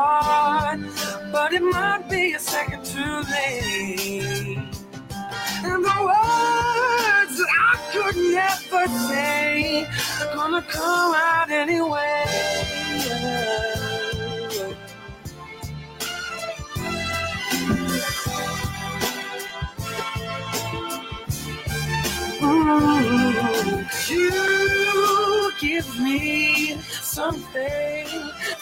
heart, 0.00 0.80
but 1.32 1.52
it 1.52 1.62
might 1.62 2.08
be 2.08 2.32
a 2.32 2.38
second 2.38 2.84
too 2.84 3.16
late. 3.34 4.58
And 5.68 5.84
the 5.84 5.98
words 6.10 7.34
that 7.40 7.52
I 7.68 7.74
could 7.92 8.16
never 8.40 8.84
say 9.08 9.86
gonna 10.34 10.62
come 10.62 11.14
out 11.14 11.50
anyway. 11.50 12.24
Mm, 22.40 24.10
you 24.10 25.52
give 25.60 25.88
me 26.00 26.78
something 27.02 28.06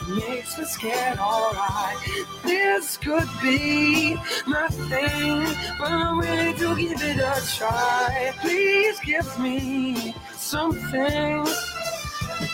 makes 0.09 0.59
me 0.59 0.65
scared, 0.65 1.19
alright. 1.19 1.97
This 2.45 2.97
could 2.97 3.29
be 3.43 4.15
my 4.47 4.69
thing, 4.69 5.45
but 5.79 5.91
I'm 5.91 6.21
ready 6.21 6.59
to 6.59 6.77
give 6.77 7.03
it 7.03 7.19
a 7.19 7.41
try. 7.57 8.33
Please 8.41 8.99
give 9.01 9.39
me 9.39 10.15
something. 10.33 11.45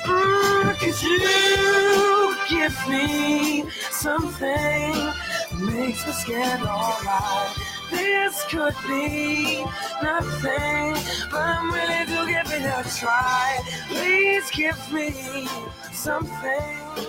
Mm, 0.07 0.79
could 0.79 1.03
you 1.03 2.37
give 2.49 2.89
me 2.89 3.71
something 3.91 5.13
makes 5.59 6.07
me 6.07 6.13
scared, 6.13 6.61
alright? 6.61 7.57
This 7.91 8.45
could 8.51 8.75
be 8.87 9.65
nothing, 10.03 10.95
but 11.31 11.41
I'm 11.41 11.71
willing 11.71 12.07
to 12.07 12.27
give 12.33 12.53
it 12.53 12.65
a 12.65 12.99
try. 12.99 13.61
Please 13.89 14.51
give 14.51 14.93
me 14.93 15.47
something, 15.93 17.07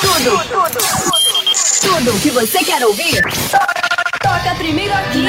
Tudo, 0.00 0.32
tudo, 0.48 0.78
tudo, 0.78 1.50
tudo 1.82 2.20
que 2.22 2.30
você 2.30 2.58
quer 2.64 2.84
ouvir. 2.84 3.22
Toca 4.22 4.54
primeiro 4.56 4.94
aqui. 4.94 5.24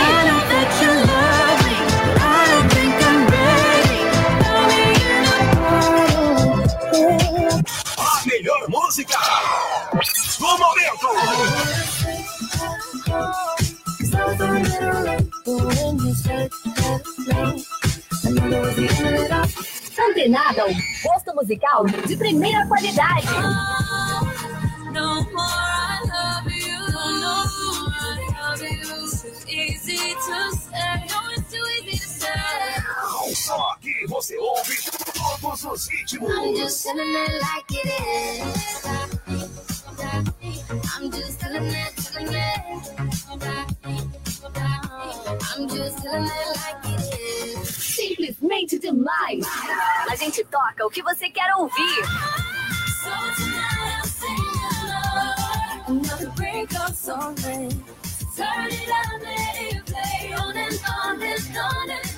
Melhor 8.28 8.70
música 8.70 9.18
do 10.38 10.58
momento. 10.58 11.08
Antenada, 20.00 20.66
o 20.66 20.74
gosto 21.04 21.36
musical 21.36 21.86
de 21.86 22.18
primeira 22.18 22.68
qualidade. 22.68 23.28
No 24.94 25.24
more 25.32 25.48
I 25.48 26.02
love 26.06 26.52
you, 26.52 26.80
no 26.92 27.46
more 27.72 27.88
I 27.96 28.50
love 28.50 28.62
you. 28.62 28.98
Easy 29.48 30.14
to 30.16 30.56
say, 30.56 31.27
Só 33.38 33.58
aqui 33.72 34.06
você 34.08 34.38
ouve 34.38 34.76
todos 35.14 35.64
os 35.64 35.88
I'm 35.88 35.98
ritmos. 35.98 36.60
just 36.60 36.84
telling 36.84 37.16
it 37.16 37.42
like 37.42 37.72
it 37.72 37.88
is. 37.88 38.86
I'm 41.00 41.12
just 41.12 41.40
telling 41.40 41.66
it, 41.68 41.96
telling 41.96 42.34
it. 42.34 42.48
I'm 45.56 45.68
just 45.70 45.98
telling 46.04 46.26
it 46.26 46.58
like 46.58 46.86
it 46.86 47.60
is. 47.60 47.68
Simplesmente 47.70 48.80
demais. 48.80 49.46
A 50.10 50.16
gente 50.16 50.44
toca 50.46 50.86
o 50.86 50.90
que 50.90 51.02
você 51.04 51.30
quer 51.30 51.54
ouvir. 51.56 52.04
So 53.04 53.10
tonight 53.38 54.02
I'm 54.02 54.08
singing 54.08 54.62
along. 54.84 56.02
Another 56.06 56.30
breakup 56.32 56.94
song. 56.96 57.36
man. 57.44 57.70
Turn 58.36 58.68
it 58.68 58.90
up, 58.90 59.22
let 59.24 59.56
it 59.62 59.86
play 59.86 60.34
on 60.34 60.56
and 60.58 60.80
on 60.88 61.22
and 61.22 61.58
on 61.58 61.90
and 61.90 62.12
on. 62.12 62.17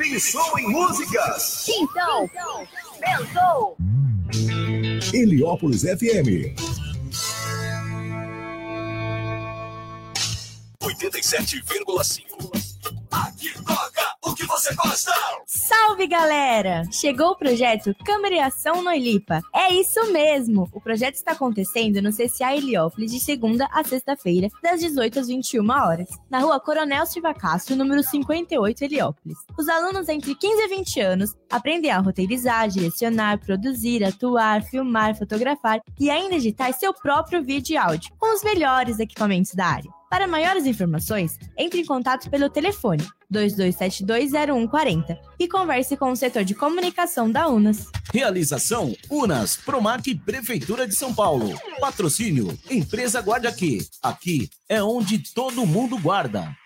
Pensou 0.00 0.58
em 0.58 0.66
músicas? 0.66 1.68
Então, 1.68 2.26
pensou? 2.98 3.76
Heliópolis 5.12 5.82
FM. 5.82 6.56
87,5. 10.82 12.70
Aqui 13.10 13.52
toca 13.64 14.16
o 14.24 14.34
que 14.34 14.46
você 14.46 14.74
gosta. 14.74 15.12
Salve 15.44 16.06
galera! 16.06 16.84
Chegou 16.90 17.32
o 17.32 17.36
projeto 17.36 17.94
Câmara 18.04 18.34
e 18.34 18.40
Ação 18.40 18.82
no 18.82 18.90
Ilipa. 18.90 19.42
É 19.54 19.74
isso 19.74 20.10
mesmo! 20.10 20.70
O 20.72 20.80
projeto 20.80 21.16
está 21.16 21.32
acontecendo 21.32 22.00
no 22.00 22.10
CCA 22.10 22.56
Heliópolis 22.56 23.10
de 23.10 23.20
segunda 23.20 23.68
a 23.72 23.84
sexta-feira, 23.84 24.48
das 24.62 24.80
18 24.80 25.20
às 25.20 25.28
21 25.28 25.70
horas, 25.70 26.08
na 26.30 26.38
rua 26.38 26.58
Coronel 26.58 27.04
Silva 27.04 27.34
Castro, 27.34 27.76
número 27.76 28.02
58, 28.02 28.84
Heliópolis. 28.84 29.38
Os 29.58 29.68
alunos 29.68 30.08
entre 30.08 30.34
15 30.34 30.62
e 30.62 30.68
20 30.68 31.00
anos 31.00 31.36
aprendem 31.50 31.90
a 31.90 31.98
roteirizar, 31.98 32.68
direcionar, 32.68 33.38
produzir, 33.38 34.02
atuar, 34.02 34.62
filmar, 34.62 35.14
fotografar 35.14 35.82
e 35.98 36.10
ainda 36.10 36.36
editar 36.36 36.72
seu 36.72 36.94
próprio 36.94 37.42
vídeo 37.44 37.74
e 37.74 37.76
áudio, 37.76 38.12
com 38.18 38.34
os 38.34 38.42
melhores 38.42 38.98
equipamentos 38.98 39.52
da 39.52 39.66
área. 39.66 39.99
Para 40.10 40.26
maiores 40.26 40.66
informações, 40.66 41.38
entre 41.56 41.80
em 41.80 41.86
contato 41.86 42.28
pelo 42.28 42.50
telefone 42.50 43.06
22720140 43.32 45.16
e 45.38 45.46
converse 45.46 45.96
com 45.96 46.10
o 46.10 46.16
setor 46.16 46.42
de 46.42 46.52
comunicação 46.52 47.30
da 47.30 47.46
UNAS. 47.48 47.86
Realização 48.12 48.92
Unas, 49.08 49.56
Promac 49.56 50.12
Prefeitura 50.16 50.84
de 50.84 50.96
São 50.96 51.14
Paulo. 51.14 51.56
Patrocínio 51.80 52.58
Empresa 52.68 53.22
Guarda 53.22 53.48
Aqui. 53.48 53.86
Aqui 54.02 54.50
é 54.68 54.82
onde 54.82 55.20
todo 55.32 55.64
mundo 55.64 55.96
guarda. 55.96 56.56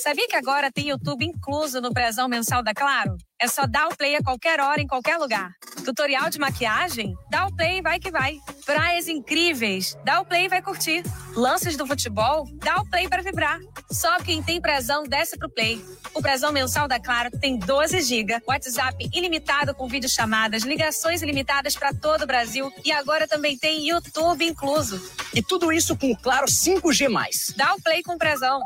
Sabia 0.00 0.26
que 0.26 0.36
agora 0.36 0.70
tem 0.70 0.88
YouTube 0.88 1.24
incluso 1.24 1.80
no 1.80 1.92
Prezão 1.92 2.28
Mensal 2.28 2.62
da 2.62 2.74
Claro? 2.74 3.16
É 3.40 3.46
só 3.46 3.66
dar 3.66 3.88
o 3.88 3.96
play 3.96 4.16
a 4.16 4.22
qualquer 4.22 4.60
hora, 4.60 4.80
em 4.80 4.86
qualquer 4.86 5.16
lugar. 5.16 5.50
Tutorial 5.84 6.30
de 6.30 6.38
maquiagem? 6.38 7.14
Dá 7.30 7.46
o 7.46 7.54
play 7.54 7.78
e 7.78 7.82
vai 7.82 7.98
que 7.98 8.10
vai. 8.10 8.38
Praias 8.64 9.08
incríveis? 9.08 9.96
Dá 10.04 10.20
o 10.20 10.24
play 10.24 10.44
e 10.44 10.48
vai 10.48 10.62
curtir. 10.62 11.02
Lances 11.34 11.76
do 11.76 11.86
futebol? 11.86 12.48
Dá 12.54 12.80
o 12.80 12.88
play 12.88 13.08
para 13.08 13.22
vibrar. 13.22 13.58
Só 13.90 14.18
quem 14.18 14.42
tem 14.42 14.60
Prezão 14.60 15.04
desce 15.04 15.36
pro 15.36 15.50
play. 15.50 15.84
O 16.14 16.20
Prezão 16.20 16.52
Mensal 16.52 16.86
da 16.86 17.00
Claro 17.00 17.30
tem 17.40 17.58
12 17.58 18.02
GB, 18.02 18.42
WhatsApp 18.46 19.08
ilimitado 19.12 19.74
com 19.74 19.88
videochamadas, 19.88 20.62
ligações 20.62 21.22
ilimitadas 21.22 21.74
para 21.74 21.92
todo 21.94 22.22
o 22.22 22.26
Brasil 22.26 22.72
e 22.84 22.92
agora 22.92 23.26
também 23.26 23.56
tem 23.56 23.88
YouTube 23.88 24.44
incluso. 24.44 25.00
E 25.34 25.42
tudo 25.42 25.72
isso 25.72 25.96
com 25.96 26.12
o 26.12 26.16
Claro 26.16 26.46
5G+. 26.46 27.56
Dá 27.56 27.74
o 27.74 27.82
play 27.82 28.02
com 28.02 28.18
Prezão. 28.18 28.60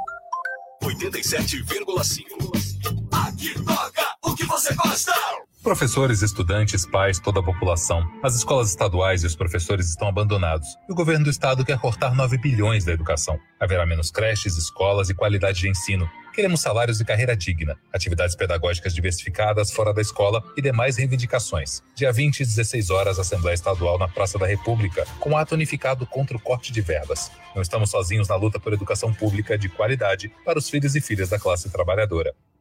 87,5. 0.86 2.26
Aqui 3.10 3.54
toca 3.64 4.16
o 4.22 4.36
que 4.36 4.44
você 4.44 4.72
gosta. 4.74 5.12
Professores, 5.66 6.22
estudantes, 6.22 6.86
pais, 6.86 7.18
toda 7.18 7.40
a 7.40 7.42
população. 7.42 8.08
As 8.22 8.36
escolas 8.36 8.68
estaduais 8.68 9.24
e 9.24 9.26
os 9.26 9.34
professores 9.34 9.88
estão 9.88 10.06
abandonados. 10.06 10.68
E 10.88 10.92
o 10.92 10.94
governo 10.94 11.24
do 11.24 11.30
estado 11.30 11.64
quer 11.64 11.76
cortar 11.80 12.14
9 12.14 12.38
bilhões 12.38 12.84
da 12.84 12.92
educação. 12.92 13.36
Haverá 13.58 13.84
menos 13.84 14.12
creches, 14.12 14.56
escolas 14.56 15.10
e 15.10 15.14
qualidade 15.14 15.58
de 15.58 15.68
ensino. 15.68 16.08
Queremos 16.32 16.60
salários 16.60 17.00
e 17.00 17.04
carreira 17.04 17.36
digna, 17.36 17.76
atividades 17.92 18.36
pedagógicas 18.36 18.94
diversificadas 18.94 19.72
fora 19.72 19.92
da 19.92 20.00
escola 20.00 20.40
e 20.56 20.62
demais 20.62 20.98
reivindicações. 20.98 21.82
Dia 21.96 22.12
20 22.12 22.44
às 22.44 22.48
16 22.50 22.90
horas, 22.90 23.18
Assembleia 23.18 23.54
Estadual 23.54 23.98
na 23.98 24.06
Praça 24.06 24.38
da 24.38 24.46
República, 24.46 25.04
com 25.18 25.36
ato 25.36 25.56
unificado 25.56 26.06
contra 26.06 26.36
o 26.36 26.40
corte 26.40 26.72
de 26.72 26.80
verbas. 26.80 27.32
Não 27.56 27.62
estamos 27.62 27.90
sozinhos 27.90 28.28
na 28.28 28.36
luta 28.36 28.60
por 28.60 28.72
educação 28.72 29.12
pública 29.12 29.58
de 29.58 29.68
qualidade 29.68 30.30
para 30.44 30.60
os 30.60 30.70
filhos 30.70 30.94
e 30.94 31.00
filhas 31.00 31.30
da 31.30 31.40
classe 31.40 31.68
trabalhadora. 31.70 32.32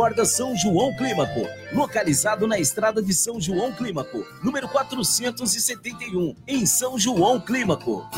Corda 0.00 0.24
São 0.24 0.56
João 0.56 0.96
Clímaco, 0.96 1.46
localizado 1.74 2.46
na 2.46 2.58
estrada 2.58 3.02
de 3.02 3.12
São 3.12 3.38
João 3.38 3.70
Clímaco, 3.70 4.24
número 4.42 4.66
471, 4.66 6.34
em 6.48 6.64
São 6.64 6.98
João 6.98 7.38
Clímaco. 7.38 8.08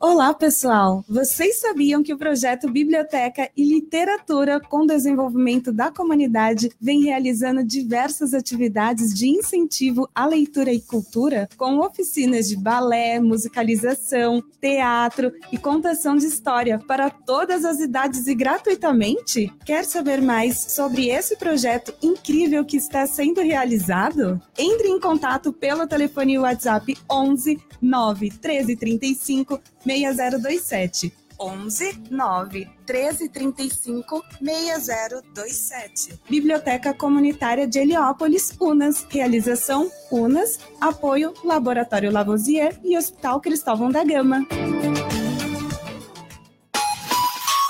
Olá, 0.00 0.32
pessoal! 0.34 1.04
Vocês 1.08 1.60
sabiam 1.60 2.02
que 2.02 2.12
o 2.12 2.18
projeto 2.18 2.70
Biblioteca 2.70 3.50
e 3.56 3.64
Literatura 3.64 4.60
com 4.60 4.86
Desenvolvimento 4.86 5.72
da 5.72 5.90
Comunidade 5.90 6.70
vem 6.80 7.02
realizando 7.02 7.64
diversas 7.64 8.34
atividades 8.34 9.14
de 9.14 9.26
incentivo 9.26 10.08
à 10.14 10.26
leitura 10.26 10.70
e 10.70 10.80
cultura, 10.80 11.48
com 11.56 11.78
oficinas 11.78 12.48
de 12.48 12.56
balé, 12.56 13.18
musicalização, 13.18 14.42
teatro 14.60 15.32
e 15.50 15.56
contação 15.56 16.16
de 16.16 16.26
história 16.26 16.78
para 16.78 17.08
todas 17.08 17.64
as 17.64 17.80
idades 17.80 18.26
e 18.26 18.34
gratuitamente? 18.34 19.50
Quer 19.64 19.84
saber 19.84 20.20
mais 20.20 20.58
sobre 20.58 21.08
esse 21.08 21.23
projeto 21.36 21.94
incrível 22.02 22.64
que 22.64 22.76
está 22.76 23.06
sendo 23.06 23.40
realizado? 23.40 24.40
Entre 24.58 24.88
em 24.88 25.00
contato 25.00 25.52
pelo 25.52 25.86
telefone 25.86 26.38
WhatsApp 26.38 26.96
11 27.10 27.58
9 27.80 28.30
13 28.30 28.76
35 28.76 29.60
6027. 29.84 31.12
11 31.38 32.02
9 32.10 32.68
13 32.86 33.28
35 33.28 34.22
6027. 34.40 36.20
Biblioteca 36.28 36.94
Comunitária 36.94 37.66
de 37.66 37.78
Heliópolis, 37.78 38.54
Unas. 38.60 39.06
Realização 39.08 39.90
Unas. 40.10 40.58
Apoio 40.80 41.34
Laboratório 41.44 42.12
Lavoisier 42.12 42.78
e 42.84 42.96
Hospital 42.96 43.40
Cristóvão 43.40 43.90
da 43.90 44.04
Gama. 44.04 44.46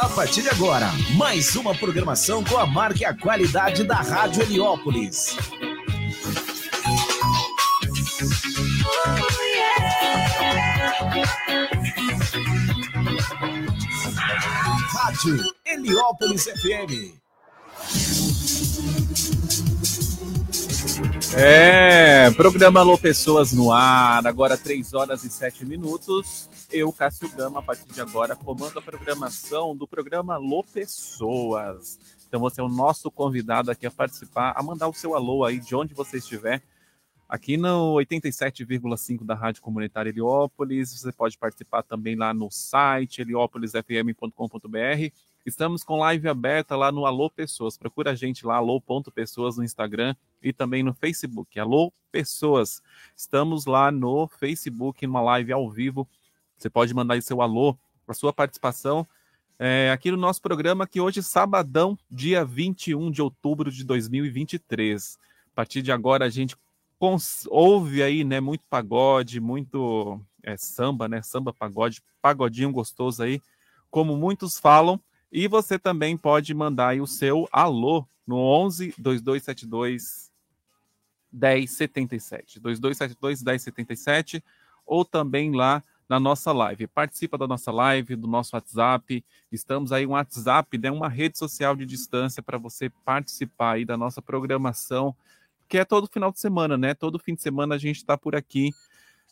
A 0.00 0.08
partir 0.08 0.42
de 0.42 0.48
agora, 0.48 0.90
mais 1.16 1.54
uma 1.54 1.72
programação 1.72 2.42
com 2.42 2.58
a 2.58 2.66
marca 2.66 3.02
e 3.02 3.04
a 3.04 3.14
qualidade 3.16 3.84
da 3.84 3.94
Rádio 3.94 4.42
Heliópolis. 4.42 5.36
Rádio 14.90 15.54
Heliópolis 15.64 16.44
FM. 16.44 18.33
É, 21.36 22.30
programa 22.30 22.78
Alô 22.78 22.96
Pessoas 22.96 23.52
no 23.52 23.72
ar, 23.72 24.24
agora 24.24 24.56
3 24.56 24.94
horas 24.94 25.24
e 25.24 25.28
7 25.28 25.66
minutos. 25.66 26.48
Eu, 26.72 26.92
Cássio 26.92 27.28
Gama, 27.28 27.58
a 27.58 27.62
partir 27.62 27.92
de 27.92 28.00
agora, 28.00 28.36
comando 28.36 28.78
a 28.78 28.82
programação 28.82 29.76
do 29.76 29.84
programa 29.86 30.34
Alô 30.34 30.62
Pessoas. 30.62 31.98
Então 32.28 32.38
você 32.38 32.60
é 32.60 32.64
o 32.64 32.68
nosso 32.68 33.10
convidado 33.10 33.68
aqui 33.68 33.84
a 33.84 33.90
participar, 33.90 34.52
a 34.56 34.62
mandar 34.62 34.86
o 34.86 34.94
seu 34.94 35.16
alô 35.16 35.44
aí 35.44 35.58
de 35.58 35.74
onde 35.74 35.92
você 35.92 36.18
estiver. 36.18 36.62
Aqui 37.28 37.56
no 37.56 37.94
87,5 37.94 39.24
da 39.24 39.34
Rádio 39.34 39.60
Comunitária 39.60 40.10
Heliópolis, 40.10 41.00
você 41.00 41.10
pode 41.10 41.36
participar 41.36 41.82
também 41.82 42.14
lá 42.14 42.32
no 42.32 42.48
site 42.48 43.22
heliópolisfm.com.br. 43.22 45.12
Estamos 45.44 45.82
com 45.82 45.98
live 45.98 46.28
aberta 46.28 46.76
lá 46.76 46.92
no 46.92 47.04
Alô 47.04 47.28
Pessoas. 47.28 47.76
Procura 47.76 48.12
a 48.12 48.14
gente 48.14 48.46
lá, 48.46 48.56
alô.pessoas 48.56 49.56
no 49.56 49.64
Instagram 49.64 50.14
e 50.44 50.52
também 50.52 50.82
no 50.82 50.92
Facebook. 50.92 51.58
Alô 51.58 51.92
Pessoas. 52.12 52.82
Estamos 53.16 53.66
lá 53.66 53.90
no 53.90 54.28
Facebook, 54.28 55.04
numa 55.06 55.22
live 55.22 55.52
ao 55.52 55.68
vivo. 55.68 56.06
Você 56.56 56.70
pode 56.70 56.94
mandar 56.94 57.14
aí 57.14 57.22
seu 57.22 57.42
alô, 57.42 57.76
a 58.06 58.14
sua 58.14 58.32
participação 58.32 59.04
é, 59.58 59.90
aqui 59.92 60.10
no 60.10 60.16
nosso 60.16 60.42
programa, 60.42 60.86
que 60.86 61.00
hoje, 61.00 61.22
sabadão, 61.22 61.96
dia 62.10 62.44
21 62.44 63.10
de 63.10 63.22
outubro 63.22 63.70
de 63.70 63.84
2023. 63.84 65.18
A 65.52 65.54
partir 65.54 65.80
de 65.80 65.92
agora, 65.92 66.24
a 66.26 66.28
gente 66.28 66.56
ouve 67.48 68.02
aí, 68.02 68.24
né, 68.24 68.40
muito 68.40 68.64
pagode, 68.66 69.40
muito 69.40 70.20
é, 70.42 70.56
samba, 70.56 71.06
né, 71.06 71.22
samba, 71.22 71.52
pagode, 71.52 72.02
pagodinho 72.20 72.72
gostoso 72.72 73.22
aí, 73.22 73.40
como 73.90 74.16
muitos 74.16 74.58
falam. 74.58 75.00
E 75.30 75.46
você 75.46 75.78
também 75.78 76.16
pode 76.16 76.52
mandar 76.54 76.88
aí 76.88 77.00
o 77.00 77.06
seu 77.06 77.48
alô 77.52 78.06
no 78.26 78.36
11 78.36 78.94
2272 78.98 80.33
1077. 81.34 82.60
2272 82.60 83.42
1077 83.42 84.42
ou 84.86 85.04
também 85.04 85.54
lá 85.54 85.82
na 86.08 86.20
nossa 86.20 86.52
live. 86.52 86.86
Participa 86.86 87.36
da 87.36 87.46
nossa 87.46 87.72
live, 87.72 88.16
do 88.16 88.28
nosso 88.28 88.54
WhatsApp. 88.54 89.24
Estamos 89.50 89.90
aí 89.90 90.06
um 90.06 90.10
WhatsApp, 90.10 90.78
né, 90.78 90.90
uma 90.90 91.08
rede 91.08 91.38
social 91.38 91.74
de 91.74 91.84
distância 91.84 92.42
para 92.42 92.58
você 92.58 92.90
participar 93.04 93.72
aí 93.72 93.84
da 93.84 93.96
nossa 93.96 94.22
programação 94.22 95.14
que 95.68 95.78
é 95.78 95.84
todo 95.84 96.06
final 96.06 96.30
de 96.30 96.38
semana, 96.38 96.76
né? 96.76 96.94
Todo 96.94 97.18
fim 97.18 97.34
de 97.34 97.42
semana 97.42 97.74
a 97.74 97.78
gente 97.78 97.96
está 97.96 98.16
por 98.16 98.36
aqui, 98.36 98.70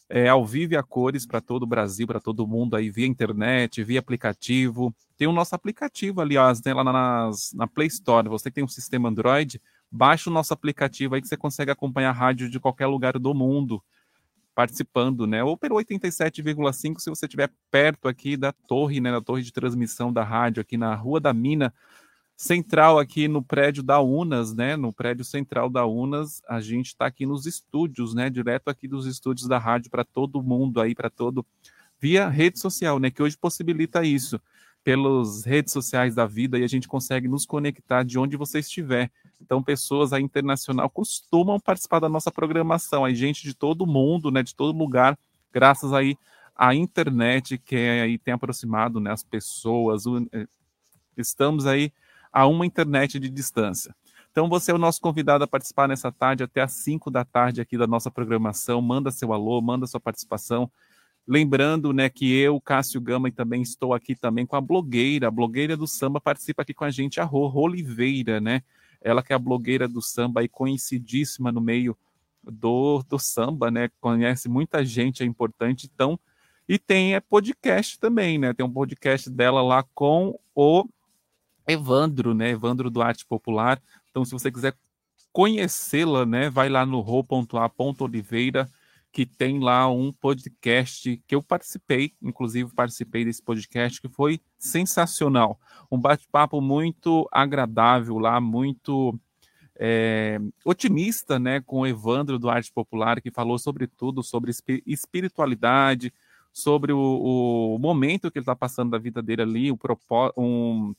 é, 0.09 0.29
ao 0.29 0.45
vivo 0.45 0.75
e 0.75 0.77
a 0.77 0.83
cores 0.83 1.27
para 1.27 1.41
todo 1.41 1.63
o 1.63 1.67
Brasil, 1.67 2.07
para 2.07 2.21
todo 2.21 2.47
mundo 2.47 2.77
aí, 2.77 2.91
via 2.91 3.07
internet, 3.07 3.83
via 3.85 4.01
aplicativo. 4.01 4.95
Tem 5.17 5.29
o 5.29 5.33
nosso 5.33 5.55
aplicativo, 5.55 6.21
aliás, 6.21 6.63
né, 6.63 6.75
lá 6.75 6.85
nas, 6.85 7.53
na 7.55 7.67
Play 7.67 7.89
Store. 7.89 8.29
Você 8.29 8.51
que 8.51 8.57
tem 8.57 8.65
um 8.65 8.69
sistema 8.69 9.09
Android, 9.09 9.61
baixa 9.93 10.31
o 10.31 10.33
nosso 10.33 10.55
aplicativo 10.55 11.15
aí 11.15 11.21
que 11.21 11.29
você 11.29 11.37
consegue 11.37 11.71
acompanhar 11.71 12.11
a 12.11 12.13
rádio 12.13 12.49
de 12.49 12.59
qualquer 12.59 12.87
lugar 12.87 13.19
do 13.19 13.35
mundo 13.35 13.83
participando, 14.55 15.27
né? 15.27 15.45
Ou 15.45 15.57
pelo 15.57 15.77
87,5 15.77 17.01
se 17.01 17.11
você 17.11 17.27
estiver 17.27 17.51
perto 17.71 18.09
aqui 18.09 18.37
da 18.37 18.53
torre, 18.53 19.01
né, 19.01 19.11
da 19.11 19.21
torre 19.21 19.43
de 19.43 19.53
transmissão 19.53 20.13
da 20.13 20.25
rádio 20.25 20.61
aqui 20.61 20.77
na 20.77 20.95
Rua 20.95 21.21
da 21.21 21.33
Mina, 21.33 21.73
central 22.37 22.99
aqui 22.99 23.29
no 23.29 23.43
prédio 23.43 23.83
da 23.83 24.01
Unas, 24.01 24.55
né? 24.55 24.77
No 24.77 24.93
prédio 24.93 25.25
central 25.25 25.71
da 25.71 25.87
Unas, 25.87 26.43
a 26.49 26.61
gente 26.61 26.89
está 26.89 27.07
aqui 27.07 27.25
nos 27.25 27.47
estúdios, 27.47 28.15
né? 28.15 28.29
Direto 28.29 28.69
aqui 28.69 28.89
dos 28.89 29.07
estúdios 29.07 29.47
da 29.47 29.59
rádio 29.59 29.91
para 29.91 30.05
todo 30.05 30.43
mundo 30.43 30.81
aí, 30.81 30.95
para 30.95 31.09
todo 31.11 31.47
via 32.01 32.29
rede 32.29 32.59
social, 32.59 32.99
né? 32.99 33.11
Que 33.11 33.23
hoje 33.23 33.37
possibilita 33.39 34.05
isso. 34.05 34.41
Pelas 34.85 35.45
redes 35.45 35.73
sociais 35.73 36.17
da 36.17 36.27
vida 36.27 36.59
e 36.59 36.65
a 36.65 36.67
gente 36.67 36.89
consegue 36.89 37.29
nos 37.29 37.47
conectar 37.47 38.03
de 38.03 38.19
onde 38.19 38.37
você 38.37 38.59
estiver. 38.59 39.13
Então, 39.45 39.63
pessoas 39.63 40.13
aí 40.13 40.23
internacional 40.23 40.89
costumam 40.89 41.59
participar 41.59 41.99
da 41.99 42.09
nossa 42.09 42.31
programação, 42.31 43.05
aí 43.05 43.15
gente 43.15 43.43
de 43.43 43.55
todo 43.55 43.87
mundo, 43.87 44.31
né? 44.31 44.43
De 44.43 44.55
todo 44.55 44.77
lugar, 44.77 45.19
graças 45.53 45.93
aí 45.93 46.17
à 46.57 46.75
internet 46.75 47.59
que 47.59 47.77
é, 47.77 48.03
aí 48.03 48.19
tem 48.19 48.35
aproximado, 48.35 49.01
né? 49.01 49.11
As 49.13 49.23
pessoas. 49.23 50.05
Eh, 50.33 50.47
estamos 51.17 51.67
aí 51.67 51.93
a 52.33 52.47
uma 52.47 52.65
internet 52.65 53.19
de 53.19 53.29
distância. 53.29 53.95
Então 54.31 54.49
você 54.49 54.71
é 54.71 54.75
o 54.75 54.79
nosso 54.79 55.01
convidado 55.01 55.45
a 55.45 55.47
participar 55.47 55.87
nessa 55.87 56.11
tarde 56.11 56.43
até 56.43 56.63
às 56.63 56.73
5 56.73 57.11
da 57.11 57.23
tarde 57.23 57.61
aqui 57.61 57.77
da 57.77 57.87
nossa 57.87 58.11
programação. 58.11 58.81
Manda 58.81 59.11
seu 59.11 59.33
alô, 59.33 59.61
manda 59.61 59.87
sua 59.87 60.01
participação. 60.01 60.71
Lembrando, 61.27 61.93
né, 61.93 62.09
que 62.09 62.33
eu, 62.35 62.61
Cássio 62.61 63.01
Gama, 63.01 63.29
e 63.29 63.33
também 63.33 63.63
estou 63.63 63.95
aqui 63.95 64.15
também 64.15 64.45
com 64.45 64.57
a 64.57 64.61
blogueira, 64.61 65.29
a 65.29 65.31
blogueira 65.31 65.77
do 65.77 65.87
samba 65.87 66.21
participa 66.21 66.63
aqui 66.63 66.75
com 66.75 66.85
a 66.85 66.91
gente, 66.91 67.21
a 67.21 67.25
Rô 67.25 67.49
Oliveira, 67.55 68.41
né? 68.41 68.63
Ela 69.03 69.23
que 69.23 69.33
é 69.33 69.37
a 69.37 69.39
blogueira 69.39 69.89
do 69.89 70.01
samba 70.01 70.43
e 70.43 70.49
conhecidíssima 70.49 71.51
no 71.51 71.61
meio 71.61 71.97
do, 72.43 73.03
do 73.09 73.19
samba, 73.19 73.71
né? 73.71 73.91
Conhece 74.01 74.49
muita 74.49 74.85
gente, 74.85 75.23
é 75.23 75.27
importante. 75.27 75.91
Então, 75.93 76.19
e 76.69 76.79
tem 76.79 77.15
é 77.15 77.21
podcast 77.21 77.99
também, 77.99 78.39
né? 78.39 78.53
Tem 78.53 78.65
um 78.65 78.73
podcast 78.73 79.29
dela 79.29 79.63
lá 79.63 79.85
com 79.95 80.39
o 80.55 80.85
Evandro, 81.67 82.35
né? 82.35 82.51
Evandro 82.51 82.91
do 82.91 83.03
Arte 83.03 83.27
Popular. 83.27 83.81
Então, 84.11 84.25
se 84.25 84.33
você 84.33 84.51
quiser 84.51 84.75
conhecê-la, 85.33 86.27
né, 86.27 86.51
vai 86.51 86.69
lá 86.69 86.85
no 86.85 87.01
ro.a.oliveira, 87.01 88.69
que 89.13 89.27
tem 89.27 89.61
lá 89.61 89.89
um 89.91 90.11
podcast 90.11 91.23
que 91.27 91.35
eu 91.35 91.43
participei, 91.43 92.15
inclusive 92.23 92.73
participei 92.75 93.25
desse 93.25 93.43
podcast, 93.43 94.01
que 94.01 94.09
foi 94.09 94.41
sensacional. 94.59 95.61
Um 95.91 95.99
bate-papo 95.99 96.63
muito 96.63 97.29
agradável 97.31 98.19
lá, 98.19 98.41
muito 98.41 99.15
é, 99.79 100.41
otimista, 100.65 101.39
né, 101.39 101.61
com 101.61 101.81
o 101.81 101.87
Evandro 101.87 102.39
do 102.39 102.49
Arte 102.49 102.73
Popular, 102.73 103.21
que 103.21 103.31
falou 103.31 103.59
sobre 103.59 103.87
tudo, 103.87 104.23
sobre 104.23 104.51
espiritualidade, 104.87 106.13
sobre 106.51 106.93
o, 106.93 107.75
o 107.75 107.79
momento 107.79 108.31
que 108.31 108.39
ele 108.39 108.43
está 108.43 108.57
passando 108.57 108.93
da 108.93 108.99
vida 108.99 109.23
dele 109.23 109.43
ali, 109.43 109.73
um 110.37 110.95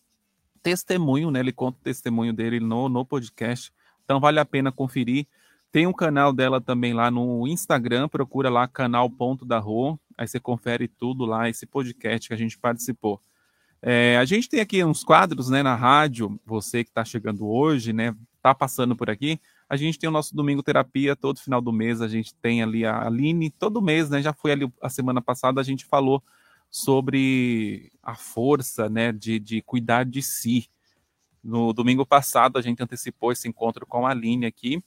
testemunho, 0.62 1.30
né? 1.30 1.40
Ele 1.40 1.52
conta 1.52 1.78
o 1.80 1.84
testemunho 1.84 2.34
dele 2.34 2.60
no, 2.60 2.88
no 2.88 3.06
podcast. 3.06 3.72
Então 4.04 4.20
vale 4.20 4.40
a 4.40 4.46
pena 4.46 4.72
conferir. 4.72 5.28
Tem 5.74 5.88
um 5.88 5.92
canal 5.92 6.32
dela 6.32 6.62
também 6.62 6.94
lá 6.94 7.10
no 7.10 7.48
Instagram, 7.48 8.08
procura 8.08 8.48
lá 8.48 8.68
canal 8.68 9.10
Ponto 9.10 9.44
da 9.44 9.58
Rua, 9.58 10.00
aí 10.16 10.28
você 10.28 10.40
confere 10.40 10.88
tudo 10.88 11.26
lá, 11.26 11.50
esse 11.50 11.66
podcast 11.66 12.28
que 12.28 12.34
a 12.34 12.38
gente 12.38 12.60
participou. 12.60 13.20
É, 13.82 14.16
a 14.18 14.24
gente 14.24 14.48
tem 14.48 14.60
aqui 14.60 14.84
uns 14.84 15.04
quadros 15.04 15.50
né, 15.50 15.64
na 15.64 15.74
rádio, 15.74 16.40
você 16.46 16.84
que 16.84 16.92
está 16.92 17.04
chegando 17.04 17.48
hoje, 17.48 17.92
né? 17.92 18.16
Tá 18.40 18.54
passando 18.54 18.96
por 18.96 19.10
aqui. 19.10 19.42
A 19.68 19.76
gente 19.76 19.98
tem 19.98 20.08
o 20.08 20.12
nosso 20.12 20.36
Domingo 20.36 20.62
Terapia, 20.62 21.16
todo 21.16 21.40
final 21.40 21.60
do 21.60 21.74
mês 21.74 22.02
a 22.02 22.08
gente 22.08 22.36
tem 22.36 22.62
ali 22.62 22.86
a 22.86 23.08
Aline, 23.08 23.50
todo 23.50 23.82
mês, 23.82 24.12
né? 24.12 24.22
Já 24.22 24.32
foi 24.32 24.52
ali 24.52 24.72
a 24.80 24.90
semana 24.90 25.24
passada, 25.24 25.60
a 25.60 25.64
gente 25.64 25.86
falou 25.86 26.24
sobre 26.70 27.92
a 28.04 28.14
força 28.14 28.88
né, 28.88 29.12
de, 29.12 29.40
de 29.40 29.60
cuidar 29.64 30.06
de 30.06 30.22
si. 30.22 30.70
No 31.44 31.74
domingo 31.74 32.06
passado, 32.06 32.60
a 32.60 32.62
gente 32.62 32.84
antecipou 32.84 33.32
esse 33.32 33.48
encontro 33.48 33.88
com 33.88 34.06
a 34.06 34.12
Aline 34.12 34.46
aqui 34.46 34.80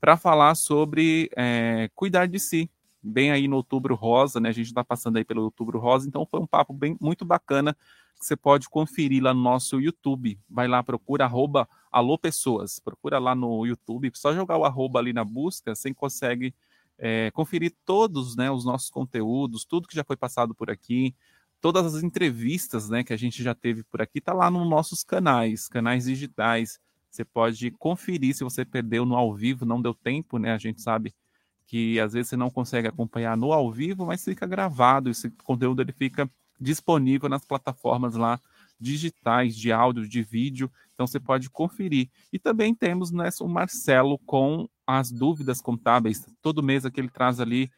para 0.00 0.16
falar 0.16 0.54
sobre 0.54 1.30
é, 1.36 1.90
cuidar 1.94 2.26
de 2.26 2.38
si. 2.38 2.70
Bem 3.02 3.30
aí 3.30 3.48
no 3.48 3.56
outubro 3.56 3.94
rosa, 3.94 4.40
né? 4.40 4.50
A 4.50 4.52
gente 4.52 4.66
está 4.66 4.84
passando 4.84 5.16
aí 5.16 5.24
pelo 5.24 5.42
outubro 5.42 5.78
rosa, 5.78 6.06
então 6.06 6.26
foi 6.26 6.40
um 6.40 6.46
papo 6.46 6.72
bem 6.72 6.96
muito 7.00 7.24
bacana 7.24 7.74
que 8.18 8.26
você 8.26 8.36
pode 8.36 8.68
conferir 8.68 9.22
lá 9.22 9.32
no 9.32 9.40
nosso 9.40 9.80
YouTube. 9.80 10.38
Vai 10.48 10.68
lá, 10.68 10.82
procura 10.82 11.24
arroba 11.24 11.66
alô 11.90 12.18
pessoas, 12.18 12.78
procura 12.78 13.18
lá 13.18 13.34
no 13.34 13.64
YouTube, 13.66 14.12
só 14.14 14.34
jogar 14.34 14.58
o 14.58 14.64
arroba 14.64 14.98
ali 14.98 15.12
na 15.12 15.24
busca, 15.24 15.74
você 15.74 15.92
consegue 15.94 16.54
é, 16.98 17.30
conferir 17.30 17.74
todos 17.84 18.36
né, 18.36 18.50
os 18.50 18.64
nossos 18.64 18.90
conteúdos, 18.90 19.64
tudo 19.64 19.88
que 19.88 19.96
já 19.96 20.04
foi 20.04 20.16
passado 20.16 20.54
por 20.54 20.70
aqui, 20.70 21.14
todas 21.60 21.94
as 21.94 22.02
entrevistas 22.02 22.90
né, 22.90 23.02
que 23.02 23.12
a 23.12 23.16
gente 23.16 23.42
já 23.42 23.54
teve 23.54 23.82
por 23.84 24.02
aqui, 24.02 24.20
tá 24.20 24.34
lá 24.34 24.50
nos 24.50 24.68
nossos 24.68 25.02
canais, 25.02 25.66
canais 25.66 26.04
digitais. 26.04 26.78
Você 27.10 27.24
pode 27.24 27.70
conferir 27.72 28.34
se 28.34 28.44
você 28.44 28.64
perdeu 28.64 29.04
no 29.04 29.16
ao 29.16 29.34
vivo, 29.34 29.64
não 29.64 29.82
deu 29.82 29.92
tempo, 29.94 30.38
né? 30.38 30.52
A 30.52 30.58
gente 30.58 30.80
sabe 30.80 31.14
que 31.66 31.98
às 32.00 32.12
vezes 32.12 32.28
você 32.28 32.36
não 32.36 32.50
consegue 32.50 32.88
acompanhar 32.88 33.36
no 33.36 33.52
ao 33.52 33.70
vivo, 33.70 34.06
mas 34.06 34.24
fica 34.24 34.46
gravado, 34.46 35.10
esse 35.10 35.30
conteúdo 35.44 35.82
ele 35.82 35.92
fica 35.92 36.28
disponível 36.60 37.28
nas 37.28 37.44
plataformas 37.44 38.14
lá 38.14 38.40
digitais 38.78 39.54
de 39.54 39.70
áudio, 39.70 40.08
de 40.08 40.22
vídeo, 40.22 40.70
então 40.94 41.06
você 41.06 41.20
pode 41.20 41.50
conferir. 41.50 42.08
E 42.32 42.38
também 42.38 42.74
temos 42.74 43.10
né, 43.10 43.28
o 43.40 43.48
Marcelo 43.48 44.18
com 44.18 44.68
as 44.86 45.10
dúvidas 45.10 45.60
contábeis. 45.60 46.26
Todo 46.40 46.62
mês 46.62 46.84
aqui 46.86 47.00
ele 47.00 47.10
traz 47.10 47.40
ali 47.40 47.70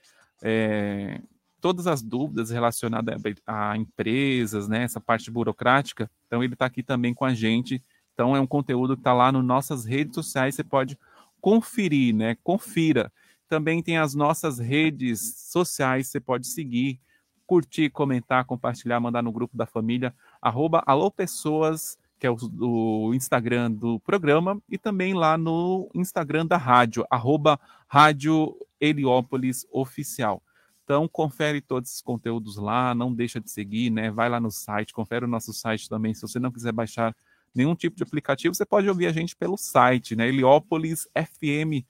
é, 0.42 1.20
todas 1.60 1.86
as 1.86 2.02
dúvidas 2.02 2.50
relacionadas 2.50 3.14
a, 3.46 3.76
empresas, 3.76 4.68
né, 4.68 4.82
essa 4.82 5.00
parte 5.00 5.30
burocrática. 5.30 6.10
Então, 6.26 6.42
ele 6.42 6.54
está 6.54 6.66
aqui 6.66 6.82
também 6.82 7.14
com 7.14 7.24
a 7.24 7.32
gente. 7.32 7.82
Então, 8.14 8.36
é 8.36 8.40
um 8.40 8.46
conteúdo 8.46 8.94
que 8.96 9.00
está 9.00 9.12
lá 9.12 9.32
nas 9.32 9.44
nossas 9.44 9.84
redes 9.84 10.14
sociais, 10.14 10.54
você 10.54 10.64
pode 10.64 10.98
conferir, 11.40 12.14
né? 12.14 12.36
Confira. 12.42 13.12
Também 13.48 13.82
tem 13.82 13.98
as 13.98 14.14
nossas 14.14 14.58
redes 14.58 15.48
sociais, 15.50 16.08
você 16.08 16.20
pode 16.20 16.46
seguir, 16.46 17.00
curtir, 17.46 17.90
comentar, 17.90 18.44
compartilhar, 18.44 19.00
mandar 19.00 19.22
no 19.22 19.32
grupo 19.32 19.56
da 19.56 19.66
família, 19.66 20.14
arroba 20.40 20.82
alô 20.86 21.10
pessoas, 21.10 21.98
que 22.18 22.26
é 22.26 22.30
o, 22.30 22.36
o, 22.60 23.14
Instagram 23.14 23.70
do 23.70 23.98
programa, 24.00 24.62
e 24.70 24.78
também 24.78 25.12
lá 25.12 25.36
no 25.36 25.90
Instagram 25.94 26.46
da 26.46 26.56
rádio, 26.56 27.04
arroba 27.10 27.58
Rádio 27.88 28.56
Heliópolis 28.80 29.66
Oficial. 29.72 30.42
Então, 30.84 31.08
confere 31.08 31.60
todos 31.60 31.90
esses 31.90 32.02
conteúdos 32.02 32.56
lá, 32.56 32.94
não 32.94 33.12
deixa 33.12 33.40
de 33.40 33.50
seguir, 33.50 33.90
né? 33.90 34.10
Vai 34.10 34.28
lá 34.28 34.40
no 34.40 34.50
site, 34.50 34.92
confere 34.92 35.24
o 35.24 35.28
nosso 35.28 35.52
site 35.52 35.88
também. 35.88 36.14
Se 36.14 36.22
você 36.22 36.38
não 36.38 36.50
quiser 36.50 36.72
baixar 36.72 37.14
nenhum 37.54 37.74
tipo 37.74 37.96
de 37.96 38.02
aplicativo, 38.02 38.54
você 38.54 38.64
pode 38.64 38.88
ouvir 38.88 39.06
a 39.06 39.12
gente 39.12 39.36
pelo 39.36 39.56
site, 39.56 40.16
né? 40.16 40.28
heliópolisfm.com.br, 40.28 41.84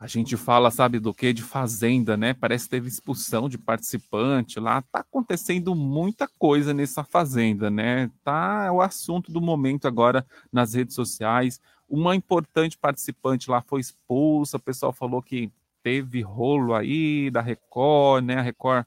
a 0.03 0.07
gente 0.07 0.35
fala, 0.35 0.69
sabe 0.69 0.99
do 0.99 1.13
que? 1.13 1.31
De 1.31 1.41
fazenda, 1.41 2.17
né? 2.17 2.33
Parece 2.33 2.65
que 2.65 2.71
teve 2.71 2.89
expulsão 2.89 3.47
de 3.47 3.57
participante 3.57 4.59
lá. 4.59 4.81
Tá 4.81 4.99
acontecendo 4.99 5.73
muita 5.73 6.27
coisa 6.27 6.73
nessa 6.73 7.05
fazenda, 7.05 7.69
né? 7.71 8.11
Tá 8.21 8.65
é 8.67 8.71
o 8.71 8.81
assunto 8.81 9.31
do 9.31 9.39
momento 9.39 9.87
agora 9.87 10.25
nas 10.51 10.73
redes 10.73 10.93
sociais. 10.93 11.61
Uma 11.87 12.17
importante 12.17 12.77
participante 12.77 13.49
lá 13.49 13.61
foi 13.61 13.79
expulsa. 13.79 14.57
O 14.57 14.59
pessoal 14.59 14.91
falou 14.91 15.21
que 15.21 15.49
teve 15.81 16.19
rolo 16.19 16.73
aí 16.73 17.31
da 17.31 17.39
Record, 17.39 18.25
né? 18.25 18.35
A 18.35 18.41
Record 18.41 18.85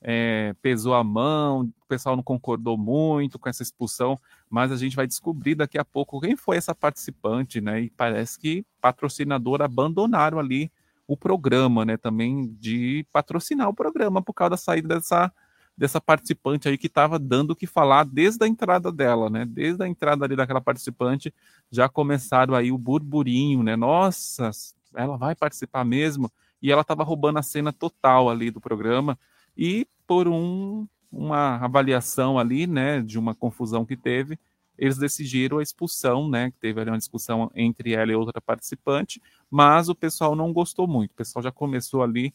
é, 0.00 0.54
pesou 0.62 0.94
a 0.94 1.04
mão, 1.04 1.64
o 1.64 1.86
pessoal 1.86 2.16
não 2.16 2.22
concordou 2.22 2.78
muito 2.78 3.38
com 3.38 3.50
essa 3.50 3.62
expulsão, 3.62 4.18
mas 4.48 4.70
a 4.70 4.76
gente 4.76 4.96
vai 4.96 5.06
descobrir 5.06 5.54
daqui 5.54 5.78
a 5.78 5.84
pouco 5.84 6.20
quem 6.20 6.36
foi 6.36 6.56
essa 6.56 6.74
participante, 6.74 7.60
né? 7.60 7.82
E 7.82 7.90
parece 7.90 8.38
que 8.38 8.64
patrocinador 8.80 9.60
abandonaram 9.60 10.38
ali 10.38 10.70
o 11.06 11.16
programa, 11.16 11.84
né? 11.84 11.96
Também 11.96 12.54
de 12.58 13.06
patrocinar 13.12 13.68
o 13.68 13.74
programa 13.74 14.22
por 14.22 14.32
causa 14.32 14.50
da 14.50 14.56
saída 14.56 14.94
dessa, 14.96 15.32
dessa 15.76 16.00
participante 16.00 16.68
aí 16.68 16.78
que 16.78 16.86
estava 16.86 17.18
dando 17.18 17.50
o 17.52 17.56
que 17.56 17.66
falar 17.66 18.04
desde 18.04 18.44
a 18.44 18.48
entrada 18.48 18.92
dela, 18.92 19.28
né? 19.28 19.44
Desde 19.44 19.82
a 19.82 19.88
entrada 19.88 20.24
ali 20.24 20.36
daquela 20.36 20.60
participante 20.60 21.32
já 21.70 21.88
começaram 21.88 22.54
aí 22.54 22.70
o 22.70 22.78
burburinho, 22.78 23.62
né? 23.62 23.76
Nossa, 23.76 24.50
ela 24.94 25.16
vai 25.16 25.34
participar 25.34 25.84
mesmo? 25.84 26.30
E 26.62 26.72
ela 26.72 26.82
estava 26.82 27.04
roubando 27.04 27.38
a 27.38 27.42
cena 27.42 27.72
total 27.72 28.30
ali 28.30 28.50
do 28.50 28.60
programa 28.60 29.18
e 29.56 29.86
por 30.06 30.28
um, 30.28 30.86
uma 31.16 31.56
avaliação 31.56 32.38
ali, 32.38 32.66
né, 32.66 33.00
de 33.00 33.18
uma 33.18 33.34
confusão 33.34 33.84
que 33.84 33.96
teve, 33.96 34.38
eles 34.78 34.98
decidiram 34.98 35.58
a 35.58 35.62
expulsão, 35.62 36.28
né, 36.28 36.50
que 36.50 36.58
teve 36.58 36.80
ali 36.80 36.90
uma 36.90 36.98
discussão 36.98 37.50
entre 37.54 37.94
ela 37.94 38.12
e 38.12 38.14
outra 38.14 38.40
participante, 38.40 39.20
mas 39.50 39.88
o 39.88 39.94
pessoal 39.94 40.36
não 40.36 40.52
gostou 40.52 40.86
muito, 40.86 41.12
o 41.12 41.14
pessoal 41.14 41.42
já 41.42 41.50
começou 41.50 42.02
ali 42.02 42.34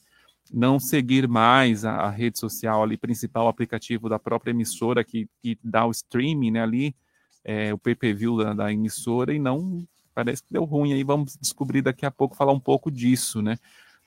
não 0.52 0.80
seguir 0.80 1.28
mais 1.28 1.86
a, 1.86 1.92
a 1.92 2.10
rede 2.10 2.40
social 2.40 2.82
ali 2.82 2.98
principal, 2.98 3.48
aplicativo 3.48 4.10
da 4.10 4.18
própria 4.18 4.52
emissora 4.52 5.04
que, 5.04 5.30
que 5.42 5.58
dá 5.64 5.86
o 5.86 5.92
streaming, 5.92 6.52
né, 6.52 6.64
ali, 6.64 6.96
é, 7.44 7.72
o 7.74 7.78
pay-per-view 7.78 8.38
da, 8.38 8.54
da 8.54 8.74
emissora, 8.74 9.34
e 9.34 9.40
não, 9.40 9.88
parece 10.14 10.42
que 10.42 10.52
deu 10.52 10.64
ruim 10.64 10.94
aí, 10.94 11.04
vamos 11.04 11.38
descobrir 11.40 11.84
daqui 11.84 12.06
a 12.06 12.12
pouco, 12.12 12.36
falar 12.36 12.52
um 12.52 12.60
pouco 12.60 12.90
disso, 12.90 13.44
né, 13.44 13.58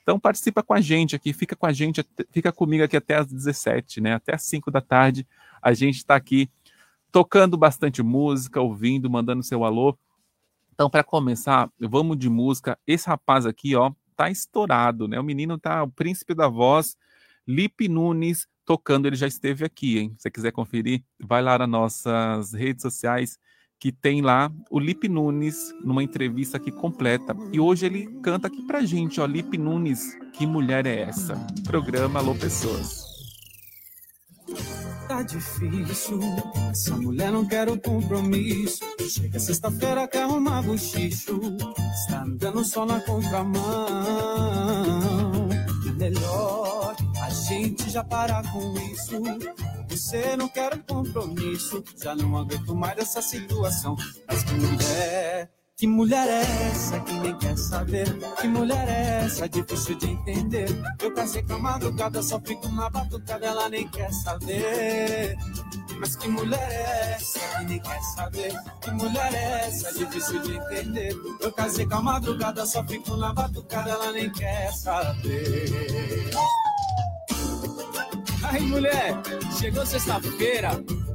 então 0.05 0.19
participa 0.19 0.61
com 0.61 0.75
a 0.75 0.79
gente 0.79 1.15
aqui, 1.15 1.33
fica 1.33 1.55
com 1.55 1.65
a 1.65 1.73
gente, 1.73 2.05
fica 2.29 2.51
comigo 2.51 2.83
aqui 2.83 2.95
até 2.95 3.15
às 3.15 3.25
17, 3.25 3.99
né? 3.99 4.13
Até 4.13 4.35
às 4.35 4.43
5 4.43 4.69
da 4.69 4.79
tarde. 4.79 5.27
A 5.59 5.73
gente 5.73 5.95
está 5.95 6.15
aqui 6.15 6.47
tocando 7.11 7.57
bastante 7.57 8.03
música, 8.03 8.61
ouvindo, 8.61 9.09
mandando 9.09 9.41
seu 9.41 9.63
alô. 9.63 9.97
Então, 10.71 10.91
para 10.91 11.03
começar, 11.03 11.71
vamos 11.79 12.19
de 12.19 12.29
música. 12.29 12.77
Esse 12.85 13.07
rapaz 13.07 13.47
aqui, 13.47 13.75
ó, 13.75 13.91
tá 14.15 14.29
estourado, 14.29 15.07
né? 15.07 15.19
O 15.19 15.23
menino 15.23 15.57
tá 15.57 15.81
o 15.81 15.89
príncipe 15.89 16.35
da 16.35 16.47
voz, 16.47 16.95
Lipe 17.47 17.87
Nunes 17.87 18.47
tocando, 18.63 19.07
ele 19.07 19.15
já 19.15 19.25
esteve 19.25 19.65
aqui, 19.65 19.97
hein? 19.97 20.13
Se 20.17 20.23
você 20.23 20.29
quiser 20.29 20.51
conferir, 20.51 21.03
vai 21.19 21.41
lá 21.41 21.57
nas 21.57 21.67
nossas 21.69 22.53
redes 22.53 22.83
sociais 22.83 23.39
que 23.85 23.91
tem 23.91 24.19
lá 24.19 24.51
o 24.71 24.79
Lipe 24.79 25.07
Nunes 25.07 25.71
numa 25.83 26.01
entrevista 26.01 26.57
aqui 26.57 26.71
completa. 26.71 27.37
E 27.53 27.59
hoje 27.59 27.85
ele 27.85 28.07
canta 28.23 28.47
aqui 28.47 28.63
pra 28.63 28.83
gente, 28.83 29.21
ó, 29.21 29.27
Lipe 29.27 29.59
Nunes, 29.59 30.17
que 30.33 30.47
mulher 30.47 30.87
é 30.87 31.01
essa? 31.01 31.35
Programa 31.63 32.17
Alô 32.19 32.33
Pessoas. 32.33 33.03
Tá 35.07 35.21
difícil, 35.21 36.19
essa 36.71 36.97
mulher 36.97 37.31
não 37.31 37.45
quer 37.45 37.69
o 37.69 37.79
compromisso. 37.79 38.79
Chega 39.07 39.39
sexta-feira, 39.39 40.07
quer 40.07 40.23
arrumar 40.23 40.63
bochicho. 40.63 41.39
Está 41.93 42.23
andando 42.23 42.65
só 42.65 42.87
na 42.87 42.99
contramão. 43.01 43.61
Melhor 45.95 46.95
a 47.21 47.29
gente 47.29 47.87
já 47.91 48.03
parar 48.03 48.51
com 48.51 48.73
isso. 48.91 49.21
Você 49.89 50.35
não 50.35 50.47
quer 50.47 50.73
um 50.73 50.79
compromisso, 50.79 51.83
já 52.01 52.15
não 52.15 52.37
aguento 52.37 52.75
mais 52.75 52.97
essa 52.97 53.21
situação. 53.21 53.95
Mas 54.27 54.43
que 54.43 54.53
mulher, 54.53 55.49
que 55.77 55.87
mulher 55.87 56.27
é 56.27 56.69
essa 56.69 56.99
que 57.01 57.13
nem 57.13 57.37
quer 57.37 57.57
saber? 57.57 58.07
Que 58.41 58.47
mulher 58.47 58.87
é 58.87 59.25
essa, 59.25 59.47
difícil 59.47 59.97
de 59.97 60.09
entender? 60.09 60.67
Eu 61.01 61.13
casei 61.13 61.43
com 61.43 61.53
a 61.53 61.59
madrugada, 61.59 62.23
só 62.23 62.39
fico 62.39 62.67
na 62.69 62.89
batucada, 62.89 63.45
ela 63.45 63.69
nem 63.69 63.87
quer 63.87 64.11
saber. 64.11 65.37
Mas 65.99 66.15
que 66.15 66.27
mulher 66.27 66.71
é 66.71 67.15
essa 67.15 67.39
que 67.39 67.65
nem 67.65 67.79
quer 67.79 68.01
saber? 68.01 68.53
Que 68.81 68.91
mulher 68.91 69.33
é 69.33 69.67
essa, 69.67 69.93
difícil 69.93 70.41
de 70.41 70.57
entender? 70.57 71.13
Eu 71.39 71.51
casei 71.51 71.85
com 71.85 71.95
a 71.95 72.01
madrugada, 72.01 72.65
só 72.65 72.85
fico 72.85 73.15
na 73.15 73.33
batucada, 73.33 73.91
ela 73.91 74.11
nem 74.11 74.31
quer 74.31 74.73
saber. 74.73 76.31
Ai, 78.51 78.59
mulher, 78.61 79.21
chegou 79.59 79.85
sexta-feira, 79.85 80.71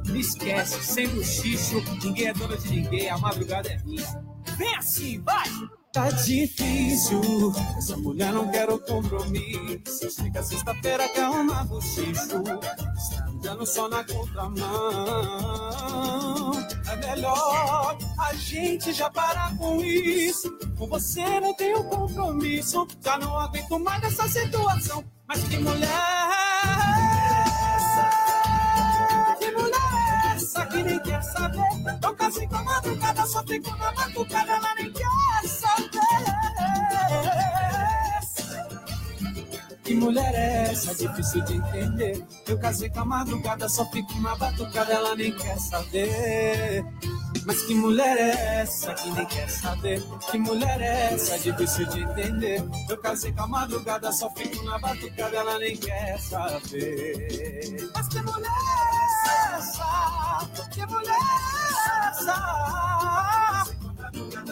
me 0.07 0.19
esquece, 0.19 0.83
sem 0.83 1.07
bochicho, 1.07 1.81
ninguém 2.03 2.27
é 2.27 2.33
dono 2.33 2.57
de 2.57 2.69
ninguém, 2.69 3.09
a 3.09 3.17
madrugada 3.17 3.69
é 3.69 3.77
minha. 3.83 4.23
Vem 4.57 4.75
assim, 4.75 5.21
vai! 5.21 5.47
Tá 5.93 6.09
difícil, 6.09 7.21
essa 7.77 7.97
mulher 7.97 8.31
não 8.31 8.49
quer 8.49 8.69
o 8.69 8.79
compromisso. 8.79 10.09
Chega 10.09 10.41
sexta-feira, 10.41 11.09
quer 11.09 11.27
uma 11.27 11.65
bochicho, 11.65 12.13
está 12.13 13.25
andando 13.27 13.65
só 13.65 13.89
na 13.89 14.01
contramão. 14.05 14.61
É 16.87 16.95
melhor 16.95 17.97
a 18.19 18.33
gente 18.35 18.93
já 18.93 19.09
parar 19.09 19.53
com 19.57 19.81
isso. 19.81 20.49
Com 20.77 20.87
você 20.87 21.41
não 21.41 21.53
tenho 21.55 21.83
compromisso, 21.83 22.87
já 23.03 23.17
não 23.17 23.37
aguento 23.37 23.77
mais 23.77 24.01
essa 24.03 24.29
situação. 24.29 25.03
Mas 25.27 25.43
que 25.43 25.57
mulher 25.57 27.00
saber. 31.23 31.99
Eu 32.03 32.15
casei 32.15 32.47
com 32.47 32.55
a 32.55 32.63
madrugada, 32.63 33.25
só 33.25 33.43
fico 33.43 33.69
na 33.77 33.91
batucada, 33.91 34.51
ela 34.51 34.75
nem 34.75 34.91
quer 34.91 35.47
saber. 35.47 35.91
Que 39.83 39.95
mulher 39.95 40.33
é 40.33 40.71
essa? 40.71 40.95
Difícil 40.95 41.43
de 41.43 41.55
entender. 41.55 42.25
Eu 42.47 42.59
casei 42.59 42.89
com 42.89 42.99
a 42.99 43.05
madrugada, 43.05 43.67
só 43.67 43.85
fico 43.91 44.13
na 44.21 44.35
batucada, 44.35 44.93
ela 44.93 45.15
nem 45.15 45.35
quer 45.35 45.57
saber. 45.57 46.85
Mas 47.45 47.63
que 47.63 47.73
mulher 47.73 48.17
é 48.17 48.61
essa 48.61 48.93
que 48.93 49.09
nem 49.11 49.25
quer 49.25 49.49
saber? 49.49 50.01
Que 50.29 50.37
mulher 50.37 50.79
é 50.79 51.13
essa? 51.13 51.39
Difícil 51.39 51.85
de 51.87 52.01
entender. 52.01 52.63
Eu 52.87 52.97
casei 53.01 53.33
com 53.33 53.41
a 53.41 53.47
madrugada, 53.47 54.11
só 54.11 54.29
fico 54.35 54.63
na 54.63 54.77
batucada, 54.77 55.37
ela 55.37 55.57
nem 55.59 55.75
quer 55.75 56.19
saber. 56.19 57.89
Mas 57.93 58.07
que 58.07 58.21
mulher 58.21 58.47
é 58.47 59.05
essa? 59.05 59.20
Que 60.71 60.85
mulher 60.85 61.11
é 61.11 62.09
essa? 62.09 62.35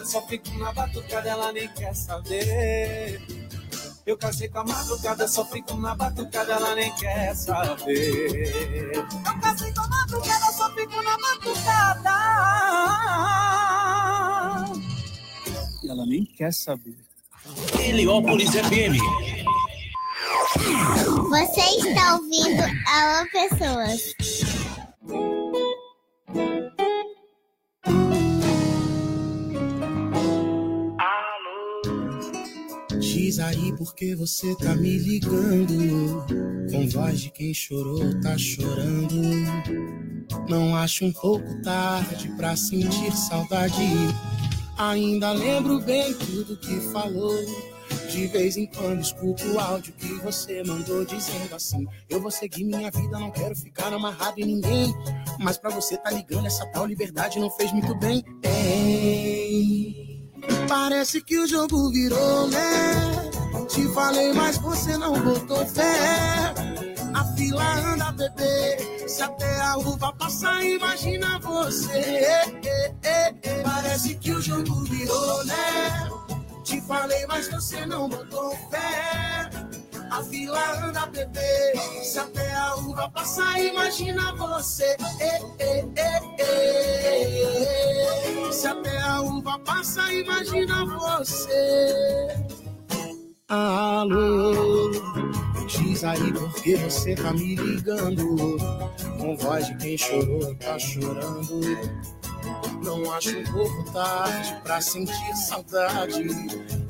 Só 0.04 0.20
fico 0.26 0.50
na 0.58 0.72
batucada, 0.72 1.28
ela 1.28 1.52
nem 1.52 1.68
quer 1.68 1.94
saber. 1.94 3.20
Eu 4.06 4.16
casei 4.18 4.48
com 4.48 4.58
a 4.58 4.64
madrugada, 4.64 5.28
só 5.28 5.44
fico 5.44 5.74
na 5.76 5.94
batucada, 5.94 6.52
ela 6.52 6.74
nem 6.74 6.92
quer 6.96 7.34
saber. 7.36 8.92
Eu 8.96 9.40
casei 9.40 9.72
com 9.72 9.80
a 9.82 9.88
madrugada, 9.88 10.52
só 10.52 10.70
fico 10.74 11.02
na 11.02 11.16
batucada. 11.16 12.10
Ela 15.88 16.06
nem 16.06 16.24
quer 16.24 16.52
saber. 16.52 16.96
Heliópolis 17.78 18.50
FM. 18.50 18.98
Você 21.28 21.60
está 21.60 22.14
ouvindo 22.14 22.62
Alô 22.88 23.26
Pessoas. 23.30 24.14
Porque 33.76 34.14
você 34.14 34.54
tá 34.56 34.74
me 34.74 34.98
ligando. 34.98 36.24
Com 36.70 36.88
voz 36.88 37.20
de 37.20 37.30
quem 37.30 37.52
chorou, 37.54 38.20
tá 38.20 38.36
chorando. 38.36 39.20
Não 40.48 40.76
acho 40.76 41.04
um 41.04 41.12
pouco 41.12 41.62
tarde 41.62 42.28
pra 42.36 42.56
sentir 42.56 43.12
saudade. 43.16 43.74
Ainda 44.76 45.32
lembro 45.32 45.80
bem 45.80 46.14
tudo 46.14 46.56
que 46.56 46.80
falou. 46.92 47.36
De 48.10 48.26
vez 48.26 48.56
em 48.56 48.66
quando 48.66 49.00
escuto 49.00 49.44
o 49.52 49.60
áudio 49.60 49.92
que 49.92 50.14
você 50.14 50.62
mandou 50.64 51.04
dizendo 51.04 51.54
assim: 51.54 51.86
Eu 52.08 52.20
vou 52.20 52.30
seguir 52.30 52.64
minha 52.64 52.90
vida, 52.90 53.18
não 53.18 53.30
quero 53.30 53.54
ficar 53.54 53.92
amarrado 53.92 54.40
em 54.40 54.46
ninguém. 54.46 54.92
Mas 55.38 55.58
pra 55.58 55.70
você 55.70 55.96
tá 55.96 56.10
ligando, 56.10 56.46
essa 56.46 56.66
tal 56.66 56.86
liberdade 56.86 57.38
não 57.38 57.50
fez 57.50 57.72
muito 57.72 57.94
bem. 57.96 58.24
Ei, 58.42 60.28
parece 60.68 61.22
que 61.22 61.38
o 61.38 61.46
jogo 61.46 61.90
virou, 61.90 62.48
né? 62.48 63.19
Te 63.70 63.86
falei, 63.94 64.32
mas 64.32 64.58
você 64.58 64.96
não 64.96 65.12
botou 65.12 65.64
fé. 65.64 66.52
A 67.14 67.24
fila 67.36 67.64
anda, 67.92 68.10
bebê. 68.10 69.06
Se 69.06 69.22
até 69.22 69.60
a 69.60 69.76
uva 69.76 70.12
passar, 70.14 70.64
imagina 70.64 71.38
você. 71.38 72.58
Parece 73.62 74.16
que 74.16 74.32
o 74.32 74.42
jogo 74.42 74.82
virou, 74.86 75.44
né? 75.44 76.10
Te 76.64 76.80
falei, 76.80 77.24
mas 77.28 77.48
você 77.48 77.86
não 77.86 78.08
botou 78.08 78.50
fé. 78.70 79.48
A 80.10 80.20
fila 80.24 80.84
anda, 80.84 81.06
bebê. 81.06 81.72
Se 82.02 82.18
até 82.18 82.52
a 82.52 82.74
uva 82.74 83.08
passar, 83.10 83.60
imagina 83.60 84.32
você. 84.34 84.96
Se 88.50 88.66
até 88.66 88.98
a 89.00 89.20
uva 89.20 89.60
passa, 89.60 90.12
imagina 90.12 90.84
você. 90.86 92.59
Alô, 93.52 94.92
diz 95.66 96.04
aí 96.04 96.32
porque 96.32 96.76
você 96.76 97.16
tá 97.16 97.32
me 97.32 97.56
ligando. 97.56 98.56
Com 99.18 99.36
voz 99.36 99.66
de 99.66 99.76
quem 99.78 99.98
chorou, 99.98 100.54
tá 100.54 100.78
chorando. 100.78 101.60
Não 102.84 103.12
acho 103.12 103.36
um 103.36 103.44
pouco 103.52 103.92
tarde 103.92 104.56
pra 104.62 104.80
sentir 104.80 105.34
saudade. 105.34 106.28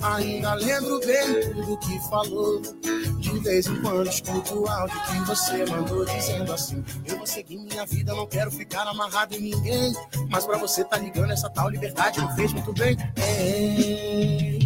Ainda 0.03 0.53
lembro 0.53 1.01
bem 1.01 1.51
tudo 1.51 1.79
que 1.79 1.99
falou. 2.11 2.61
De 2.61 3.38
vez 3.38 3.66
em 3.66 3.81
quando 3.81 4.11
escuto 4.11 4.61
o 4.61 4.68
áudio 4.68 5.01
que 5.05 5.18
você 5.20 5.64
mandou 5.64 6.05
dizendo 6.05 6.53
assim: 6.53 6.85
Eu 7.07 7.16
vou 7.16 7.27
seguir 7.27 7.57
minha 7.57 7.87
vida, 7.87 8.12
não 8.12 8.27
quero 8.27 8.51
ficar 8.51 8.87
amarrado 8.87 9.35
em 9.35 9.40
ninguém. 9.40 9.94
Mas 10.29 10.44
pra 10.44 10.59
você 10.59 10.85
tá 10.85 10.99
ligando, 10.99 11.33
essa 11.33 11.49
tal 11.49 11.70
liberdade 11.70 12.20
não 12.20 12.37
fez 12.37 12.53
muito 12.53 12.75
bem. 12.75 12.99
É... 13.16 14.60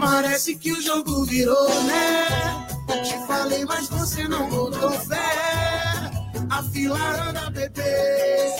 Parece 0.00 0.56
que 0.56 0.72
o 0.72 0.80
jogo 0.82 1.24
virou, 1.24 1.68
né? 1.84 2.66
Te 3.02 3.26
falei, 3.26 3.64
mas 3.64 3.88
você 3.88 4.28
não 4.28 4.48
botou 4.48 4.90
fé. 4.90 6.10
A 6.50 6.62
fila 6.62 6.98
anda, 7.28 7.50
bebê. 7.50 8.54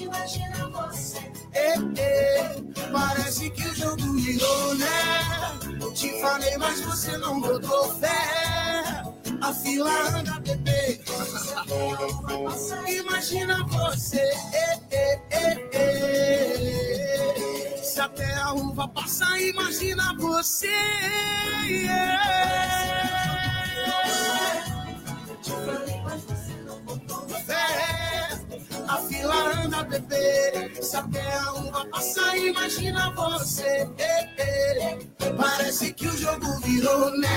imagina 0.00 0.68
você. 0.68 1.18
É, 1.52 1.74
é, 2.00 2.56
parece 2.92 3.50
que 3.50 3.62
o 3.62 3.74
jogo 3.74 4.12
virou, 4.14 4.74
né? 4.76 4.88
Te 5.94 6.20
falei, 6.20 6.56
mas 6.58 6.80
você 6.80 7.16
não 7.18 7.40
botou 7.40 7.94
fé. 7.96 9.02
A 9.40 9.52
fila 9.52 9.90
anda, 10.16 10.40
bebê. 10.40 11.00
Imagina 12.86 13.64
você. 13.66 14.20
É, 14.52 14.80
é, 14.90 15.22
é, 15.30 15.68
é. 15.72 17.57
Se 17.98 18.02
até 18.02 18.32
a 18.34 18.52
uva 18.52 18.86
passar, 18.86 19.40
imagina 19.40 20.14
você. 20.18 20.68
Fé, 27.44 28.38
a 28.86 28.98
fila 28.98 29.64
anda, 29.64 29.82
bebê. 29.82 30.80
Se 30.80 30.96
até 30.96 31.38
a 31.38 31.52
uva 31.54 31.86
passar, 31.86 32.38
imagina 32.38 33.10
você. 33.10 33.90
Parece 35.36 35.92
que 35.92 36.06
o 36.06 36.16
jogo 36.16 36.56
virou, 36.60 37.10
né? 37.18 37.28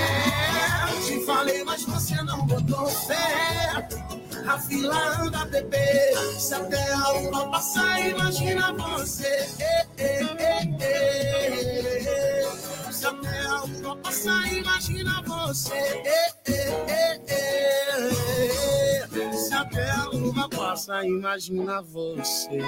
Te 1.04 1.26
falei, 1.26 1.64
mas 1.64 1.82
você 1.82 2.22
não 2.22 2.46
botou 2.46 2.86
fé. 2.86 3.88
A 4.46 4.58
fila 4.58 5.22
anda, 5.22 5.44
bebê. 5.46 6.12
Se 6.38 6.54
até 6.54 6.92
a 6.92 7.12
uva 7.12 7.48
passar, 7.50 8.00
imagina 8.00 8.72
você. 8.72 9.48
Se 12.90 13.06
até 13.06 13.40
a 13.46 13.62
uva 13.64 13.96
passar, 13.96 14.52
imagina 14.52 15.22
você. 15.26 16.02
Se 19.32 19.54
até 19.54 19.90
a 19.90 20.08
uva 20.10 20.48
passa, 20.48 21.04
imagina 21.04 21.82
você. 21.82 22.58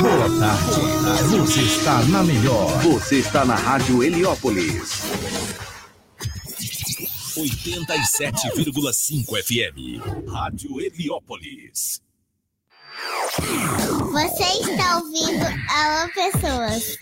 Boa 0.00 0.28
tarde. 0.38 1.38
Você 1.38 1.60
está 1.60 2.02
na 2.04 2.22
melhor. 2.22 2.66
Você 2.82 3.16
está 3.16 3.44
na 3.44 3.54
Rádio 3.54 4.02
Heliópolis. 4.02 5.02
87,5 7.38 9.30
FM. 9.44 10.00
Rádio 10.28 10.80
Heliópolis. 10.80 12.02
Você 14.10 14.44
está 14.60 14.98
ouvindo 14.98 15.46
Alô 15.70 16.08
Pessoas. 16.12 16.98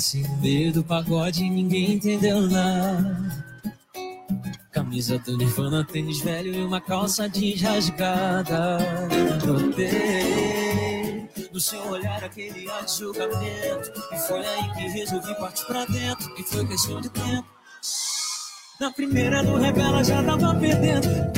Apareci 0.00 0.22
no 0.22 0.36
meio 0.38 0.72
do 0.72 0.82
pagode 0.82 1.50
ninguém 1.50 1.92
entendeu 1.92 2.40
nada. 2.48 3.60
Camisa 4.72 5.18
do 5.18 5.36
Nirvana, 5.36 5.84
tênis 5.84 6.20
velho 6.20 6.54
e 6.54 6.64
uma 6.64 6.80
calça 6.80 7.28
jeans 7.28 7.60
rasgada. 7.60 8.78
Notei 9.46 11.28
no 11.52 11.60
seu 11.60 11.86
olhar 11.90 12.24
aquele 12.24 12.66
ar 12.70 12.82
de 12.86 12.96
julgamento. 12.96 13.92
E 14.10 14.18
foi 14.20 14.38
aí 14.38 14.72
que 14.72 14.88
resolvi 14.88 15.34
partir 15.34 15.66
pra 15.66 15.84
dentro. 15.84 16.34
E 16.38 16.42
foi 16.44 16.66
questão 16.66 16.98
de 17.02 17.10
tempo. 17.10 17.46
Na 18.80 18.90
primeira 18.90 19.42
do 19.42 19.56
revela 19.56 20.02
já 20.02 20.22
tava 20.22 20.54
perdendo. 20.54 21.30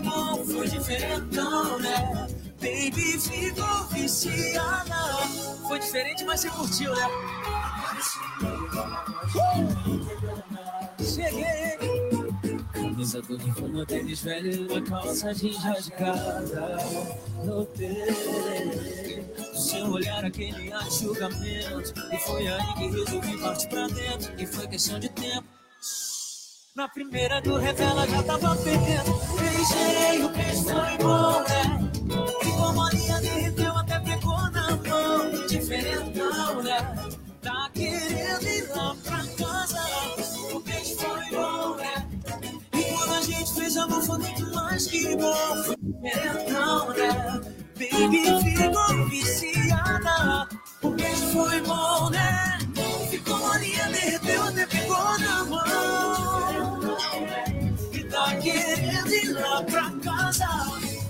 Bom, 0.00 0.44
foi 0.44 0.68
diferentão, 0.68 1.78
né? 1.78 2.28
Baby 2.60 3.18
ficou 3.20 3.84
viciada. 3.88 4.94
Foi 5.68 5.78
diferente, 5.78 6.24
mas 6.24 6.40
você 6.40 6.50
curtiu, 6.50 6.94
né? 6.94 7.08
Cheguei. 10.98 11.76
Camisa 12.72 13.18
em 13.18 13.52
forma, 13.52 13.86
tênis 13.86 14.22
velho 14.22 14.70
uma 14.70 14.82
calça 14.82 15.34
jeans 15.34 15.84
de 15.84 15.90
casa. 15.92 16.76
Notei 17.44 18.04
do 19.36 19.58
seu 19.58 19.90
olhar 19.90 20.24
aquele 20.24 20.72
julgamento. 20.90 21.92
E 22.12 22.18
foi 22.18 22.48
aí 22.48 22.74
que 22.74 22.88
resolvi 22.88 23.38
partir 23.38 23.68
pra 23.68 23.86
dentro. 23.88 24.32
E 24.40 24.46
foi 24.46 24.66
questão 24.66 24.98
de 24.98 25.08
tempo. 25.10 25.55
Na 26.76 26.86
primeira 26.88 27.40
do 27.40 27.56
revela 27.56 28.06
já 28.06 28.22
tava 28.22 28.54
perdendo. 28.56 29.18
Beijei, 29.40 30.22
o 30.22 30.28
beijo 30.28 30.62
foi 30.64 30.98
bom, 30.98 31.40
né? 31.48 31.90
E 32.44 32.50
como 32.52 32.82
a 32.82 32.90
linha 32.90 33.18
derreteu, 33.18 33.78
até 33.78 33.98
pegou 34.00 34.50
na 34.50 34.76
mão. 34.76 35.46
Diferentão, 35.48 36.62
né? 36.62 36.78
Tá 37.40 37.70
querendo 37.72 38.42
ir 38.46 38.68
lá 38.76 38.94
pra 39.02 39.24
casa. 39.38 39.80
O 40.54 40.60
beijo 40.60 40.96
foi 40.96 41.30
bom, 41.30 41.76
né? 41.76 42.06
E 42.74 42.82
quando 42.92 43.14
a 43.14 43.22
gente 43.22 43.54
fez 43.54 43.76
amor 43.78 44.02
foi 44.02 44.18
muito 44.18 44.54
mais 44.54 44.86
que 44.86 45.16
bom. 45.16 45.76
Diferentão, 45.80 46.90
né? 46.90 47.40
Baby 47.78 48.54
ficou 48.54 49.08
viciada. 49.08 50.46
O 50.82 50.90
beijo 50.90 51.26
foi 51.32 51.58
bom, 51.62 52.10
né? 52.10 52.58
Ficou 53.10 53.50
a 53.50 53.56
linha 53.56 53.86
derreteu, 53.86 54.42
até 54.42 54.66
pegou 54.66 55.18
na 55.18 55.44
mão. 55.44 56.45
Querendo 58.46 59.12
ir 59.12 59.32
lá 59.32 59.60
pra 59.64 59.90
casa. 60.04 60.46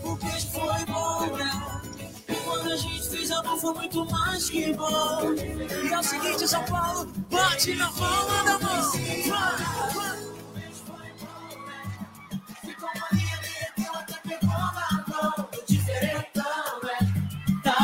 O 0.03 0.17
beijo 0.17 0.49
foi 0.53 0.85
bom, 0.87 1.37
né? 1.37 1.83
E 2.31 2.35
quando 2.35 2.73
a 2.73 2.77
gente 2.77 3.11
fez 3.11 3.31
amor 3.31 3.61
foi 3.61 3.75
muito 3.75 4.07
mais 4.11 4.49
que 4.49 4.73
bom. 4.73 5.35
E 5.35 5.93
é 5.93 5.99
o 5.99 6.03
seguinte, 6.03 6.49
São 6.49 6.65
Paulo, 6.65 7.05
bate 7.31 7.75
na 7.75 7.93
palma 7.93 8.43
da 8.43 8.59
mão. 8.59 8.91
Vai, 8.91 9.93
vai. 9.93 10.17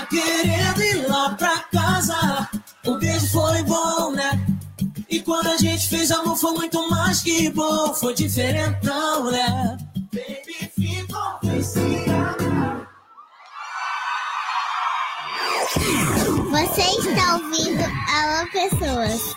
Querendo 0.08 0.82
ir 0.82 1.08
lá 1.08 1.34
pra 1.34 1.58
casa. 1.70 2.48
O 2.86 2.96
beijo 2.96 3.26
foi 3.28 3.62
bom, 3.64 4.12
né? 4.12 4.51
E 5.22 5.24
quando 5.24 5.46
a 5.46 5.56
gente 5.56 5.88
fez 5.88 6.10
amor 6.10 6.34
foi 6.36 6.50
muito 6.50 6.90
mais 6.90 7.22
que 7.22 7.48
bom. 7.50 7.94
Foi 7.94 8.12
diferentão, 8.12 9.30
né? 9.30 9.78
Baby, 10.12 10.68
ficou 10.74 11.38
viciada. 11.44 12.88
Você 16.50 16.82
está 16.82 17.36
ouvindo 17.36 17.84
Alô 18.10 18.50
Pessoas. 18.50 19.36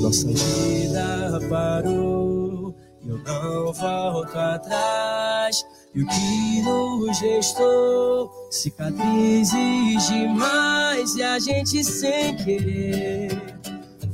Nossa 0.00 0.28
vida 0.28 1.40
parou, 1.50 2.45
eu 3.08 3.18
não 3.18 3.72
volto 3.72 4.36
atrás. 4.36 5.64
E 5.94 6.02
o 6.02 6.06
que 6.06 6.60
nos 6.62 7.18
gestou, 7.18 8.48
cicatrizes 8.50 10.08
demais. 10.08 11.14
E 11.14 11.22
a 11.22 11.38
gente 11.38 11.84
sem 11.84 12.36
querer 12.36 13.56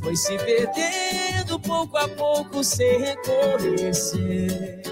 foi 0.01 0.15
se 0.17 0.37
perdendo 0.39 1.59
pouco 1.61 1.97
a 1.97 2.09
pouco, 2.09 2.63
sem 2.63 3.01
reconhecer. 3.01 4.83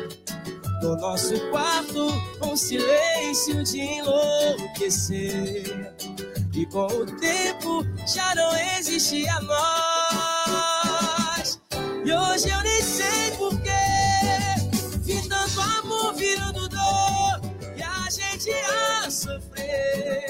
No 0.83 0.97
nosso 0.97 1.39
quarto, 1.51 2.09
um 2.43 2.57
silêncio 2.57 3.63
de 3.65 3.81
enlouquecer. 3.81 5.95
E 6.55 6.65
com 6.67 6.87
o 6.87 7.07
tempo 7.19 7.85
já 8.07 8.35
não 8.35 8.51
existia 8.79 9.39
nós. 9.43 9.61
E 12.05 12.13
hoje 12.13 12.49
eu 12.49 12.61
nem 12.63 12.83
sei 12.83 13.30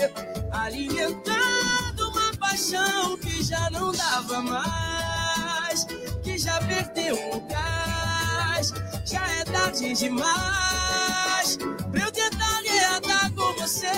sofrer. 0.01 0.13
Alimentando 0.53 2.11
uma 2.11 2.37
paixão 2.39 3.17
que 3.19 3.43
já 3.43 3.71
não 3.71 3.93
dava 3.93 4.41
mais. 4.43 5.87
Que 6.23 6.39
já 6.39 6.59
perdeu 6.61 7.17
o 7.33 7.41
gás. 7.49 8.73
Já 9.05 9.27
é 9.27 9.45
tarde 9.45 9.95
demais. 9.95 11.59
Pra 11.91 12.01
eu 12.01 12.13
tentar 12.13 12.61
reatar 12.63 13.33
com 13.33 13.53
você. 13.55 13.91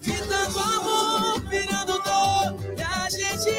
Vi 0.00 0.12
tanto 0.28 0.58
amor 0.58 1.40
virando 1.48 1.98
dor 2.02 2.56
e 2.76 2.82
a 2.82 3.10
gente 3.10 3.50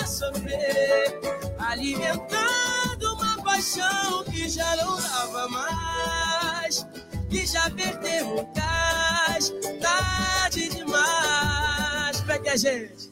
a 0.00 0.06
sofrer, 0.06 1.20
alimentando 1.58 3.14
uma 3.14 3.42
paixão 3.42 4.24
que 4.24 4.48
já 4.48 4.76
não 4.76 5.00
dava 5.00 5.48
mais, 5.48 6.86
que 7.30 7.46
já 7.46 7.70
perdeu 7.70 8.38
o 8.38 8.46
gás, 8.54 9.52
tarde 9.80 10.68
demais. 10.68 12.20
Pra 12.22 12.38
que 12.38 12.48
a 12.48 12.56
gente? 12.56 13.10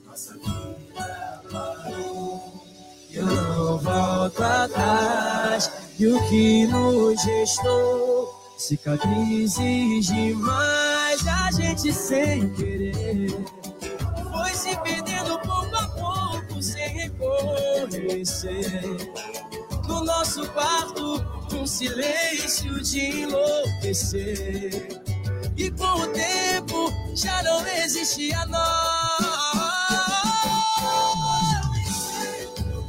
Eu 3.10 3.24
não 3.26 3.78
volto 3.78 4.42
atrás, 4.42 5.70
e 5.98 6.06
o 6.06 6.28
que 6.28 6.66
nos 6.66 7.24
restou? 7.24 8.36
Cicatrizes 8.58 10.06
demais, 10.06 11.26
a 11.26 11.50
gente 11.52 11.92
sem 11.92 12.52
querer 12.54 13.32
foi 14.38 14.54
se 14.54 14.76
perdendo 14.78 15.38
pouco 15.40 15.76
a 15.76 15.88
pouco, 15.88 16.62
sem 16.62 16.88
reconhecer. 16.88 18.80
No 19.86 20.04
nosso 20.04 20.46
quarto, 20.50 21.24
um 21.58 21.66
silêncio 21.66 22.80
de 22.82 23.22
enlouquecer. 23.22 24.88
E 25.56 25.70
com 25.72 26.00
o 26.00 26.06
tempo 26.08 26.92
já 27.14 27.42
não 27.42 27.66
existia 27.66 28.46
nós. 28.46 29.18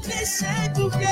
Nem 0.05 0.25
sei 0.25 0.69
porquê. 0.75 1.07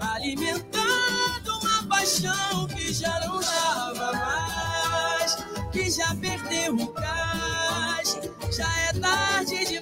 alimentando 0.00 1.58
uma 1.62 1.88
paixão 1.88 2.66
que 2.66 2.92
já 2.92 3.20
não 3.20 3.40
dava 3.40 4.12
mais, 4.12 5.36
que 5.72 5.90
já 5.90 6.14
perdeu 6.16 6.74
o 6.74 6.92
gás, 6.92 8.18
já 8.54 8.68
é 8.80 8.92
tarde 9.00 9.64
demais 9.64 9.79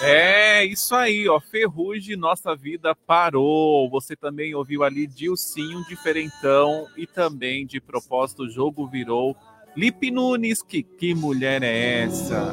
É 0.00 0.64
isso 0.64 0.94
aí, 0.94 1.28
ó. 1.28 1.40
Ferrugem, 1.40 2.16
nossa 2.16 2.54
vida 2.54 2.94
parou. 2.94 3.90
Você 3.90 4.14
também 4.14 4.54
ouviu 4.54 4.84
ali 4.84 5.06
Dilcinho, 5.06 5.84
diferentão 5.88 6.86
e 6.96 7.06
também 7.06 7.66
de 7.66 7.80
propósito 7.80 8.44
o 8.44 8.50
jogo 8.50 8.86
virou. 8.86 9.36
Lipe 9.76 10.10
Nunes, 10.10 10.62
que, 10.62 10.82
que 10.82 11.14
mulher 11.14 11.62
é 11.62 12.02
essa? 12.02 12.52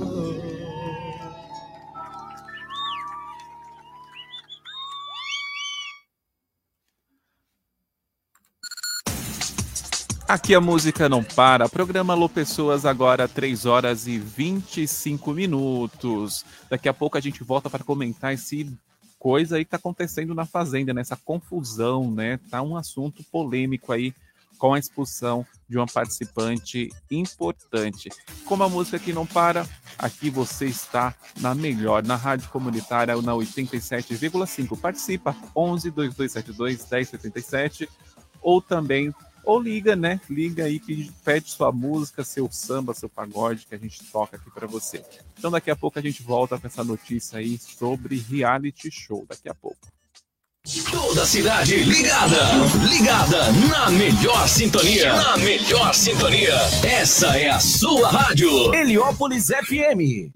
Aqui 10.28 10.56
a 10.56 10.60
música 10.60 11.08
não 11.08 11.24
para. 11.24 11.70
Programa 11.70 12.14
Alô 12.14 12.28
Pessoas 12.28 12.84
agora 12.84 13.28
3 13.28 13.68
horas 13.68 14.08
e 14.08 14.18
25 14.18 15.32
minutos. 15.34 16.44
Daqui 16.68 16.90
a 16.90 16.94
pouco 16.94 17.16
a 17.16 17.22
gente 17.22 17.44
volta 17.44 17.70
para 17.70 17.84
comentar 17.84 18.34
esse 18.34 18.76
coisa 19.20 19.58
aí 19.58 19.64
que 19.64 19.70
tá 19.70 19.78
acontecendo 19.78 20.34
na 20.34 20.44
fazenda, 20.44 20.96
nessa 20.96 21.16
confusão, 21.16 22.10
né? 22.10 22.40
Tá 22.50 22.64
um 22.64 22.76
assunto 22.76 23.24
polêmico 23.26 23.94
aí 23.94 24.16
com 24.58 24.74
a 24.74 24.80
expulsão 24.80 25.46
de 25.70 25.78
uma 25.78 25.86
participante 25.86 26.90
importante. 27.12 28.10
Como 28.46 28.64
a 28.64 28.70
música 28.70 28.98
aqui 28.98 29.14
não 29.14 29.28
para, 29.28 29.68
aqui 29.96 30.32
você 30.32 30.66
está 30.66 31.14
na 31.40 31.54
melhor, 31.54 32.04
na 32.04 32.16
rádio 32.16 32.50
comunitária, 32.50 33.16
na 33.22 33.34
87,5. 33.34 34.80
Participa 34.80 35.36
11 35.56 35.92
2272 35.92 36.90
1077 36.90 37.88
ou 38.42 38.60
também 38.60 39.14
ou 39.46 39.60
liga, 39.60 39.96
né? 39.96 40.20
Liga 40.30 40.66
aí, 40.66 40.80
pede, 40.80 41.12
pede 41.24 41.50
sua 41.50 41.72
música, 41.72 42.24
seu 42.24 42.50
samba, 42.52 42.94
seu 42.94 43.08
pagode 43.08 43.66
que 43.68 43.76
a 43.76 43.78
gente 43.78 44.04
toca 44.12 44.38
aqui 44.38 44.50
para 44.50 44.68
você. 44.68 45.04
Então 45.38 45.52
daqui 45.52 45.70
a 45.70 45.76
pouco 45.76 46.00
a 46.00 46.02
gente 46.02 46.24
volta 46.24 46.58
com 46.58 46.68
essa 46.68 46.84
notícia 46.84 47.40
aí 47.40 47.58
sobre 47.58 48.18
reality 48.18 48.90
show 48.92 49.26
daqui 49.30 49.48
a 49.48 49.54
pouco. 49.54 49.78
Toda 50.90 51.22
a 51.22 51.26
cidade 51.28 51.76
ligada, 51.78 52.40
ligada 52.90 53.52
na 53.70 53.92
melhor 53.92 54.48
sintonia, 54.50 55.14
na 55.14 55.38
melhor 55.38 55.94
sintonia. 55.94 56.56
Essa 56.84 57.38
é 57.38 57.50
a 57.50 57.60
sua 57.60 58.10
rádio. 58.10 58.74
Heliópolis 58.74 59.46
FM. 59.46 60.34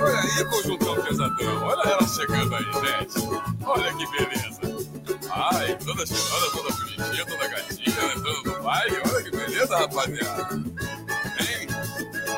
Olha 0.00 0.18
aí, 0.20 0.44
conjuntão 0.44 1.02
pesadão. 1.02 1.62
Olha 1.64 1.90
ela 1.90 2.06
chegando 2.06 2.54
aí, 2.54 2.64
gente. 2.64 3.18
Olha 3.66 3.92
que 3.94 4.06
beleza. 4.12 4.29
Ai, 5.40 5.74
toda 5.78 6.04
cheirosa, 6.04 6.50
toda 6.52 6.70
bonitinha, 6.70 7.24
toda 7.24 7.48
gatinha, 7.48 7.96
né? 7.96 8.14
Toda 8.22 8.50
no 8.50 8.62
baile. 8.62 8.96
Olha 9.10 9.22
que 9.22 9.30
beleza, 9.30 9.78
rapaziada. 9.78 10.54
Hein? 10.54 11.66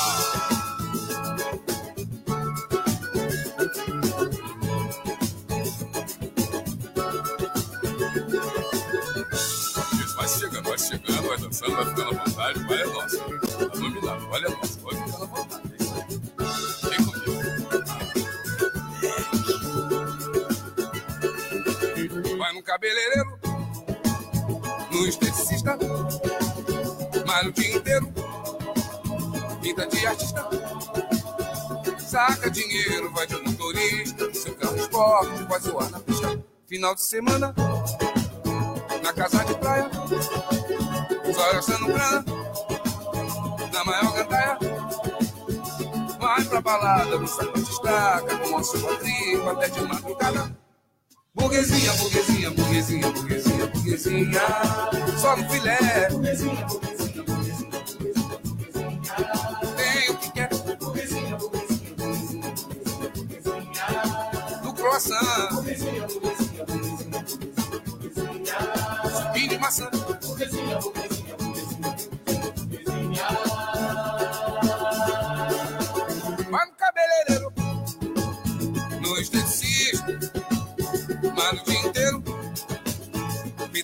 Isso, 9.99 10.17
vai 10.17 10.29
chegando, 10.29 10.69
vai 10.69 10.79
chegando, 10.79 11.27
vai 11.27 11.39
dançando, 11.39 11.75
vai 11.77 11.87
ficando 11.87 12.21
à 12.21 12.25
vontade. 12.25 12.59
Vai 12.65 12.83
é 12.83 12.85
nosso. 12.85 13.50
Cabeleireiro, 22.71 23.37
no 24.93 25.05
esteticista, 25.05 25.77
malha 27.27 27.49
o 27.49 27.53
dia 27.53 27.77
inteiro, 27.77 28.07
pinta 29.61 29.89
de 29.89 30.07
artista, 30.07 30.49
saca 31.99 32.49
dinheiro, 32.49 33.13
vai 33.13 33.27
de 33.27 33.43
motorista, 33.43 34.33
seu 34.33 34.55
carro 34.55 34.77
esporte, 34.77 35.43
vai 35.49 35.61
zoar 35.61 35.91
na 35.91 35.99
pista. 35.99 36.45
Final 36.69 36.95
de 36.95 37.03
semana, 37.03 37.53
na 39.03 39.13
casa 39.15 39.45
de 39.45 39.55
praia, 39.57 39.91
só 41.35 41.53
gastando 41.53 41.87
grana, 41.87 42.25
na 43.73 43.85
maior 43.85 44.13
gandaia. 44.13 44.59
Vai 46.21 46.45
pra 46.45 46.61
balada, 46.61 47.19
no 47.19 47.27
saco 47.27 47.61
de 47.61 47.69
estaca, 47.69 48.39
com 48.39 48.57
a 48.59 48.63
sua 48.63 48.97
tripa 48.97 49.51
até 49.51 49.69
de 49.71 49.81
madrugada. 49.81 50.60
Burguesinha, 51.35 51.93
burguesinha, 51.95 52.51
burguesinha, 52.51 53.09
burguesinha, 53.13 53.67
burguesinha, 53.69 54.41
só 55.17 55.37
no 55.37 55.49
filé. 55.49 56.09
Burguesinha, 56.11 56.67
burguesinha, 56.67 57.23
burguesinha, 57.23 57.71
burguesinha, 58.45 59.01
tem 59.77 60.11
o 60.11 60.17
que 60.19 60.33
quer. 60.33 60.49
Burguesinha, 60.79 61.37
burguesinha, 61.37 61.95
burguesinha, 61.97 63.11
burguesinha, 63.15 64.61
do 64.63 64.73
croissant. 64.75 65.55
Burguesinha, 65.55 66.07
burguesinha, 66.09 66.65
burguesinha, 66.67 67.25
burguesinha, 69.03 69.59
maçã. 69.61 69.89
Burguesinha, 69.91 70.79
burguesinha, 70.81 71.10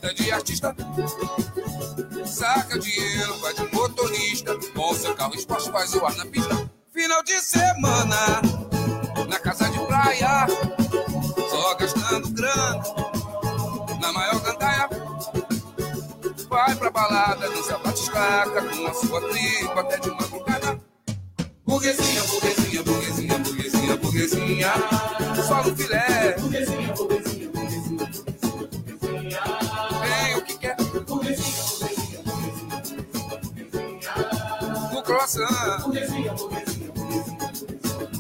vida 0.07 0.15
de 0.15 0.31
artista. 0.31 0.77
Saca 2.25 2.79
dinheiro, 2.79 3.39
vai 3.41 3.55
de 3.55 3.75
motorista, 3.75 4.57
com 4.75 4.95
seu 4.95 5.15
carro 5.15 5.35
esporte 5.35 5.71
faz 5.71 5.95
o 5.95 6.05
ar 6.05 6.15
na 6.17 6.27
pista. 6.27 6.71
Final 6.93 7.23
de 7.25 7.41
semana, 7.41 8.43
na 9.29 9.39
casa 9.39 9.69
de 9.69 9.79
praia, 9.87 10.47
só 11.51 11.75
gastando 11.75 12.31
grana, 12.31 12.83
na 14.01 14.13
maior 14.13 14.41
gandaia. 14.41 14.89
Vai 16.49 16.75
pra 16.77 16.91
balada, 16.91 17.49
dança 17.51 17.79
batiscaca, 17.79 18.63
com 18.63 18.87
a 18.87 18.95
sua 18.95 19.21
tripa 19.29 19.81
até 19.81 19.99
de 19.99 20.11
madrugada. 20.11 20.81
Burguesinha, 21.67 22.23
burguesinha, 22.25 22.83
burguesinha, 22.83 23.39
burguesinha, 23.39 23.97
burguesinha, 23.97 24.73
só 25.47 25.63
no 25.63 25.77
filé. 25.77 26.37
Burguesinha, 26.39 26.76
croissant. 35.27 35.83
Burguesinha, 35.83 36.33
burguesinha, 36.35 36.93
burguesinha, 36.93 37.53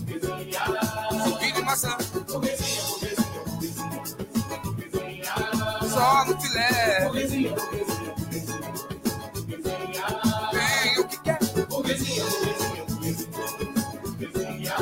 burguesinha, 0.08 0.60
supim 1.24 1.52
de 1.52 1.62
maçã. 1.62 1.96
Burguesinha, 2.26 2.82
burguesinha, 2.82 3.32
burguesinha, 3.44 4.60
burguesinha, 4.62 5.34
só 5.88 6.24
no 6.24 6.40
filé. 6.40 7.04
Burguesinha, 7.04 7.54
burguesinha, 7.54 8.14
burguesinha, 8.16 8.62
burguesinha, 9.34 10.04
tem 10.50 10.98
o 10.98 11.06
que 11.06 11.18
quer. 11.20 11.38
Burguesinha, 11.68 12.24
burguesinha, 12.24 12.84
burguesinha, 14.02 14.74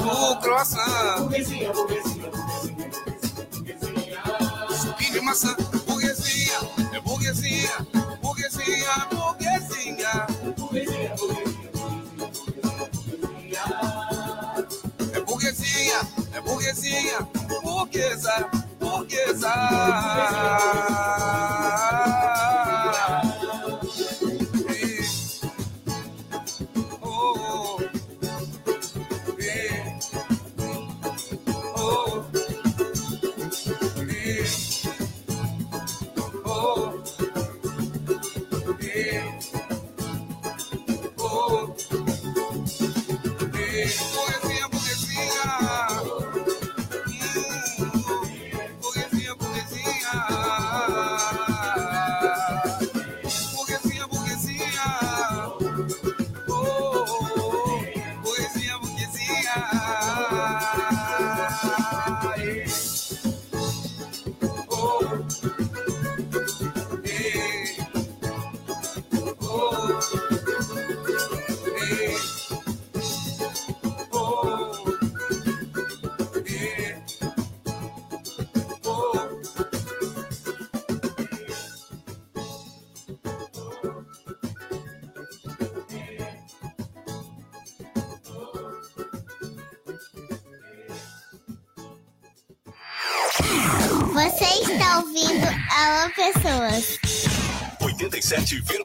no 0.00 0.36
croissant. 0.40 1.18
Burguesinha, 1.18 1.72
burguesinha, 1.72 2.30
burguesinha, 2.30 2.80
burguesinha, 3.50 4.22
supim 4.80 5.10
de 5.12 5.20
maçã. 5.20 5.56
Burguesinha, 5.86 6.58
é 6.92 7.00
burguesinha, 7.00 7.00
burguesinha, 7.02 8.01
burguesa, 17.92 18.48
burguesa. 18.80 19.52
87,5. 98.32 98.38
Aqui 98.38 98.81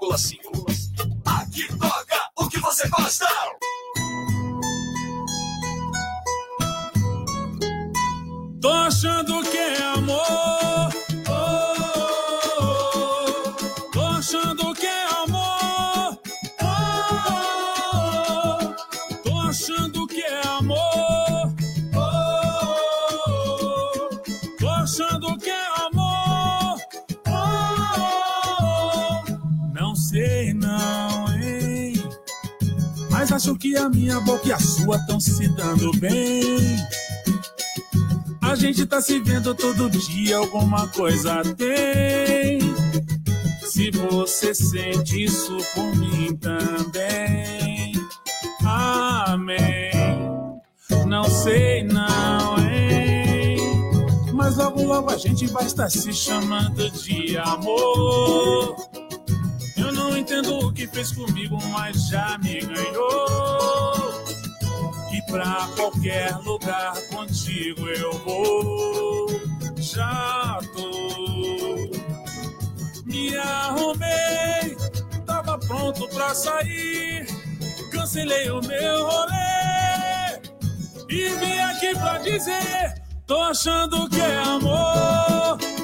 se 35.38 35.48
dando 35.50 35.92
bem. 36.00 36.58
A 38.42 38.56
gente 38.56 38.88
tá 38.88 39.00
se 39.00 39.20
vendo 39.20 39.54
todo 39.54 39.88
dia, 39.88 40.38
alguma 40.38 40.88
coisa 40.88 41.44
tem. 41.56 42.60
Se 43.64 43.92
você 43.92 44.56
sente 44.56 45.24
isso 45.26 45.56
por 45.76 45.96
mim 45.96 46.36
também. 46.38 47.94
Amém. 48.66 49.92
Não 51.06 51.26
sei 51.26 51.84
não, 51.84 52.58
hein? 52.58 53.58
Mas 54.34 54.58
logo 54.58 54.84
logo 54.84 55.12
a 55.12 55.18
gente 55.18 55.46
vai 55.46 55.68
estar 55.68 55.88
se 55.92 56.12
chamando 56.12 56.90
de 56.90 57.38
amor. 57.38 58.76
Eu 59.78 59.92
não 59.94 60.18
entendo 60.18 60.58
o 60.58 60.74
que 60.74 60.88
fez 60.88 61.12
comigo, 61.12 61.60
mas 61.72 62.08
já 62.08 62.40
me 62.40 62.60
ganhou. 62.60 64.27
Pra 65.28 65.70
qualquer 65.76 66.36
lugar 66.38 66.96
contigo 67.10 67.88
eu 67.88 68.14
vou. 68.20 69.28
Já 69.78 70.60
tô. 70.74 71.92
Me 73.06 73.38
arrumei, 73.38 74.78
tava 75.26 75.58
pronto 75.60 76.08
pra 76.10 76.34
sair. 76.34 77.28
Cancelei 77.92 78.50
o 78.50 78.62
meu 78.62 79.06
rolê. 79.06 80.40
E 81.10 81.30
vim 81.40 81.60
aqui 81.60 81.94
pra 81.94 82.18
dizer: 82.20 83.02
tô 83.26 83.42
achando 83.42 84.10
que 84.10 84.22
é 84.22 84.38
amor. 84.38 85.77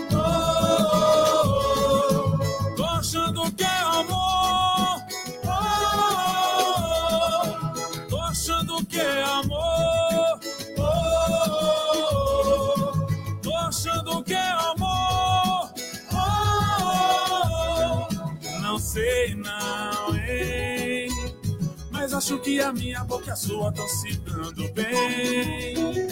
Acho 22.24 22.40
que 22.40 22.62
a 22.62 22.72
minha 22.72 23.04
boca 23.04 23.28
e 23.28 23.32
a 23.32 23.36
sua 23.36 23.68
estão 23.68 23.86
se 23.86 24.16
dando 24.20 24.72
bem. 24.72 26.08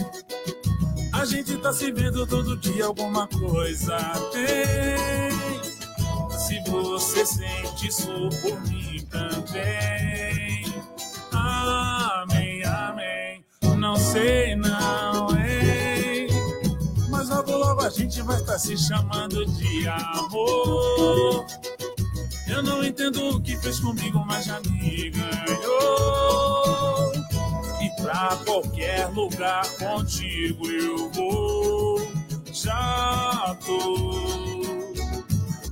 A 1.13 1.23
gente 1.23 1.57
tá 1.59 1.71
se 1.71 1.89
vendo 1.89 2.27
todo 2.27 2.57
dia, 2.57 2.85
alguma 2.85 3.25
coisa 3.29 3.97
tem. 4.33 5.31
Se 6.37 6.59
você 6.69 7.25
sente 7.25 7.87
isso 7.87 8.11
por 8.41 8.59
mim 8.67 9.07
também. 9.09 10.65
Amém, 11.31 12.61
amém. 12.65 13.45
Não 13.77 13.95
sei 13.95 14.57
não, 14.57 15.29
hein? 15.29 16.27
Mas 17.09 17.29
logo 17.29 17.55
logo 17.55 17.83
a 17.83 17.89
gente 17.89 18.21
vai 18.21 18.37
estar 18.37 18.59
se 18.59 18.77
chamando 18.77 19.45
de 19.45 19.87
amor. 19.87 21.45
Eu 22.51 22.61
não 22.61 22.83
entendo 22.83 23.29
o 23.29 23.41
que 23.41 23.55
fez 23.55 23.79
comigo, 23.79 24.21
mas 24.27 24.45
já 24.45 24.59
me 24.59 25.09
ganhou. 25.09 27.13
E 27.81 27.89
pra 28.01 28.37
qualquer 28.45 29.07
lugar 29.07 29.65
contigo 29.77 30.69
eu 30.69 31.09
vou. 31.11 32.11
Já 32.51 33.57
tô. 33.65 34.11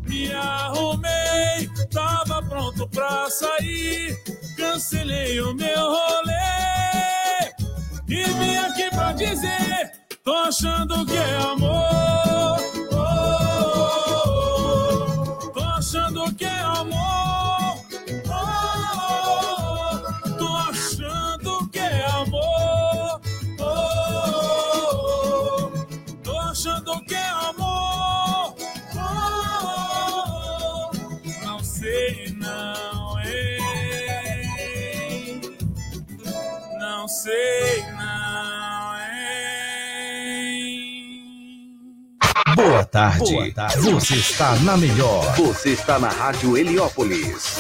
Me 0.07 0.31
arrumei, 0.31 1.69
tava 1.91 2.41
pronto 2.43 2.87
pra 2.87 3.29
sair. 3.29 4.17
Cancelei 4.55 5.41
o 5.41 5.53
meu 5.53 5.81
rolê. 5.81 6.33
E 8.07 8.23
vim 8.23 8.55
aqui 8.55 8.89
pra 8.89 9.11
dizer: 9.11 9.91
tô 10.23 10.33
achando 10.33 11.05
que 11.05 11.17
é 11.17 11.35
amor. 11.41 12.38
Boa 42.79 42.87
tarde. 42.87 43.33
Boa 43.33 43.51
tarde. 43.51 43.91
Você 43.91 44.15
está 44.15 44.55
na 44.59 44.77
melhor. 44.77 45.35
Você 45.35 45.71
está 45.71 45.99
na 45.99 46.07
Rádio 46.07 46.57
Heliópolis. 46.57 47.59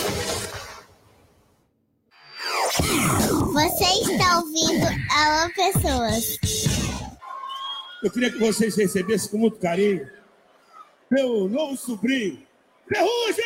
Você 3.51 3.85
está 4.13 4.37
ouvindo 4.37 4.87
Alô 5.11 5.53
Pessoas. 5.53 6.39
Eu 8.01 8.09
queria 8.09 8.31
que 8.31 8.39
vocês 8.39 8.77
recebessem 8.77 9.29
com 9.29 9.39
muito 9.39 9.57
carinho 9.57 10.07
meu 11.11 11.49
novo 11.49 11.75
sobrinho, 11.75 12.39
Ferrugem! 12.87 13.43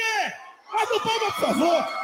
Abre 0.70 0.96
o 0.96 1.00
palma, 1.02 1.32
por 1.32 1.42
favor! 1.42 2.04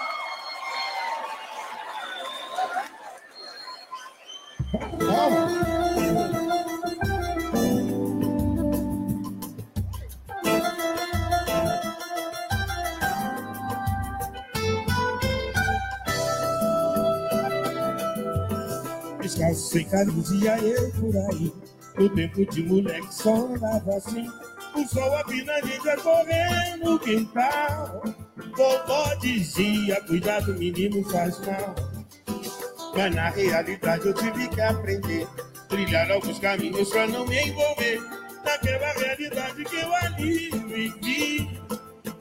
Descalço 19.39 19.69
sem 19.69 19.85
camisa 19.85 20.57
eu 20.57 20.91
por 20.91 21.15
aí. 21.15 21.53
No 21.97 22.09
tempo 22.09 22.45
de 22.45 22.61
moleque 22.63 23.13
só 23.13 23.35
andava 23.35 23.95
assim. 23.95 24.27
O 24.75 24.85
sol 24.85 25.15
a 25.15 25.23
pinadinha 25.23 25.97
correndo 26.03 26.83
no 26.83 26.99
quintal. 26.99 28.03
Vovó 28.57 29.13
dizia, 29.15 30.01
cuidado 30.01 30.53
menino 30.55 31.09
faz 31.09 31.39
mal. 31.39 31.73
Mas 32.93 33.15
na 33.15 33.29
realidade 33.29 34.07
eu 34.07 34.13
tive 34.13 34.49
que 34.49 34.59
aprender. 34.59 35.25
Trilhar 35.69 36.11
alguns 36.11 36.39
caminhos 36.39 36.89
pra 36.89 37.07
não 37.07 37.25
me 37.25 37.39
envolver. 37.41 38.01
Naquela 38.43 38.91
realidade 38.91 39.63
que 39.63 39.75
eu 39.77 39.95
ali 39.95 40.49
vivi. 40.67 41.49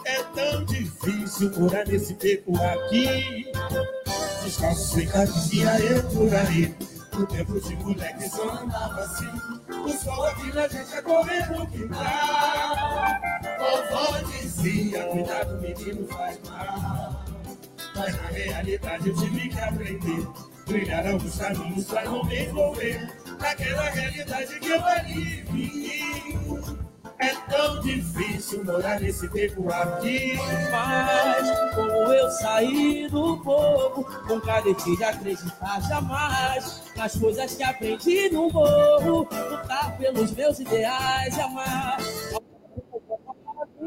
É 0.05 0.23
tão 0.37 0.65
difícil 0.67 1.51
morar 1.59 1.85
nesse 1.85 2.15
beco 2.15 2.57
aqui. 2.59 3.51
Descalço 4.45 4.95
sem 4.95 5.07
camisa 5.09 5.81
eu 5.81 6.03
por 6.11 6.33
aí. 6.33 6.98
No 7.19 7.27
tempo 7.27 7.61
de 7.61 7.75
moleque 7.75 8.29
só 8.31 8.49
andava 8.49 9.01
assim. 9.01 9.27
O 9.69 9.89
sol 9.91 10.25
aqui 10.27 10.55
na 10.55 10.69
gente 10.69 10.95
é 10.95 11.03
correndo 11.03 11.67
que 11.67 11.85
dá. 11.89 13.21
Vovó 13.59 14.19
dizia, 14.31 15.03
cuidado 15.03 15.61
menino 15.61 16.07
faz 16.07 16.39
mal. 16.49 17.25
Mas 17.97 18.23
na 18.23 18.29
realidade 18.29 19.09
eu 19.09 19.17
tive 19.17 19.49
que 19.49 19.59
aprender. 19.59 20.29
Trilhar 20.65 21.07
alguns 21.09 21.37
caminhos 21.37 21.87
pra 21.87 22.05
não 22.05 22.23
me 22.23 22.45
envolver. 22.45 23.13
Naquela 23.41 23.91
realidade 23.91 24.61
que 24.61 24.69
eu 24.69 24.87
ali 24.87 25.43
vivi. 25.51 26.88
É 27.21 27.35
tão 27.51 27.81
difícil 27.81 28.65
morar 28.65 29.01
nesse 29.01 29.29
tempo 29.29 29.69
aqui. 29.73 30.35
Mas 30.71 31.75
como 31.75 32.13
eu 32.13 32.31
saí 32.31 33.09
do 33.09 33.37
povo, 33.39 34.05
com 34.27 34.41
cadete 34.41 34.97
de 34.97 35.05
acreditar 35.05 35.81
jamais 35.89 36.83
nas 36.97 37.17
coisas 37.17 37.55
que 37.57 37.63
aprendi 37.63 38.31
no 38.31 38.49
morro, 38.51 39.29
lutar 39.51 39.97
pelos 39.99 40.31
meus 40.33 40.61
ideais, 40.61 41.39
amar. 41.39 41.99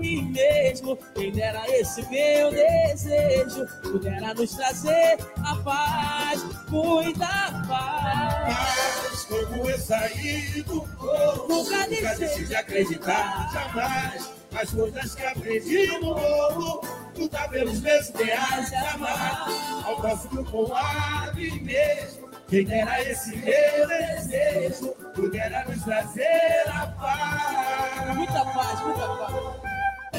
Mim 0.02 0.32
mesmo, 0.32 0.98
quem 1.14 1.32
dera 1.32 1.64
esse 1.70 2.02
meu 2.10 2.50
desejo, 2.50 3.68
pudera 3.84 4.34
nos 4.34 4.52
trazer 4.56 5.20
a 5.46 5.56
paz, 5.58 6.44
muita 6.70 7.28
paz. 7.68 8.48
Mas 8.50 9.26
como 9.26 9.70
eu 9.70 9.80
saí 9.80 10.64
do 10.64 10.82
corpo, 10.98 11.48
Nunca 11.48 11.86
nunca 11.86 12.16
deixei 12.16 12.46
de 12.46 12.56
acreditar, 12.56 13.52
jamais. 13.54 14.32
As 14.60 14.72
coisas 14.72 15.14
que 15.14 15.24
aprendi 15.24 15.88
no 16.00 16.16
morro, 16.16 16.82
lutar 17.16 17.48
pelos 17.52 17.80
meus 17.82 18.10
ideais, 18.10 18.74
amar 18.74 19.46
ao 19.86 19.98
próximo 19.98 20.44
com 20.46 20.74
a 20.74 21.32
mim 21.36 21.62
mesmo. 21.62 22.28
Quem 22.50 22.66
dera 22.66 23.02
esse 23.04 23.38
meu 23.38 23.88
desejo, 23.88 24.96
pudera 25.14 25.64
nos 25.66 25.84
trazer 25.84 26.64
a 26.68 26.88
paz. 26.88 28.16
Muita 28.16 28.44
paz, 28.46 28.82
muita 28.82 29.08
paz. 29.08 29.71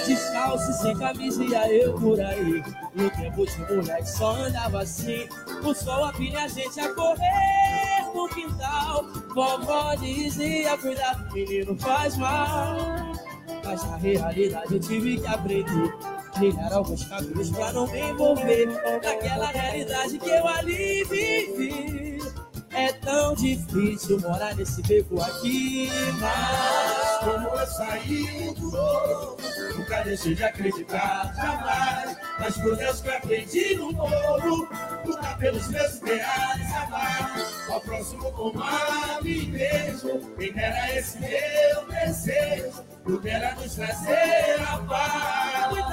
Descalço 0.07 0.73
sem 0.73 0.97
camisa 0.97 1.45
ia 1.45 1.73
eu 1.73 1.95
por 1.95 2.21
aí. 2.21 2.63
No 2.95 3.11
tempo 3.11 3.47
de 3.47 3.59
moleque 3.59 4.11
só 4.11 4.35
andava 4.35 4.83
assim. 4.83 5.29
O 5.63 5.75
sol 5.75 6.05
a 6.05 6.13
pilha 6.13 6.43
a 6.43 6.49
gente 6.49 6.81
a 6.81 6.93
correr 6.95 8.13
no 8.15 8.29
quintal. 8.29 9.05
Vovó 9.35 9.95
dizia: 9.95 10.77
cuidado, 10.79 11.33
menino 11.33 11.77
faz 11.79 12.17
mal. 12.17 12.77
Mas 13.65 13.85
na 13.85 13.97
realidade 13.97 14.75
eu 14.75 14.81
tive 14.81 15.21
que 15.21 15.27
aprender. 15.27 15.95
Trilhar 16.35 16.73
alguns 16.73 17.05
caminhos 17.05 17.51
pra 17.51 17.73
não 17.73 17.87
me 17.87 18.01
envolver 18.01 18.67
naquela 19.05 19.47
realidade 19.47 20.19
que 20.19 20.31
eu 20.31 20.49
ali 20.49 21.05
vivi. 21.05 22.19
É 22.71 22.91
tão 22.95 23.35
difícil 23.35 24.19
morar 24.21 24.57
nesse 24.57 24.81
beco 24.83 25.21
aqui, 25.21 25.91
mas 26.19 27.02
como 27.23 27.49
eu 27.49 27.67
saí 27.67 28.55
do 28.57 28.71
morro, 28.71 29.37
nunca 29.77 30.03
deixei 30.03 30.35
de 30.35 30.45
acreditar, 30.45 31.33
jamais. 31.37 32.17
Nas 32.39 32.57
coisas 32.57 33.01
que 33.01 33.11
aprendi 33.11 33.77
no 33.77 33.93
morro, 33.93 34.69
lutar 35.05 35.39
pelos 35.39 35.69
meus 35.69 35.97
ideais, 35.97 36.75
amar 36.75 37.37
ao 37.71 37.81
próximo 37.81 38.33
a 38.61 39.23
mim 39.23 39.47
mesmo. 39.47 40.21
Quem 40.37 40.53
dera 40.53 40.99
esse 40.99 41.19
meu 41.21 41.87
desejo, 41.89 42.83
pudera 43.05 43.55
nos 43.55 43.75
trazer 43.75 44.61
a 44.61 44.79
paz. 44.79 45.92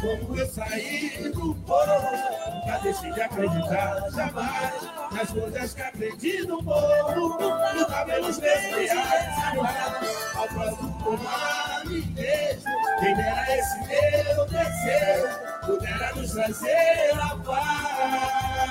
Como 0.00 0.34
eu 0.34 0.46
saí 0.46 1.30
do 1.30 1.54
morro, 1.54 2.10
nunca 2.54 2.78
deixei 2.82 3.12
de 3.12 3.20
acreditar, 3.20 4.10
jamais. 4.10 4.82
Nas 5.12 5.30
coisas 5.30 5.74
que 5.74 5.82
aprendi 5.82 6.46
no 6.46 6.62
pelos 6.62 8.38
meus 8.38 8.64
ideais, 8.64 8.90
amar 9.52 10.00
ao 10.36 10.48
próximo 10.48 11.18
a 11.28 11.84
mim 11.84 12.14
mesmo. 12.14 12.70
Quem 12.98 13.14
dera 13.14 13.58
esse 13.58 13.78
meu 13.80 14.46
desejo, 14.46 15.28
pudera 15.66 16.14
nos 16.14 16.32
trazer 16.32 17.12
a 17.20 17.36
paz. 17.36 18.70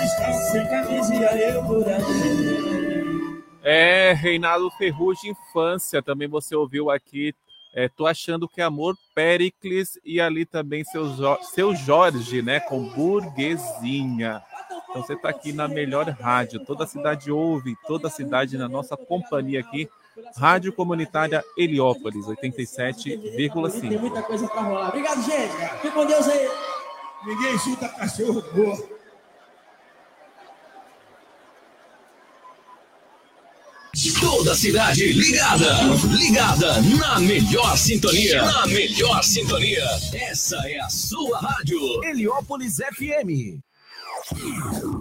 Descalço 0.00 0.52
sem 0.52 0.68
camisa 0.68 1.14
ia 1.14 1.36
eu 1.50 1.62
por. 1.64 1.84
É, 3.62 4.12
Reinaldo 4.14 4.70
Ferrugem 4.72 5.32
Infância, 5.32 6.02
também 6.02 6.28
você 6.28 6.56
ouviu 6.56 6.90
aqui. 6.90 7.34
É, 7.74 7.88
tô 7.88 8.06
achando 8.06 8.46
que 8.48 8.60
é 8.60 8.64
amor 8.64 8.96
Pericles 9.14 9.98
e 10.04 10.20
ali 10.20 10.44
também 10.44 10.84
seu, 10.84 11.08
Jo- 11.14 11.38
seu 11.42 11.74
Jorge, 11.74 12.42
né, 12.42 12.60
com 12.60 12.82
burguesinha. 12.90 14.42
Então 14.90 15.02
você 15.02 15.16
tá 15.16 15.30
aqui 15.30 15.52
na 15.54 15.66
melhor 15.66 16.06
rádio, 16.10 16.64
toda 16.66 16.84
a 16.84 16.86
cidade 16.86 17.30
ouve, 17.30 17.74
toda 17.86 18.08
a 18.08 18.10
cidade 18.10 18.58
na 18.58 18.68
nossa 18.68 18.94
companhia 18.96 19.60
aqui, 19.60 19.88
Rádio 20.36 20.70
Comunitária 20.74 21.42
Heliópolis, 21.56 22.26
Tem 22.38 22.50
87,5. 22.52 23.98
muita 23.98 24.22
coisa 24.22 24.46
pra 24.46 24.60
rolar. 24.60 24.88
Obrigado, 24.88 25.22
gente. 25.24 25.52
Fique 25.80 25.90
com 25.90 26.04
Deus 26.04 26.28
aí. 26.28 26.50
Ninguém 27.24 27.58
chuta 27.58 27.88
cachorro 27.88 28.44
morto. 28.54 29.01
Toda 34.18 34.52
a 34.52 34.56
cidade 34.56 35.12
ligada, 35.12 35.68
ligada 36.16 36.80
na 36.80 37.20
melhor 37.20 37.76
sintonia, 37.76 38.42
na 38.42 38.66
melhor 38.66 39.22
sintonia. 39.22 39.84
Essa 40.14 40.56
é 40.66 40.80
a 40.80 40.88
sua 40.88 41.38
rádio. 41.38 42.02
Heliópolis 42.02 42.76
FM. 42.76 43.60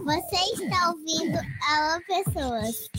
Você 0.04 0.64
está 0.64 0.90
ouvindo 0.90 1.40
Alô 1.70 2.02
Pessoas. 2.06 2.90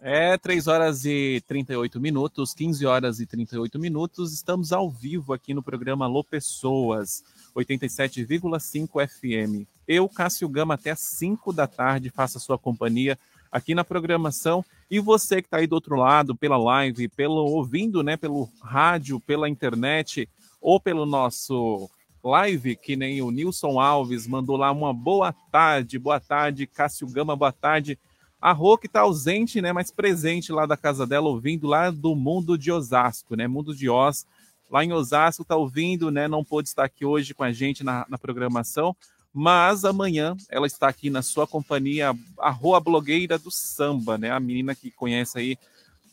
É 0.00 0.38
3 0.38 0.66
horas 0.66 1.04
e 1.04 1.42
38 1.46 2.00
minutos, 2.00 2.54
15 2.54 2.86
horas 2.86 3.20
e 3.20 3.26
38 3.26 3.78
minutos. 3.78 4.32
Estamos 4.32 4.72
ao 4.72 4.90
vivo 4.90 5.34
aqui 5.34 5.52
no 5.52 5.62
programa 5.62 6.06
Alô 6.06 6.24
Pessoas, 6.24 7.22
87,5 7.56 9.08
FM. 9.08 9.66
Eu, 9.86 10.08
Cássio 10.08 10.48
Gama, 10.48 10.74
até 10.74 10.90
às 10.90 11.00
5 11.00 11.52
da 11.52 11.66
tarde, 11.66 12.10
faço 12.10 12.38
a 12.38 12.40
sua 12.40 12.58
companhia 12.58 13.18
aqui 13.50 13.74
na 13.74 13.84
programação. 13.84 14.64
E 14.90 15.00
você 15.00 15.42
que 15.42 15.46
está 15.46 15.58
aí 15.58 15.66
do 15.66 15.74
outro 15.74 15.96
lado, 15.96 16.36
pela 16.36 16.56
live, 16.56 17.08
pelo 17.08 17.44
ouvindo, 17.46 18.02
né, 18.02 18.16
pelo 18.16 18.48
rádio, 18.62 19.20
pela 19.20 19.48
internet 19.48 20.28
ou 20.60 20.80
pelo 20.80 21.06
nosso 21.06 21.90
live, 22.22 22.76
que 22.76 22.96
nem 22.96 23.22
o 23.22 23.30
Nilson 23.30 23.80
Alves 23.80 24.26
mandou 24.26 24.56
lá 24.56 24.70
uma 24.70 24.92
boa 24.92 25.32
tarde, 25.50 25.98
boa 25.98 26.20
tarde, 26.20 26.66
Cássio 26.66 27.08
Gama, 27.08 27.34
boa 27.34 27.52
tarde. 27.52 27.98
A 28.40 28.52
Rô 28.52 28.78
que 28.78 28.86
está 28.86 29.00
ausente, 29.00 29.60
né, 29.60 29.72
mas 29.72 29.90
presente 29.90 30.52
lá 30.52 30.66
da 30.66 30.76
casa 30.76 31.06
dela, 31.06 31.28
ouvindo 31.28 31.66
lá 31.66 31.90
do 31.90 32.14
mundo 32.14 32.56
de 32.56 32.70
Osasco, 32.70 33.36
né, 33.36 33.46
mundo 33.46 33.74
de 33.74 33.88
Oz, 33.88 34.26
lá 34.70 34.84
em 34.84 34.92
Osasco, 34.92 35.42
está 35.42 35.56
ouvindo, 35.56 36.10
né, 36.10 36.28
não 36.28 36.44
pôde 36.44 36.68
estar 36.68 36.84
aqui 36.84 37.04
hoje 37.04 37.34
com 37.34 37.42
a 37.42 37.52
gente 37.52 37.82
na, 37.82 38.06
na 38.08 38.16
programação, 38.16 38.96
mas 39.32 39.84
amanhã 39.84 40.36
ela 40.48 40.66
está 40.66 40.88
aqui 40.88 41.10
na 41.10 41.22
sua 41.22 41.46
companhia, 41.46 42.14
a 42.38 42.50
Rô, 42.50 42.74
a 42.74 42.80
blogueira 42.80 43.38
do 43.38 43.50
samba, 43.50 44.16
né, 44.16 44.30
a 44.30 44.38
menina 44.38 44.74
que 44.74 44.90
conhece 44.90 45.38
aí 45.38 45.58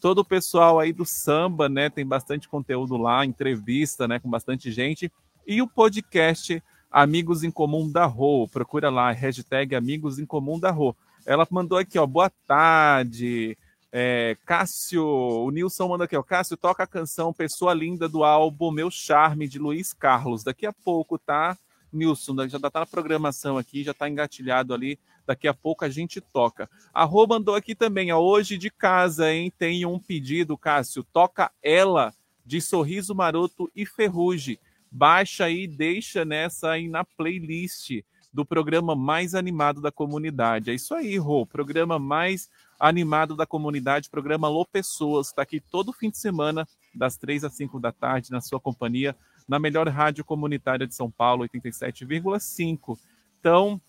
todo 0.01 0.20
o 0.20 0.26
pessoal 0.26 0.80
aí 0.80 0.91
do 0.91 1.05
samba, 1.05 1.70
né, 1.70 1.89
tem 1.89 2.05
bastante 2.05 2.47
conteúdo 2.47 2.97
lá, 2.97 3.26
entrevista, 3.26 4.08
né, 4.08 4.20
com 4.20 4.30
bastante 4.30 4.72
gente, 4.72 5.12
e 5.45 5.62
o 5.62 5.68
podcast 5.68 6.62
Amigos 6.89 7.43
em 7.43 7.51
Comum 7.51 7.91
da 7.91 8.05
Rô, 8.05 8.47
procura 8.47 8.89
lá, 8.89 9.12
hashtag 9.12 9.76
Amigos 9.76 10.18
em 10.20 10.26
Comum 10.26 10.60
da 10.60 10.72
Rô. 10.72 10.95
Ela 11.26 11.45
mandou 11.51 11.78
aqui, 11.78 11.99
ó, 11.99 12.08
boa 12.08 12.32
tarde. 12.47 13.58
É, 13.92 14.36
Cássio, 14.46 15.06
o 15.06 15.50
Nilson 15.50 15.88
mandou 15.88 16.06
aqui, 16.06 16.16
ó. 16.16 16.24
Cássio, 16.24 16.58
toca 16.58 16.84
a 16.84 16.88
canção 16.88 17.34
Pessoa 17.34 17.74
Linda 17.74 18.08
do 18.08 18.24
álbum 18.24 18.72
Meu 18.72 18.92
Charme, 18.92 19.48
de 19.48 19.60
Luiz 19.60 19.94
Carlos. 19.94 20.44
Daqui 20.44 20.66
a 20.66 20.74
pouco, 20.74 21.18
tá? 21.18 21.58
Nilson, 21.92 22.48
já 22.48 22.60
tá 22.60 22.80
na 22.82 22.86
programação 22.86 23.58
aqui, 23.58 23.84
já 23.84 23.94
tá 23.94 24.10
engatilhado 24.10 24.74
ali. 24.74 25.00
Daqui 25.26 25.48
a 25.48 25.54
pouco 25.54 25.84
a 25.84 25.90
gente 25.90 26.22
toca. 26.22 26.70
A 26.94 27.04
Rô 27.04 27.26
mandou 27.28 27.56
aqui 27.56 27.76
também, 27.76 28.12
ó. 28.12 28.20
Hoje 28.20 28.58
de 28.58 28.70
casa, 28.70 29.32
hein? 29.32 29.52
Tem 29.58 29.86
um 29.86 30.00
pedido, 30.00 30.58
Cássio. 30.58 31.04
Toca 31.04 31.52
ela, 31.62 32.14
de 32.46 32.62
Sorriso 32.62 33.16
Maroto 33.16 33.70
e 33.76 33.86
Ferrugem. 33.86 34.60
Baixa 34.92 35.46
aí, 35.46 35.68
deixa 35.68 36.24
nessa 36.24 36.72
aí 36.72 36.88
na 36.88 37.04
playlist 37.04 38.02
do 38.38 38.46
programa 38.46 38.96
mais 38.96 39.34
animado 39.34 39.82
da 39.82 39.92
comunidade. 39.92 40.70
É 40.70 40.76
isso 40.76 40.94
aí, 40.94 41.18
Rô. 41.18 41.44
Programa 41.44 41.98
mais 41.98 42.48
animado 42.80 43.36
da 43.36 43.48
comunidade, 43.48 44.12
programa 44.12 44.46
Alô 44.46 44.64
Pessoas. 44.64 45.30
Está 45.30 45.42
aqui 45.42 45.60
todo 45.60 45.92
fim 45.92 46.12
de 46.12 46.20
semana, 46.20 46.68
das 46.94 47.18
três 47.18 47.44
às 47.44 47.56
cinco 47.56 47.80
da 47.80 47.92
tarde, 47.92 48.30
na 48.30 48.40
sua 48.40 48.60
companhia, 48.60 49.16
na 49.48 49.58
melhor 49.58 49.88
rádio 49.88 50.24
comunitária 50.24 50.86
de 50.86 50.94
São 50.94 51.10
Paulo, 51.10 51.46
87,5. 51.46 53.00
Então, 53.40 53.82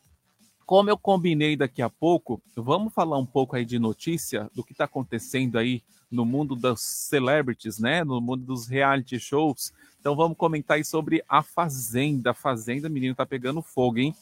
como 0.64 0.88
eu 0.88 0.96
combinei 0.96 1.54
daqui 1.54 1.82
a 1.82 1.90
pouco, 1.90 2.40
vamos 2.56 2.94
falar 2.94 3.18
um 3.18 3.26
pouco 3.26 3.54
aí 3.54 3.66
de 3.66 3.78
notícia 3.78 4.50
do 4.54 4.64
que 4.64 4.72
está 4.72 4.84
acontecendo 4.84 5.58
aí 5.58 5.82
no 6.10 6.24
mundo 6.24 6.56
das 6.56 6.80
celebrities, 6.80 7.78
né? 7.78 8.02
No 8.02 8.18
mundo 8.18 8.46
dos 8.46 8.66
reality 8.66 9.20
shows. 9.20 9.74
Então 10.00 10.16
vamos 10.16 10.38
comentar 10.38 10.78
aí 10.78 10.84
sobre 10.84 11.22
a 11.28 11.42
Fazenda. 11.42 12.30
A 12.30 12.34
Fazenda, 12.34 12.88
menino, 12.88 13.14
tá 13.14 13.26
pegando 13.26 13.60
fogo, 13.60 13.98
hein? 13.98 14.14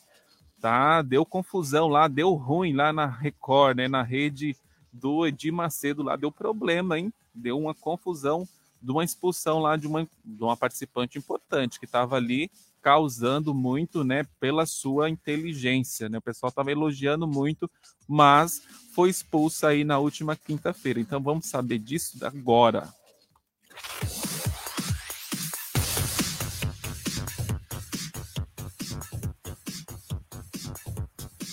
Tá, 0.67 1.01
deu 1.01 1.25
confusão 1.25 1.87
lá, 1.87 2.09
deu 2.09 2.35
ruim 2.35 2.73
lá 2.73 2.93
na 2.93 3.07
Record, 3.07 3.77
né? 3.77 3.87
Na 3.87 4.03
rede 4.03 4.57
do 4.93 5.25
Edir 5.25 5.53
Macedo 5.53 6.03
lá, 6.03 6.17
deu 6.17 6.33
problema, 6.33 6.99
hein? 6.99 7.14
Deu 7.33 7.57
uma 7.57 7.73
confusão 7.73 8.49
de 8.83 8.91
uma 8.91 9.05
expulsão 9.05 9.61
lá 9.61 9.77
de 9.77 9.87
uma, 9.87 10.09
de 10.25 10.43
uma 10.43 10.57
participante 10.57 11.19
importante 11.19 11.79
que 11.79 11.85
estava 11.85 12.17
ali 12.17 12.51
causando 12.83 13.55
muito, 13.55 14.03
né, 14.03 14.27
pela 14.41 14.67
sua 14.67 15.09
inteligência, 15.09 16.09
né? 16.09 16.19
O 16.19 16.23
pessoal 16.23 16.49
estava 16.49 16.73
elogiando 16.73 17.29
muito, 17.29 17.71
mas 18.09 18.61
foi 18.93 19.09
expulsa 19.09 19.69
aí 19.69 19.85
na 19.85 20.01
última 20.01 20.35
quinta-feira. 20.35 20.99
Então 20.99 21.21
vamos 21.23 21.47
saber 21.47 21.79
disso 21.79 22.19
agora. 22.27 22.93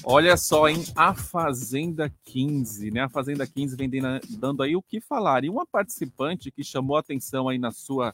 Olha 0.05 0.35
só, 0.35 0.67
em 0.67 0.83
A 0.95 1.13
Fazenda 1.13 2.13
15, 2.25 2.91
né? 2.91 3.01
A 3.01 3.09
Fazenda 3.09 3.47
15 3.47 3.75
vem 3.77 3.89
dando 4.37 4.61
aí 4.61 4.75
o 4.75 4.81
que 4.81 4.99
falar. 4.99 5.45
E 5.45 5.49
uma 5.49 5.65
participante 5.65 6.51
que 6.51 6.63
chamou 6.63 6.97
atenção 6.97 7.47
aí 7.47 7.57
na 7.57 7.71
sua 7.71 8.13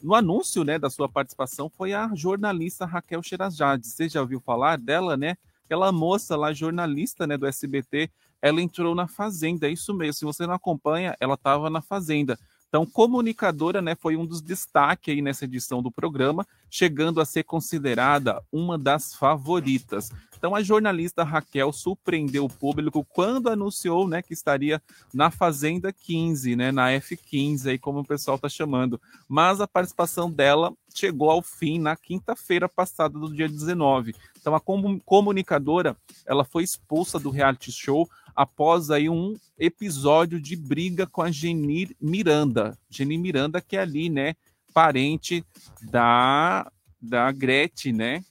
no 0.00 0.14
anúncio, 0.14 0.62
né, 0.64 0.78
da 0.78 0.90
sua 0.90 1.08
participação 1.08 1.70
foi 1.70 1.94
a 1.94 2.10
jornalista 2.14 2.84
Raquel 2.84 3.22
Sherazade. 3.22 3.86
Você 3.86 4.06
já 4.06 4.20
ouviu 4.20 4.38
falar 4.38 4.76
dela, 4.76 5.16
né? 5.16 5.34
Aquela 5.64 5.90
moça 5.90 6.36
lá, 6.36 6.52
jornalista, 6.52 7.26
né, 7.26 7.38
do 7.38 7.46
SBT, 7.46 8.10
ela 8.42 8.60
entrou 8.60 8.94
na 8.94 9.08
Fazenda, 9.08 9.66
é 9.66 9.72
isso 9.72 9.94
mesmo. 9.94 10.12
Se 10.12 10.24
você 10.26 10.46
não 10.46 10.52
acompanha, 10.52 11.16
ela 11.18 11.34
estava 11.34 11.70
na 11.70 11.80
Fazenda. 11.80 12.38
Então, 12.74 12.84
comunicadora, 12.84 13.80
né, 13.80 13.94
foi 13.94 14.16
um 14.16 14.26
dos 14.26 14.42
destaques 14.42 15.14
aí 15.14 15.22
nessa 15.22 15.44
edição 15.44 15.80
do 15.80 15.92
programa, 15.92 16.44
chegando 16.68 17.20
a 17.20 17.24
ser 17.24 17.44
considerada 17.44 18.42
uma 18.50 18.76
das 18.76 19.14
favoritas. 19.14 20.10
Então, 20.36 20.56
a 20.56 20.60
jornalista 20.60 21.22
Raquel 21.22 21.72
surpreendeu 21.72 22.44
o 22.44 22.48
público 22.48 23.06
quando 23.08 23.48
anunciou, 23.48 24.08
né, 24.08 24.22
que 24.22 24.34
estaria 24.34 24.82
na 25.12 25.30
Fazenda 25.30 25.92
15, 25.92 26.56
né, 26.56 26.72
na 26.72 26.88
F15, 26.88 27.70
aí 27.70 27.78
como 27.78 28.00
o 28.00 28.04
pessoal 28.04 28.34
está 28.34 28.48
chamando. 28.48 29.00
Mas 29.28 29.60
a 29.60 29.68
participação 29.68 30.28
dela 30.28 30.74
chegou 30.92 31.30
ao 31.30 31.42
fim 31.42 31.78
na 31.78 31.94
quinta-feira 31.94 32.68
passada 32.68 33.16
do 33.16 33.32
dia 33.32 33.48
19. 33.48 34.16
Então, 34.40 34.52
a 34.52 34.60
comunicadora, 35.04 35.96
ela 36.26 36.44
foi 36.44 36.64
expulsa 36.64 37.20
do 37.20 37.30
reality 37.30 37.70
show 37.70 38.10
após 38.34 38.90
aí 38.90 39.08
um 39.08 39.34
episódio 39.58 40.40
de 40.40 40.56
briga 40.56 41.06
com 41.06 41.22
a 41.22 41.30
Geni 41.30 41.94
Miranda. 42.00 42.76
Geni 42.90 43.16
Miranda, 43.18 43.60
que 43.60 43.76
é 43.76 43.80
ali, 43.80 44.08
né, 44.08 44.34
parente 44.72 45.44
da, 45.82 46.70
da 47.00 47.30
Gretchen, 47.30 47.92
né? 47.92 48.24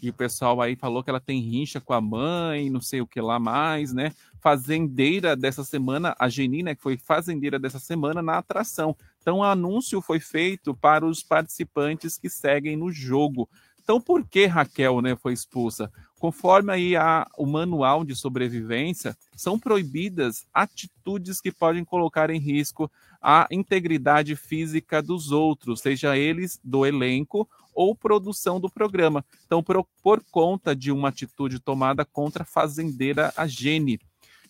E 0.00 0.10
o 0.10 0.14
pessoal 0.14 0.60
aí 0.60 0.76
falou 0.76 1.02
que 1.02 1.10
ela 1.10 1.20
tem 1.20 1.40
rincha 1.40 1.80
com 1.80 1.92
a 1.92 2.00
mãe, 2.00 2.70
não 2.70 2.80
sei 2.80 3.00
o 3.00 3.06
que 3.06 3.20
lá 3.20 3.38
mais, 3.38 3.92
né? 3.92 4.12
Fazendeira 4.40 5.34
dessa 5.34 5.64
semana, 5.64 6.14
a 6.18 6.28
Geni, 6.28 6.62
né, 6.62 6.74
que 6.74 6.82
foi 6.82 6.96
fazendeira 6.96 7.58
dessa 7.58 7.80
semana 7.80 8.22
na 8.22 8.38
atração. 8.38 8.96
Então, 9.20 9.38
o 9.38 9.44
anúncio 9.44 10.00
foi 10.00 10.20
feito 10.20 10.72
para 10.74 11.04
os 11.04 11.22
participantes 11.22 12.16
que 12.16 12.30
seguem 12.30 12.76
no 12.76 12.92
jogo. 12.92 13.48
Então, 13.88 13.98
por 13.98 14.22
que 14.22 14.44
Raquel 14.44 15.00
né, 15.00 15.16
foi 15.16 15.32
expulsa? 15.32 15.90
Conforme 16.18 16.70
aí 16.70 16.94
a, 16.94 17.26
o 17.38 17.46
manual 17.46 18.04
de 18.04 18.14
sobrevivência, 18.14 19.16
são 19.34 19.58
proibidas 19.58 20.46
atitudes 20.52 21.40
que 21.40 21.50
podem 21.50 21.86
colocar 21.86 22.28
em 22.28 22.38
risco 22.38 22.90
a 23.18 23.48
integridade 23.50 24.36
física 24.36 25.00
dos 25.00 25.32
outros, 25.32 25.80
seja 25.80 26.18
eles 26.18 26.60
do 26.62 26.84
elenco 26.84 27.48
ou 27.74 27.94
produção 27.94 28.60
do 28.60 28.68
programa. 28.68 29.24
Então, 29.46 29.62
por, 29.62 29.82
por 30.02 30.22
conta 30.30 30.76
de 30.76 30.92
uma 30.92 31.08
atitude 31.08 31.58
tomada 31.58 32.04
contra 32.04 32.42
a 32.42 32.46
fazendeira 32.46 33.32
Agene. 33.38 33.98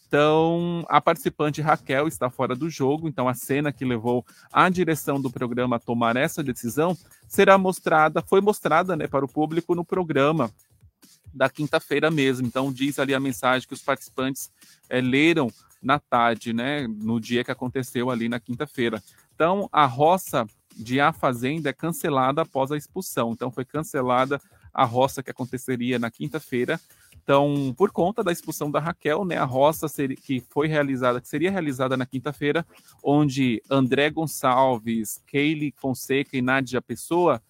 Então, 0.09 0.87
a 0.89 1.03
participante 1.03 1.61
Raquel 1.61 2.09
está 2.09 2.31
fora 2.31 2.57
do 2.57 2.71
jogo, 2.71 3.07
então 3.07 3.29
a 3.29 3.35
cena 3.35 3.71
que 3.71 3.85
levou 3.85 4.25
a 4.51 4.67
direção 4.71 5.21
do 5.21 5.31
programa 5.31 5.77
a 5.77 5.79
tomar 5.79 6.17
essa 6.17 6.43
decisão 6.43 6.97
será 7.29 7.59
mostrada, 7.59 8.23
foi 8.23 8.41
mostrada 8.41 8.97
né, 8.97 9.07
para 9.07 9.23
o 9.23 9.29
público 9.29 9.75
no 9.75 9.85
programa 9.85 10.51
da 11.33 11.51
quinta-feira 11.51 12.11
mesmo. 12.11 12.47
Então, 12.47 12.73
diz 12.73 12.99
ali 12.99 13.15
a 13.15 13.21
mensagem 13.21 13.69
que 13.69 13.75
os 13.75 13.83
participantes 13.83 14.51
é, 14.89 14.99
leram 14.99 15.53
na 15.83 15.99
tarde, 15.99 16.55
né, 16.55 16.87
no 16.89 17.21
dia 17.21 17.45
que 17.45 17.51
aconteceu 17.51 18.11
ali 18.11 18.31
na 18.31 18.41
quinta-feira. 18.41 19.03
Então, 19.35 19.69
a 19.71 19.85
roça 19.85 20.47
de 20.75 21.01
A 21.01 21.13
Fazenda 21.13 21.69
é 21.69 21.73
cancelada 21.75 22.41
após 22.41 22.73
a 22.73 22.79
expulsão. 22.79 23.33
Então, 23.33 23.51
foi 23.51 23.67
cancelada 23.67 24.41
a 24.73 24.85
roça 24.85 25.23
que 25.23 25.31
aconteceria 25.31 25.99
na 25.99 26.11
quinta-feira 26.11 26.81
então, 27.29 27.75
por 27.77 27.93
conta 27.93 28.25
da 28.25 28.33
expulsão 28.33 28.71
da 28.71 28.81
Raquel, 28.81 29.23
né, 29.23 29.37
a 29.37 29.45
roça 29.45 29.87
seria, 29.87 30.17
que 30.17 30.43
foi 30.49 30.67
realizada, 30.67 31.21
que 31.21 31.29
seria 31.29 31.51
realizada 31.51 31.95
na 31.95 32.07
quinta-feira, 32.07 32.65
onde 33.05 33.63
André 33.71 34.09
Gonçalves, 34.09 35.23
Keile 35.27 35.75
Fonseca 35.77 36.39
e 36.39 36.41
Nádia 36.41 36.81
Pessoa 36.81 37.43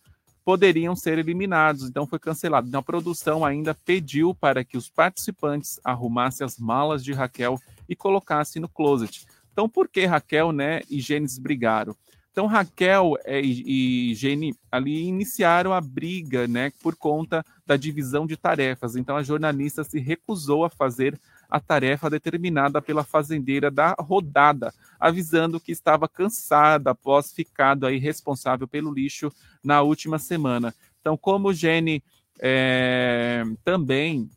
poderiam 0.44 0.96
ser 0.96 1.16
eliminados, 1.16 1.84
então 1.88 2.08
foi 2.08 2.18
cancelado. 2.18 2.66
Então, 2.66 2.80
a 2.80 2.82
produção 2.82 3.44
ainda 3.44 3.72
pediu 3.72 4.34
para 4.34 4.64
que 4.64 4.76
os 4.76 4.90
participantes 4.90 5.78
arrumassem 5.84 6.44
as 6.44 6.58
malas 6.58 7.04
de 7.04 7.12
Raquel 7.12 7.56
e 7.88 7.94
colocassem 7.94 8.60
no 8.60 8.68
closet. 8.68 9.28
Então, 9.52 9.68
por 9.68 9.88
que 9.88 10.04
Raquel 10.06 10.50
né, 10.50 10.80
e 10.90 10.98
Gênesis 10.98 11.38
brigaram? 11.38 11.94
Então, 12.30 12.46
Raquel 12.46 13.16
é, 13.24 13.40
e, 13.40 14.10
e 14.10 14.14
Jenny 14.14 14.54
ali 14.70 15.06
iniciaram 15.06 15.72
a 15.72 15.80
briga, 15.80 16.46
né, 16.46 16.70
por 16.82 16.94
conta 16.94 17.44
da 17.66 17.76
divisão 17.76 18.26
de 18.26 18.36
tarefas. 18.36 18.96
Então, 18.96 19.16
a 19.16 19.22
jornalista 19.22 19.82
se 19.82 19.98
recusou 19.98 20.64
a 20.64 20.70
fazer 20.70 21.18
a 21.48 21.58
tarefa 21.58 22.10
determinada 22.10 22.80
pela 22.82 23.02
fazendeira 23.02 23.70
da 23.70 23.96
rodada, 23.98 24.72
avisando 25.00 25.58
que 25.58 25.72
estava 25.72 26.06
cansada 26.06 26.90
após 26.90 27.32
ficado 27.32 27.86
aí 27.86 27.98
responsável 27.98 28.68
pelo 28.68 28.92
lixo 28.92 29.32
na 29.64 29.80
última 29.80 30.18
semana. 30.18 30.74
Então, 31.00 31.16
como 31.16 31.52
Jenny 31.54 32.02
é, 32.38 33.44
também 33.64 34.28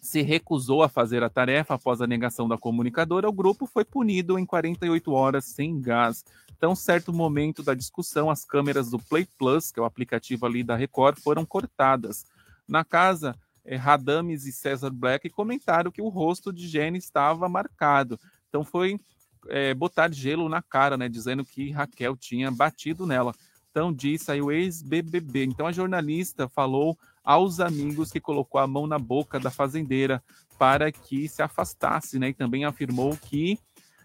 se 0.00 0.22
recusou 0.22 0.82
a 0.82 0.88
fazer 0.88 1.22
a 1.22 1.28
tarefa 1.28 1.74
após 1.74 2.00
a 2.00 2.06
negação 2.06 2.48
da 2.48 2.56
comunicadora, 2.56 3.28
o 3.28 3.32
grupo 3.32 3.66
foi 3.66 3.84
punido 3.84 4.38
em 4.38 4.46
48 4.46 5.12
horas 5.12 5.44
sem 5.44 5.80
gás. 5.80 6.24
Então, 6.58 6.74
certo 6.74 7.12
momento 7.12 7.62
da 7.62 7.72
discussão, 7.72 8.28
as 8.28 8.44
câmeras 8.44 8.90
do 8.90 8.98
Play 8.98 9.26
Plus, 9.38 9.70
que 9.70 9.78
é 9.78 9.82
o 9.82 9.86
aplicativo 9.86 10.44
ali 10.44 10.64
da 10.64 10.74
Record, 10.74 11.16
foram 11.20 11.46
cortadas. 11.46 12.26
Na 12.66 12.84
casa, 12.84 13.36
é, 13.64 13.76
Radames 13.76 14.44
e 14.44 14.50
César 14.50 14.90
Black 14.90 15.30
comentaram 15.30 15.92
que 15.92 16.02
o 16.02 16.08
rosto 16.08 16.52
de 16.52 16.66
Jenny 16.66 16.98
estava 16.98 17.48
marcado. 17.48 18.18
Então, 18.48 18.64
foi 18.64 18.98
é, 19.46 19.72
botar 19.72 20.12
gelo 20.12 20.48
na 20.48 20.60
cara, 20.60 20.96
né, 20.96 21.08
dizendo 21.08 21.44
que 21.44 21.70
Raquel 21.70 22.16
tinha 22.16 22.50
batido 22.50 23.06
nela. 23.06 23.32
Então, 23.70 23.92
disse 23.92 24.32
aí 24.32 24.42
o 24.42 24.50
ex-BBB. 24.50 25.44
Então, 25.44 25.64
a 25.64 25.72
jornalista 25.72 26.48
falou 26.48 26.98
aos 27.22 27.60
amigos 27.60 28.10
que 28.10 28.20
colocou 28.20 28.60
a 28.60 28.66
mão 28.66 28.88
na 28.88 28.98
boca 28.98 29.38
da 29.38 29.50
fazendeira 29.50 30.20
para 30.58 30.90
que 30.90 31.28
se 31.28 31.40
afastasse, 31.40 32.18
né? 32.18 32.30
E 32.30 32.34
também 32.34 32.64
afirmou 32.64 33.16
que 33.16 33.60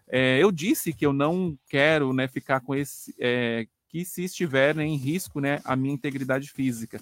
é, 0.10 0.38
eu 0.42 0.52
disse 0.52 0.94
que 0.94 1.06
eu 1.06 1.14
não 1.14 1.58
quero 1.70 2.14
né, 2.14 2.28
ficar 2.28 2.60
com 2.60 2.76
esse. 2.76 3.16
É, 3.20 3.68
que 3.90 4.04
se 4.04 4.24
estiver 4.24 4.74
né, 4.74 4.84
em 4.84 4.96
risco 4.96 5.40
né, 5.40 5.62
a 5.64 5.76
minha 5.76 5.94
integridade 5.94 6.50
física. 6.50 7.00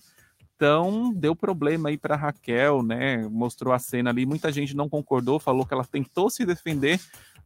Então, 0.54 1.14
deu 1.14 1.34
problema 1.34 1.88
aí 1.88 1.98
para 1.98 2.18
Raquel, 2.18 2.84
né? 2.84 3.28
Mostrou 3.30 3.74
a 3.74 3.80
cena 3.80 4.10
ali. 4.10 4.26
Muita 4.26 4.52
gente 4.52 4.76
não 4.76 4.90
concordou, 4.90 5.40
falou 5.40 5.66
que 5.66 5.74
ela 5.74 5.86
tentou 5.86 6.30
se 6.30 6.46
defender 6.46 7.00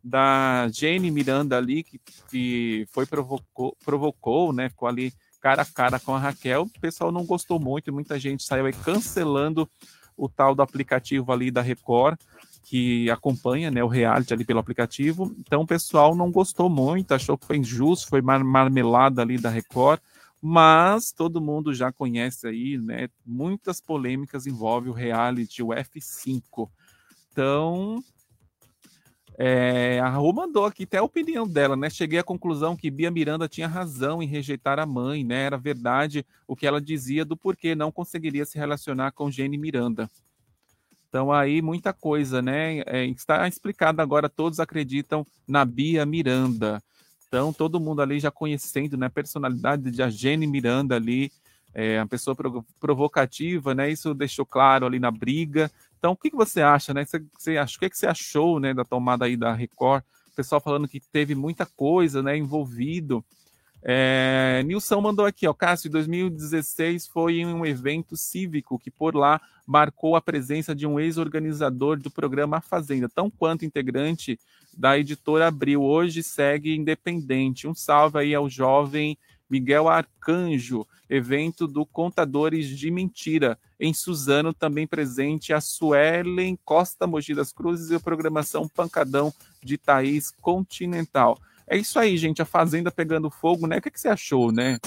da 0.04 0.68
Jane 0.70 1.10
Miranda 1.12 1.58
ali, 1.58 1.84
que, 1.84 2.02
que 2.30 2.86
foi 2.92 3.06
provocou, 3.06 3.78
provocou, 3.86 4.52
né? 4.52 4.68
Ficou 4.68 4.88
ali 4.88 5.14
cara 5.40 5.62
a 5.62 5.66
cara 5.66 6.00
com 6.00 6.14
a 6.14 6.20
Raquel. 6.20 6.64
O 6.64 6.80
pessoal 6.82 7.12
não 7.12 7.24
gostou 7.24 7.60
muito, 7.60 7.94
muita 7.94 8.20
gente 8.20 8.44
saiu 8.44 8.66
aí 8.66 8.74
cancelando 8.74 9.70
o 10.18 10.28
tal 10.28 10.56
do 10.56 10.62
aplicativo 10.62 11.32
ali 11.32 11.52
da 11.52 11.62
Record 11.62 12.20
que 12.66 13.10
acompanha 13.12 13.70
né, 13.70 13.84
o 13.84 13.88
reality 13.88 14.34
ali 14.34 14.44
pelo 14.44 14.60
aplicativo. 14.60 15.34
Então 15.38 15.62
o 15.62 15.68
pessoal 15.68 16.16
não 16.16 16.32
gostou 16.32 16.68
muito, 16.68 17.14
achou 17.14 17.38
que 17.38 17.46
foi 17.46 17.58
injusto, 17.58 18.10
foi 18.10 18.22
mar 18.22 18.44
marmelada 18.44 19.22
ali 19.22 19.38
da 19.38 19.52
Record, 19.52 20.02
mas 20.42 21.12
todo 21.12 21.40
mundo 21.40 21.76
já 21.76 21.92
conhece 21.92 22.48
aí, 22.48 22.78
né? 22.78 23.08
Muitas 23.24 23.80
polêmicas 23.80 24.48
envolvem 24.48 24.90
o 24.90 24.96
reality, 24.96 25.62
o 25.62 25.68
F5. 25.68 26.68
Então, 27.32 28.04
é, 29.38 30.00
a 30.00 30.10
Rô 30.10 30.34
mandou 30.34 30.66
aqui 30.66 30.84
até 30.84 30.98
a 30.98 31.04
opinião 31.04 31.48
dela, 31.48 31.76
né? 31.76 31.88
Cheguei 31.88 32.18
à 32.18 32.24
conclusão 32.24 32.76
que 32.76 32.90
Bia 32.90 33.12
Miranda 33.12 33.48
tinha 33.48 33.68
razão 33.68 34.24
em 34.24 34.28
rejeitar 34.28 34.80
a 34.80 34.88
mãe, 34.88 35.24
né? 35.24 35.44
Era 35.44 35.58
verdade 35.58 36.26
o 36.48 36.56
que 36.56 36.66
ela 36.66 36.82
dizia 36.82 37.24
do 37.24 37.38
porquê 37.38 37.76
não 37.76 37.92
conseguiria 37.92 38.46
se 38.46 38.58
relacionar 38.58 39.12
com 39.12 39.30
Jenny 39.30 39.58
Miranda. 39.58 40.10
Então 41.16 41.32
aí 41.32 41.62
muita 41.62 41.94
coisa, 41.94 42.42
né? 42.42 42.80
É, 42.86 43.06
está 43.06 43.48
explicado 43.48 44.02
agora, 44.02 44.28
todos 44.28 44.60
acreditam 44.60 45.26
na 45.48 45.64
Bia 45.64 46.06
Miranda. 46.06 46.84
Então 47.26 47.54
todo 47.54 47.80
mundo 47.80 48.02
ali 48.02 48.20
já 48.20 48.30
conhecendo, 48.30 48.98
né? 48.98 49.06
A 49.06 49.10
personalidade 49.10 49.90
de 49.92 50.04
a 50.04 50.10
Jenny 50.10 50.46
Miranda 50.46 50.94
ali, 50.98 51.32
é, 51.74 52.02
uma 52.02 52.08
pessoa 52.08 52.36
provocativa, 52.82 53.74
né? 53.74 53.90
Isso 53.90 54.14
deixou 54.14 54.46
claro 54.46 54.86
ali 54.86 55.00
na 55.00 55.10
briga. 55.10 55.72
Então 55.98 56.12
o 56.12 56.18
que, 56.18 56.30
que 56.30 56.36
você 56.36 56.62
acha, 56.62 56.94
né? 56.94 57.06
Você, 57.06 57.24
você 57.40 57.58
acha, 57.58 57.78
o 57.78 57.80
que, 57.80 57.90
que 57.90 57.98
você 57.98 58.08
achou, 58.08 58.60
né? 58.60 58.74
Da 58.74 58.84
tomada 58.84 59.24
aí 59.24 59.38
da 59.38 59.54
Record? 59.54 60.04
O 60.34 60.36
pessoal 60.36 60.60
falando 60.60 60.86
que 60.86 61.00
teve 61.00 61.34
muita 61.34 61.66
coisa, 61.66 62.22
né? 62.22 62.36
Envolvido. 62.36 63.24
É, 63.88 64.64
Nilson 64.66 65.00
mandou 65.00 65.28
aqui, 65.28 65.48
ó, 65.48 65.54
Cássio, 65.54 65.92
2016 65.92 67.06
foi 67.06 67.46
um 67.46 67.64
evento 67.64 68.18
cívico 68.18 68.80
que 68.80 68.90
por 68.90 69.16
lá 69.16 69.40
marcou 69.64 70.16
a 70.16 70.22
presença 70.22 70.74
de 70.74 70.88
um 70.88 71.00
ex-organizador 71.00 72.00
do 72.00 72.10
programa 72.10 72.58
A 72.58 72.62
Fazenda, 72.62 73.08
tão 73.08 73.30
quanto 73.30 73.64
integrante 73.64 74.40
da 74.76 74.98
editora 74.98 75.48
Abril, 75.48 75.84
hoje 75.84 76.24
segue 76.24 76.76
independente. 76.76 77.68
Um 77.68 77.76
salve 77.76 78.18
aí 78.18 78.34
ao 78.34 78.50
jovem 78.50 79.16
Miguel 79.48 79.88
Arcanjo, 79.88 80.88
evento 81.08 81.68
do 81.68 81.86
Contadores 81.86 82.68
de 82.68 82.90
Mentira. 82.90 83.56
Em 83.80 83.94
Suzano, 83.94 84.52
também 84.52 84.88
presente 84.88 85.54
a 85.54 85.62
Suelen 85.62 86.58
Costa 86.66 87.06
Mogi 87.06 87.36
das 87.36 87.52
Cruzes 87.52 87.92
e 87.92 87.96
a 87.96 88.00
programação 88.00 88.68
Pancadão 88.68 89.32
de 89.64 89.78
Thaís 89.78 90.32
Continental. 90.42 91.38
É 91.68 91.78
isso 91.78 91.98
aí, 91.98 92.18
gente. 92.18 92.42
A 92.42 92.46
Fazenda 92.46 92.92
pegando 92.92 93.30
fogo, 93.30 93.68
né? 93.68 93.78
O 93.78 93.82
que, 93.82 93.92
que 93.92 94.00
você 94.00 94.08
achou, 94.08 94.52
né? 94.52 94.78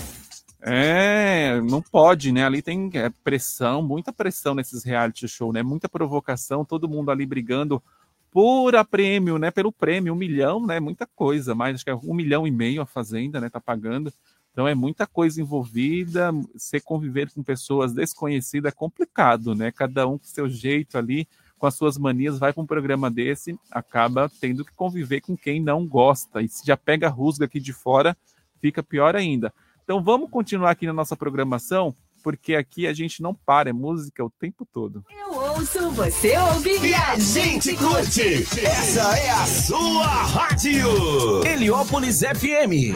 É, 0.61 1.61
não 1.61 1.81
pode, 1.81 2.33
né? 2.33 2.45
Ali 2.45 2.63
tem 2.63 2.91
é, 2.95 3.11
pressão, 3.23 3.81
muita 3.83 4.13
pressão 4.13 4.55
nesses 4.55 4.85
reality 4.85 5.29
show, 5.29 5.53
né? 5.53 5.63
Muita 5.63 5.89
provocação, 5.89 6.65
todo 6.65 6.89
mundo 6.89 7.11
ali 7.11 7.25
brigando 7.25 7.83
por 8.31 8.75
a 8.77 8.85
prêmio, 8.85 9.39
né? 9.39 9.51
Pelo 9.51 9.73
prêmio, 9.73 10.13
um 10.13 10.17
milhão, 10.17 10.65
né? 10.67 10.81
Muita 10.81 11.07
coisa, 11.07 11.55
mais 11.55 11.77
acho 11.77 11.85
que 11.85 11.91
é 11.91 11.95
um 11.95 12.15
milhão 12.15 12.47
e 12.47 12.51
meio 12.51 12.83
a 12.83 12.87
Fazenda, 12.87 13.41
né? 13.41 13.49
Tá 13.49 13.61
pagando. 13.61 14.13
Então 14.53 14.67
é 14.67 14.75
muita 14.75 15.07
coisa 15.07 15.41
envolvida. 15.41 16.33
Você 16.57 16.81
conviver 16.81 17.31
com 17.33 17.43
pessoas 17.43 17.93
desconhecidas 17.93 18.73
é 18.73 18.75
complicado, 18.75 19.55
né? 19.55 19.71
Cada 19.71 20.07
um 20.09 20.19
com 20.19 20.25
seu 20.25 20.49
jeito 20.49 20.99
ali, 20.99 21.29
com 21.59 21.67
as 21.67 21.75
suas 21.75 21.99
manias, 21.99 22.39
vai 22.39 22.53
para 22.53 22.63
um 22.63 22.67
programa 22.67 23.11
desse, 23.11 23.59
acaba 23.71 24.31
tendo 24.41 24.65
que 24.65 24.73
conviver 24.75 25.21
com 25.21 25.37
quem 25.37 25.61
não 25.61 25.87
gosta. 25.87 26.41
E 26.41 26.49
se 26.49 26.65
já 26.65 26.77
pega 26.77 27.09
rusga 27.09 27.45
aqui 27.47 27.61
de 27.61 27.73
fora, 27.73 28.17
fica 28.61 28.83
pior 28.83 29.17
ainda. 29.17 29.53
Então 29.83 30.03
vamos 30.03 30.31
continuar 30.31 30.71
aqui 30.71 30.87
na 30.87 30.93
nossa 30.93 31.17
programação, 31.17 31.95
porque 32.23 32.55
aqui 32.55 32.87
a 32.87 32.93
gente 32.93 33.23
não 33.23 33.35
para, 33.35 33.71
é 33.71 33.73
música 33.73 34.25
o 34.25 34.31
tempo 34.31 34.67
todo. 34.73 35.05
Eu 35.11 35.35
ouço, 35.35 35.91
você 35.91 36.37
ouve 36.39 36.79
E 36.87 36.95
a 36.95 37.19
gente 37.19 37.77
curte. 37.77 38.45
Essa 38.65 39.19
é 39.19 39.31
a 39.31 39.47
sua 39.47 40.07
rádio. 40.07 41.45
Heliópolis 41.45 42.21
FM. 42.21 42.95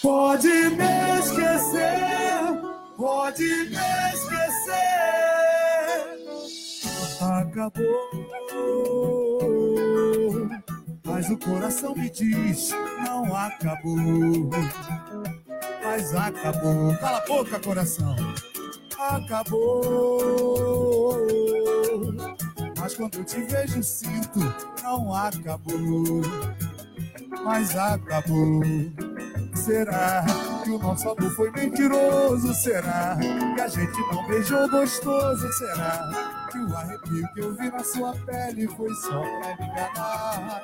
Pode 0.00 0.48
me 0.48 1.18
esquecer, 1.20 2.60
pode 2.96 3.44
me 3.44 4.12
esquecer. 4.12 5.01
Acabou, 7.22 8.10
mas 11.04 11.30
o 11.30 11.38
coração 11.38 11.94
me 11.94 12.10
diz: 12.10 12.70
não 13.06 13.32
acabou. 13.36 14.50
Mas 15.84 16.12
acabou. 16.16 16.96
Cala 16.96 17.18
a 17.18 17.26
boca, 17.26 17.60
coração. 17.60 18.16
Acabou. 18.98 20.36
Mas 22.76 22.96
quando 22.96 23.18
eu 23.18 23.24
te 23.24 23.40
vejo, 23.42 23.80
sinto: 23.84 24.40
não 24.82 25.14
acabou. 25.14 26.22
Mas 27.44 27.76
acabou. 27.76 28.62
Será 29.54 30.24
que 30.64 30.70
o 30.70 30.78
nosso 30.78 31.08
amor 31.08 31.30
foi 31.34 31.50
mentiroso? 31.50 32.54
Será 32.54 33.16
que 33.54 33.60
a 33.60 33.68
gente 33.68 33.98
não 34.12 34.26
beijou 34.26 34.68
gostoso? 34.68 35.52
Será 35.52 36.48
que 36.50 36.58
o 36.58 36.76
arrepio 36.76 37.28
que 37.34 37.40
eu 37.40 37.54
vi 37.54 37.70
na 37.70 37.84
sua 37.84 38.12
pele 38.26 38.66
foi 38.68 38.94
só 38.94 39.20
pra 39.20 39.56
me 39.56 39.70
enganar? 39.70 40.62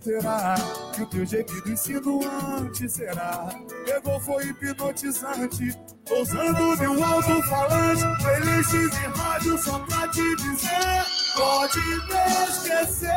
Será 0.00 0.54
que 0.94 1.02
o 1.02 1.06
teu 1.06 1.24
gemido 1.24 1.70
insinuante? 1.70 2.88
Será? 2.88 3.48
Pegou, 3.84 4.20
foi 4.20 4.46
hipnotizante. 4.46 5.78
Usando 6.10 6.76
de 6.76 6.86
um 6.88 7.04
alto-falante, 7.04 8.02
playlists 8.22 8.74
e 8.74 9.18
rádio 9.18 9.58
só 9.58 9.78
pra 9.78 10.08
te 10.08 10.36
dizer: 10.36 11.04
Pode 11.36 11.80
me 11.80 12.44
esquecer, 12.48 13.16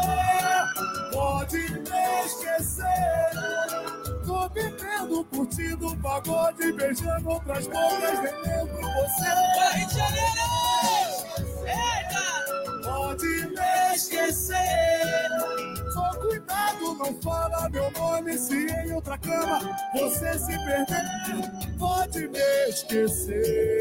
pode 1.12 1.58
me 1.58 2.26
esquecer. 2.26 3.65
Tô 4.26 4.50
vivendo, 4.50 5.24
curtindo 5.26 5.88
o 5.88 5.98
pagode, 5.98 6.72
beijando 6.74 7.30
outras 7.30 7.68
bocas, 7.68 8.20
lembro 8.46 8.82
você. 8.82 9.30
Rio 9.76 9.88
de 9.88 9.96
Janeiro! 9.96 10.48
Eita! 11.68 12.26
Pode 12.84 13.26
me 13.26 13.96
esquecer. 13.96 15.30
Só 15.94 16.10
cuidado, 16.20 16.96
não 16.96 17.22
fala 17.22 17.70
meu 17.70 17.92
nome 17.92 18.38
se 18.38 18.66
em 18.66 18.94
outra 18.94 19.18
cama 19.20 19.60
você 19.94 20.40
se 20.40 20.58
perder. 20.58 21.78
Pode 21.78 22.28
me 22.28 22.70
esquecer. 22.70 23.80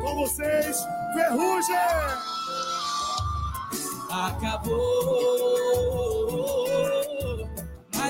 Com 0.00 0.14
vocês, 0.16 0.86
Ferrugem! 1.14 1.76
Acabou, 4.10 4.74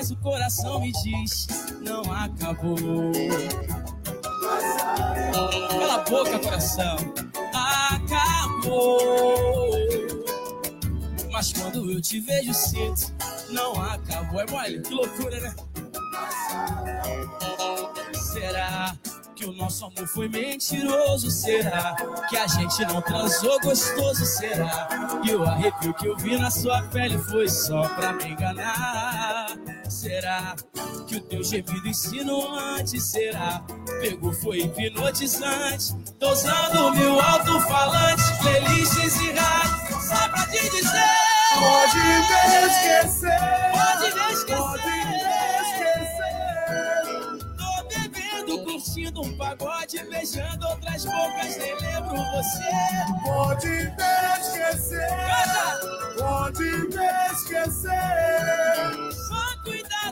mas 0.01 0.09
o 0.09 0.15
coração 0.15 0.79
me 0.79 0.91
diz: 0.91 1.45
não 1.79 2.01
acabou. 2.11 2.75
Cala 5.69 5.93
a 5.93 5.99
boca, 5.99 6.39
coração. 6.39 6.95
Acabou. 7.91 8.99
Mas 11.31 11.53
quando 11.53 11.91
eu 11.91 12.01
te 12.01 12.19
vejo, 12.19 12.51
sinto: 12.51 13.13
não 13.51 13.79
acabou. 13.79 14.41
É 14.41 14.49
mole, 14.49 14.81
que 14.81 14.91
loucura, 14.91 15.39
né? 15.39 15.53
Será 18.33 18.97
que 19.35 19.45
o 19.45 19.53
nosso 19.53 19.85
amor 19.85 20.07
foi 20.07 20.27
mentiroso? 20.27 21.29
Será 21.29 21.95
que 22.27 22.37
a 22.37 22.47
gente 22.47 22.83
não 22.85 23.03
transou 23.03 23.59
gostoso? 23.59 24.25
Será 24.25 24.87
que 25.23 25.35
o 25.35 25.43
arrepio 25.43 25.93
que 25.93 26.07
eu 26.07 26.17
vi 26.17 26.39
na 26.39 26.49
sua 26.49 26.81
pele 26.83 27.19
foi 27.19 27.47
só 27.47 27.87
pra 27.89 28.13
me 28.13 28.29
enganar? 28.29 29.30
Será 30.01 30.55
que 31.07 31.17
o 31.17 31.21
teu 31.21 31.43
gemido 31.43 31.87
insinuante? 31.87 32.99
Será? 32.99 33.61
Pegou, 33.99 34.33
foi 34.33 34.61
hipnotizante. 34.61 35.95
Tô 36.19 36.31
usando 36.31 36.91
meu 36.95 37.21
alto-falante, 37.21 38.23
playlists 38.41 39.21
e 39.21 39.31
rádio, 39.31 40.01
só 40.01 40.27
pra 40.29 40.47
te 40.47 40.69
dizer. 40.71 41.05
Pode 41.53 41.99
me 41.99 42.65
esquecer. 42.65 43.39
Pode 43.71 44.11
me 44.15 44.33
esquecer. 44.33 44.57
Pode 44.57 44.89
me 44.89 45.17
esquecer. 45.69 47.05
Tô 47.59 47.71
bebendo, 47.87 48.63
curtindo 48.63 49.21
um 49.21 49.37
pagode, 49.37 50.03
beijando 50.09 50.67
outras 50.67 51.05
bocas, 51.05 51.57
nem 51.57 51.75
lembro 51.75 52.17
você. 52.17 52.71
Pode 53.23 53.67
me 53.67 53.93
esquecer. 54.41 55.09
Pode 56.17 56.63
me 56.63 57.05
esquecer. 57.35 59.20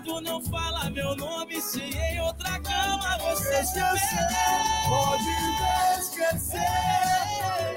Cuidado, 0.10 0.22
não 0.22 0.42
fala 0.42 0.90
meu 0.90 1.16
nome 1.16 1.62
se 1.62 1.82
em 1.82 2.20
outra 2.20 2.60
cama 2.62 3.18
você 3.20 3.64
se 3.64 3.74
perder. 3.74 4.40
Pode 4.90 5.24
me 5.24 6.00
esquecer. 6.00 6.60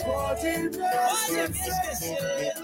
Pode 0.04 0.46
me 0.70 1.58
esquecer. 1.58 2.54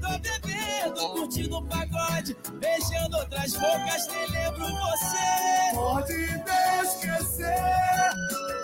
Tô 0.00 0.18
bebendo, 0.18 1.08
curtindo 1.10 1.58
um 1.58 1.66
pagode, 1.66 2.36
beijando 2.54 3.18
outras 3.18 3.52
bocas, 3.52 4.08
nem 4.08 4.30
lembro 4.30 4.66
você. 4.66 5.74
Pode 5.74 6.14
me 6.14 6.82
esquecer. 6.82 7.54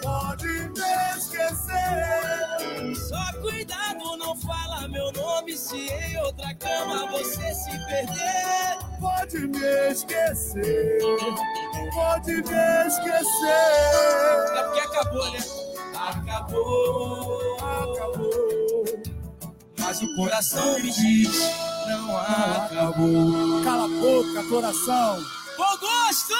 Pode 0.02 0.46
me 0.46 1.18
esquecer. 1.18 2.96
Só 3.08 3.32
cuidado, 3.40 4.16
não 4.16 4.34
fala 4.36 4.88
meu 4.88 5.12
nome 5.12 5.56
se 5.58 5.76
em 5.76 6.16
outra 6.18 6.54
cama 6.54 7.06
você 7.08 7.54
se 7.54 7.70
perder. 7.86 8.78
Pode 8.98 9.46
me 9.46 9.90
esquecer. 9.90 10.53
Pode 10.54 12.32
me 12.32 12.86
esquecer. 12.86 13.48
É 14.54 14.62
porque 14.62 14.80
acabou, 14.80 15.30
né? 15.32 15.38
Acabou, 15.96 17.56
acabou. 17.56 18.84
Mas 19.78 20.00
o 20.00 20.14
coração 20.14 20.78
me 20.78 20.92
diz, 20.92 21.50
não 21.88 22.16
acabou. 22.16 23.64
Cala 23.64 23.84
a 23.84 23.88
boca, 23.88 24.48
coração. 24.48 25.24
Bom 25.56 25.76
gosto! 25.80 26.34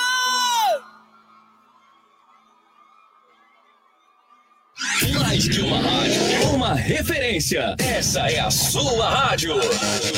Mais 5.18 5.48
que 5.48 5.60
uma 5.60 5.78
rádio, 5.78 6.54
uma 6.54 6.74
referência. 6.74 7.74
Essa 7.80 8.30
é 8.30 8.38
a 8.38 8.50
sua 8.50 9.08
rádio. 9.08 9.54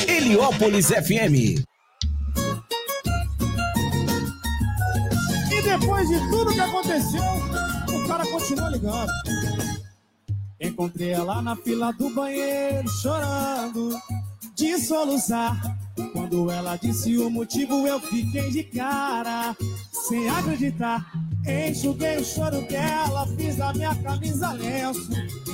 Heliópolis 0.07 0.87
FM. 0.87 1.65
Depois 5.79 6.07
de 6.09 6.19
tudo 6.29 6.53
que 6.53 6.59
aconteceu, 6.59 7.21
o 7.21 8.07
cara 8.07 8.25
continua 8.27 8.69
ligando. 8.69 9.11
Encontrei 10.59 11.11
ela 11.11 11.41
na 11.41 11.55
fila 11.55 11.91
do 11.93 12.09
banheiro 12.09 12.87
chorando 12.89 13.95
de 14.55 14.79
soluçar. 14.79 15.55
Quando 16.13 16.51
ela 16.51 16.75
disse 16.75 17.17
o 17.17 17.29
motivo, 17.29 17.87
eu 17.87 17.99
fiquei 17.99 18.49
de 18.51 18.63
cara, 18.63 19.55
sem 19.91 20.29
acreditar. 20.29 21.11
Enxuguei 21.45 22.17
o 22.17 22.25
choro 22.25 22.61
dela, 22.67 23.27
fiz 23.37 23.59
a 23.59 23.73
minha 23.73 23.95
camisa 23.95 24.51
lenço, 24.51 25.09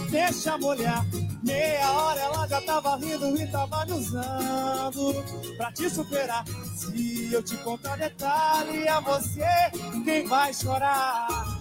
deixa 0.10 0.58
molhar. 0.58 1.06
Meia 1.44 1.92
hora 1.92 2.20
ela 2.20 2.48
já 2.48 2.62
tava 2.62 2.96
rindo 2.96 3.38
e 3.40 3.46
tava 3.48 3.86
me 3.86 3.94
usando 3.94 5.24
pra 5.58 5.72
te 5.72 5.90
superar. 5.90 6.46
Se 6.76 7.30
eu 7.32 7.44
te 7.44 7.58
contar 7.58 7.98
detalhe, 7.98 8.88
é 8.88 9.02
você 9.02 9.46
quem 10.04 10.26
vai 10.26 10.54
chorar. 10.54 11.53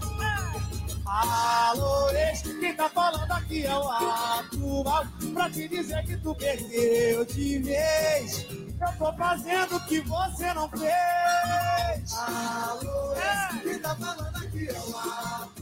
Alô, 1.14 2.08
ex, 2.08 2.40
quem 2.40 2.74
tá 2.74 2.88
falando 2.88 3.30
aqui 3.30 3.66
é 3.66 3.76
o 3.76 3.86
atual. 3.90 5.04
Pra 5.34 5.50
te 5.50 5.68
dizer 5.68 6.02
que 6.06 6.16
tu 6.16 6.34
perdeu 6.34 7.22
de 7.26 7.58
vez 7.58 8.46
Eu 8.50 8.98
tô 8.98 9.12
fazendo 9.12 9.76
o 9.76 9.80
que 9.86 10.00
você 10.00 10.54
não 10.54 10.70
fez. 10.70 12.14
Alô, 12.14 13.12
ex, 13.12 13.62
quem 13.62 13.78
tá 13.78 13.94
falando 13.94 14.36
aqui 14.36 14.66
é 14.66 14.72
o 14.72 14.96
atual. 14.96 15.52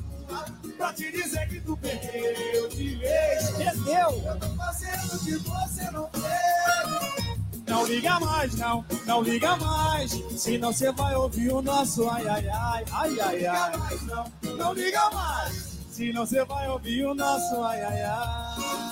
Pra 0.77 0.93
te 0.93 1.11
dizer 1.11 1.49
que 1.49 1.61
tu 1.61 1.77
perdeu 1.77 2.69
de 2.69 2.95
vez 2.95 3.51
Perdeu 3.51 4.23
Eu 4.25 4.39
tô 4.39 4.49
fazendo 4.57 5.15
o 5.15 5.19
que 5.25 5.37
você 5.37 5.91
não 5.91 6.09
fez 6.13 7.30
não 7.71 7.87
liga 7.87 8.21
mais, 8.21 8.55
não, 8.57 8.85
não 9.07 9.23
liga 9.23 9.57
mais. 9.57 10.11
Senão 10.37 10.73
você 10.73 10.93
vai 10.93 11.15
ouvir 11.15 11.53
o 11.53 11.63
nosso 11.63 12.09
ai 12.09 12.27
ai 12.27 12.49
ai, 12.49 12.85
ai 12.93 13.21
ai 13.21 13.47
ai. 13.47 13.73
Não, 14.07 14.57
não 14.57 14.75
liga 14.75 15.09
mais. 15.11 15.79
Senão 15.91 16.27
você 16.27 16.45
vai 16.45 16.69
ouvir 16.69 17.07
o 17.07 17.15
nosso 17.15 17.63
ai 17.63 17.83
ai 17.83 18.03
ai. 18.03 18.91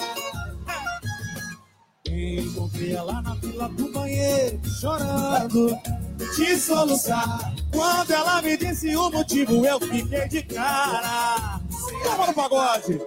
Encontrei 2.07 2.95
ela 2.95 3.21
na 3.21 3.35
fila 3.37 3.69
do 3.69 3.93
banheiro, 3.93 4.61
chorando, 4.81 5.79
de 6.19 6.57
soluçar. 6.59 7.55
Quando 7.73 8.11
ela 8.11 8.43
me 8.43 8.57
disse 8.57 8.95
o 8.97 9.11
motivo, 9.11 9.65
eu 9.65 9.79
fiquei 9.81 10.29
de 10.29 10.43
cara. 10.43 11.61
Toma 12.03 12.27
no 12.27 12.35
pagode. 12.35 13.01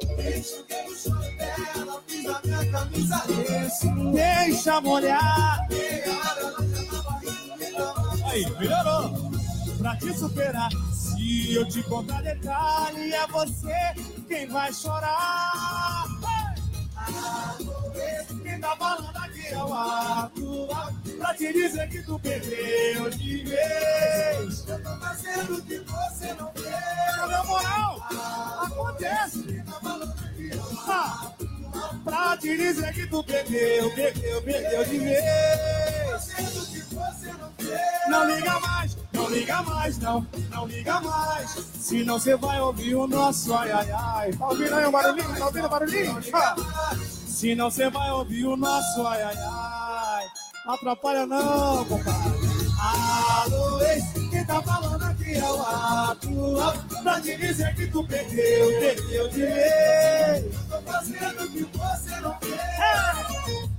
Deixa 4.13 4.81
molhar. 4.81 5.67
Aí, 8.25 8.49
melhorou. 8.59 9.31
Pra 9.77 9.95
te 9.97 10.13
superar, 10.13 10.69
se 10.93 11.55
eu 11.55 11.67
te 11.67 11.81
contar 11.83 12.21
detalhe, 12.21 13.13
é 13.13 13.27
você 13.27 13.75
quem 14.27 14.47
vai 14.47 14.71
chorar. 14.71 16.05
Quem 18.43 18.59
tá 18.59 18.75
falando 18.77 19.17
aqui 19.17 19.47
é 19.47 19.57
o 19.57 19.73
atual 19.73 20.93
Pra 21.21 21.35
te 21.35 21.53
dizer 21.53 21.87
que 21.87 22.01
tu 22.01 22.19
perdeu 22.19 23.09
de 23.11 23.43
vez 23.43 24.67
Eu 24.67 24.81
tô 24.81 24.89
fazendo 24.97 25.55
o 25.55 25.61
que 25.61 25.77
você 25.77 26.33
não 26.33 26.51
fez 26.51 27.29
Na 27.29 27.43
moral, 27.43 28.07
acontece 28.63 29.63
ah, 30.87 31.31
Pra 32.03 32.37
te 32.37 32.57
dizer 32.57 32.91
que 32.95 33.05
tu 33.05 33.23
perdeu, 33.23 33.93
perdeu, 33.93 34.41
perdeu 34.41 34.83
de 34.83 34.97
vez 34.97 36.27
Não 38.09 38.25
liga 38.25 38.59
mais, 38.59 38.97
não 39.13 39.29
liga 39.29 39.61
mais, 39.61 39.97
não, 39.99 40.27
não 40.49 40.65
liga 40.65 41.01
mais 41.01 41.51
Senão 41.51 42.17
você 42.17 42.35
vai 42.35 42.59
ouvir 42.59 42.95
o 42.95 43.05
nosso 43.05 43.53
ai 43.53 43.71
ai 43.71 43.91
ai 43.91 44.33
Tá 44.33 44.47
ouvindo 44.47 44.73
aí 44.73 44.85
o 44.85 44.91
barulhinho? 44.91 45.37
Tá 45.37 45.45
ouvindo 45.45 45.65
o 45.65 45.69
barulhinho? 45.69 46.19
Ah. 46.33 46.55
Senão 47.27 47.69
você 47.69 47.91
vai 47.91 48.09
ouvir 48.09 48.47
o 48.47 48.57
nosso 48.57 49.05
ai 49.05 49.21
ai 49.21 49.37
ai. 49.37 49.80
Atrapalha 50.65 51.25
não, 51.25 51.85
compadre. 51.85 52.51
Alô, 52.79 53.81
ex, 53.81 54.03
quem 54.29 54.45
tá 54.45 54.61
falando 54.61 55.03
aqui 55.03 55.33
é 55.33 55.43
o 55.43 55.61
atual. 55.61 56.73
Pra 57.03 57.19
te 57.19 57.35
dizer 57.35 57.75
que 57.75 57.87
tu 57.87 58.03
perdeu, 58.03 58.79
perdeu 58.79 59.29
de 59.29 59.41
vez. 59.41 60.55
Tô 60.69 60.81
fazendo 60.81 61.43
o 61.43 61.51
que 61.51 61.63
você 61.63 62.19
não 62.21 62.37
fez. 62.39 62.59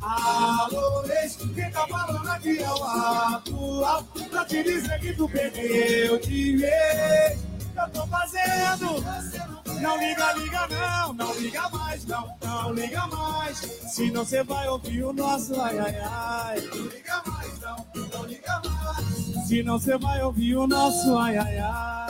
Alô, 0.03 1.05
ex, 1.07 1.37
quem 1.55 1.71
tá 1.71 1.87
falando 1.87 2.29
aqui 2.29 2.59
é 2.59 2.69
o 2.69 2.85
atual. 2.85 4.05
Pra 4.31 4.45
te 4.45 4.63
dizer 4.65 5.01
que 5.01 5.13
tu 5.15 5.29
perdeu 5.29 6.19
de 6.19 6.57
vez. 6.57 7.39
Eu 7.77 7.91
tô 7.91 8.07
fazendo. 8.09 9.01
Não 9.01 9.62
liga, 9.99 10.33
liga 10.33 10.69
não, 10.69 11.13
não 11.13 11.35
liga 11.35 11.69
mais, 11.71 12.05
não, 12.07 12.37
não 12.43 12.73
liga 12.73 13.07
mais. 13.07 13.59
Senão 13.95 14.25
você 14.25 14.43
vai 14.43 14.69
ouvir 14.69 15.05
o 15.05 15.13
nosso 15.13 15.61
ai 15.61 15.79
ai 15.79 16.01
ai. 16.01 16.61
Não 16.61 16.87
liga 16.87 17.23
mais, 17.27 17.61
não, 17.61 17.87
não 17.95 18.25
liga 18.25 18.63
mais. 18.65 19.47
Senão 19.49 19.79
você 19.79 19.99
vai 19.99 20.23
ouvir 20.23 20.57
o 20.57 20.67
nosso 20.67 21.17
ai 21.19 21.37
ai 21.37 21.59
ai. 21.59 22.07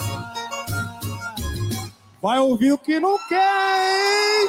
Vai 2.20 2.38
ouvir 2.38 2.72
o 2.72 2.78
que 2.78 3.00
não 3.00 3.18
quer, 3.26 4.42
hein? 4.42 4.48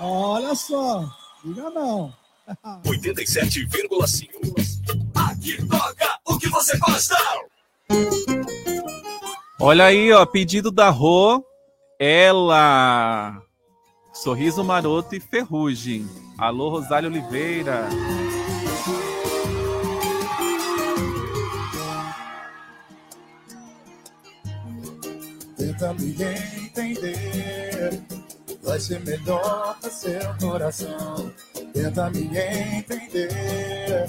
Olha 0.00 0.54
só, 0.54 1.04
liga 1.44 1.70
não. 1.70 2.12
87,5. 2.84 4.28
Aqui 5.14 5.66
toca 5.66 6.18
o 6.26 6.38
que 6.38 6.48
você 6.48 6.76
gosta. 6.78 7.16
Olha 9.60 9.84
aí, 9.84 10.10
ó, 10.12 10.24
pedido 10.24 10.70
da 10.70 10.88
Rô, 10.88 11.44
ela. 12.00 13.42
Sorriso 14.10 14.64
Maroto 14.64 15.14
e 15.14 15.20
Ferrugem. 15.20 16.08
Alô, 16.38 16.70
Rosário 16.70 17.10
Oliveira. 17.10 17.86
Tenta 25.56 25.94
me 25.94 26.10
entender, 26.10 28.02
vai 28.62 28.80
ser 28.80 29.00
melhor 29.00 29.76
para 29.80 29.90
seu 29.90 30.34
coração. 30.40 31.30
Tenta 31.74 32.10
me 32.10 32.22
entender, 32.24 34.06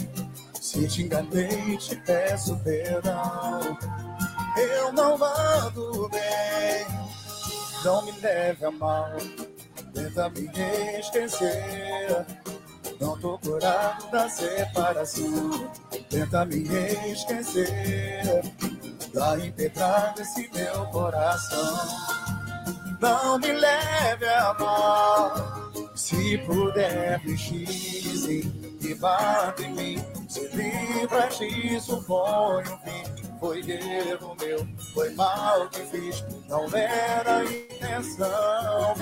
se 0.60 0.88
te 0.88 1.04
enganei, 1.04 1.78
te 1.78 1.96
peço 1.98 2.58
perdão. 2.64 3.78
Eu 4.58 4.94
não 4.94 5.16
ando 5.24 6.10
bem, 6.10 6.86
não 7.84 8.06
me 8.06 8.12
leve 8.20 8.66
a 8.66 8.72
mal. 8.72 9.12
Tenta 9.94 10.30
me 10.30 10.50
esquecer, 11.00 12.26
não 13.00 13.20
tô 13.20 13.38
curado 13.40 14.10
da 14.10 14.30
separação. 14.30 15.72
Tenta 16.10 16.46
me 16.46 16.64
esquecer, 17.12 18.42
tá 19.14 19.38
impetrado 19.40 20.22
esse 20.22 20.50
meu 20.54 20.86
coração. 20.88 21.88
Não 23.00 23.40
me 23.40 23.52
leve 23.52 24.26
a 24.28 24.54
mal, 24.60 25.72
se 25.96 26.38
puder 26.40 27.20
xise 27.38 28.78
e 28.82 28.94
bate 28.96 29.64
em 29.64 29.74
mim. 29.74 30.06
Se 30.30 30.48
livra 30.50 31.28
disso, 31.28 32.04
põe 32.08 32.64
um 32.64 32.78
fim. 32.80 33.31
Foi 33.42 33.60
erro 33.60 34.38
meu, 34.40 34.68
foi 34.94 35.10
mal 35.16 35.68
que 35.70 35.80
fiz, 35.88 36.24
não 36.48 36.68
era 36.78 37.44
intenção. 37.44 38.94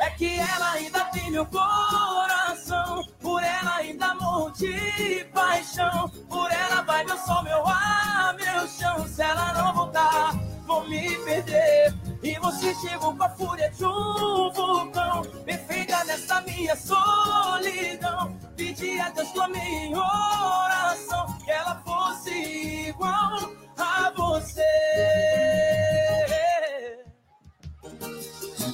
É 0.00 0.10
que 0.10 0.38
ela 0.38 0.70
ainda 0.74 1.04
tem 1.06 1.28
meu 1.32 1.44
coração, 1.44 3.04
por 3.20 3.42
ela 3.42 3.78
ainda 3.78 4.14
morro 4.14 4.52
de 4.52 5.24
paixão, 5.34 6.08
por 6.28 6.52
ela 6.52 6.82
vai 6.82 7.04
meu 7.04 7.18
sol, 7.18 7.42
meu 7.42 7.66
ar, 7.66 8.36
meu 8.36 8.68
chão. 8.68 9.08
Se 9.08 9.22
ela 9.22 9.52
não 9.54 9.74
voltar, 9.74 10.36
vou 10.68 10.88
me 10.88 11.16
perder. 11.24 11.92
E 12.22 12.38
você 12.38 12.72
chegou 12.76 13.16
com 13.16 13.24
a 13.24 13.28
fúria 13.30 13.68
de 13.70 13.84
um 13.84 14.52
vulcão, 14.52 15.22
perfeita 15.44 16.04
nessa 16.04 16.40
minha 16.42 16.76
solidão. 16.76 18.38
Pedi 18.56 19.00
a 19.00 19.08
Deus 19.10 19.36
a 19.36 19.48
minha 19.48 19.98
oração, 19.98 21.26
que 21.44 21.50
ela 21.50 21.82
fosse 21.84 22.30
igual 22.90 23.63
a 23.78 24.12
você. 24.16 24.62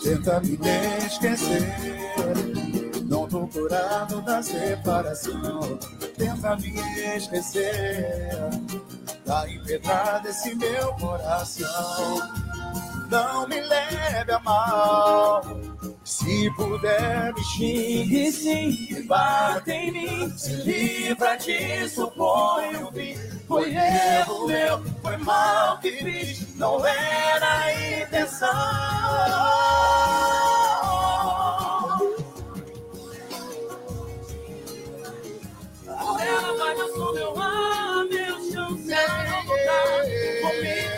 Tenta 0.03 0.41
me 0.41 0.59
esquecer, 1.07 1.75
não 3.05 3.29
tô 3.29 3.47
curado 3.47 4.23
da 4.23 4.43
separação. 4.43 5.79
Tenta 6.17 6.57
me 6.57 6.75
esquecer, 7.17 8.31
tá 9.27 9.49
empedrado 9.49 10.29
esse 10.29 10.55
meu 10.55 10.95
coração. 10.95 12.19
Não 13.11 13.47
me 13.49 13.61
leve 13.61 14.33
a 14.33 14.39
mal, 14.41 15.43
se 16.11 16.51
puder 16.57 17.33
me 17.33 17.45
xingue 17.45 18.33
sim, 18.33 19.07
bate 19.07 19.71
em 19.71 19.93
mim. 19.93 20.37
Se 20.37 20.53
livra 20.55 21.37
disso, 21.37 22.11
põe 22.17 22.75
o 22.83 22.91
fim. 22.91 23.15
Foi 23.47 23.73
erro 23.73 24.49
meu, 24.49 24.83
foi 25.01 25.17
mal 25.19 25.79
que 25.79 25.93
fiz, 25.93 26.57
não 26.57 26.85
era 26.85 27.61
a 27.61 28.03
intenção. 28.03 28.49
Ela 35.87 36.57
vai 36.59 36.75
meu 36.75 36.95
som, 36.95 37.13
meu 37.13 37.41
ar, 37.41 38.05
meu 38.11 38.53
chão. 38.53 38.79
Se 38.79 38.93
ela 38.93 39.25
não 39.25 39.45
voltar, 39.47 39.85
vou 40.43 40.90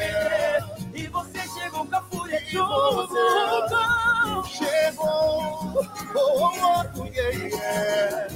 um 2.59 3.07
vulcão. 3.49 4.45
Chegou, 4.45 5.85
oh, 6.15 6.19
oh, 6.19 7.05
yeah, 7.07 7.31
yeah. 7.31 8.29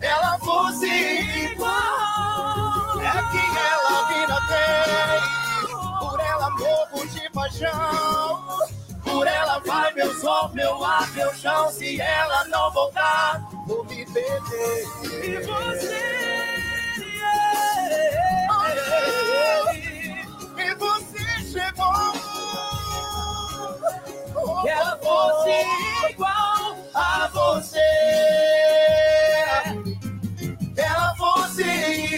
Ela 0.00 0.38
fosse 0.38 0.86
igual, 0.86 1.70
é 3.00 3.12
quem 3.32 3.56
ela 3.56 4.08
mina 4.08 4.40
tem. 4.48 5.20
Por 5.98 6.20
ela 6.20 6.50
morro 6.50 7.06
de 7.08 7.28
paixão. 7.30 8.44
Por 9.02 9.26
ela 9.26 9.58
vai 9.60 9.92
meu 9.94 10.14
sol, 10.20 10.50
meu 10.54 10.84
ar, 10.84 11.10
meu 11.12 11.34
chão. 11.34 11.70
Se 11.70 12.00
ela 12.00 12.44
não 12.46 12.70
voltar, 12.72 13.42
vou 13.66 13.84
me 13.84 14.04
perder. 14.06 14.84
E 15.22 15.38
você? 15.40 16.23
Chegou. 21.54 21.94
Que 24.62 24.68
ela 24.68 24.98
fosse 24.98 26.10
igual 26.10 26.76
a 26.94 27.30
você. 27.32 27.90
Que 30.74 30.80
ela 30.80 31.14
fosse 31.16 31.62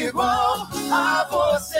igual 0.09 0.66
a 0.91 1.26
você. 1.30 1.76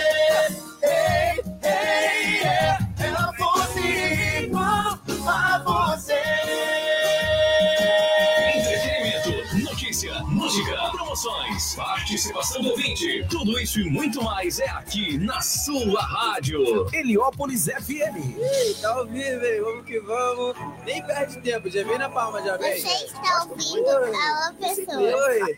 Participação 12.47 12.61
do 12.61 12.69
ouvinte. 12.69 13.25
Tudo 13.29 13.59
isso 13.59 13.79
e 13.79 13.89
muito 13.89 14.23
mais 14.23 14.59
é 14.59 14.69
aqui 14.69 15.17
na 15.17 15.41
sua 15.41 16.01
rádio. 16.01 16.87
Heliópolis 16.93 17.65
FM. 17.65 18.37
Ih, 18.37 18.73
tá 18.81 18.93
ao 18.93 19.05
vivo, 19.05 19.45
hein? 19.45 19.61
Vamos 19.61 19.85
que 19.85 19.99
vamos. 19.99 20.55
Nem 20.85 21.03
perde 21.05 21.39
tempo, 21.41 21.69
já 21.69 21.83
vem 21.83 21.97
na 21.97 22.09
palma, 22.09 22.41
já 22.41 22.57
vem. 22.57 22.79
Você 22.79 23.05
está 23.05 23.45
ouvindo 23.49 23.89
Alô 23.89 24.53
Pessoas. 24.59 25.13
Oi! 25.13 25.55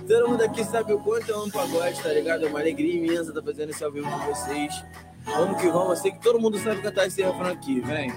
Todo 0.08 0.28
mundo 0.28 0.42
aqui 0.42 0.64
sabe 0.64 0.92
o 0.92 1.00
quanto 1.00 1.30
eu 1.30 1.42
amo 1.42 1.52
pagode, 1.52 2.02
tá 2.02 2.10
ligado? 2.10 2.44
É 2.44 2.48
uma 2.48 2.60
alegria 2.60 2.94
imensa 2.94 3.30
estar 3.30 3.42
fazendo 3.42 3.70
esse 3.70 3.82
ao 3.82 3.90
vivo 3.90 4.10
com 4.10 4.18
vocês. 4.34 4.84
Vamos 5.24 5.60
que 5.60 5.68
vamos, 5.68 5.90
eu 5.90 5.96
sei 5.96 6.12
que 6.12 6.20
todo 6.20 6.38
mundo 6.38 6.58
sabe 6.58 6.82
cantar 6.82 7.06
esse 7.06 7.22
refrão 7.22 7.50
aqui, 7.50 7.80
vem. 7.80 8.12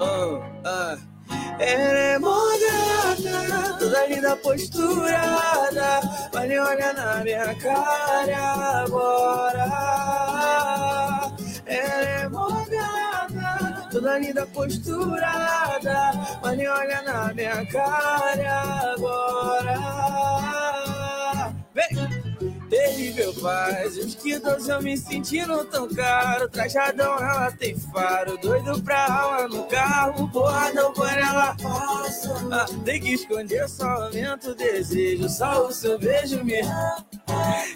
Ah, 0.00 0.40
ah. 0.64 1.15
Ela 1.58 1.98
é 1.98 2.18
moderna, 2.18 3.78
toda 3.78 4.06
linda 4.06 4.36
posturada, 4.36 6.00
nem 6.46 6.58
olha 6.58 6.92
na 6.92 7.24
minha 7.24 7.54
cara 7.54 8.82
agora. 8.82 9.66
Ela 11.66 12.04
é 12.04 12.28
moderna, 12.28 13.88
toda 13.90 14.18
linda 14.18 14.46
posturada, 14.46 16.12
nem 16.54 16.68
olha 16.68 17.02
na 17.02 17.32
minha 17.34 17.66
cara 17.66 18.92
agora. 18.94 19.76
Vem! 21.74 22.35
Terrível 22.68 23.32
paz, 23.34 23.96
uns 23.96 24.14
que 24.16 24.38
dois 24.38 24.68
eu 24.68 24.82
me 24.82 24.96
sentindo 24.96 25.64
tão 25.66 25.88
caro. 25.88 26.48
Trajadão, 26.48 27.16
ela 27.16 27.52
tem 27.52 27.78
faro, 27.78 28.36
doido 28.38 28.82
pra 28.82 29.06
aula 29.06 29.48
no 29.48 29.64
carro. 29.64 30.28
Porradão 30.30 30.92
por 30.92 31.08
ela. 31.08 31.56
Ah, 32.50 32.66
tem 32.84 33.00
que 33.00 33.14
esconder, 33.14 33.68
só 33.68 33.86
aumenta 33.86 34.50
o 34.50 34.54
desejo. 34.54 35.28
Só 35.28 35.66
o 35.66 35.72
seu 35.72 35.98
beijo 35.98 36.42
me 36.44 36.60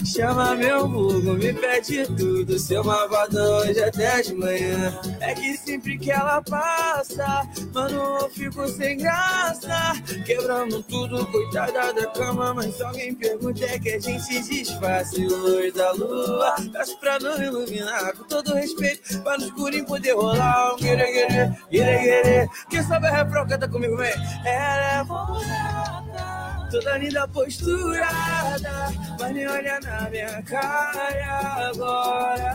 chama 0.05 0.55
meu 0.57 0.89
vulgo, 0.89 1.35
me 1.35 1.53
pede 1.53 2.05
tudo. 2.17 2.59
Seu 2.59 2.83
malvadão 2.83 3.59
hoje 3.59 3.83
até 3.83 4.23
de 4.23 4.35
manhã. 4.35 4.99
É 5.21 5.35
que 5.35 5.57
sempre 5.57 5.99
que 5.99 6.11
ela 6.11 6.43
passa, 6.43 7.49
mano, 7.73 8.19
eu 8.21 8.31
fico 8.31 8.67
sem 8.69 8.99
graça. 8.99 9.93
Quebramos 10.27 10.85
tudo, 10.87 11.27
coitada 11.27 11.93
da 11.93 12.07
cama. 12.07 12.55
Mas 12.55 12.81
alguém 12.81 13.15
pergunta, 13.15 13.65
é 13.65 13.79
que 13.79 13.91
a 13.91 13.99
gente 14.01 14.43
se 14.43 14.63
disfarça. 14.81 15.21
Luz 15.21 15.73
da 15.75 15.93
lua, 15.93 16.55
peço 16.73 16.99
pra 16.99 17.19
não 17.19 17.41
iluminar. 17.43 18.17
Com 18.17 18.25
todo 18.25 18.55
respeito, 18.55 19.23
pra 19.23 19.37
no 19.37 19.45
escurinho 19.45 19.85
poder 19.87 20.15
rolar. 20.15 20.75
Um 20.75 20.77
guere, 20.77 21.13
guere, 21.13 21.57
guere, 21.71 21.99
guere. 22.03 22.51
Quem 22.69 22.83
sabe 22.83 23.07
a 23.07 23.11
refrão, 23.11 23.47
canta 23.47 23.69
comigo, 23.69 23.97
vem. 23.97 24.13
Ela 24.45 25.01
é 25.01 25.05
morada, 25.05 26.69
toda 26.71 26.99
linda 26.99 27.29
posturada. 27.29 28.71
Mas 29.19 29.35
nem 29.35 29.47
olha 29.47 29.79
na 29.81 30.11
minha 30.11 30.43
cara 30.43 31.69
agora. 31.69 32.53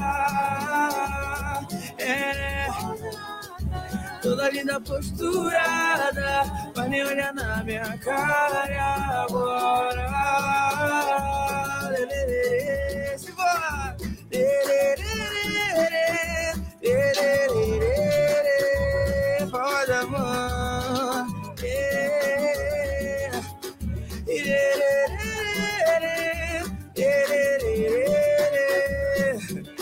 Ela 1.98 2.40
é 2.40 2.68
toda 4.26 4.50
linda 4.50 4.82
posturada, 4.82 6.72
mas 6.76 6.90
nem 6.90 7.06
olha 7.06 7.32
na 7.32 7.64
minha 7.64 7.96
cara 8.00 9.24
agora. 9.24 10.10
Se 13.18 13.32
lelelê, 16.92 18.66
roda 19.52 20.00
a 20.00 20.08
mão. 20.08 21.28
É. 21.64 22.16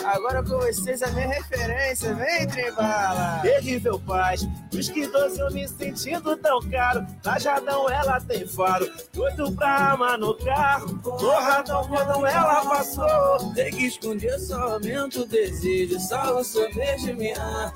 Agora 0.06 0.44
com 0.44 0.60
vocês 0.60 1.02
a 1.02 1.08
minha 1.12 1.28
referência, 1.28 2.14
vem 2.14 2.48
Trembala! 2.48 3.40
Terrível 3.42 4.00
paz, 4.00 4.44
dos 4.70 4.90
que 4.90 5.08
doce 5.08 5.40
eu 5.40 5.50
me 5.52 5.68
sentindo 5.68 6.36
tão 6.38 6.60
caro. 6.70 7.06
Trajadão 7.22 7.90
ela 7.90 8.20
tem 8.20 8.46
faro, 8.46 8.90
doido 9.14 9.52
pra 9.54 9.92
amar 9.92 10.18
no 10.18 10.34
carro. 10.36 10.98
Torradão 11.00 11.88
quando 11.88 12.26
ela 12.26 12.66
passou. 12.66 13.54
Tem 13.54 13.72
que 13.72 13.86
esconder, 13.86 14.38
só 14.40 14.74
aumenta 14.74 15.22
o 15.22 15.26
desejo. 15.26 16.00
Só 16.00 16.38
o 16.40 16.44
seu 16.44 16.74
beijo 16.74 17.14
me 17.16 17.32
ama. 17.32 17.74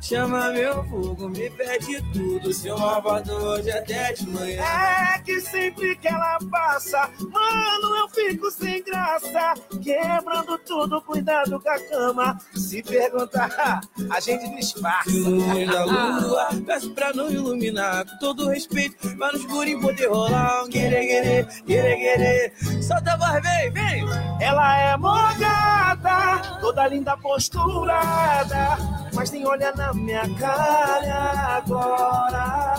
Chama 0.00 0.50
meu 0.50 0.84
fogo, 0.84 1.28
me 1.28 1.50
pede 1.50 2.00
tudo. 2.12 2.52
Seu 2.52 2.78
malvado 2.78 3.32
hoje 3.32 3.70
até 3.70 4.12
de 4.12 4.28
manhã. 4.28 4.62
É 4.62 5.18
que 5.18 5.40
sempre 5.40 5.96
que 5.96 6.08
ela 6.08 6.38
passa, 6.50 7.10
mano, 7.18 7.96
eu 7.96 8.08
fico 8.08 8.50
sem 8.50 8.82
graça. 8.84 9.54
Quebrando 9.82 10.56
tudo, 10.58 11.00
cuidado 11.02 11.39
com 11.48 11.68
a 11.68 11.80
cama. 11.88 12.38
Se 12.54 12.82
perguntar, 12.82 13.80
a 14.10 14.20
gente 14.20 14.54
disfarça. 14.56 15.10
Luz 15.10 15.68
da 15.68 15.84
lua, 15.84 16.48
peço 16.66 16.90
pra 16.90 17.12
não 17.12 17.30
iluminar. 17.30 18.04
Com 18.04 18.18
todo 18.18 18.48
respeito, 18.48 19.16
pra 19.16 19.32
no 19.32 19.38
escurinho 19.38 19.80
poder 19.80 20.08
rolar. 20.08 20.64
Um 20.64 20.68
guere, 20.68 21.46
guere, 21.66 21.96
guere. 21.96 22.82
Solta 22.82 23.12
a 23.12 23.16
voz, 23.16 23.42
vem, 23.42 23.70
vem. 23.72 24.04
Ela 24.40 24.78
é 24.78 24.96
morgada, 24.96 26.58
toda 26.60 26.86
linda 26.88 27.16
posturada, 27.16 28.78
mas 29.14 29.30
nem 29.30 29.46
olha 29.46 29.72
na 29.72 29.92
minha 29.92 30.22
cara 30.36 31.56
agora. 31.56 32.70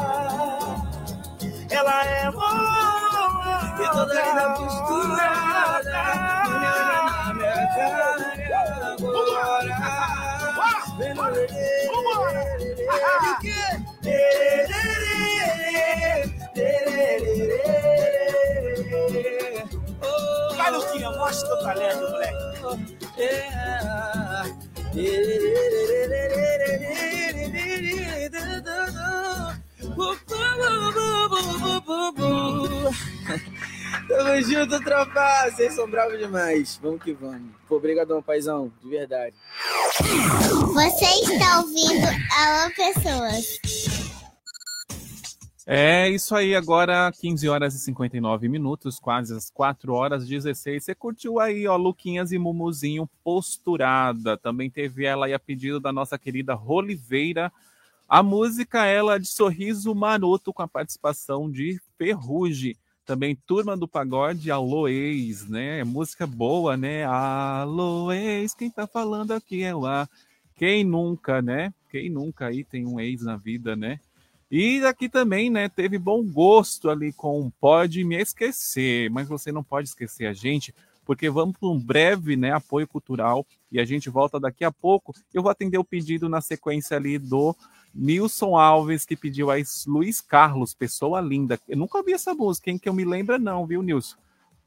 Ela 1.69 2.05
é 2.05 2.29
morgada, 2.31 3.83
E 3.83 3.89
toda 3.91 4.13
linda 4.13 4.49
posturada, 4.53 6.03
mas 6.47 6.59
nem 6.59 6.69
olha 6.69 7.01
na 7.25 7.33
minha 7.33 7.67
cara 7.75 8.50
agora. 9.17 9.75
Vem 10.97 11.13
no 11.13 11.23
lelê, 11.29 11.47
Vai, 20.57 20.71
Luquinha, 20.71 21.09
mostra 21.11 21.47
teu 21.47 21.59
talento, 21.63 22.11
moleque. 22.11 22.41
Tamo 34.11 34.41
junto, 34.41 34.83
tropa! 34.83 35.49
Vocês 35.49 35.73
são 35.73 35.89
bravos 35.89 36.19
demais. 36.19 36.77
Vamos 36.83 37.01
que 37.01 37.13
vamos. 37.13 37.49
Pô, 37.65 37.77
obrigadão, 37.77 38.21
paizão. 38.21 38.69
De 38.83 38.89
verdade. 38.89 39.33
Você 40.73 41.05
está 41.33 41.61
ouvindo 41.61 42.05
Alô 42.37 42.71
Pessoas. 42.75 43.57
É 45.65 46.09
isso 46.09 46.35
aí, 46.35 46.53
agora 46.53 47.09
15 47.21 47.47
horas 47.47 47.73
e 47.73 47.79
59 47.79 48.49
minutos, 48.49 48.99
quase 48.99 49.33
as 49.33 49.49
4 49.49 49.93
horas 49.93 50.27
16. 50.27 50.83
Você 50.83 50.93
curtiu 50.93 51.39
aí, 51.39 51.65
ó, 51.65 51.77
Luquinhas 51.77 52.33
e 52.33 52.37
Mumuzinho 52.37 53.09
posturada. 53.23 54.37
Também 54.37 54.69
teve 54.69 55.05
ela 55.05 55.27
aí 55.27 55.33
a 55.33 55.39
pedido 55.39 55.79
da 55.79 55.93
nossa 55.93 56.19
querida 56.19 56.53
Roliveira. 56.53 57.49
A 58.09 58.21
música 58.21 58.85
ela 58.85 59.17
de 59.17 59.27
Sorriso 59.27 59.95
Maroto 59.95 60.51
com 60.51 60.61
a 60.61 60.67
participação 60.67 61.49
de 61.49 61.79
Ferrugem. 61.97 62.75
Também 63.11 63.35
Turma 63.35 63.75
do 63.75 63.89
Pagode, 63.89 64.49
Ex, 64.87 65.45
né? 65.49 65.83
Música 65.83 66.25
boa, 66.25 66.77
né? 66.77 67.03
Ex, 68.15 68.53
quem 68.53 68.71
tá 68.71 68.87
falando 68.87 69.33
aqui 69.33 69.63
é 69.63 69.73
A. 69.73 70.07
Quem 70.55 70.85
nunca, 70.85 71.41
né? 71.41 71.73
Quem 71.89 72.09
nunca 72.09 72.45
aí 72.45 72.63
tem 72.63 72.85
um 72.85 73.01
ex 73.01 73.23
na 73.23 73.35
vida, 73.35 73.75
né? 73.75 73.99
E 74.49 74.81
aqui 74.85 75.09
também, 75.09 75.49
né, 75.49 75.67
teve 75.67 75.97
bom 75.97 76.23
gosto 76.23 76.89
ali 76.89 77.11
com 77.11 77.51
Pode 77.59 78.01
Me 78.05 78.15
Esquecer, 78.15 79.09
mas 79.09 79.27
você 79.27 79.51
não 79.51 79.61
pode 79.61 79.89
esquecer 79.89 80.25
a 80.25 80.31
gente, 80.31 80.73
porque 81.05 81.29
vamos 81.29 81.57
para 81.57 81.67
um 81.67 81.77
breve 81.77 82.37
né, 82.37 82.53
apoio 82.53 82.87
cultural 82.87 83.45
e 83.69 83.77
a 83.77 83.83
gente 83.83 84.09
volta 84.09 84.39
daqui 84.39 84.63
a 84.63 84.71
pouco. 84.71 85.13
Eu 85.33 85.41
vou 85.41 85.51
atender 85.51 85.77
o 85.77 85.83
pedido 85.83 86.29
na 86.29 86.39
sequência 86.39 86.95
ali 86.95 87.19
do 87.19 87.53
Nilson 87.93 88.55
Alves, 88.55 89.05
que 89.05 89.15
pediu 89.15 89.51
a 89.51 89.55
Luiz 89.85 90.21
Carlos, 90.21 90.73
Pessoa 90.73 91.19
Linda. 91.19 91.59
Eu 91.67 91.77
nunca 91.77 91.97
ouvi 91.97 92.13
essa 92.13 92.33
música, 92.33 92.69
hein, 92.69 92.77
que 92.77 92.87
eu 92.87 92.93
me 92.93 93.05
lembra 93.05 93.37
não, 93.37 93.65
viu, 93.65 93.81
Nilson? 93.81 94.17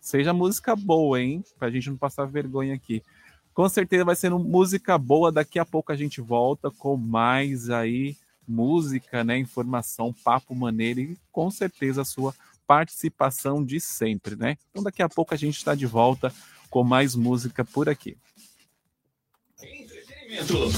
Seja 0.01 0.33
música 0.33 0.77
boa, 0.77 1.21
hein, 1.21 1.43
para 1.59 1.69
a 1.69 1.71
gente 1.71 1.89
não 1.89 1.97
passar 1.97 2.27
vergonha 2.27 2.75
aqui. 2.75 3.03
Com 3.55 3.69
certeza 3.69 4.05
vai 4.05 4.17
ser 4.17 4.31
música 4.31 4.99
boa. 4.99 5.33
Daqui 5.33 5.59
a 5.59 5.65
pouco 5.65 5.93
a 5.93 5.97
gente 5.97 6.21
volta 6.21 6.71
com 6.71 6.97
mais 6.97 7.71
aí 7.71 8.17
música, 8.47 9.25
né, 9.25 9.39
informação, 9.39 10.13
papo 10.13 10.55
maneiro 10.55 11.01
e 11.01 11.19
com 11.33 11.51
certeza 11.51 12.03
a 12.03 12.05
sua 12.05 12.35
participação 12.67 13.65
de 13.65 13.81
sempre, 13.81 14.37
né? 14.37 14.59
Então 14.71 14.83
daqui 14.83 15.03
a 15.03 15.09
pouco 15.09 15.33
a 15.33 15.37
gente 15.37 15.57
está 15.57 15.75
de 15.75 15.87
volta 15.87 16.33
com 16.69 16.83
mais 16.83 17.15
música 17.15 17.65
por 17.65 17.89
aqui. 17.89 18.17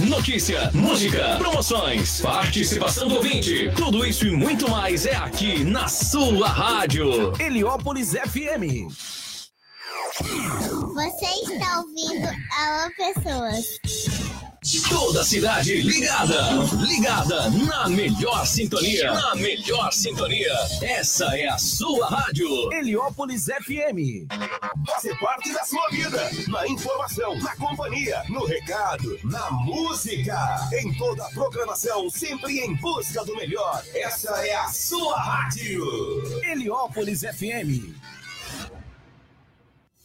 Notícia, 0.07 0.71
música, 0.75 1.37
promoções, 1.39 2.21
participação 2.21 3.09
do 3.09 3.15
ouvinte. 3.15 3.71
Tudo 3.75 4.05
isso 4.05 4.27
e 4.27 4.31
muito 4.31 4.71
mais 4.71 5.07
é 5.07 5.17
aqui 5.17 5.65
na 5.65 5.89
sua 5.89 6.47
rádio. 6.47 7.33
Heliópolis 7.41 8.11
FM. 8.11 8.93
Você 10.93 11.27
está 11.27 11.81
ouvindo 11.81 12.29
Alô 12.53 12.91
Pessoas. 12.99 14.46
Toda 14.67 15.21
a 15.21 15.25
cidade 15.25 15.81
ligada, 15.81 16.51
ligada 16.81 17.49
na 17.51 17.89
melhor 17.89 18.45
sintonia, 18.45 19.13
na 19.13 19.37
melhor 19.37 19.93
sintonia. 19.93 20.53
Essa 20.83 21.39
é 21.39 21.47
a 21.47 21.57
sua 21.57 22.09
rádio. 22.09 22.73
Heliópolis 22.73 23.45
FM. 23.45 24.27
Faça 24.85 25.15
parte 25.21 25.53
da 25.53 25.63
sua 25.65 25.89
vida, 25.91 26.31
na 26.49 26.67
informação, 26.67 27.39
na 27.39 27.55
companhia, 27.55 28.25
no 28.29 28.45
recado, 28.45 29.17
na 29.23 29.49
música, 29.53 30.37
em 30.73 30.93
toda 30.95 31.25
a 31.25 31.31
programação, 31.31 32.11
sempre 32.11 32.59
em 32.59 32.75
busca 32.75 33.25
do 33.25 33.37
melhor. 33.37 33.85
Essa 33.95 34.33
é 34.45 34.57
a 34.57 34.67
sua 34.67 35.17
rádio. 35.17 36.43
Heliópolis 36.43 37.21
FM. 37.21 37.95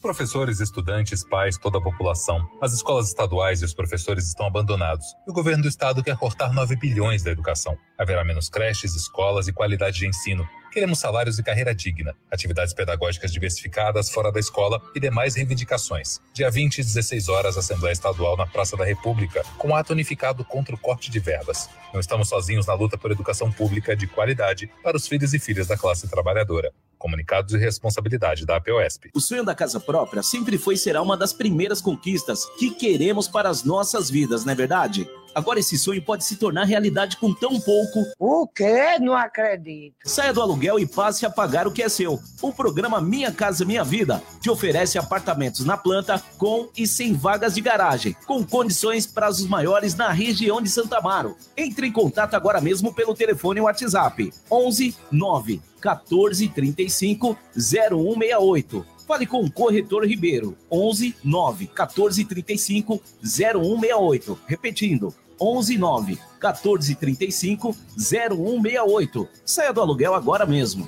Professores, 0.01 0.59
estudantes, 0.59 1.23
pais, 1.23 1.59
toda 1.59 1.77
a 1.77 1.81
população. 1.81 2.49
As 2.59 2.73
escolas 2.73 3.09
estaduais 3.09 3.61
e 3.61 3.65
os 3.65 3.73
professores 3.73 4.25
estão 4.25 4.47
abandonados. 4.47 5.05
E 5.27 5.29
o 5.29 5.33
governo 5.33 5.61
do 5.61 5.69
estado 5.69 6.03
quer 6.03 6.17
cortar 6.17 6.51
9 6.51 6.75
bilhões 6.75 7.21
da 7.21 7.29
educação. 7.29 7.77
Haverá 7.99 8.25
menos 8.25 8.49
creches, 8.49 8.95
escolas 8.95 9.47
e 9.47 9.53
qualidade 9.53 9.99
de 9.99 10.07
ensino. 10.07 10.43
Queremos 10.71 10.99
salários 10.99 11.37
e 11.37 11.43
carreira 11.43 11.75
digna, 11.75 12.15
atividades 12.31 12.73
pedagógicas 12.73 13.33
diversificadas 13.33 14.09
fora 14.09 14.31
da 14.31 14.39
escola 14.39 14.81
e 14.95 15.01
demais 15.01 15.35
reivindicações. 15.35 16.21
Dia 16.33 16.49
20 16.49 16.77
e 16.77 16.83
16 16.83 17.27
horas, 17.27 17.57
Assembleia 17.57 17.91
Estadual 17.91 18.37
na 18.37 18.47
Praça 18.47 18.77
da 18.77 18.85
República, 18.85 19.43
com 19.57 19.75
ato 19.75 19.91
unificado 19.91 20.45
contra 20.45 20.73
o 20.73 20.77
corte 20.77 21.11
de 21.11 21.19
verbas. 21.19 21.69
Não 21.93 21.99
estamos 21.99 22.29
sozinhos 22.29 22.65
na 22.65 22.73
luta 22.73 22.97
por 22.97 23.11
educação 23.11 23.51
pública 23.51 23.97
de 23.97 24.07
qualidade 24.07 24.71
para 24.81 24.95
os 24.95 25.09
filhos 25.09 25.33
e 25.33 25.39
filhas 25.39 25.67
da 25.67 25.75
classe 25.75 26.07
trabalhadora. 26.07 26.71
Comunicados 26.97 27.51
de 27.51 27.57
responsabilidade 27.57 28.45
da 28.45 28.55
APOESP. 28.55 29.09
O 29.13 29.19
sonho 29.19 29.43
da 29.43 29.53
casa 29.53 29.79
própria 29.79 30.23
sempre 30.23 30.57
foi 30.57 30.75
e 30.75 30.77
será 30.77 31.01
uma 31.01 31.17
das 31.17 31.33
primeiras 31.33 31.81
conquistas 31.81 32.45
que 32.57 32.71
queremos 32.71 33.27
para 33.27 33.49
as 33.49 33.65
nossas 33.65 34.09
vidas, 34.09 34.45
não 34.45 34.53
é 34.53 34.55
verdade? 34.55 35.09
Agora 35.33 35.59
esse 35.59 35.77
sonho 35.77 36.01
pode 36.01 36.25
se 36.25 36.35
tornar 36.35 36.65
realidade 36.65 37.17
com 37.17 37.33
tão 37.33 37.59
pouco. 37.59 38.05
O 38.19 38.47
quê? 38.47 38.99
Não 38.99 39.13
acredito. 39.13 39.95
Saia 40.03 40.33
do 40.33 40.41
aluguel 40.41 40.79
e 40.79 40.85
passe 40.85 41.25
a 41.25 41.29
pagar 41.29 41.67
o 41.67 41.71
que 41.71 41.81
é 41.81 41.89
seu. 41.89 42.19
O 42.41 42.53
programa 42.53 43.01
Minha 43.01 43.31
Casa 43.31 43.65
Minha 43.65 43.83
Vida 43.83 44.21
te 44.39 44.49
oferece 44.49 44.97
apartamentos 44.97 45.65
na 45.65 45.77
planta 45.77 46.21
com 46.37 46.69
e 46.75 46.85
sem 46.85 47.13
vagas 47.13 47.55
de 47.55 47.61
garagem, 47.61 48.15
com 48.25 48.43
condições 48.43 49.05
prazos 49.07 49.47
maiores 49.47 49.95
na 49.95 50.11
região 50.11 50.61
de 50.61 50.69
Santa 50.69 50.97
Amaro. 50.97 51.35
Entre 51.55 51.87
em 51.87 51.91
contato 51.91 52.35
agora 52.35 52.59
mesmo 52.59 52.93
pelo 52.93 53.15
telefone 53.15 53.61
WhatsApp 53.61 54.31
11 54.49 54.95
9 55.11 55.61
14 55.79 56.47
35 56.49 57.37
0168. 57.55 58.85
Fale 59.07 59.25
com 59.25 59.41
o 59.41 59.51
corretor 59.51 60.05
Ribeiro 60.05 60.55
11 60.71 61.15
9 61.23 61.67
14 61.67 62.23
35 62.23 63.01
0168. 63.21 64.39
Repetindo 64.47 65.13
11 65.41 65.77
9 65.77 66.19
14 66.39 66.95
35 66.95 67.75
0168. 67.97 69.27
Saia 69.43 69.73
do 69.73 69.81
aluguel 69.81 70.13
agora 70.13 70.45
mesmo. 70.45 70.87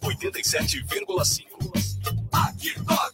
87,5. 0.00 1.44
Aqui 2.32 2.74
toca 2.84 3.13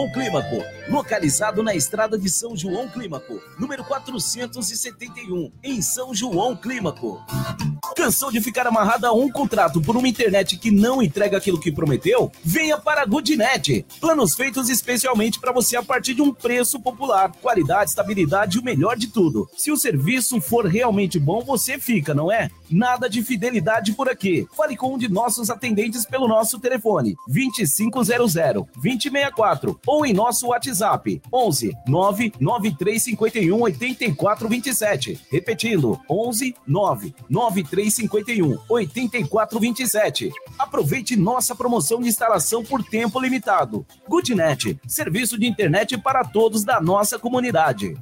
Clímaco, 0.09 0.63
localizado 0.91 1.63
na 1.63 1.73
estrada 1.73 2.17
de 2.17 2.29
São 2.29 2.55
João 2.55 2.87
Clímaco, 2.89 3.41
número 3.57 3.83
471, 3.85 5.51
em 5.63 5.81
São 5.81 6.13
João 6.13 6.55
Clímaco. 6.55 7.23
Cansou 7.95 8.31
de 8.31 8.41
ficar 8.41 8.67
amarrado 8.67 9.05
a 9.05 9.13
um 9.13 9.29
contrato 9.29 9.81
por 9.81 9.95
uma 9.95 10.07
internet 10.07 10.57
que 10.57 10.69
não 10.69 11.01
entrega 11.01 11.37
aquilo 11.37 11.59
que 11.59 11.71
prometeu? 11.71 12.31
Venha 12.43 12.77
para 12.77 13.03
a 13.03 13.05
Goodnet. 13.05 13.85
Planos 13.99 14.35
feitos 14.35 14.69
especialmente 14.69 15.39
para 15.39 15.51
você 15.51 15.77
a 15.77 15.83
partir 15.83 16.13
de 16.13 16.21
um 16.21 16.33
preço 16.33 16.79
popular, 16.79 17.31
qualidade, 17.41 17.91
estabilidade 17.91 18.57
e 18.57 18.59
o 18.59 18.63
melhor 18.63 18.97
de 18.97 19.07
tudo. 19.07 19.49
Se 19.55 19.71
o 19.71 19.77
serviço 19.77 20.41
for 20.41 20.65
realmente 20.65 21.19
bom, 21.19 21.41
você 21.41 21.79
fica, 21.79 22.13
não 22.13 22.31
é? 22.31 22.49
Nada 22.69 23.09
de 23.09 23.23
fidelidade 23.23 23.93
por 23.93 24.09
aqui. 24.09 24.47
Fale 24.55 24.75
com 24.75 24.95
um 24.95 24.97
de 24.97 25.09
nossos 25.09 25.49
atendentes 25.49 26.05
pelo 26.05 26.27
nosso 26.27 26.59
telefone 26.59 27.15
2500 27.27 28.07
2064 28.81 29.79
ou 29.85 30.05
em 30.05 30.13
nosso 30.13 30.47
WhatsApp 30.47 30.80
11 31.31 31.73
99351 31.87 33.61
8427. 33.61 35.19
Repetindo 35.31 35.99
11 36.09 36.55
99351 36.67 38.57
8427. 38.69 40.31
Aproveite 40.57 41.15
nossa 41.15 41.55
promoção 41.55 42.01
de 42.01 42.07
instalação 42.07 42.63
por 42.63 42.83
tempo 42.83 43.19
limitado. 43.19 43.85
Goodnet, 44.07 44.79
serviço 44.87 45.37
de 45.37 45.47
internet 45.47 45.97
para 45.97 46.23
todos 46.23 46.63
da 46.63 46.81
nossa 46.81 47.19
comunidade. 47.19 47.95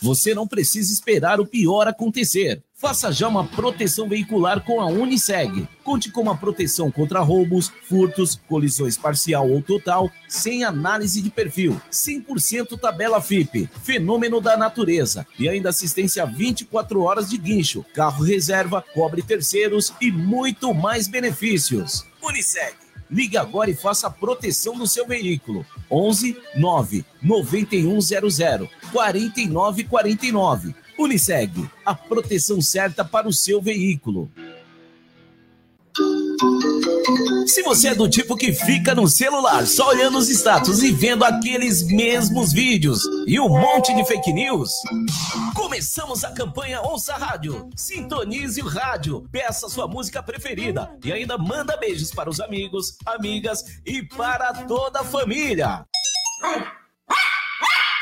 Você 0.00 0.34
não 0.34 0.46
precisa 0.46 0.92
esperar 0.92 1.40
o 1.40 1.46
pior 1.46 1.88
acontecer. 1.88 2.62
Faça 2.74 3.10
já 3.10 3.26
uma 3.26 3.44
proteção 3.44 4.08
veicular 4.08 4.64
com 4.64 4.80
a 4.80 4.86
Uniseg. 4.86 5.66
Conte 5.82 6.12
com 6.12 6.20
uma 6.20 6.36
proteção 6.36 6.92
contra 6.92 7.18
roubos, 7.18 7.72
furtos, 7.88 8.40
colisões 8.48 8.96
parcial 8.96 9.50
ou 9.50 9.60
total, 9.60 10.08
sem 10.28 10.62
análise 10.62 11.20
de 11.20 11.28
perfil. 11.28 11.80
100% 11.90 12.78
tabela 12.78 13.20
FIP, 13.20 13.68
fenômeno 13.82 14.40
da 14.40 14.56
natureza. 14.56 15.26
E 15.36 15.48
ainda 15.48 15.70
assistência 15.70 16.24
24 16.24 17.02
horas 17.02 17.28
de 17.28 17.36
guincho, 17.36 17.84
carro 17.92 18.22
reserva, 18.22 18.84
cobre 18.94 19.22
terceiros 19.22 19.92
e 20.00 20.12
muito 20.12 20.72
mais 20.72 21.08
benefícios. 21.08 22.06
Uniseg. 22.22 22.87
Ligue 23.10 23.36
agora 23.36 23.70
e 23.70 23.74
faça 23.74 24.06
a 24.06 24.10
proteção 24.10 24.76
do 24.76 24.86
seu 24.86 25.06
veículo. 25.06 25.64
11 25.90 26.36
9 26.56 27.04
9100 27.22 28.68
4949. 28.92 30.74
Uniseg, 30.98 31.70
a 31.86 31.94
proteção 31.94 32.60
certa 32.60 33.04
para 33.04 33.28
o 33.28 33.32
seu 33.32 33.62
veículo. 33.62 34.30
Se 37.46 37.62
você 37.62 37.88
é 37.88 37.94
do 37.94 38.08
tipo 38.08 38.36
que 38.36 38.52
fica 38.52 38.94
no 38.94 39.08
celular 39.08 39.66
só 39.66 39.88
olhando 39.88 40.18
os 40.18 40.28
status 40.28 40.82
e 40.82 40.92
vendo 40.92 41.24
aqueles 41.24 41.82
mesmos 41.82 42.52
vídeos 42.52 43.02
e 43.26 43.40
um 43.40 43.48
monte 43.48 43.94
de 43.94 44.04
fake 44.04 44.32
news, 44.32 44.70
começamos 45.54 46.22
a 46.24 46.30
campanha 46.30 46.80
Ouça 46.82 47.14
Rádio. 47.14 47.68
Sintonize 47.74 48.60
o 48.60 48.68
rádio, 48.68 49.26
peça 49.32 49.68
sua 49.68 49.88
música 49.88 50.22
preferida 50.22 50.90
e 51.04 51.12
ainda 51.12 51.36
manda 51.36 51.76
beijos 51.76 52.10
para 52.12 52.30
os 52.30 52.38
amigos, 52.40 52.96
amigas 53.04 53.64
e 53.84 54.02
para 54.02 54.52
toda 54.66 55.00
a 55.00 55.04
família. 55.04 55.84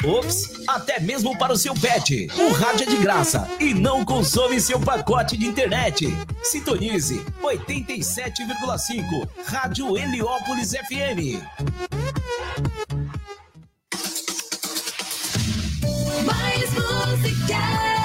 Ops, 0.05 0.62
até 0.66 1.01
mesmo 1.01 1.36
para 1.38 1.53
o 1.53 1.57
seu 1.57 1.72
pet. 1.74 2.28
O 2.36 2.53
rádio 2.53 2.86
é 2.86 2.90
de 2.90 2.97
graça 2.97 3.49
e 3.59 3.72
não 3.72 4.05
consome 4.05 4.61
seu 4.61 4.78
pacote 4.78 5.36
de 5.36 5.47
internet. 5.47 6.07
Sintonize 6.42 7.24
87,5 7.42 9.28
Rádio 9.47 9.97
Heliópolis 9.97 10.72
FM. 10.72 11.40
Mais 16.24 16.70
música 16.74 17.95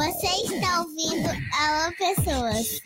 Você 0.00 0.54
está 0.54 0.80
ouvindo 0.80 1.28
Alô 1.28 1.94
Pessoas. 1.98 2.80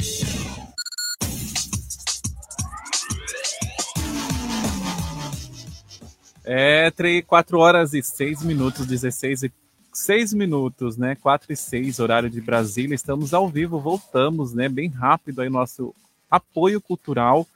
É, 6.44 6.90
3, 6.90 7.24
4 7.24 7.56
horas 7.56 7.94
e 7.94 8.02
6 8.02 8.42
minutos, 8.42 8.84
16 8.84 9.44
e 9.44 9.52
6 9.92 10.34
minutos, 10.34 10.96
né? 10.96 11.14
4 11.14 11.52
e 11.52 11.56
6, 11.56 12.00
horário 12.00 12.28
de 12.28 12.40
Brasília. 12.40 12.96
Estamos 12.96 13.32
ao 13.32 13.48
vivo, 13.48 13.78
voltamos, 13.78 14.52
né? 14.52 14.68
Bem 14.68 14.88
rápido 14.88 15.40
aí 15.40 15.48
nosso 15.48 15.94
apoio 16.28 16.80
cultural 16.80 17.46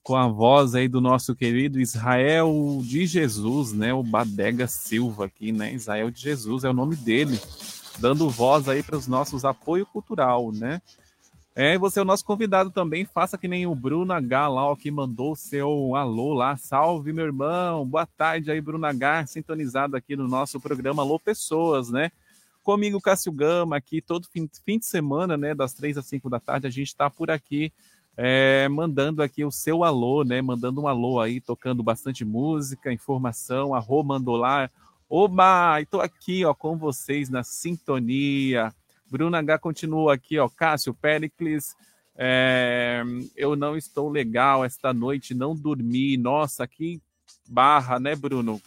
com 0.00 0.14
a 0.14 0.28
voz 0.28 0.76
aí 0.76 0.86
do 0.86 1.00
nosso 1.00 1.34
querido 1.34 1.80
Israel 1.80 2.80
de 2.84 3.04
Jesus, 3.04 3.72
né? 3.72 3.92
O 3.92 4.04
Badega 4.04 4.68
Silva 4.68 5.24
aqui, 5.24 5.50
né? 5.50 5.74
Israel 5.74 6.08
de 6.08 6.20
Jesus 6.20 6.62
é 6.62 6.70
o 6.70 6.72
nome 6.72 6.94
dele, 6.94 7.36
dando 7.98 8.30
voz 8.30 8.68
aí 8.68 8.82
para 8.82 8.96
os 8.96 9.06
nossos 9.06 9.44
apoio 9.44 9.84
cultural, 9.86 10.52
né? 10.52 10.80
É, 11.54 11.76
você 11.76 11.98
é 11.98 12.02
o 12.02 12.04
nosso 12.04 12.24
convidado 12.24 12.70
também. 12.70 13.04
Faça 13.04 13.36
que 13.36 13.48
nem 13.48 13.66
o 13.66 13.74
Bruno 13.74 14.12
H 14.12 14.48
lá, 14.48 14.66
ó, 14.66 14.76
que 14.76 14.90
mandou 14.90 15.32
o 15.32 15.36
seu 15.36 15.96
alô 15.96 16.32
lá. 16.32 16.56
Salve, 16.56 17.12
meu 17.12 17.24
irmão. 17.24 17.84
Boa 17.84 18.06
tarde 18.06 18.50
aí, 18.50 18.60
Bruno 18.60 18.86
H, 18.86 19.26
sintonizado 19.26 19.96
aqui 19.96 20.14
no 20.14 20.28
nosso 20.28 20.60
programa 20.60 21.02
Alô 21.02 21.18
Pessoas, 21.18 21.90
né? 21.90 22.12
Comigo, 22.62 23.00
Cássio 23.00 23.32
Gama, 23.32 23.76
aqui 23.76 24.00
todo 24.00 24.28
fim, 24.28 24.48
fim 24.64 24.78
de 24.78 24.86
semana, 24.86 25.36
né? 25.36 25.52
Das 25.52 25.72
três 25.72 25.98
às 25.98 26.06
cinco 26.06 26.30
da 26.30 26.38
tarde, 26.38 26.68
a 26.68 26.70
gente 26.70 26.88
está 26.88 27.10
por 27.10 27.30
aqui 27.30 27.72
é, 28.16 28.68
mandando 28.68 29.22
aqui 29.22 29.44
o 29.44 29.50
seu 29.50 29.82
alô, 29.82 30.22
né? 30.22 30.42
Mandando 30.42 30.80
um 30.80 30.86
alô 30.86 31.20
aí, 31.20 31.40
tocando 31.40 31.82
bastante 31.82 32.24
música, 32.24 32.92
informação. 32.92 33.74
A 33.74 33.78
Rô 33.80 34.04
mandou 34.04 34.36
lá. 34.36 34.70
Oba, 35.10 35.80
estou 35.80 36.02
aqui, 36.02 36.44
ó, 36.44 36.52
com 36.52 36.76
vocês 36.76 37.30
na 37.30 37.42
sintonia. 37.42 38.74
Bruna 39.10 39.38
H 39.38 39.58
continua 39.58 40.14
aqui, 40.14 40.38
ó. 40.38 40.48
Cássio 40.48 40.92
Pericles, 40.92 41.74
é, 42.14 43.02
eu 43.34 43.56
não 43.56 43.76
estou 43.76 44.10
legal 44.10 44.64
esta 44.64 44.92
noite, 44.92 45.32
não 45.32 45.56
dormi. 45.56 46.16
Nossa, 46.18 46.66
que 46.66 47.00
barra, 47.48 47.98
né, 47.98 48.14
Bruno? 48.14 48.60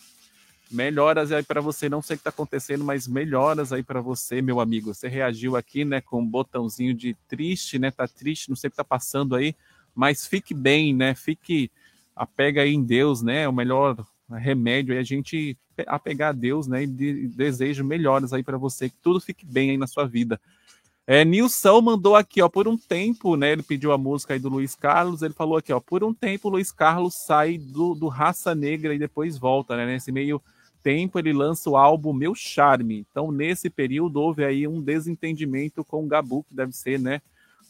Melhoras 0.72 1.32
aí 1.32 1.44
para 1.44 1.62
você. 1.62 1.88
Não 1.88 2.02
sei 2.02 2.16
o 2.16 2.18
que 2.18 2.22
está 2.22 2.32
acontecendo, 2.32 2.84
mas 2.84 3.08
melhoras 3.08 3.72
aí 3.72 3.84
para 3.84 4.02
você, 4.02 4.42
meu 4.42 4.60
amigo. 4.60 4.94
Você 4.94 5.08
reagiu 5.08 5.56
aqui, 5.56 5.86
né, 5.86 6.02
com 6.02 6.22
um 6.22 6.26
botãozinho 6.26 6.94
de 6.96 7.14
triste, 7.28 7.78
né? 7.78 7.92
Tá 7.92 8.08
triste, 8.08 8.50
não 8.50 8.56
sei 8.56 8.70
o 8.70 8.72
que 8.72 8.76
está 8.76 8.84
passando 8.84 9.36
aí, 9.36 9.54
mas 9.94 10.26
fique 10.26 10.56
bem, 10.56 10.92
né? 10.92 11.14
Fique 11.14 11.70
apega 12.16 12.62
aí 12.62 12.74
em 12.74 12.84
Deus, 12.84 13.22
né? 13.22 13.48
O 13.48 13.54
melhor 13.54 13.98
remédio 14.38 14.94
aí 14.94 15.00
a 15.00 15.04
gente 15.04 15.58
apegar 15.88 16.30
a 16.30 16.34
Deus, 16.34 16.68
né? 16.68 16.84
E 16.84 16.88
de, 16.88 17.28
desejo 17.28 17.84
melhoras 17.84 18.34
aí 18.34 18.44
para 18.44 18.58
você, 18.58 18.90
que 18.90 18.96
tudo 19.02 19.20
fique 19.20 19.46
bem 19.46 19.72
aí 19.72 19.78
na 19.78 19.88
sua 19.88 20.06
vida. 20.06 20.40
É, 21.08 21.26
Nilson 21.26 21.82
mandou 21.82 22.16
aqui, 22.16 22.42
ó, 22.42 22.48
por 22.48 22.68
um 22.68 22.78
tempo, 22.78 23.36
né? 23.36 23.52
Ele 23.52 23.64
pediu 23.64 23.92
a 23.92 23.98
música 23.98 24.34
aí 24.34 24.40
do 24.40 24.50
Luiz 24.50 24.76
Carlos. 24.76 25.22
Ele 25.22 25.34
falou 25.34 25.58
aqui, 25.58 25.74
ó, 25.74 25.80
por 25.80 26.04
um 26.04 26.14
tempo 26.14 26.48
o 26.48 26.52
Luiz 26.52 26.72
Carlos 26.72 27.16
sai 27.16 27.58
do, 27.58 27.96
do 27.96 28.08
Raça 28.08 28.54
Negra 28.54 28.94
e 28.94 29.00
depois 29.00 29.38
volta, 29.38 29.76
né? 29.76 29.86
Nesse 29.86 30.12
meio 30.12 30.42
tempo 30.82 31.20
ele 31.20 31.34
lança 31.34 31.70
o 31.70 31.78
álbum 31.78 32.14
Meu 32.14 32.34
Charme. 32.36 33.06
Então, 33.10 33.32
nesse 33.32 33.70
período, 33.70 34.22
houve 34.22 34.44
aí 34.44 34.68
um 34.68 34.82
desentendimento 34.82 35.84
com 35.84 36.04
o 36.04 36.08
Gabu, 36.08 36.44
que 36.44 36.56
deve 36.56 36.72
ser, 36.72 37.00
né? 37.00 37.22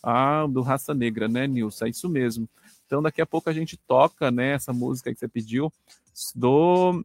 Ah, 0.04 0.46
do 0.50 0.62
Raça 0.62 0.94
Negra, 0.94 1.28
né, 1.28 1.48
Nilson? 1.48 1.86
É 1.86 1.90
isso 1.90 2.10
mesmo. 2.10 2.48
Então, 2.92 3.02
daqui 3.02 3.22
a 3.22 3.26
pouco 3.26 3.50
a 3.50 3.54
gente 3.54 3.78
toca, 3.78 4.30
né, 4.30 4.52
essa 4.52 4.74
música 4.74 5.14
que 5.14 5.18
você 5.18 5.26
pediu 5.26 5.72
do 6.36 7.02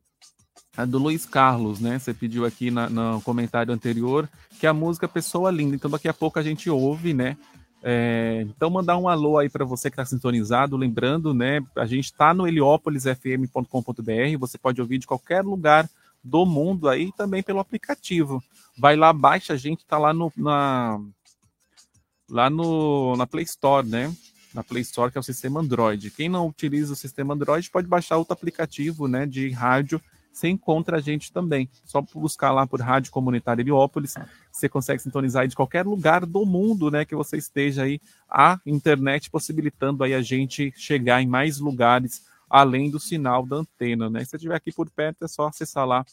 do 0.89 0.99
Luiz 0.99 1.25
Carlos, 1.25 1.79
né? 1.79 1.97
Você 1.97 2.13
pediu 2.13 2.45
aqui 2.45 2.73
na, 2.73 2.91
no 2.91 3.23
comentário 3.23 3.73
anterior 3.73 4.29
que 4.59 4.67
a 4.67 4.75
música 4.75 5.07
Pessoa 5.07 5.49
Linda. 5.49 5.77
Então 5.77 5.89
daqui 5.89 6.09
a 6.09 6.13
pouco 6.13 6.41
a 6.41 6.43
gente 6.43 6.69
ouve, 6.69 7.15
né? 7.15 7.37
É, 7.85 8.45
então 8.49 8.69
mandar 8.69 8.99
um 8.99 9.09
alô 9.09 9.39
aí 9.39 9.49
para 9.49 9.65
você 9.65 9.89
que 9.89 9.95
está 9.95 10.05
sintonizado, 10.05 10.77
lembrando, 10.77 11.33
né? 11.33 11.65
A 11.77 11.87
gente 11.87 12.07
está 12.07 12.35
no 12.35 12.49
heliópolisfm.com.br. 12.49 14.39
Você 14.41 14.59
pode 14.59 14.81
ouvir 14.81 14.99
de 14.99 15.07
qualquer 15.07 15.45
lugar 15.45 15.89
do 16.23 16.45
mundo 16.45 16.89
aí 16.89 17.13
também 17.17 17.45
pelo 17.45 17.61
aplicativo. 17.61 18.43
Vai 18.77 18.97
lá, 18.97 19.13
baixa 19.13 19.53
a 19.53 19.57
gente, 19.57 19.83
está 19.83 19.99
lá 19.99 20.13
no 20.13 20.33
na 20.37 21.01
lá 22.29 22.51
no 22.51 23.17
na 23.17 23.25
Play 23.25 23.45
Store, 23.45 23.87
né? 23.87 24.13
Na 24.57 24.65
Play 24.65 24.83
Store 24.83 25.13
que 25.13 25.19
é 25.19 25.21
o 25.21 25.23
sistema 25.23 25.61
Android. 25.61 26.11
Quem 26.11 26.29
não 26.29 26.49
utiliza 26.49 26.95
o 26.95 26.97
sistema 26.97 27.35
Android 27.35 27.71
pode 27.71 27.87
baixar 27.87 28.17
outro 28.17 28.33
aplicativo, 28.33 29.07
né? 29.07 29.27
De 29.27 29.51
rádio 29.51 30.01
você 30.37 30.49
encontra 30.49 30.99
a 30.99 31.01
gente 31.01 31.33
também. 31.33 31.69
Só 31.85 32.01
buscar 32.01 32.53
lá 32.53 32.67
por 32.67 32.81
Rádio 32.81 33.11
Comunitária 33.11 33.63
Heliópolis, 33.63 34.15
você 34.53 34.69
consegue 34.69 35.03
sintonizar 35.03 35.49
de 35.49 35.57
qualquer 35.57 35.87
lugar 35.87 36.27
do 36.27 36.45
mundo, 36.45 36.91
né, 36.91 37.07
que 37.07 37.15
você 37.15 37.39
esteja 37.39 37.85
aí, 37.85 37.99
a 38.29 38.61
internet 38.67 39.31
possibilitando 39.31 40.05
aí 40.05 40.13
a 40.13 40.21
gente 40.21 40.73
chegar 40.77 41.23
em 41.23 41.27
mais 41.27 41.59
lugares 41.59 42.25
além 42.51 42.91
do 42.91 43.01
sinal 43.01 43.47
da 43.47 43.57
antena, 43.57 44.11
né? 44.11 44.21
Se 44.21 44.31
você 44.31 44.37
estiver 44.37 44.55
aqui 44.55 44.71
por 44.71 44.89
perto, 44.91 45.25
é 45.25 45.29
só 45.29 45.49
acessar 45.49 45.87
lá 45.87 46.05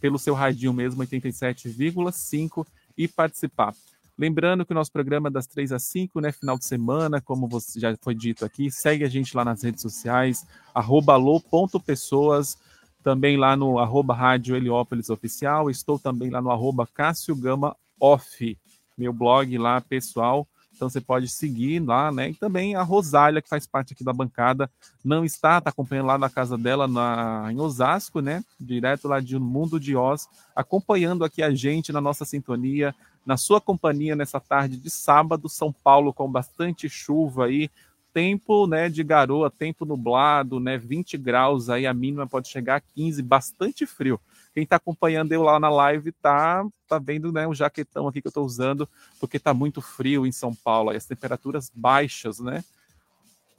pelo 0.00 0.18
seu 0.18 0.34
radinho 0.34 0.72
mesmo, 0.72 1.02
87,5 1.02 2.66
e 2.98 3.06
participar. 3.06 3.74
Lembrando 4.20 4.66
que 4.66 4.72
o 4.72 4.74
nosso 4.74 4.92
programa 4.92 5.28
é 5.28 5.30
das 5.30 5.46
3 5.46 5.72
às 5.72 5.82
5, 5.84 6.20
né? 6.20 6.30
Final 6.30 6.58
de 6.58 6.66
semana, 6.66 7.22
como 7.22 7.48
você 7.48 7.80
já 7.80 7.96
foi 8.02 8.14
dito 8.14 8.44
aqui. 8.44 8.70
Segue 8.70 9.02
a 9.02 9.08
gente 9.08 9.34
lá 9.34 9.46
nas 9.46 9.62
redes 9.62 9.80
sociais, 9.80 10.46
arroba 10.74 11.14
alô.pessoas, 11.14 12.58
também 13.02 13.38
lá 13.38 13.56
no 13.56 13.78
arroba 13.78 14.12
Rádio 14.12 14.54
Heliópolis 14.54 15.08
Oficial, 15.08 15.70
estou 15.70 15.98
também 15.98 16.28
lá 16.28 16.42
no 16.42 16.50
arroba 16.50 16.86
Cássio 16.86 17.34
Gama 17.34 17.74
Off, 17.98 18.58
meu 18.94 19.10
blog 19.10 19.56
lá 19.56 19.80
pessoal, 19.80 20.46
então 20.80 20.88
você 20.88 21.00
pode 21.00 21.26
seguir 21.28 21.78
lá, 21.80 22.12
né? 22.12 22.28
E 22.28 22.34
também 22.34 22.74
a 22.74 22.82
Rosália, 22.82 23.40
que 23.40 23.48
faz 23.48 23.66
parte 23.66 23.94
aqui 23.94 24.04
da 24.04 24.12
bancada, 24.12 24.70
não 25.02 25.24
está, 25.24 25.58
está 25.58 25.70
acompanhando 25.70 26.06
lá 26.06 26.18
na 26.18 26.28
casa 26.28 26.58
dela 26.58 26.86
na, 26.86 27.48
em 27.50 27.58
Osasco, 27.58 28.20
né? 28.20 28.44
Direto 28.58 29.08
lá 29.08 29.20
de 29.20 29.38
Mundo 29.38 29.80
de 29.80 29.96
Oz, 29.96 30.28
acompanhando 30.54 31.24
aqui 31.24 31.42
a 31.42 31.54
gente 31.54 31.90
na 31.92 32.00
nossa 32.00 32.24
sintonia, 32.24 32.94
na 33.30 33.36
sua 33.36 33.60
companhia 33.60 34.16
nessa 34.16 34.40
tarde 34.40 34.76
de 34.76 34.90
sábado, 34.90 35.48
São 35.48 35.72
Paulo 35.72 36.12
com 36.12 36.28
bastante 36.28 36.88
chuva 36.88 37.46
aí, 37.46 37.70
tempo 38.12 38.66
né, 38.66 38.88
de 38.88 39.04
garoa, 39.04 39.48
tempo 39.48 39.84
nublado, 39.84 40.58
né, 40.58 40.76
20 40.76 41.16
graus, 41.16 41.70
aí 41.70 41.86
a 41.86 41.94
mínima 41.94 42.26
pode 42.26 42.48
chegar 42.48 42.74
a 42.74 42.80
15, 42.80 43.22
bastante 43.22 43.86
frio. 43.86 44.20
Quem 44.52 44.64
está 44.64 44.74
acompanhando 44.74 45.30
eu 45.30 45.44
lá 45.44 45.60
na 45.60 45.70
live 45.70 46.10
tá, 46.10 46.66
tá 46.88 46.98
vendo 46.98 47.30
né, 47.30 47.46
o 47.46 47.54
jaquetão 47.54 48.08
aqui 48.08 48.20
que 48.20 48.26
eu 48.26 48.30
estou 48.30 48.44
usando, 48.44 48.88
porque 49.20 49.36
está 49.36 49.54
muito 49.54 49.80
frio 49.80 50.26
em 50.26 50.32
São 50.32 50.52
Paulo, 50.52 50.90
aí 50.90 50.96
as 50.96 51.06
temperaturas 51.06 51.70
baixas, 51.72 52.40
né? 52.40 52.64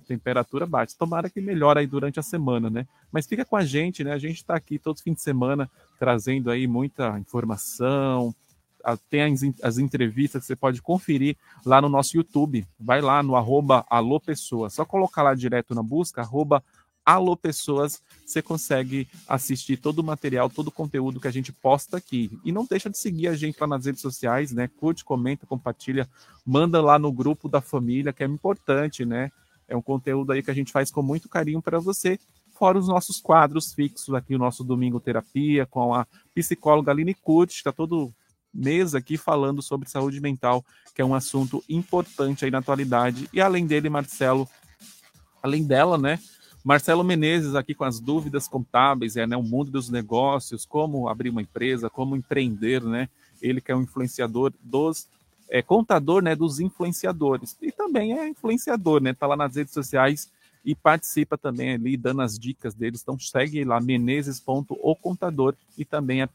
Temperatura 0.06 0.66
baixa. 0.66 0.98
Tomara 1.00 1.30
que 1.30 1.40
melhore 1.40 1.80
aí 1.80 1.88
durante 1.88 2.20
a 2.20 2.24
semana, 2.24 2.70
né? 2.70 2.86
Mas 3.10 3.26
fica 3.26 3.46
com 3.46 3.56
a 3.56 3.64
gente, 3.64 4.04
né? 4.04 4.12
A 4.12 4.18
gente 4.18 4.36
está 4.36 4.54
aqui 4.54 4.78
todo 4.78 5.02
fim 5.02 5.14
de 5.14 5.22
semana 5.22 5.72
trazendo 5.98 6.52
aí 6.52 6.68
muita 6.68 7.18
informação, 7.18 8.36
tem 9.10 9.22
as, 9.22 9.42
as, 9.62 9.78
entrevistas 9.78 10.42
que 10.42 10.48
você 10.48 10.56
pode 10.56 10.82
conferir 10.82 11.38
lá 11.66 11.82
no 11.82 11.90
nosso 11.90 12.16
YouTube. 12.18 12.66
Vai 12.80 13.02
lá 13.02 13.22
no 13.22 13.36
arroba 13.36 13.86
Alô 13.90 14.20
Pessoas. 14.20 14.74
Só 14.74 14.86
colocar 14.86 15.24
lá 15.24 15.34
direto 15.34 15.74
na 15.76 15.84
busca, 15.84 16.22
arroba 16.22 16.64
Alô 17.04 17.36
Pessoas, 17.36 18.02
você 18.26 18.42
consegue 18.42 19.08
assistir 19.28 19.78
todo 19.78 20.00
o 20.00 20.04
material, 20.04 20.50
todo 20.50 20.68
o 20.68 20.72
conteúdo 20.72 21.20
que 21.20 21.28
a 21.28 21.32
gente 21.32 21.52
posta 21.52 21.98
aqui. 21.98 22.40
E 22.46 22.52
não 22.52 22.66
deixa 22.66 22.90
de 22.90 22.98
seguir 22.98 23.28
a 23.28 23.36
gente 23.36 23.58
lá 23.60 23.66
nas 23.66 23.86
redes 23.86 24.02
sociais, 24.02 24.52
né? 24.52 24.68
Curte, 24.68 25.04
comenta, 25.04 25.48
compartilha, 25.48 26.08
manda 26.46 26.80
lá 26.82 27.00
no 27.00 27.12
grupo 27.12 27.50
da 27.50 27.60
família, 27.60 28.14
que 28.14 28.24
é 28.24 28.28
importante, 28.28 29.04
né? 29.04 29.32
É 29.68 29.76
um 29.76 29.82
conteúdo 29.82 30.32
aí 30.32 30.44
que 30.44 30.52
a 30.52 30.54
gente 30.54 30.72
faz 30.72 30.92
com 30.92 31.02
muito 31.02 31.28
carinho 31.28 31.62
para 31.62 31.80
você 31.80 32.20
fora 32.62 32.78
os 32.78 32.88
nossos 32.88 33.20
quadros 33.20 33.74
fixos 33.74 34.14
aqui, 34.14 34.36
o 34.36 34.38
nosso 34.38 34.64
Domingo 34.64 35.00
Terapia, 35.00 35.66
com 35.66 35.96
a 35.96 36.06
psicóloga 36.36 36.92
Aline 36.92 37.16
Curti, 37.16 37.56
está 37.56 37.72
todo 37.72 38.14
mês 38.54 38.94
aqui 38.96 39.18
falando 39.18 39.62
sobre 39.62 39.90
saúde 39.90 40.20
mental, 40.20 40.64
que 40.94 41.02
é 41.02 41.06
um 41.06 41.16
assunto 41.16 41.64
importante 41.70 42.46
aí 42.46 42.52
na 42.52 42.60
atualidade. 42.60 43.30
E 43.34 43.40
além 43.40 43.66
dele, 43.66 43.90
Marcelo, 43.90 44.48
além 45.42 45.66
dela, 45.66 45.98
né? 45.98 46.20
Marcelo 46.64 47.04
Menezes 47.04 47.56
aqui 47.56 47.74
com 47.74 47.84
as 47.84 48.00
dúvidas 48.00 48.48
contábeis, 48.48 49.18
é 49.18 49.26
né, 49.26 49.36
o 49.36 49.42
mundo 49.42 49.72
dos 49.72 49.90
negócios, 49.90 50.64
como 50.64 51.08
abrir 51.08 51.30
uma 51.30 51.42
empresa, 51.42 51.90
como 51.90 52.16
empreender, 52.16 52.84
né? 52.84 53.10
Ele 53.42 53.60
que 53.60 53.72
é 53.72 53.76
um 53.76 53.82
influenciador 53.82 54.54
dos 54.62 55.08
é 55.50 55.62
contador, 55.62 56.24
né, 56.24 56.34
dos 56.34 56.62
influenciadores 56.62 57.58
e 57.62 57.74
também 57.74 58.18
é 58.18 58.28
influenciador, 58.28 59.02
né? 59.02 59.14
Tá 59.14 59.28
lá 59.28 59.36
nas 59.36 59.56
redes 59.56 59.74
sociais 59.74 60.32
e 60.64 60.74
participa 60.74 61.38
também 61.38 61.74
ali 61.74 61.98
dando 61.98 62.22
as 62.22 62.40
dicas 62.40 62.74
deles. 62.74 63.02
Então 63.02 63.20
segue 63.20 63.64
lá 63.66 63.82
menezes.ocontador 63.82 65.56
e 65.78 65.84
também 65.84 66.22
a 66.22 66.28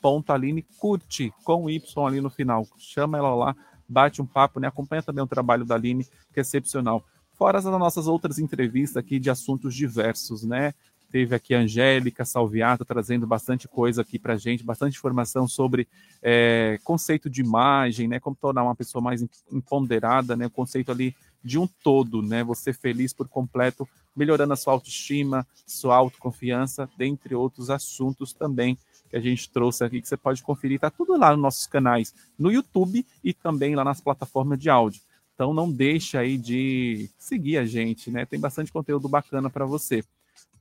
psi.aline 0.00 0.62
curte 0.78 1.32
com 1.44 1.68
Y 1.68 2.06
ali 2.06 2.20
no 2.20 2.30
final. 2.30 2.66
Chama 2.78 3.18
ela 3.18 3.34
lá, 3.34 3.56
bate 3.88 4.20
um 4.20 4.26
papo, 4.26 4.60
né? 4.60 4.68
Acompanha 4.68 5.02
também 5.02 5.22
o 5.22 5.26
trabalho 5.26 5.64
da 5.64 5.74
Aline, 5.74 6.04
que 6.32 6.38
é 6.38 6.42
excepcional. 6.42 7.04
Fora 7.32 7.58
as 7.58 7.64
nossas 7.64 8.06
outras 8.06 8.38
entrevistas 8.38 8.96
aqui 8.96 9.18
de 9.18 9.30
assuntos 9.30 9.74
diversos, 9.74 10.42
né? 10.42 10.72
Teve 11.10 11.34
aqui 11.34 11.54
a 11.54 11.60
Angélica 11.60 12.24
Salviato 12.24 12.84
trazendo 12.84 13.26
bastante 13.26 13.68
coisa 13.68 14.02
aqui 14.02 14.18
para 14.18 14.36
gente, 14.36 14.64
bastante 14.64 14.96
informação 14.96 15.46
sobre 15.46 15.86
é, 16.20 16.78
conceito 16.82 17.30
de 17.30 17.42
imagem, 17.42 18.08
né? 18.08 18.18
Como 18.18 18.36
tornar 18.36 18.64
uma 18.64 18.74
pessoa 18.74 19.02
mais 19.02 19.24
empoderada, 19.52 20.34
né? 20.34 20.46
O 20.46 20.50
conceito 20.50 20.90
ali 20.90 21.14
de 21.44 21.58
um 21.58 21.66
todo, 21.66 22.22
né? 22.22 22.42
Você 22.42 22.72
feliz 22.72 23.12
por 23.12 23.28
completo, 23.28 23.88
melhorando 24.16 24.52
a 24.52 24.56
sua 24.56 24.72
autoestima, 24.72 25.46
sua 25.64 25.94
autoconfiança, 25.94 26.88
dentre 26.96 27.34
outros 27.34 27.70
assuntos 27.70 28.32
também 28.32 28.76
que 29.08 29.16
a 29.16 29.20
gente 29.20 29.50
trouxe 29.50 29.84
aqui, 29.84 30.00
que 30.00 30.08
você 30.08 30.16
pode 30.16 30.42
conferir, 30.42 30.80
tá 30.80 30.90
tudo 30.90 31.16
lá 31.16 31.32
nos 31.32 31.40
nossos 31.40 31.66
canais, 31.66 32.14
no 32.38 32.50
YouTube 32.50 33.06
e 33.22 33.32
também 33.32 33.74
lá 33.74 33.84
nas 33.84 34.00
plataformas 34.00 34.58
de 34.58 34.68
áudio. 34.68 35.00
Então 35.34 35.52
não 35.52 35.70
deixa 35.70 36.20
aí 36.20 36.38
de 36.38 37.10
seguir 37.18 37.58
a 37.58 37.66
gente, 37.66 38.10
né? 38.10 38.24
Tem 38.24 38.40
bastante 38.40 38.72
conteúdo 38.72 39.08
bacana 39.08 39.50
para 39.50 39.66
você. 39.66 40.02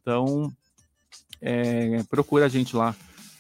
Então 0.01 0.51
é, 1.41 2.03
procura 2.09 2.45
a 2.45 2.49
gente 2.49 2.76
lá. 2.76 2.95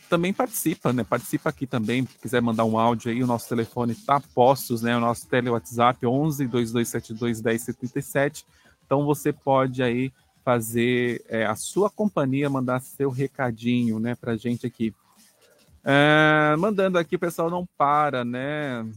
Também 0.09 0.31
participa, 0.31 0.93
né? 0.93 1.03
Participa 1.03 1.49
aqui 1.49 1.67
também. 1.67 2.05
Se 2.05 2.19
quiser 2.19 2.41
mandar 2.41 2.63
um 2.63 2.77
áudio 2.77 3.11
aí, 3.11 3.23
o 3.23 3.27
nosso 3.27 3.49
telefone 3.49 3.91
está 3.91 4.21
postos, 4.33 4.81
né? 4.81 4.95
O 4.95 4.99
nosso 4.99 5.27
tele 5.27 5.49
WhatsApp 5.49 6.05
11 6.05 6.47
2272 6.47 7.41
1077. 7.41 8.45
Então 8.85 9.03
você 9.03 9.33
pode 9.33 9.81
aí 9.83 10.13
fazer 10.45 11.25
é, 11.27 11.43
a 11.43 11.55
sua 11.55 11.89
companhia, 11.89 12.47
mandar 12.47 12.79
seu 12.79 13.09
recadinho, 13.09 13.99
né, 13.99 14.13
pra 14.13 14.37
gente 14.37 14.67
aqui. 14.67 14.93
É, 15.83 16.55
mandando 16.57 16.99
aqui, 16.99 17.15
o 17.15 17.19
pessoal 17.19 17.49
não 17.49 17.67
para, 17.75 18.23
né? 18.23 18.87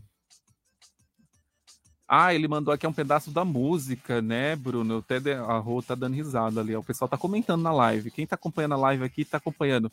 Ah, 2.07 2.35
ele 2.35 2.47
mandou 2.49 2.73
aqui 2.73 2.87
um 2.87 2.93
pedaço 2.93 3.31
da 3.31 3.45
música, 3.45 4.21
né, 4.21 4.57
Bruno? 4.57 4.99
Até 4.99 5.35
a 5.35 5.59
Rô 5.59 5.83
tá 5.83 5.95
dando 5.95 6.15
risada 6.15 6.61
ali. 6.61 6.75
O 6.75 6.83
pessoal 6.83 7.09
tá 7.09 7.19
comentando 7.19 7.63
na 7.63 7.73
live. 7.73 8.11
Quem 8.11 8.27
tá 8.27 8.35
acompanhando 8.35 8.75
a 8.75 8.79
live 8.79 9.05
aqui 9.05 9.27
tá 9.27 9.37
acompanhando. 9.37 9.93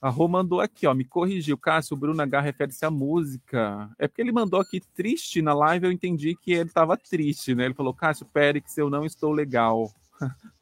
A 0.00 0.10
Rô 0.10 0.28
mandou 0.28 0.60
aqui, 0.60 0.86
ó, 0.86 0.92
me 0.92 1.04
corrigiu. 1.04 1.56
Cássio, 1.56 1.96
o 1.96 1.98
Bruno 1.98 2.20
H 2.20 2.40
refere-se 2.40 2.84
à 2.84 2.90
música. 2.90 3.90
É 3.98 4.06
porque 4.06 4.20
ele 4.20 4.32
mandou 4.32 4.60
aqui 4.60 4.80
triste 4.94 5.40
na 5.40 5.54
live, 5.54 5.86
eu 5.86 5.92
entendi 5.92 6.36
que 6.36 6.52
ele 6.52 6.68
tava 6.68 6.96
triste, 6.96 7.54
né? 7.54 7.64
Ele 7.64 7.74
falou, 7.74 7.94
Cássio, 7.94 8.26
Périx, 8.26 8.76
eu 8.76 8.90
não 8.90 9.06
estou 9.06 9.32
legal. 9.32 9.90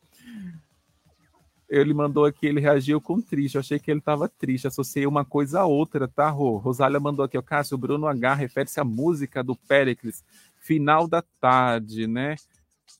ele 1.68 1.94
mandou 1.94 2.24
aqui, 2.24 2.46
ele 2.46 2.60
reagiu 2.60 3.00
com 3.00 3.20
triste. 3.20 3.54
Eu 3.54 3.60
achei 3.60 3.78
que 3.78 3.90
ele 3.90 3.98
estava 3.98 4.28
triste. 4.28 4.66
Associei 4.66 5.06
uma 5.06 5.24
coisa 5.24 5.60
a 5.60 5.66
outra, 5.66 6.06
tá, 6.06 6.28
Rô? 6.28 6.56
Rosália 6.56 7.00
mandou 7.00 7.24
aqui, 7.24 7.36
ó, 7.36 7.42
Cássio, 7.42 7.78
Bruno 7.78 8.06
H 8.06 8.34
refere-se 8.34 8.80
à 8.80 8.84
música 8.84 9.42
do 9.42 9.56
Péricles 9.56 10.22
final 10.60 11.06
da 11.06 11.22
tarde, 11.40 12.06
né? 12.06 12.36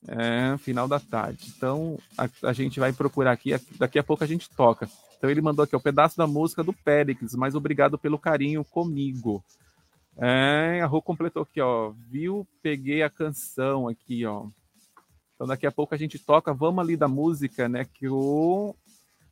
É, 0.07 0.57
final 0.59 0.87
da 0.87 1.01
tarde. 1.01 1.53
Então, 1.57 1.99
a, 2.17 2.29
a 2.49 2.53
gente 2.53 2.79
vai 2.79 2.93
procurar 2.93 3.33
aqui, 3.33 3.53
daqui 3.79 3.99
a 3.99 4.03
pouco 4.03 4.23
a 4.23 4.27
gente 4.27 4.51
toca. 4.51 4.89
Então, 5.17 5.31
ele 5.31 5.41
mandou 5.41 5.63
aqui 5.63 5.75
o 5.75 5.81
pedaço 5.81 6.17
da 6.19 6.27
música 6.27 6.63
do 6.63 6.73
Péricles, 6.73 7.35
mas 7.35 7.55
obrigado 7.55 7.99
pelo 7.99 8.19
carinho 8.19 8.65
comigo. 8.65 9.43
É, 10.19 10.81
a 10.83 10.87
Rô 10.87 11.01
completou 11.01 11.43
aqui, 11.43 11.61
ó. 11.61 11.93
Viu? 12.11 12.47
Peguei 12.63 13.03
a 13.03 13.11
canção 13.11 13.89
aqui, 13.89 14.27
ó. 14.27 14.47
Então, 15.45 15.53
daqui 15.53 15.67
a 15.67 15.73
pouco 15.73 15.95
a 15.95 15.99
gente 15.99 16.19
toca. 16.19 16.55
Vamos 16.55 16.83
ali 16.83 16.97
da 16.97 17.07
música, 17.07 17.69
né? 17.69 17.85
Que 17.85 18.09
o 18.09 18.75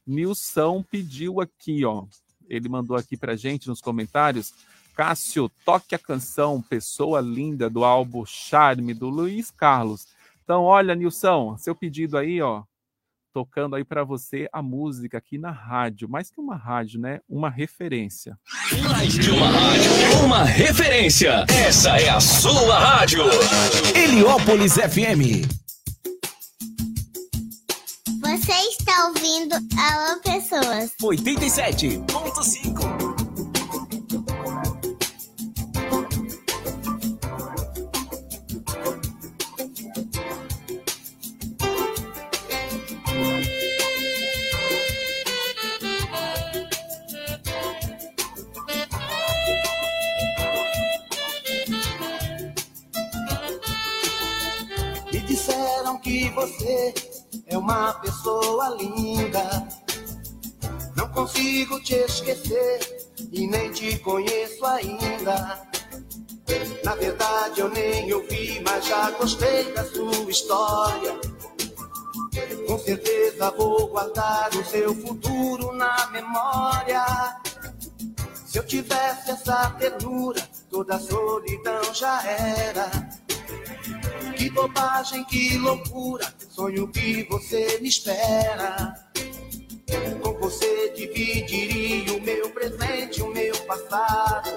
Nilson 0.06 0.82
pediu 0.82 1.40
aqui, 1.40 1.86
ó. 1.86 2.04
Ele 2.46 2.68
mandou 2.68 2.98
aqui 2.98 3.16
pra 3.16 3.34
gente 3.34 3.66
nos 3.66 3.80
comentários 3.80 4.52
Cássio, 4.94 5.50
toque 5.64 5.94
a 5.94 5.98
canção 5.98 6.60
Pessoa 6.60 7.22
Linda 7.22 7.70
do 7.70 7.82
álbum 7.82 8.26
Charme 8.26 8.92
do 8.92 9.08
Luiz 9.08 9.50
Carlos. 9.50 10.06
Então, 10.44 10.64
olha, 10.64 10.94
Nilson, 10.94 11.56
seu 11.56 11.74
pedido 11.74 12.18
aí, 12.18 12.42
ó, 12.42 12.62
tocando 13.32 13.74
aí 13.74 13.82
para 13.82 14.04
você 14.04 14.50
a 14.52 14.60
música 14.60 15.16
aqui 15.16 15.38
na 15.38 15.50
rádio, 15.50 16.10
mais 16.10 16.30
que 16.30 16.38
uma 16.38 16.56
rádio, 16.56 17.00
né? 17.00 17.20
Uma 17.26 17.48
referência. 17.48 18.38
Mais 18.86 19.18
que 19.18 19.30
uma 19.30 19.46
rádio, 19.46 19.90
uma 20.26 20.44
referência. 20.44 21.46
Essa 21.48 21.96
é 21.96 22.10
a 22.10 22.20
sua 22.20 22.78
rádio. 22.78 23.22
Heliópolis 23.96 24.74
FM. 24.74 25.48
Você 28.32 28.50
está 28.50 29.08
ouvindo 29.08 29.54
Alô 29.76 30.18
Pessoas. 30.20 30.90
87.5. 31.02 33.12
você 56.34 56.64
é 56.64 57.11
uma 57.62 57.92
pessoa 57.94 58.70
linda. 58.70 59.68
Não 60.96 61.08
consigo 61.10 61.80
te 61.80 61.94
esquecer 61.94 62.80
e 63.30 63.46
nem 63.46 63.70
te 63.70 63.98
conheço 64.00 64.66
ainda. 64.66 65.62
Na 66.82 66.96
verdade 66.96 67.60
eu 67.60 67.70
nem 67.70 68.12
ouvi, 68.12 68.60
mas 68.66 68.84
já 68.84 69.12
gostei 69.12 69.72
da 69.72 69.84
sua 69.84 70.28
história. 70.28 71.20
Com 72.66 72.78
certeza 72.80 73.50
vou 73.52 73.86
guardar 73.86 74.50
o 74.56 74.64
seu 74.64 74.92
futuro 74.96 75.72
na 75.72 76.10
memória. 76.10 77.04
Se 78.44 78.58
eu 78.58 78.66
tivesse 78.66 79.30
essa 79.30 79.70
ternura, 79.78 80.42
toda 80.68 80.96
a 80.96 81.00
solidão 81.00 81.94
já 81.94 82.22
era. 82.26 83.21
Que 84.42 84.50
bobagem, 84.50 85.22
que 85.22 85.56
loucura, 85.56 86.34
sonho 86.50 86.88
que 86.88 87.22
você 87.30 87.78
me 87.80 87.88
espera. 87.88 88.92
Com 90.20 90.32
você 90.40 90.92
dividiria 90.96 92.12
o 92.12 92.20
meu 92.20 92.50
presente, 92.50 93.22
o 93.22 93.28
meu 93.28 93.56
passado. 93.66 94.50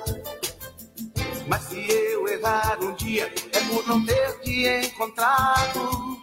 Mas 1.48 1.62
se 1.66 1.86
eu 1.88 2.28
errar 2.28 2.80
um 2.82 2.96
dia, 2.96 3.32
é 3.54 3.60
por 3.60 3.88
não 3.88 4.04
ter 4.04 4.40
te 4.40 4.88
encontrado. 4.88 6.20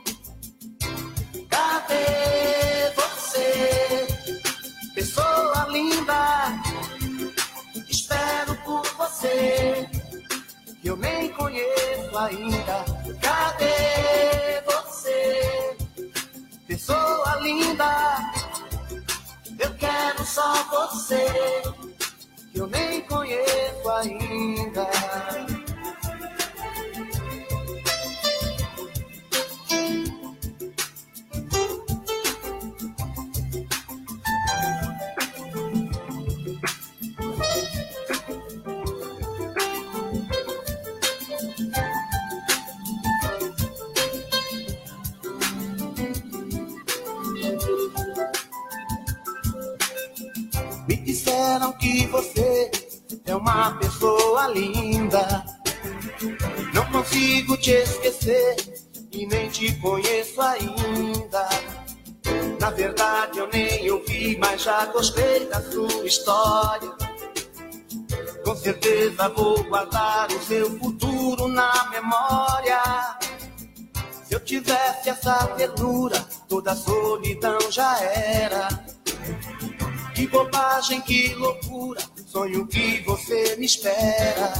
Cadê 1.48 2.90
você, 2.96 4.08
pessoa 4.92 5.68
linda? 5.70 6.60
Espero 7.88 8.56
por 8.64 8.84
você 8.96 10.01
que 10.82 10.88
eu 10.88 10.96
nem 10.96 11.30
conheço 11.30 12.18
ainda. 12.18 12.84
Cadê 13.22 14.60
você, 14.66 15.76
pessoa 16.66 17.36
linda? 17.40 18.18
Eu 19.58 19.74
quero 19.74 20.26
só 20.26 20.52
você, 20.64 21.24
que 22.52 22.58
eu 22.58 22.66
nem 22.66 23.00
conheço 23.02 23.88
ainda. 23.90 24.90
Disseram 51.52 51.72
que 51.72 52.06
você 52.06 52.70
é 53.26 53.36
uma 53.36 53.72
pessoa 53.72 54.48
linda. 54.48 55.44
Não 56.72 56.84
consigo 56.90 57.56
te 57.58 57.72
esquecer 57.72 58.56
e 59.10 59.26
nem 59.26 59.50
te 59.50 59.72
conheço 59.80 60.40
ainda. 60.40 61.48
Na 62.58 62.70
verdade 62.70 63.38
eu 63.38 63.48
nem 63.48 63.90
ouvi, 63.90 64.38
mas 64.38 64.62
já 64.62 64.86
gostei 64.86 65.46
da 65.46 65.60
sua 65.60 66.06
história. 66.06 66.90
Com 68.44 68.56
certeza 68.56 69.28
vou 69.28 69.62
guardar 69.64 70.30
o 70.32 70.42
seu 70.42 70.78
futuro 70.78 71.48
na 71.48 71.90
memória. 71.90 73.18
Se 74.24 74.34
eu 74.34 74.40
tivesse 74.40 75.10
essa 75.10 75.46
ternura, 75.48 76.18
toda 76.48 76.72
a 76.72 76.76
solidão 76.76 77.58
já 77.70 78.00
era. 78.00 78.91
Que 80.22 80.28
bobagem, 80.28 81.00
que 81.00 81.34
loucura, 81.34 82.00
sonho 82.28 82.64
que 82.68 83.00
você 83.00 83.56
me 83.56 83.66
espera. 83.66 84.52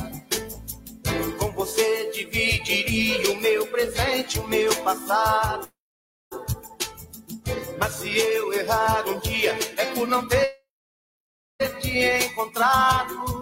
Com 1.39 1.52
você 1.52 2.10
dividiria 2.10 3.30
o 3.30 3.40
meu 3.40 3.64
presente, 3.68 4.40
o 4.40 4.48
meu 4.48 4.74
passado. 4.82 5.68
Mas 7.78 7.93
se 7.93 8.18
eu 8.18 8.52
errar 8.52 9.06
um 9.06 9.20
dia, 9.20 9.56
é 9.76 9.84
por 9.94 10.09
não 10.09 10.26
ter 10.26 10.64
te 11.80 12.26
encontrado. 12.26 13.41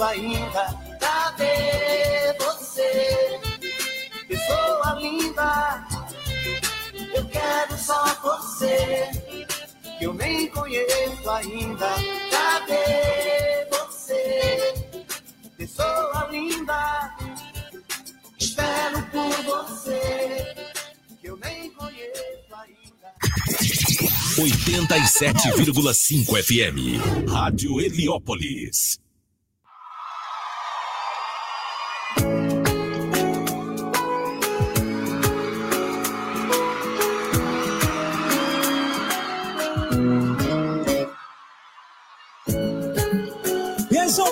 Conheço 0.00 0.04
ainda. 0.04 0.78
Cadê 0.98 2.34
você, 2.38 3.38
pessoa 4.26 4.98
linda? 5.00 5.86
Eu 7.14 7.24
quero 7.26 7.78
só 7.78 8.04
você, 8.22 9.10
que 9.98 10.04
eu 10.04 10.14
nem 10.14 10.48
conheço 10.48 11.30
ainda. 11.30 11.86
Cadê 12.30 13.66
você, 13.70 14.74
pessoa 15.56 16.28
linda? 16.30 17.14
Espero 18.38 19.02
por 19.10 19.42
você, 19.44 20.54
que 21.20 21.28
eu 21.28 21.36
nem 21.36 21.70
conheço 21.72 22.54
ainda. 22.54 23.12
87,5 24.36 26.42
FM. 26.42 26.98
Rádio 27.30 27.78
Heliópolis. 27.80 28.98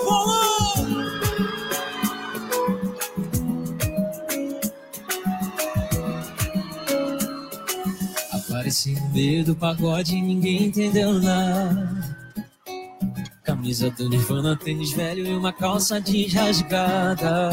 Paulo? 0.09 0.33
Apareci 8.33 8.95
no 8.95 9.09
meio 9.11 9.45
do 9.45 9.55
pagode 9.55 10.17
e 10.17 10.23
ninguém 10.23 10.67
entendeu 10.67 11.13
nada. 11.21 12.18
Camisa 13.59 13.91
do 13.91 14.09
Nirvana, 14.09 14.57
tênis 14.57 14.93
velho 14.93 15.27
e 15.27 15.35
uma 15.35 15.53
calça 15.53 16.01
jeans 16.01 16.33
rasgada. 16.33 17.51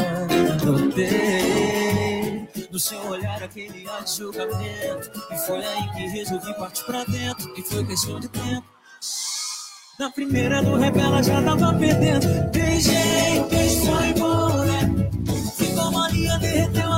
Notei 0.64 2.48
no 2.72 2.80
seu 2.80 3.00
olhar 3.08 3.42
aquele 3.42 3.90
ar 3.90 4.04
de 4.04 4.16
julgamento. 4.16 5.12
E 5.32 5.38
foi 5.48 5.66
aí 5.66 5.92
que 5.94 6.08
resolvi 6.16 6.54
partir 6.60 6.86
pra 6.86 7.04
dentro. 7.06 7.52
E 7.58 7.64
foi 7.64 7.84
questão 7.86 8.20
de 8.20 8.28
tempo. 8.28 8.68
Na 10.00 10.12
primeira 10.12 10.62
do 10.62 10.76
rap 10.76 10.96
ela 10.96 11.24
já 11.24 11.42
tava 11.42 11.74
perdendo. 11.74 12.52
Beijei, 12.52 13.40
o 13.40 13.50
beijo 13.50 13.86
foi 13.86 14.14
bom, 14.14 14.64
né? 14.64 15.10
Ficou 15.58 15.92
malinha, 15.92 16.38
derreteu 16.38 16.94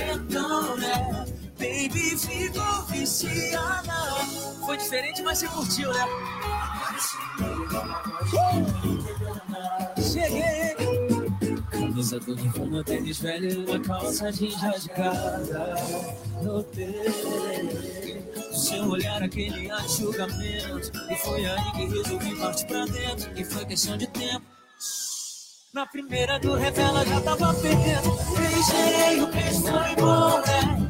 Diferentão, 0.00 0.76
né? 0.78 1.26
Baby 1.58 2.16
ficou 2.16 2.82
viciada. 2.86 3.92
Foi 4.64 4.78
diferente, 4.78 5.22
mas 5.22 5.38
você 5.38 5.48
curtiu, 5.48 5.92
né? 5.92 6.06
Cheguei. 9.98 10.74
Camisa 11.70 12.18
do 12.18 12.34
Nirvana, 12.34 12.82
tênis 12.82 13.18
velho 13.18 13.68
uma 13.68 13.78
calça 13.80 14.32
jeans 14.32 14.54
rasgada. 14.54 15.74
Notei 16.42 17.04
no 18.36 18.54
seu 18.56 18.88
olhar 18.88 19.22
aquele 19.22 19.70
julgamento. 19.86 20.92
E 21.10 21.16
foi 21.16 21.44
aí 21.44 21.72
que 21.72 21.84
resolvi 21.84 22.36
partir 22.36 22.66
pra 22.66 22.86
dentro. 22.86 23.38
E 23.38 23.44
foi 23.44 23.66
questão 23.66 23.98
de 23.98 24.06
tempo. 24.06 24.46
Na 25.72 25.86
primeira 25.86 26.36
do 26.40 26.54
revela 26.56 27.06
já 27.06 27.20
tava 27.20 27.54
perdendo. 27.54 28.10
Beijei, 28.36 29.20
o 29.22 29.26
beijo 29.28 29.62
foi 29.62 29.94
bom, 29.94 30.40
né? 30.40 30.88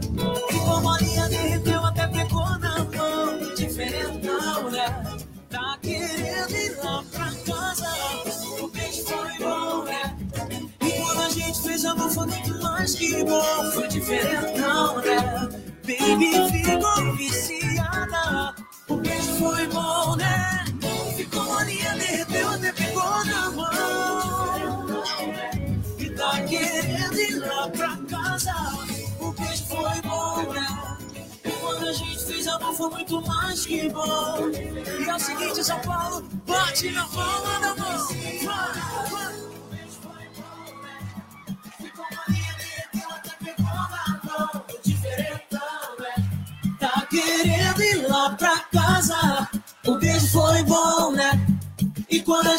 Ficou 0.48 0.80
molinha, 0.80 1.28
derreteu 1.28 1.84
até 1.84 2.06
pegou 2.06 2.58
na 2.58 2.78
mão. 2.84 3.54
Diferentão, 3.54 4.70
né? 4.70 5.18
Tá 5.50 5.76
querendo 5.82 6.56
ir 6.56 6.76
lá 6.82 7.04
pra 7.12 7.26
casa. 7.44 7.88
O 8.62 8.68
beijo 8.68 9.04
foi 9.04 9.38
bom, 9.38 9.84
né? 9.84 10.16
E 10.80 10.92
quando 10.92 11.20
a 11.20 11.28
gente 11.28 11.60
fez 11.60 11.84
amor 11.84 12.10
foi 12.10 12.26
muito 12.26 12.62
mais 12.62 12.94
que 12.94 13.22
bom. 13.22 13.72
Foi 13.74 13.86
diferentão, 13.86 14.96
né? 15.02 15.48
Baby 15.84 16.64
ficou 16.64 17.16
viciada. 17.16 18.54
O 18.90 18.96
beijo 18.96 19.34
foi 19.36 19.66
bom, 19.68 20.16
né? 20.16 20.64
Ficou 21.16 21.44
molinha, 21.44 21.94
derreteu 21.96 22.48
até 22.48 22.72
pegou 22.72 23.24
na 23.24 23.50
mão. 23.50 25.02
E 25.96 26.10
tá 26.10 26.42
querendo 26.42 27.20
ir 27.20 27.38
lá 27.38 27.68
pra 27.68 27.96
casa. 28.08 28.52
O 29.20 29.30
beijo 29.30 29.64
foi 29.66 30.00
bom, 30.02 30.52
né? 30.52 30.98
E 31.44 31.50
quando 31.50 31.86
a 31.86 31.92
gente 31.92 32.24
fez 32.24 32.48
amor 32.48 32.74
foi 32.74 32.90
muito 32.90 33.22
mais 33.22 33.64
que 33.64 33.88
bom. 33.90 34.50
E 34.50 35.08
é 35.08 35.14
o 35.14 35.18
seguinte, 35.20 35.64
São 35.64 35.78
Paulo, 35.80 36.22
bate 36.44 36.90
na 36.90 37.06
palma 37.06 37.60
da 37.60 37.74
mão. 37.76 38.08
Vai, 38.08 39.10
vai. 39.10 39.29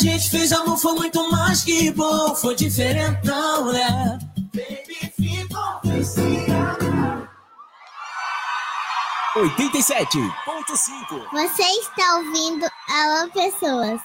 Gente 0.02 0.30
fez 0.32 0.52
amor 0.52 0.78
foi 0.78 0.94
muito 0.96 1.32
mais 1.32 1.64
que 1.64 1.92
bom. 1.92 2.34
Foi 2.36 2.56
diferentão, 2.56 3.72
né? 3.72 4.18
Baby, 4.54 5.14
ficou 5.16 5.80
viciada. 5.84 7.30
87.5. 9.36 10.32
Você 11.32 11.64
está 11.64 12.16
ouvindo 12.18 12.68
Alô 12.90 13.30
Pessoas. 13.32 14.02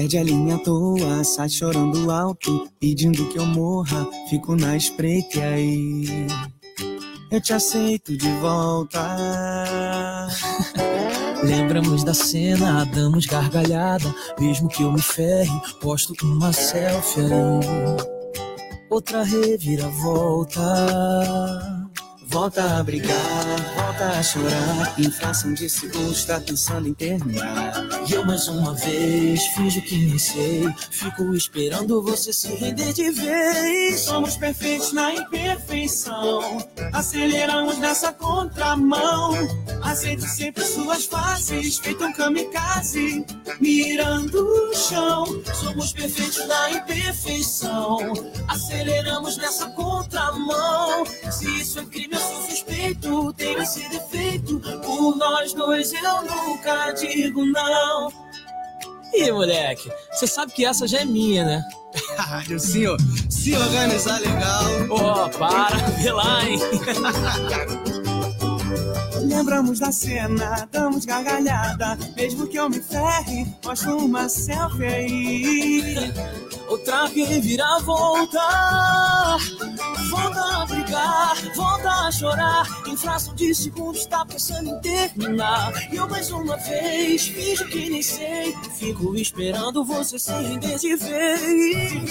Perde 0.00 0.16
a 0.16 0.22
linha 0.22 0.54
à 0.54 0.58
toa, 0.58 1.22
sai 1.22 1.50
chorando 1.50 2.10
alto, 2.10 2.66
pedindo 2.80 3.28
que 3.28 3.38
eu 3.38 3.44
morra. 3.44 4.08
Fico 4.30 4.56
na 4.56 4.74
espreita 4.74 5.36
e 5.36 5.42
aí 5.42 6.26
eu 7.30 7.38
te 7.38 7.52
aceito 7.52 8.16
de 8.16 8.30
volta. 8.38 8.98
Lembramos 11.44 12.02
da 12.02 12.14
cena, 12.14 12.86
damos 12.86 13.26
gargalhada. 13.26 14.06
Mesmo 14.40 14.70
que 14.70 14.84
eu 14.84 14.90
me 14.90 15.02
ferre, 15.02 15.52
posto 15.82 16.14
uma 16.24 16.50
selfie 16.50 17.20
aí. 17.20 17.30
Outra 18.88 19.22
reviravolta. 19.22 20.62
Volta 22.26 22.78
a 22.78 22.82
brigar, 22.82 23.16
volta 23.76 24.18
a 24.18 24.22
chorar. 24.22 24.94
Inflação 24.98 25.52
de 25.52 25.68
segundos, 25.68 26.24
tá 26.24 26.40
pensando 26.40 26.88
em 26.88 26.94
terminar. 26.94 27.89
E 28.10 28.12
eu 28.12 28.26
mais 28.26 28.48
uma 28.48 28.74
vez 28.74 29.40
finjo 29.54 29.80
que 29.82 29.96
nem 29.96 30.18
sei. 30.18 30.68
Fico 30.90 31.32
esperando 31.32 32.02
você 32.02 32.32
se 32.32 32.48
render 32.48 32.92
de 32.92 33.08
vez. 33.12 34.00
Somos 34.00 34.36
perfeitos 34.36 34.92
na 34.92 35.14
imperfeição. 35.14 36.58
Aceleramos 36.92 37.78
nessa 37.78 38.12
contramão. 38.12 39.32
Aceito 39.80 40.22
sempre 40.22 40.64
suas 40.64 41.04
faces. 41.04 41.78
Feito 41.78 42.04
um 42.04 42.12
kamikaze, 42.12 43.24
mirando 43.60 44.44
o 44.44 44.74
chão. 44.74 45.24
Somos 45.54 45.92
perfeitos 45.92 46.44
na 46.48 46.70
imperfeição. 46.72 48.12
Aceleramos 48.48 49.36
nessa 49.36 49.70
contramão. 49.70 51.06
Se 51.30 51.46
isso 51.60 51.78
é 51.78 51.84
crime, 51.84 52.14
eu 52.14 52.18
sou 52.20 52.42
suspeito. 52.42 53.32
Tenho 53.34 53.62
esse 53.62 53.88
defeito. 53.88 54.58
Por 54.84 55.16
nós 55.16 55.54
dois, 55.54 55.92
eu 55.92 56.22
nunca 56.22 56.90
digo 56.90 57.46
não. 57.46 57.99
Ih, 59.12 59.32
moleque, 59.32 59.90
você 60.12 60.26
sabe 60.26 60.52
que 60.52 60.64
essa 60.64 60.86
já 60.86 61.00
é 61.00 61.04
minha, 61.04 61.44
né? 61.44 61.64
Senhor, 62.58 62.96
se 63.28 63.54
organizar 63.56 64.20
legal. 64.20 64.64
Ó, 64.90 65.28
para, 65.28 65.76
vê 65.76 66.12
lá, 66.12 66.44
hein? 66.44 66.60
Lembramos 69.22 69.78
da 69.78 69.92
cena, 69.92 70.68
damos 70.72 71.04
gargalhada. 71.04 71.98
Mesmo 72.16 72.46
que 72.46 72.58
eu 72.58 72.68
me 72.68 72.80
ferre, 72.80 73.46
mostro 73.64 73.98
uma 73.98 74.28
selfie 74.28 74.84
aí. 74.84 76.12
Outra 76.68 77.06
reviravolta. 77.06 78.38
Volta 80.10 80.62
a 80.62 80.66
brigar, 80.66 81.36
volta 81.54 81.90
a 81.90 82.10
chorar. 82.10 82.82
Em 82.86 82.96
fração 82.96 83.34
de 83.34 83.54
segundos, 83.54 84.06
tá 84.06 84.24
pensando 84.24 84.70
em 84.70 84.80
terminar. 84.80 85.72
E 85.92 85.96
eu 85.96 86.08
mais 86.08 86.30
uma 86.30 86.56
vez, 86.56 87.28
finjo 87.28 87.66
que 87.68 87.90
nem 87.90 88.02
sei. 88.02 88.56
Fico 88.78 89.14
esperando 89.16 89.84
você 89.84 90.18
se 90.18 90.32
render 90.32 90.78
de 90.78 90.96
vez. 90.96 92.10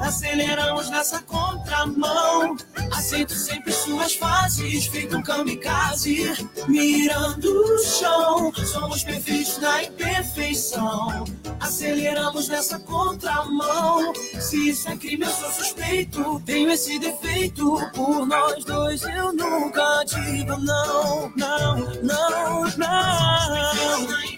Aceleramos 0.00 0.88
nessa 0.90 1.20
contramão. 1.22 2.56
Aceito 2.92 3.32
sempre 3.32 3.72
suas 3.72 4.14
fases, 4.14 4.86
feito 4.86 5.16
um 5.16 5.22
kamikaze, 5.22 6.48
mirando 6.66 7.46
o 7.46 7.78
chão. 7.78 8.52
Somos 8.54 9.04
perfeitos 9.04 9.58
na 9.58 9.84
imperfeição. 9.84 11.24
Aceleramos 11.60 12.48
nessa 12.48 12.78
contramão. 12.78 14.12
Se 14.40 14.70
isso 14.70 14.88
é 14.88 14.96
crime, 14.96 15.24
eu 15.24 15.30
sou 15.30 15.50
suspeito. 15.52 16.40
Tenho 16.46 16.70
esse 16.70 16.98
defeito. 16.98 17.78
Por 17.94 18.26
nós 18.26 18.64
dois, 18.64 19.02
eu 19.02 19.32
nunca 19.32 20.04
digo 20.04 20.56
não, 20.58 21.32
não, 21.36 21.76
não, 22.02 22.64
não. 22.76 24.37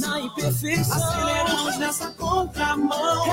Na 0.00 0.20
imperfeição, 0.20 0.96
aceleramos 0.96 1.78
nessa 1.78 2.10
contramão. 2.12 3.24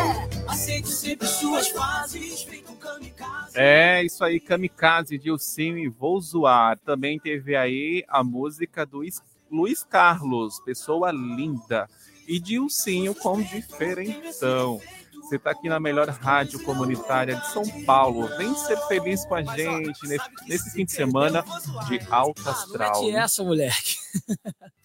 Aceito 0.47 0.87
sempre 0.87 1.27
suas 1.27 1.69
fases, 1.69 2.43
feito 2.43 2.71
um 2.71 2.75
kamikaze. 2.75 3.51
É 3.55 4.03
isso 4.03 4.23
aí, 4.23 4.39
Kamikaze, 4.39 5.17
Dilcinho 5.17 5.77
e 5.77 5.87
Vou 5.87 6.19
Zoar. 6.21 6.77
Também 6.79 7.19
teve 7.19 7.55
aí 7.55 8.03
a 8.07 8.23
música 8.23 8.85
do 8.85 9.01
Luiz 9.49 9.83
Carlos, 9.83 10.59
Pessoa 10.59 11.11
Linda. 11.11 11.89
E 12.27 12.39
Dilcinho 12.39 13.15
com 13.15 13.41
Diferentão. 13.41 14.79
Você 15.23 15.37
está 15.37 15.51
aqui 15.51 15.69
na 15.69 15.79
melhor 15.79 16.09
rádio 16.09 16.61
comunitária 16.63 17.35
de 17.35 17.47
São 17.47 17.63
Paulo. 17.85 18.27
Vem 18.37 18.53
ser 18.55 18.77
feliz 18.87 19.25
com 19.25 19.35
a 19.35 19.43
gente 19.43 20.07
nesse, 20.07 20.29
nesse 20.47 20.71
fim 20.71 20.85
de 20.85 20.91
semana 20.91 21.43
de 21.87 21.99
alta 22.09 22.51
astral. 22.51 23.03
Mete 23.03 23.15
essa, 23.15 23.43
moleque. 23.43 23.95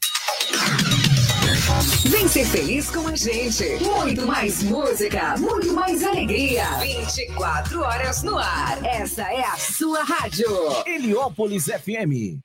Vem 2.09 2.29
ser 2.29 2.45
feliz 2.47 2.91
com 2.91 3.09
a 3.09 3.17
gente. 3.17 3.65
Muito 3.83 4.27
mais 4.27 4.63
música, 4.63 5.37
muito 5.37 5.73
mais 5.73 6.03
alegria. 6.05 6.65
24 6.81 7.81
horas 7.81 8.23
no 8.23 8.39
ar. 8.39 8.85
Essa 8.85 9.23
é 9.23 9.45
a 9.45 9.57
sua 9.57 10.03
rádio. 10.05 10.49
Heliópolis 10.87 11.65
FM. 11.65 12.41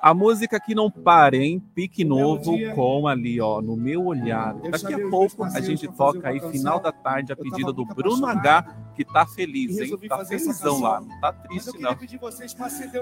A 0.00 0.14
música 0.14 0.60
que 0.60 0.74
não 0.74 0.90
para, 0.90 1.36
hein? 1.36 1.60
Pique 1.74 2.04
novo 2.04 2.56
com 2.74 3.08
ali, 3.08 3.40
ó, 3.40 3.60
no 3.60 3.76
meu 3.76 4.06
olhar. 4.06 4.54
Daqui 4.54 4.94
a 4.94 5.08
pouco 5.08 5.42
a 5.42 5.60
gente 5.60 5.88
toca 5.88 6.28
aí, 6.28 6.40
final 6.52 6.78
da 6.78 6.92
tarde, 6.92 7.32
a 7.32 7.36
pedida 7.36 7.72
do 7.72 7.84
Bruno 7.84 8.24
H, 8.26 8.76
que 8.94 9.04
tá 9.04 9.26
feliz, 9.26 9.78
hein? 9.78 9.96
Tá 10.08 10.24
felizão 10.24 10.80
lá, 10.80 11.00
não 11.00 11.20
tá 11.20 11.32
triste, 11.32 11.78
não. 11.78 11.96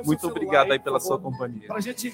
Muito 0.04 0.26
obrigado 0.26 0.72
aí 0.72 0.78
pela 0.78 0.98
sua 0.98 1.18
companhia. 1.18 1.66
Para 1.66 1.76
a 1.76 1.80
gente 1.80 2.12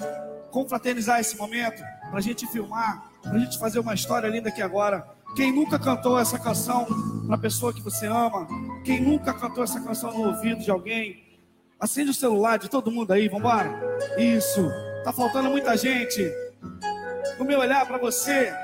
confraternizar 0.51 1.21
esse 1.21 1.37
momento, 1.37 1.83
para 2.11 2.19
a 2.19 2.21
gente 2.21 2.47
filmar, 2.47 3.05
para 3.23 3.33
a 3.33 3.39
gente 3.39 3.59
fazer 3.59 3.79
uma 3.79 3.95
história 3.95 4.27
linda 4.27 4.49
aqui 4.49 4.63
agora. 4.63 5.07
Quem 5.37 5.51
nunca 5.51 5.79
cantou 5.79 6.19
essa 6.19 6.39
canção 6.39 6.87
para 7.27 7.37
a 7.37 7.39
pessoa 7.39 7.73
que 7.73 7.81
você 7.81 8.07
ama? 8.07 8.47
Quem 8.85 9.01
nunca 9.01 9.33
cantou 9.33 9.65
essa 9.65 9.81
canção 9.81 10.13
no 10.13 10.29
ouvido 10.29 10.63
de 10.63 10.71
alguém? 10.71 11.32
Acende 11.83 12.13
o 12.13 12.15
celular 12.15 12.61
de 12.61 12.71
todo 12.71 12.93
mundo 12.93 13.13
aí, 13.13 13.29
vambora. 13.29 13.69
Isso. 14.17 14.71
Tá 15.03 15.13
faltando 15.13 15.51
muita 15.51 15.77
gente. 15.77 16.33
No 17.37 17.45
meu 17.45 17.59
olhar 17.59 17.85
para 17.85 17.99
você 17.99 18.55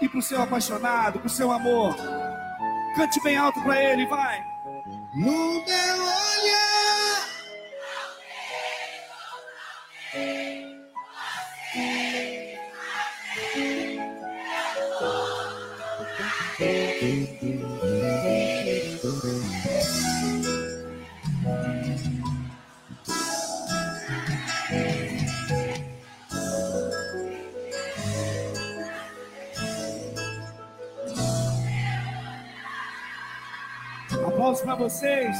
e 0.00 0.08
pro 0.08 0.22
seu 0.22 0.40
apaixonado, 0.40 1.20
pro 1.20 1.28
seu 1.28 1.52
amor. 1.52 1.94
Cante 2.96 3.22
bem 3.22 3.36
alto 3.36 3.62
para 3.62 3.78
ele, 3.84 4.06
vai. 4.06 4.42
No 5.14 5.62
meu 5.62 6.04
olhar. 6.04 6.92
Aplausos 34.62 34.64
para 34.64 34.74
vocês. 34.76 35.36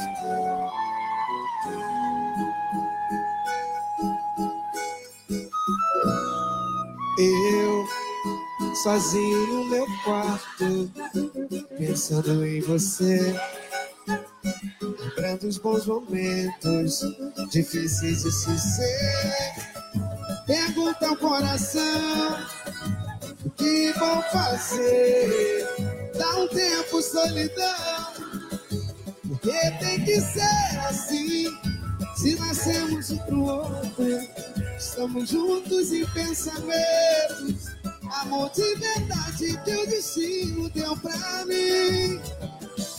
Eu 7.17 7.85
sozinho 8.83 9.47
no 9.47 9.65
meu 9.65 9.85
quarto, 10.03 10.91
pensando 11.77 12.45
em 12.45 12.61
você. 12.61 13.35
Lembrando 14.81 15.47
os 15.47 15.57
bons 15.57 15.85
momentos, 15.85 17.01
difíceis 17.51 18.23
de 18.23 18.31
se 18.31 18.59
ser. 18.59 19.53
Pergunta 20.45 21.07
ao 21.07 21.15
coração, 21.15 22.37
o 23.45 23.49
que 23.51 23.93
vou 23.93 24.21
fazer? 24.23 25.67
Dá 26.17 26.39
um 26.39 26.47
tempo, 26.47 27.01
solidão, 27.01 27.92
porque 29.43 29.71
tem 29.71 30.05
que 30.05 30.21
ser 30.21 30.79
assim. 30.87 31.45
Se 32.15 32.35
nascemos 32.35 33.11
um 33.11 33.17
pro 33.17 33.43
outro, 33.43 34.05
estamos 34.77 35.29
juntos 35.29 35.91
em 35.91 36.05
pensamentos. 36.07 37.73
Amor 38.21 38.49
de 38.51 38.75
verdade 38.75 39.57
que 39.65 39.75
o 39.75 39.87
destino 39.87 40.69
deu 40.69 40.95
pra 40.97 41.45
mim. 41.45 42.21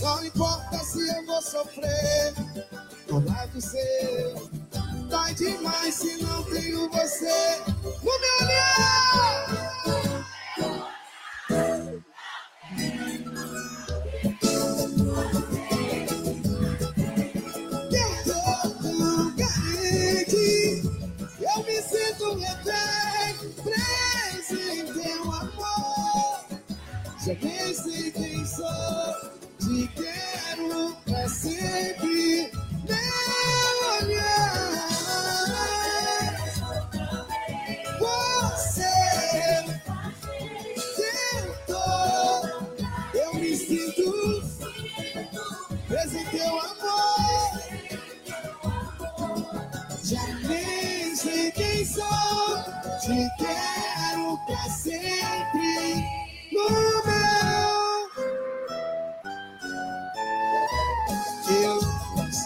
Não 0.01 0.25
importa 0.25 0.79
se 0.81 1.09
eu 1.09 1.25
vou 1.25 1.41
sofrer 1.41 2.35
ao 3.11 3.21
lado 3.21 3.61
seu. 3.61 4.51
Dói 5.09 5.35
demais 5.35 5.95
se 5.95 6.23
não 6.23 6.43
tenho 6.45 6.91
você 6.91 7.63
no 7.83 8.21
meu 8.21 8.49
olhar. 8.49 9.14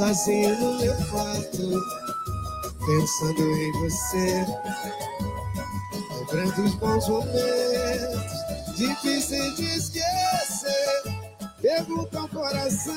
Sozinho 0.09 0.59
no 0.59 0.79
meu 0.79 0.95
quarto, 1.11 1.83
pensando 2.87 3.43
em 3.43 3.73
você, 3.73 4.47
lembrando 6.33 6.65
os 6.65 6.75
bons 6.77 7.09
momentos, 7.09 8.77
difíceis 8.77 9.57
de 9.57 9.65
esquecer. 9.65 11.03
Pergunta 11.61 12.21
ao 12.21 12.29
coração, 12.29 12.95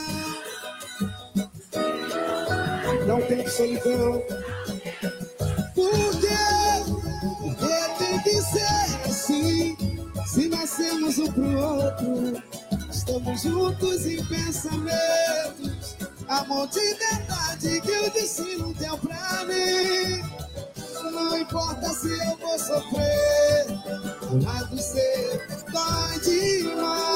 não 3.05 3.21
tem 3.23 3.45
solidão. 3.49 4.23
Por 5.75 5.91
quê? 6.21 6.37
Porque 7.41 8.05
tem 8.05 8.19
que 8.21 8.41
ser 8.41 9.09
assim. 9.09 9.77
Se 10.27 10.47
nascemos 10.47 11.19
um 11.19 11.29
pro 11.29 11.59
outro, 11.59 12.41
estamos 12.89 13.41
juntos 13.41 14.05
em 14.05 14.23
pensamentos. 14.27 15.70
Amor 16.31 16.65
de 16.69 16.93
verdade 16.93 17.81
que 17.81 17.91
o 17.91 18.09
destino 18.09 18.73
deu 18.75 18.97
pra 18.99 19.43
mim. 19.43 20.23
Não 21.11 21.37
importa 21.37 21.89
se 21.89 22.07
eu 22.07 22.37
vou 22.37 22.57
sofrer, 22.57 23.65
lado 24.41 24.77
seu 24.81 25.41
dói 25.73 26.19
demais. 26.21 27.10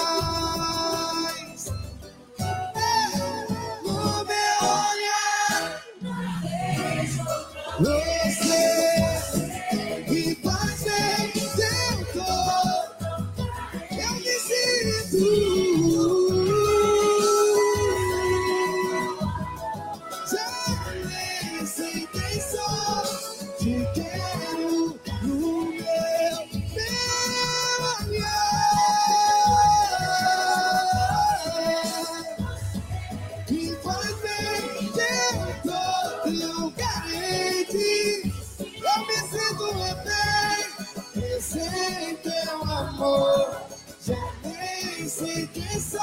Sei 45.15 45.47
quem 45.47 45.79
sou. 45.79 45.99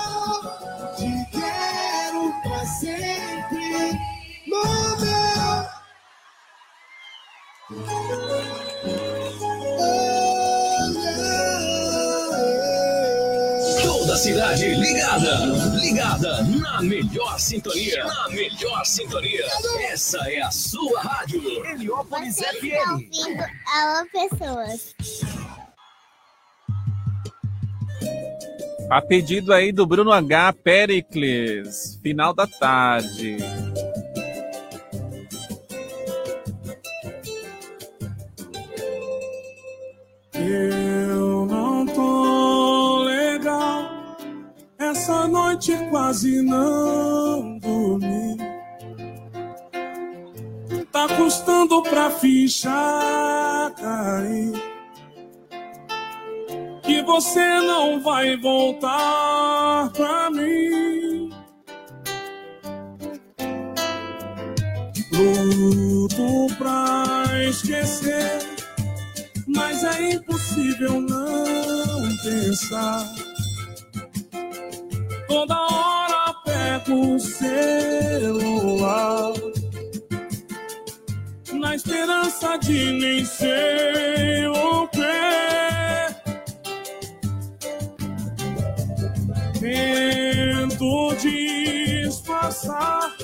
Te 0.96 1.26
quero 1.30 2.32
pra 2.42 2.64
sempre. 2.66 3.92
No 4.46 4.62
meu. 4.96 5.72
Toda 13.82 14.14
a 14.14 14.16
cidade 14.16 14.74
ligada, 14.74 15.44
ligada 15.78 16.42
na 16.44 16.80
melhor 16.80 17.38
sintonia, 17.38 18.04
na 18.04 18.28
melhor 18.30 18.84
sintonia. 18.86 19.46
Essa 19.90 20.18
é 20.30 20.40
a 20.40 20.50
sua 20.50 21.00
rádio, 21.02 21.42
Heliópolis 21.66 22.36
FM. 22.36 22.90
ouvindo 22.92 23.44
Alô 23.66 24.06
Pessoas. 24.10 24.94
A 28.92 29.00
pedido 29.00 29.54
aí 29.54 29.72
do 29.72 29.86
Bruno 29.86 30.12
H. 30.12 30.52
Pericles, 30.52 31.98
final 32.02 32.34
da 32.34 32.46
tarde. 32.46 33.38
Eu 40.34 41.46
não 41.46 41.86
tô 41.86 42.98
legal. 43.04 44.18
Essa 44.78 45.26
noite 45.26 45.72
quase 45.88 46.42
não 46.42 47.58
dormi. 47.60 48.36
Tá 50.92 51.08
custando 51.16 51.82
pra 51.84 52.10
ficha 52.10 52.68
cair. 53.80 54.71
Você 57.22 57.60
não 57.60 58.02
vai 58.02 58.36
voltar 58.36 59.90
pra 59.92 60.28
mim. 60.28 61.30
Luto 65.12 66.52
pra 66.58 67.24
esquecer 67.48 68.40
mas 69.46 69.84
é 69.84 70.14
impossível 70.14 71.00
não 71.00 72.16
pensar. 72.24 73.06
Toda 75.28 75.54
hora 75.54 76.34
pego 76.44 77.14
o 77.14 77.20
celular, 77.20 78.52
na 81.52 81.76
esperança 81.76 82.56
de 82.56 82.92
nem 82.92 83.24
sei 83.24 84.48
o 84.48 84.88
que. 84.88 85.01
Tento 89.62 91.14
disfarçar, 91.20 93.14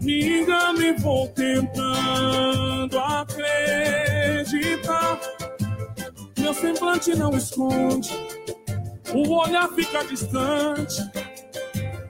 me 0.00 0.40
engano 0.40 0.82
e 0.82 0.94
vou 0.94 1.28
tentando 1.28 2.98
acreditar. 2.98 3.60
Meu 6.38 6.54
semblante 6.54 7.14
não 7.14 7.36
esconde, 7.36 8.08
o 9.12 9.30
olhar 9.30 9.68
fica 9.74 10.02
distante. 10.06 11.02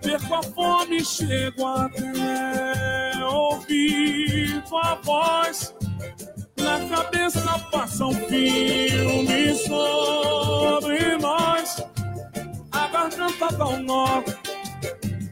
Perco 0.03 0.35
a 0.37 0.43
fome, 0.45 1.05
chego 1.05 1.67
até 1.67 3.25
ouvir 3.25 4.63
tua 4.69 4.95
voz. 5.03 5.75
Na 6.57 6.79
cabeça 6.89 7.59
passa 7.73 8.07
um 8.07 8.15
filme 8.15 9.53
sobre 9.57 11.17
nós. 11.17 11.98
Garganta 12.99 13.49
dá 13.57 13.67
um 13.69 13.83
nó, 13.85 14.25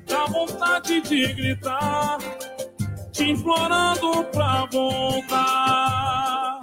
dá 0.06 0.24
vontade 0.26 1.00
de 1.00 1.32
gritar, 1.32 2.18
te 3.10 3.30
implorando 3.30 4.22
pra 4.26 4.68
voltar. 4.70 6.60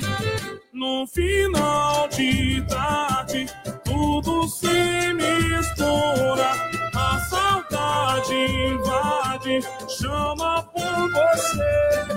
No 0.72 1.06
final 1.06 2.08
de 2.08 2.62
tarde, 2.70 3.48
tudo 3.84 4.48
se 4.48 5.14
mistura. 5.14 6.52
A 6.96 7.20
saudade 7.30 8.34
invade, 8.70 9.60
chama 9.90 10.64
por 10.64 11.12
você. 11.12 12.12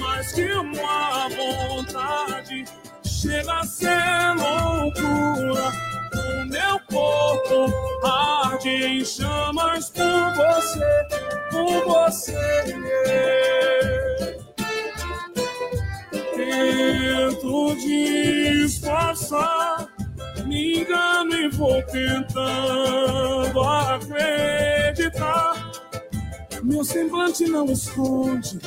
Mais 0.00 0.32
que 0.32 0.50
uma 0.54 1.28
vontade, 1.28 2.64
chega 3.04 3.52
a 3.52 3.64
ser 3.66 4.34
loucura. 4.34 5.92
O 6.22 6.46
meu 6.46 6.78
corpo 6.90 7.72
arde 8.06 8.68
em 8.68 9.04
chamas 9.04 9.90
por 9.90 10.34
você, 10.34 11.06
por 11.50 11.84
você. 11.84 12.32
Tento 16.36 17.74
disfarçar, 18.62 19.88
me 20.46 20.80
engano 20.80 21.34
e 21.34 21.48
vou 21.50 21.82
tentando 21.84 23.60
acreditar. 23.60 25.52
Meu 26.62 26.84
semblante 26.84 27.44
não 27.46 27.66
esconde, 27.66 28.58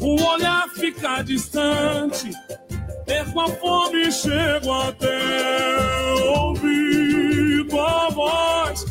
o 0.00 0.22
olhar 0.22 0.68
fica 0.70 1.22
distante. 1.22 2.30
Perco 3.06 3.40
a 3.40 3.48
fome 3.48 4.10
chego 4.10 4.72
até 4.72 5.18
ouvir 6.36 7.66
tua 7.68 8.08
voz. 8.10 8.84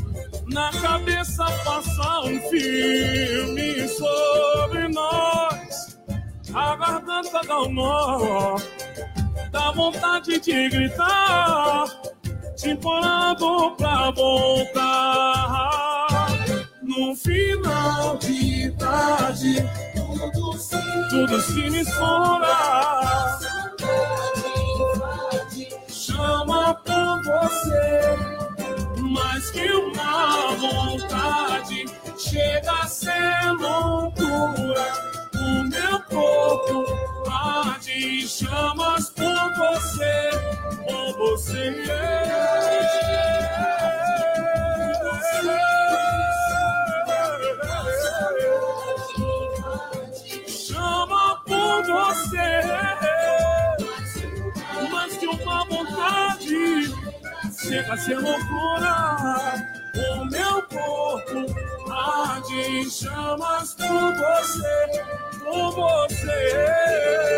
Na 0.48 0.70
cabeça 0.72 1.46
passa 1.66 2.20
um 2.22 2.40
filme 2.50 3.88
sobre 3.88 4.88
nós. 4.90 5.98
A 6.54 6.76
garganta 6.76 7.42
dá 7.48 7.62
um 7.62 7.74
nó, 7.74 8.56
dá 9.52 9.72
vontade 9.72 10.40
de 10.40 10.70
gritar, 10.70 11.86
te 12.56 12.70
implorando 12.70 13.72
pra 13.76 14.12
voltar. 14.12 14.84
No 16.84 17.16
final 17.16 18.18
de 18.18 18.70
tarde, 18.78 19.68
tudo 19.96 20.54
se, 20.60 20.78
tudo 21.10 21.42
se 21.42 21.70
mistura 21.72 23.63
chama 26.14 26.76
pra 26.76 27.22
você, 27.24 29.02
mais 29.02 29.50
que 29.50 29.72
uma 29.72 30.56
vontade, 30.56 31.86
chega 32.18 32.72
a 32.72 32.88
ser 32.88 33.52
loucura. 33.60 34.94
O 35.36 35.64
meu 35.64 36.02
corpo 36.04 36.86
arde 37.30 38.28
chamas 38.28 39.10
por 39.10 39.56
você, 39.56 40.30
por 40.88 41.18
você. 41.18 41.84
Vai 57.82 57.98
ser 57.98 58.20
loucura. 58.20 59.56
O 59.96 60.26
meu 60.26 60.62
corpo 60.64 61.92
arde 61.92 62.54
em 62.54 62.90
chamas 62.90 63.76
por 63.76 64.14
você, 64.16 65.02
por 65.40 65.72
você. 65.72 67.34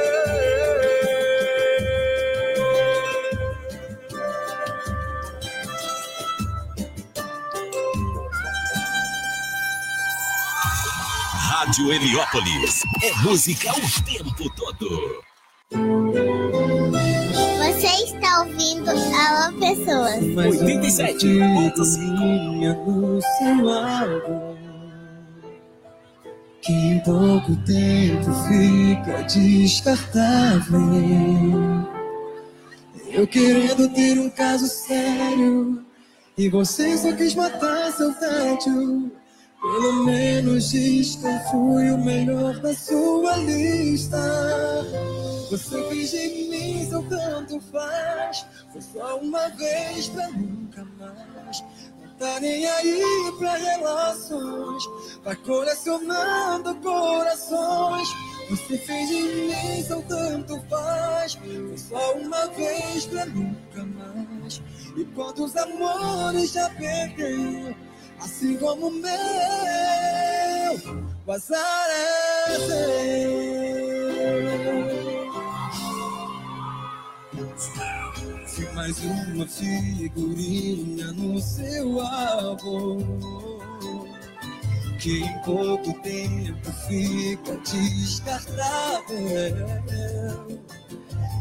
Rádio 11.66 11.92
Heliópolis. 11.94 12.82
É 13.02 13.14
música 13.22 13.72
o 13.72 14.04
tempo 14.04 14.50
todo. 14.56 15.24
Está 18.36 18.42
ouvindo 18.42 18.90
Alô 18.90 19.54
Pessoas. 19.60 20.26
87.5 20.26 22.86
no 22.86 23.22
seu 23.22 23.70
álbum 23.70 24.58
que 26.62 26.74
em 26.74 27.00
pouco 27.00 27.56
tempo 27.64 28.30
fica 28.50 29.24
descartável. 29.24 30.82
Eu 33.08 33.26
querendo 33.26 33.88
ter 33.94 34.20
um 34.20 34.30
caso 34.30 34.68
sério 34.68 35.82
e 36.38 36.50
você 36.50 36.98
só 36.98 37.14
quis 37.14 37.34
matar 37.36 37.94
seu 37.94 38.14
tédio. 38.16 39.14
Pelo 39.72 40.06
menos 40.06 40.70
diz 40.70 41.16
que 41.16 41.26
eu 41.26 41.40
fui 41.50 41.90
o 41.90 41.98
melhor 41.98 42.60
da 42.60 42.74
sua 42.74 43.36
lista. 43.38 44.18
Você 45.50 45.84
fez 45.90 46.12
de 46.12 46.50
mim 46.50 46.88
seu 46.88 47.02
tanto 47.10 47.60
faz. 47.72 48.46
Foi 48.72 48.82
só 48.82 49.18
uma 49.18 49.50
vez 49.50 50.08
pra 50.10 50.30
nunca 50.30 50.86
mais. 51.00 51.64
Não 52.00 52.14
tá 52.20 52.40
nem 52.40 52.66
aí 52.68 53.34
pra 53.40 53.56
relações. 53.56 54.84
Vai 55.24 55.36
colecionando 55.36 56.76
corações. 56.76 58.08
Você 58.52 58.78
fez 58.78 59.10
de 59.10 59.24
mim 59.24 59.84
seu 59.84 60.02
tanto 60.04 60.62
faz. 60.70 61.34
Foi 61.34 61.78
só 61.78 62.14
uma 62.14 62.46
vez 62.50 63.08
pra 63.08 63.26
nunca 63.26 63.84
mais. 63.84 64.62
E 64.96 65.04
quantos 65.06 65.56
amores 65.56 66.52
já 66.52 66.70
perdeu? 66.70 67.76
Assim 68.20 68.58
como 68.58 68.88
o 68.88 68.92
meu, 68.92 69.12
o 71.26 71.32
azar 71.32 71.88
é 71.90 72.56
seu. 72.58 73.46
Se 78.48 78.62
mais 78.74 78.98
uma 79.04 79.46
figurinha 79.48 81.12
no 81.12 81.40
seu 81.42 82.00
álbum, 82.00 83.20
que 85.00 85.24
em 85.24 85.40
pouco 85.44 85.94
tempo 86.02 86.72
fica 86.88 87.58
descartável. 87.58 89.16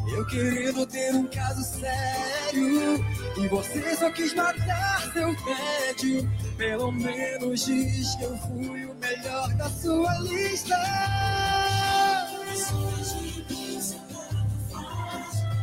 Eu 0.07 0.27
querendo 0.27 0.87
ter 0.87 1.15
um 1.15 1.27
caso 1.27 1.63
sério 1.65 3.05
E 3.37 3.49
você 3.49 3.97
só 3.97 4.11
quis 4.11 4.35
matar 4.35 5.01
seu 5.13 5.35
tédio. 5.45 6.31
Pelo 6.57 6.93
menos 6.93 7.65
diz 7.65 8.15
que 8.17 8.25
eu 8.25 8.37
fui 8.39 8.85
o 8.85 8.95
melhor 8.95 9.49
da 9.55 9.71
sua 9.71 10.19
lista. 10.21 10.77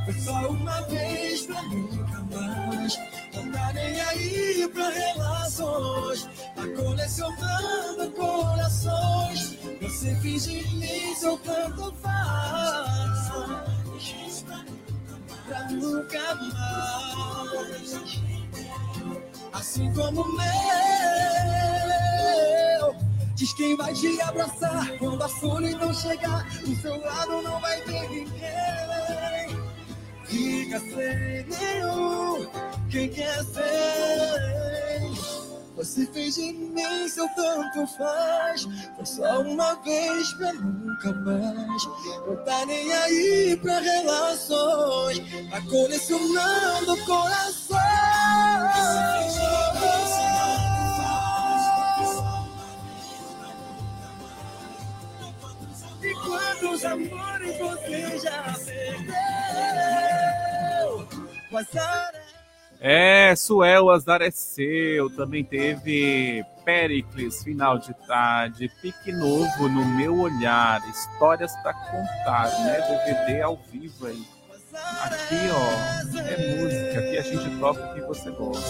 Foi 0.06 0.14
só 0.20 0.50
uma 0.50 0.82
vez 0.82 1.46
pra 1.46 1.62
nunca 1.64 2.26
mais 2.32 2.98
Não 3.34 3.52
tá 3.52 3.74
nem 3.74 4.02
aí 4.02 4.70
pra 4.74 4.90
relações. 4.90 6.28
Tá 6.56 6.68
colecionando 6.76 8.12
corações. 8.12 9.58
Você 9.82 10.16
finge 10.16 10.64
de 10.64 10.76
mim 10.76 11.16
seu 11.16 11.38
tanto 11.38 11.94
faz 12.02 13.71
pra 15.46 15.70
nunca 15.72 16.36
mais. 16.36 18.00
Assim 19.54 19.94
como 19.94 20.22
o 20.22 20.36
meu, 20.36 20.46
diz 23.36 23.54
quem 23.54 23.76
vai 23.76 23.94
te 23.94 24.22
abraçar 24.22 24.98
quando 24.98 25.22
a 25.24 25.30
solidão 25.30 25.94
chegar. 25.94 26.48
Do 26.60 26.76
seu 26.78 27.00
lado 27.00 27.42
não 27.42 27.60
vai 27.60 27.82
ter 27.82 28.10
ninguém. 28.10 29.62
Fica 30.26 30.80
sem 30.80 31.46
nenhum, 31.48 32.50
quem 32.90 33.10
quer 33.10 33.44
ser. 33.44 34.62
Você 35.82 36.06
fez 36.06 36.36
de 36.36 36.54
mim 36.54 37.10
seu 37.10 37.28
tanto 37.30 37.88
faz. 37.98 38.68
Foi 38.96 39.04
só 39.04 39.42
uma 39.42 39.74
vez 39.82 40.32
pra 40.34 40.54
nunca 40.54 41.12
mais. 41.12 41.86
Não 42.28 42.36
tá 42.46 42.68
nem 42.68 42.94
aí 42.94 43.60
pra 43.60 43.80
relações. 43.80 45.18
Tá 45.50 45.60
colecionando 45.62 47.04
corações. 47.04 47.82
E 56.04 56.14
quantos 56.14 56.86
amores 56.86 57.58
você 57.58 58.20
já 58.20 58.54
perdeu? 58.64 59.12
Azar 61.58 62.12
É, 62.84 63.36
Suel, 63.36 63.92
azar 63.92 64.24
é 64.24 64.32
seu. 64.32 65.08
Também 65.16 65.44
teve 65.44 66.44
Pericles, 66.66 67.44
final 67.44 67.78
de 67.78 67.94
tarde, 68.08 68.72
Pique 68.82 69.12
Novo 69.12 69.70
no 69.70 69.86
meu 69.86 70.20
olhar, 70.20 70.82
histórias 70.90 71.56
pra 71.58 71.76
contar, 71.76 72.50
né? 72.64 72.82
DVD 72.82 73.44
ao 73.44 73.56
vivo 73.72 74.08
aí. 74.08 74.26
Aqui, 75.04 75.36
ó, 75.54 75.62
é 76.22 76.56
música. 76.56 77.00
Aqui 77.00 77.18
a 77.18 77.22
gente 77.22 77.60
toca 77.60 77.86
o 77.86 77.94
que 77.94 78.02
você 78.02 78.32
gosta. 78.32 78.66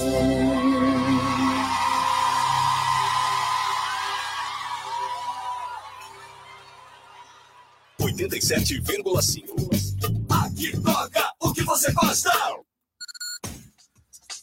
87,5. 7.97 10.27
Aqui 10.29 10.77
toca 10.81 11.31
o 11.39 11.53
que 11.53 11.63
você 11.63 11.93
gosta. 11.93 12.29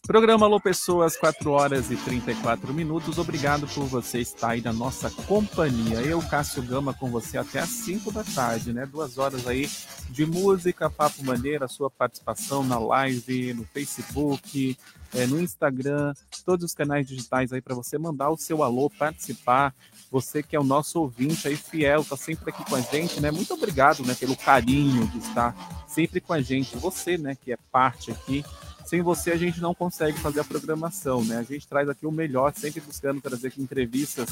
Programa 0.09 0.47
Alô 0.47 0.59
Pessoas, 0.59 1.19
4 1.19 1.51
horas 1.51 1.91
e 1.91 1.97
34 1.97 2.73
minutos. 2.73 3.19
Obrigado 3.19 3.69
por 3.69 3.85
você 3.85 4.21
estar 4.21 4.53
aí 4.53 4.63
na 4.63 4.73
nossa 4.73 5.11
companhia. 5.11 6.01
Eu, 6.01 6.23
Cássio 6.23 6.63
Gama, 6.63 6.95
com 6.95 7.11
você 7.11 7.37
até 7.37 7.59
às 7.59 7.69
5 7.69 8.11
da 8.11 8.25
tarde, 8.25 8.73
né? 8.73 8.87
Duas 8.87 9.19
horas 9.19 9.47
aí 9.47 9.69
de 10.09 10.25
música, 10.25 10.89
papo 10.89 11.23
maneira, 11.23 11.69
sua 11.69 11.91
participação 11.91 12.65
na 12.65 12.79
live, 12.79 13.53
no 13.53 13.65
Facebook, 13.65 14.79
eh, 15.13 15.27
no 15.27 15.39
Instagram, 15.39 16.15
todos 16.43 16.65
os 16.65 16.73
canais 16.73 17.07
digitais 17.07 17.53
aí 17.53 17.61
para 17.61 17.75
você 17.75 17.99
mandar 17.99 18.31
o 18.31 18.39
seu 18.39 18.63
alô, 18.63 18.89
participar. 18.89 19.75
Você 20.11 20.43
que 20.43 20.57
é 20.57 20.59
o 20.59 20.65
nosso 20.65 21.03
ouvinte 21.03 21.47
aí 21.47 21.57
fiel, 21.57 22.03
tá 22.03 22.17
sempre 22.17 22.49
aqui 22.49 22.65
com 22.65 22.77
a 22.77 22.81
gente, 22.81 23.21
né? 23.21 23.31
Muito 23.31 23.53
obrigado, 23.53 24.03
né, 24.07 24.15
pelo 24.15 24.35
carinho 24.35 25.07
de 25.09 25.19
estar 25.19 25.55
sempre 25.87 26.19
com 26.19 26.33
a 26.33 26.41
gente. 26.41 26.79
Você, 26.79 27.19
né, 27.19 27.37
que 27.39 27.53
é 27.53 27.59
parte 27.71 28.11
aqui 28.11 28.43
sem 28.89 29.03
você 29.03 29.33
a 29.33 29.37
gente 29.37 29.61
não 29.61 29.75
consegue 29.75 30.19
fazer 30.19 30.41
a 30.41 30.45
programação, 30.45 31.23
né? 31.23 31.37
A 31.37 31.43
gente 31.43 31.69
traz 31.69 31.91
aqui 31.91 32.07
o 32.07 32.11
melhor, 32.11 32.55
sempre 32.57 32.81
buscando 32.81 33.21
trazer 33.21 33.53
entrevistas 33.59 34.31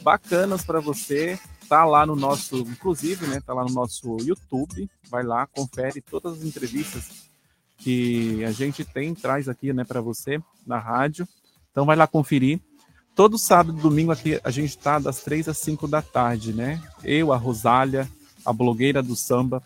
bacanas 0.00 0.64
para 0.64 0.78
você. 0.78 1.36
Tá 1.68 1.84
lá 1.84 2.06
no 2.06 2.14
nosso, 2.14 2.58
inclusive, 2.58 3.26
né? 3.26 3.40
Tá 3.44 3.52
lá 3.52 3.64
no 3.64 3.72
nosso 3.72 4.18
YouTube. 4.20 4.88
Vai 5.10 5.24
lá, 5.24 5.48
confere 5.48 6.00
todas 6.00 6.34
as 6.34 6.44
entrevistas 6.44 7.32
que 7.76 8.44
a 8.44 8.52
gente 8.52 8.84
tem, 8.84 9.12
traz 9.14 9.48
aqui, 9.48 9.72
né, 9.72 9.82
para 9.82 10.00
você 10.00 10.40
na 10.64 10.78
rádio. 10.78 11.26
Então 11.72 11.84
vai 11.84 11.96
lá 11.96 12.06
conferir. 12.06 12.60
Todo 13.16 13.36
sábado 13.36 13.76
e 13.76 13.82
domingo 13.82 14.12
aqui 14.12 14.40
a 14.44 14.50
gente 14.52 14.78
tá 14.78 15.00
das 15.00 15.22
três 15.22 15.48
às 15.48 15.58
cinco 15.58 15.88
da 15.88 16.00
tarde, 16.00 16.52
né? 16.52 16.80
Eu, 17.02 17.32
a 17.32 17.36
Rosália, 17.36 18.08
a 18.46 18.52
blogueira 18.52 19.02
do 19.02 19.16
samba, 19.16 19.60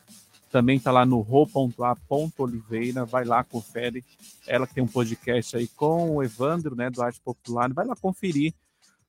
também 0.51 0.79
tá 0.79 0.91
lá 0.91 1.05
no 1.05 1.21
ro.a.oliveira, 1.21 3.05
vai 3.05 3.25
lá, 3.25 3.43
confere. 3.45 4.05
Ela 4.47 4.67
que 4.67 4.75
tem 4.75 4.85
um 4.85 4.89
podcast 4.89 5.57
aí 5.57 5.67
com 5.69 6.17
o 6.17 6.23
Evandro, 6.23 6.75
né, 6.75 6.89
do 6.89 7.03
Arte 7.03 7.21
Popular, 7.21 7.73
vai 7.73 7.87
lá 7.87 7.97
conferir. 7.97 8.55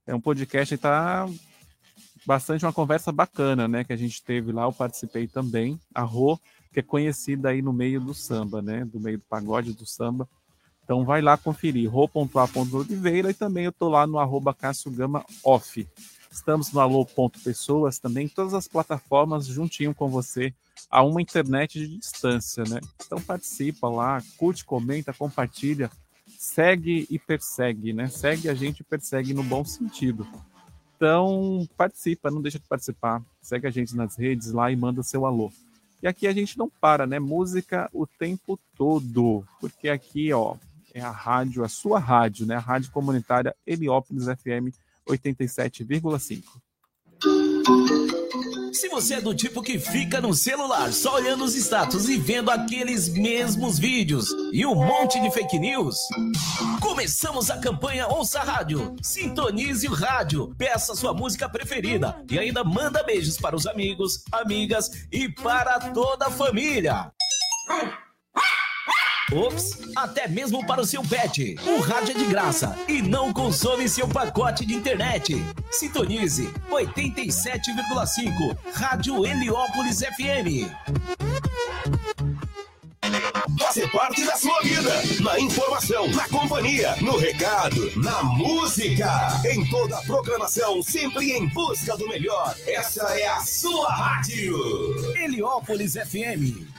É 0.06 0.16
um 0.16 0.22
podcast 0.22 0.76
que 0.76 0.82
tá 0.82 1.28
bastante 2.26 2.66
uma 2.66 2.74
conversa 2.74 3.12
bacana, 3.12 3.68
né, 3.68 3.84
que 3.84 3.94
a 3.94 3.98
gente 3.98 4.22
teve 4.22 4.52
lá, 4.52 4.64
eu 4.64 4.74
participei 4.74 5.28
também. 5.28 5.80
A 5.94 6.02
Rô, 6.02 6.40
que 6.74 6.80
é 6.80 6.84
conhecida 6.84 7.50
aí 7.50 7.62
no 7.62 7.72
meio 7.72 8.02
do 8.02 8.14
samba, 8.14 8.62
né, 8.62 8.84
do 8.86 9.00
meio 9.00 9.18
do 9.18 9.24
pagode 9.30 9.74
do 9.74 9.86
samba. 9.86 10.28
Então 10.84 11.04
vai 11.06 11.22
lá 11.22 11.38
conferir, 11.38 11.90
ro.a.oliveira 11.90 13.30
e 13.30 13.34
também 13.34 13.66
eu 13.66 13.72
tô 13.72 13.90
lá 13.90 14.08
no 14.08 14.20
arroba 14.20 14.54
Cássio 14.54 14.90
Gama 14.90 15.26
Off. 15.44 15.88
Estamos 16.38 16.72
no 16.72 16.80
alô.pessoas 16.80 17.98
também, 17.98 18.30
todas 18.30 18.54
as 18.54 18.68
plataformas 18.68 19.48
juntinho 19.48 19.94
com 19.94 20.08
você, 20.08 20.54
a 20.88 21.02
uma 21.02 21.20
internet 21.20 21.80
de 21.80 21.98
distância, 21.98 22.64
né? 22.64 22.80
Então 23.04 23.20
participa 23.20 23.90
lá, 23.90 24.22
curte, 24.38 24.64
comenta, 24.64 25.12
compartilha. 25.12 25.90
segue 26.38 27.08
e 27.10 27.18
persegue, 27.18 27.92
né? 27.92 28.08
Segue 28.08 28.48
a 28.50 28.54
gente 28.54 28.82
e 28.82 28.84
persegue 28.84 29.34
no 29.34 29.42
bom 29.42 29.66
sentido. 29.66 30.28
Então, 30.96 31.68
participa, 31.76 32.30
não 32.30 32.40
deixa 32.40 32.60
de 32.60 32.68
participar. 32.68 33.20
Segue 33.42 33.66
a 33.66 33.72
gente 33.72 33.96
nas 33.96 34.16
redes 34.16 34.52
lá 34.52 34.72
e 34.72 34.76
manda 34.76 35.02
seu 35.02 35.26
alô. 35.26 35.52
E 36.04 36.08
aqui 36.08 36.28
a 36.28 36.34
gente 36.34 36.56
não 36.56 36.70
para, 36.70 37.08
né? 37.08 37.18
Música 37.18 37.90
o 37.92 38.06
tempo 38.06 38.60
todo, 38.78 39.44
porque 39.60 39.90
aqui, 39.90 40.32
ó, 40.32 40.56
é 40.94 41.02
a 41.02 41.10
rádio, 41.10 41.64
a 41.64 41.68
sua 41.68 41.98
rádio, 41.98 42.46
né? 42.46 42.56
A 42.56 42.60
rádio 42.60 42.92
comunitária 42.92 43.56
Heliópolis 43.66 44.26
FM 44.26 44.70
87,5. 45.08 46.44
Se 48.74 48.90
você 48.90 49.16
é 49.16 49.22
do 49.22 49.34
tipo 49.34 49.64
que 49.64 49.80
fica 49.80 50.22
no 50.22 50.34
celular 50.34 50.94
só 50.94 51.16
olhando 51.16 51.44
os 51.44 51.56
status 51.56 52.08
e 52.08 52.18
vendo 52.18 52.52
aqueles 52.52 53.10
mesmos 53.10 53.80
vídeos 53.80 54.30
e 54.54 54.66
um 54.66 54.76
monte 54.76 55.20
de 55.20 55.32
fake 55.32 55.58
news, 55.58 55.98
começamos 56.80 57.50
a 57.50 57.58
campanha 57.58 58.08
Ouça 58.08 58.40
Rádio. 58.42 58.96
Sintonize 59.02 59.88
o 59.88 59.94
rádio, 59.94 60.54
peça 60.58 60.94
sua 60.96 61.14
música 61.14 61.50
preferida 61.50 62.24
e 62.30 62.38
ainda 62.38 62.64
manda 62.64 63.04
beijos 63.04 63.38
para 63.38 63.56
os 63.56 63.66
amigos, 63.66 64.24
amigas 64.32 64.92
e 65.12 65.28
para 65.28 65.80
toda 65.92 66.28
a 66.28 66.32
família. 66.32 67.12
Ops, 69.34 69.80
até 69.94 70.28
mesmo 70.28 70.66
para 70.66 70.82
o 70.82 70.86
seu 70.86 71.04
pet. 71.04 71.58
O 71.66 71.82
rádio 71.82 72.16
é 72.16 72.18
de 72.18 72.26
graça 72.26 72.78
e 72.88 73.02
não 73.02 73.34
consome 73.34 73.90
seu 73.90 74.08
pacote 74.08 74.66
de 74.66 74.74
internet. 74.74 75.36
Sintonize 75.70 76.50
87,5 76.72 78.58
Rádio 78.74 79.26
Heliópolis 79.26 80.00
FM. 80.00 80.72
Fazer 83.60 83.92
parte 83.92 84.24
da 84.24 84.36
sua 84.38 84.62
vida. 84.62 84.94
Na 85.22 85.38
informação, 85.38 86.08
na 86.08 86.30
companhia, 86.30 86.96
no 87.02 87.18
recado, 87.18 87.92
na 88.00 88.24
música. 88.24 89.42
Em 89.46 89.70
toda 89.70 89.98
a 89.98 90.02
programação, 90.04 90.82
sempre 90.82 91.34
em 91.34 91.48
busca 91.50 91.98
do 91.98 92.08
melhor. 92.08 92.56
Essa 92.66 93.04
é 93.20 93.28
a 93.28 93.42
sua 93.42 93.92
rádio. 93.92 94.56
Heliópolis 95.18 95.94
FM. 95.96 96.77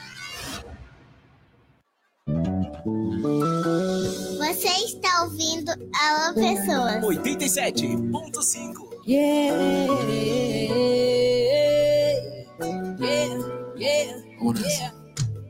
Você 3.21 4.69
está 4.69 5.23
ouvindo 5.25 5.71
Alô 5.71 6.35
Pessoas. 6.35 7.03
87.5. 7.03 8.89
Yeah, 9.07 9.57
yeah, 10.09 10.73
yeah, 13.77 14.15
yeah. 14.41 14.93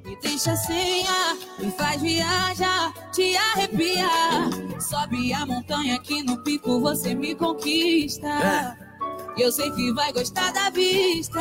Me 0.05 0.17
deixa 0.23 0.57
sem 0.57 1.07
ar, 1.07 1.37
me 1.59 1.71
faz 1.73 2.01
viajar, 2.01 2.95
te 3.13 3.37
arrepiar. 3.37 4.51
Sobe 4.81 5.33
a 5.35 5.45
montanha 5.45 5.99
que 6.01 6.23
no 6.23 6.43
pico 6.43 6.81
você 6.81 7.15
me 7.15 7.35
conquista. 7.35 8.77
Eu 9.37 9.53
sei 9.53 9.71
que 9.73 9.93
vai 9.93 10.13
gostar 10.13 10.53
da 10.53 10.71
vista. 10.71 11.41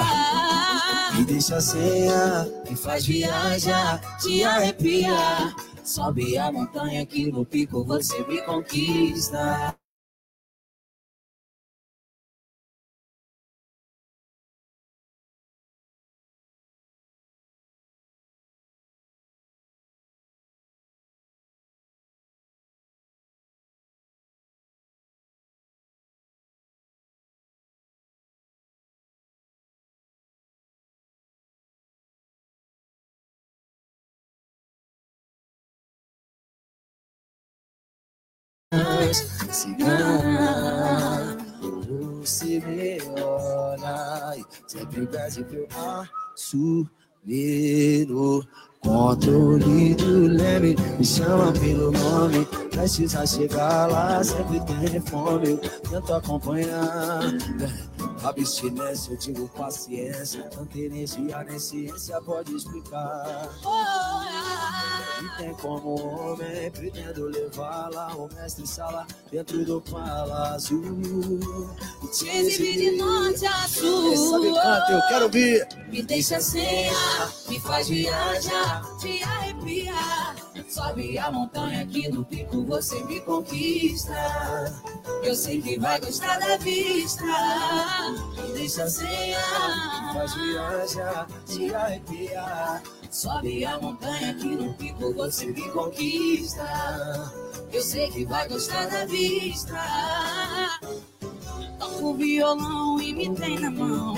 Me 1.13 1.23
deixa 1.23 1.61
sem 1.61 2.09
ar, 2.09 2.45
me 2.69 2.75
faz 2.75 3.05
viajar, 3.05 4.01
te 4.19 4.43
arrepiar. 4.43 5.55
Sobe 5.87 6.37
a 6.37 6.51
montanha 6.51 7.05
que 7.05 7.31
no 7.31 7.45
pico 7.45 7.81
você 7.85 8.21
me 8.27 8.41
conquista. 8.41 9.73
Cigana, 39.51 41.37
você 42.21 42.59
me 42.59 42.99
olha 43.21 44.37
e 44.37 44.45
sempre 44.67 45.07
pede 45.07 45.43
pra 45.43 45.57
eu 45.57 45.67
assumir 46.33 48.07
no 48.07 48.45
controle 48.81 49.95
do 49.95 50.27
leme. 50.27 50.75
Me 50.97 51.05
chama 51.05 51.51
pelo 51.53 51.91
nome, 51.91 52.45
precisa 52.69 53.25
chegar 53.25 53.89
lá, 53.91 54.23
sempre 54.23 54.59
tem 54.61 55.01
fome. 55.01 55.49
Eu 55.49 55.57
tento 55.57 56.13
acompanhar. 56.13 57.21
Abstinência, 58.23 59.11
eu 59.13 59.17
digo 59.17 59.47
paciência. 59.49 60.43
Tanta 60.43 60.77
energia 60.77 61.43
nem 61.43 61.59
ciência 61.59 62.21
pode 62.21 62.55
explicar. 62.55 63.49
E 65.19 65.37
tem 65.37 65.53
como 65.55 65.99
homem, 65.99 66.71
pretendo 66.71 67.27
levá-la 67.27 68.11
ao 68.11 68.29
mestre 68.35 68.67
sala 68.67 69.07
dentro 69.31 69.65
do 69.65 69.81
palácio. 69.81 70.81
E 72.03 72.07
Te 72.07 72.29
exibir 72.29 72.77
de 72.77 72.97
norte 72.97 73.45
a 73.45 73.67
sul. 73.67 74.15
Sabe 74.15 74.53
canta, 74.53 74.91
eu 74.91 75.07
quero 75.07 75.25
ouvir. 75.25 75.67
Me 75.89 76.03
deixa 76.03 76.39
sem 76.39 76.89
ar, 76.89 77.31
me 77.49 77.59
faz 77.59 77.89
viajar, 77.89 78.83
te 78.99 79.23
arrepiar. 79.23 80.35
Sobe 80.69 81.17
a 81.17 81.31
montanha 81.31 81.87
que 81.87 82.09
no 82.09 82.25
pico 82.25 82.63
você 82.65 83.03
me 83.05 83.21
conquista. 83.21 84.13
Eu 85.23 85.33
sei 85.33 85.61
que 85.61 85.79
vai 85.79 85.99
gostar 85.99 86.39
da 86.39 86.57
vista. 86.57 87.23
Me 88.35 88.53
deixa 88.53 88.87
sem 88.89 89.33
ar, 89.33 90.13
Faz 90.13 90.35
viajar, 90.35 91.27
te 91.45 91.73
arrepiar. 91.73 92.83
Sobe 93.09 93.65
a 93.65 93.79
montanha 93.79 94.33
que 94.35 94.47
no 94.47 94.73
pico 94.73 95.13
você 95.13 95.47
me 95.47 95.69
conquista. 95.69 96.63
Eu 97.71 97.81
sei 97.81 98.09
que 98.11 98.25
vai 98.25 98.47
gostar 98.47 98.85
da 98.87 99.05
vista. 99.05 99.75
Toco 101.79 102.13
violão 102.15 103.01
e 103.01 103.13
me 103.13 103.33
tem 103.35 103.59
na 103.59 103.71
mão. 103.71 104.15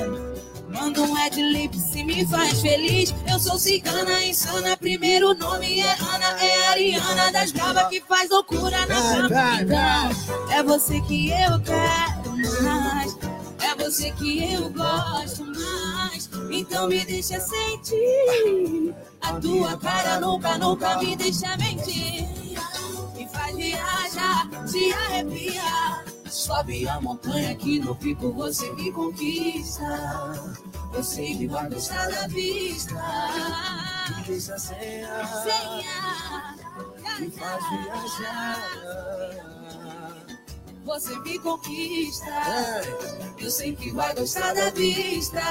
Manda 0.70 1.02
um 1.02 1.18
Ed 1.18 1.42
Lip 1.42 1.78
se 1.80 2.04
me 2.04 2.26
faz 2.26 2.62
feliz. 2.62 3.14
Eu 3.30 3.40
sou 3.40 3.58
cigana 3.58 4.24
insana, 4.24 4.76
primeiro 4.76 5.34
nome 5.34 5.80
é 5.80 5.92
Ana, 5.92 6.42
é 6.42 6.68
Ariana 6.68 7.32
das 7.32 7.52
bravas 7.52 7.88
que 7.88 8.02
faz 8.02 8.30
loucura 8.30 8.86
na 8.86 8.96
cama. 8.96 9.62
Então, 9.62 10.52
é 10.52 10.64
você 10.64 11.00
que 11.02 11.30
eu 11.30 11.60
quero 11.62 12.64
mais. 12.64 13.18
É 13.62 13.76
você 13.84 14.12
que 14.12 14.54
eu 14.54 14.70
gosto 14.70 15.46
mais. 15.46 15.59
Então 16.52 16.88
me 16.88 17.06
deixa 17.06 17.40
sentir. 17.40 18.96
A 19.22 19.34
tua 19.34 19.78
cara 19.78 20.20
nunca, 20.20 20.58
nunca 20.58 20.98
me 20.98 21.16
deixa 21.16 21.56
mentir. 21.58 22.28
Me 23.16 23.28
faz 23.28 23.56
viajar, 23.56 24.50
te 24.66 24.94
arrepiar. 24.94 26.06
Sobe 26.30 26.88
a 26.88 27.02
montanha 27.02 27.56
que 27.56 27.80
no 27.80 27.96
pico 27.96 28.32
você 28.32 28.72
me 28.74 28.92
conquista. 28.92 29.84
Eu 30.94 31.04
sei 31.04 31.38
que 31.38 31.48
vai 31.48 31.70
gostar 31.70 32.10
da 32.10 32.28
vista. 32.28 32.96
Me 34.18 34.24
deixa 34.24 34.58
Sem 34.58 35.06
ar, 35.06 36.56
me 37.20 37.30
faz 37.32 37.64
viajar. 37.70 38.90
Você 40.86 41.18
me 41.20 41.38
conquista. 41.40 42.32
Eu 43.38 43.52
sei 43.52 43.76
que 43.76 43.92
vai 43.92 44.14
gostar 44.16 44.54
da 44.54 44.70
vista. 44.72 45.42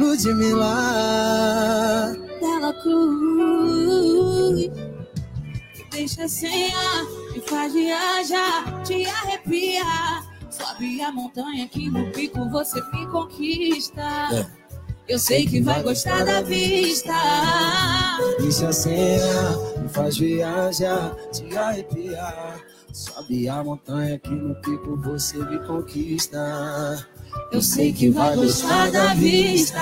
Ludmilla, 0.00 0.74
Dela 2.40 2.72
Cruz. 2.82 4.70
Deixa 5.90 6.26
sem 6.26 6.74
ar, 6.74 7.04
me 7.32 7.40
faz 7.42 7.72
viajar, 7.72 8.82
te 8.82 9.06
arrepiar. 9.06 10.26
Sobe 10.50 11.00
a 11.02 11.12
montanha 11.12 11.68
que 11.68 11.88
no 11.88 12.10
pico 12.12 12.48
você 12.50 12.80
me 12.90 13.06
conquista. 13.06 14.50
Eu 15.08 15.18
sei 15.18 15.46
que 15.46 15.60
vai 15.60 15.82
gostar 15.82 16.24
da 16.24 16.40
vista. 16.42 17.12
deixa 18.38 18.72
sem 18.72 19.20
ar, 19.20 19.80
me 19.80 19.88
faz 19.88 20.16
viajar, 20.16 21.14
te 21.32 21.56
arrepiar. 21.56 22.60
Sobe 22.92 23.48
a 23.48 23.64
montanha 23.64 24.18
que 24.18 24.30
no 24.30 24.54
pico 24.56 24.96
você 24.98 25.38
me 25.38 25.58
conquista. 25.66 27.06
Eu 27.50 27.60
sei 27.62 27.92
que 27.92 28.10
vai 28.10 28.36
gostar 28.36 28.90
da 28.90 29.14
vista. 29.14 29.78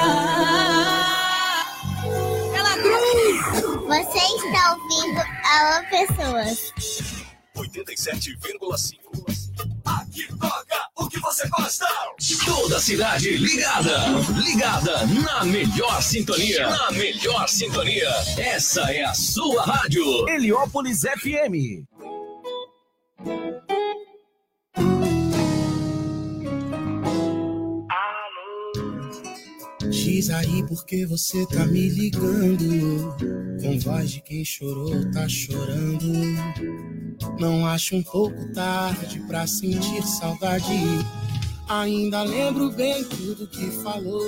Ela 2.56 2.76
cruz. 2.78 3.62
Você 3.86 4.18
está 4.18 4.74
ouvindo 4.74 5.20
Alô 5.44 5.84
Pessoas. 5.90 6.72
87,5. 7.56 9.00
Aqui 9.84 10.28
toca 10.38 10.89
o 11.00 11.08
que 11.08 11.18
você 11.18 11.48
gosta. 11.48 11.86
Toda 12.44 12.78
cidade 12.78 13.36
ligada. 13.36 14.06
Ligada 14.36 15.06
na 15.06 15.44
melhor 15.44 16.02
sintonia. 16.02 16.68
Na 16.68 16.90
melhor 16.92 17.48
sintonia. 17.48 18.10
Essa 18.36 18.82
é 18.92 19.04
a 19.04 19.14
sua 19.14 19.64
rádio. 19.64 20.28
Heliópolis 20.28 21.00
FM. 21.00 21.86
Diz 30.10 30.28
aí 30.28 30.66
porque 30.66 31.06
você 31.06 31.46
tá 31.46 31.64
me 31.66 31.88
ligando. 31.88 33.14
Com 33.62 33.78
voz 33.78 34.10
de 34.10 34.20
quem 34.20 34.44
chorou, 34.44 35.08
tá 35.12 35.28
chorando. 35.28 36.12
Não 37.38 37.64
acho 37.64 37.94
um 37.94 38.02
pouco 38.02 38.52
tarde 38.52 39.20
pra 39.28 39.46
sentir 39.46 40.02
saudade. 40.02 40.66
Ainda 41.68 42.24
lembro 42.24 42.72
bem 42.72 43.04
tudo 43.04 43.46
que 43.46 43.70
falou. 43.84 44.26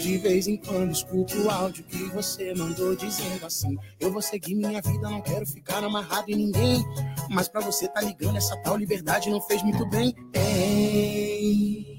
De 0.00 0.16
vez 0.18 0.46
em 0.46 0.56
quando 0.56 0.92
escuto 0.92 1.36
o 1.42 1.50
áudio 1.50 1.82
que 1.82 2.04
você 2.04 2.54
mandou 2.54 2.94
dizendo 2.94 3.44
assim: 3.44 3.76
Eu 3.98 4.12
vou 4.12 4.22
seguir 4.22 4.54
minha 4.54 4.80
vida, 4.80 5.10
não 5.10 5.20
quero 5.20 5.44
ficar 5.44 5.82
amarrado 5.82 6.30
em 6.30 6.36
ninguém. 6.36 6.84
Mas 7.28 7.48
pra 7.48 7.60
você 7.60 7.88
tá 7.88 8.00
ligando, 8.00 8.36
essa 8.38 8.56
tal 8.58 8.76
liberdade 8.76 9.28
não 9.28 9.40
fez 9.40 9.60
muito 9.60 9.84
bem. 9.86 10.14
Ei. 10.34 11.89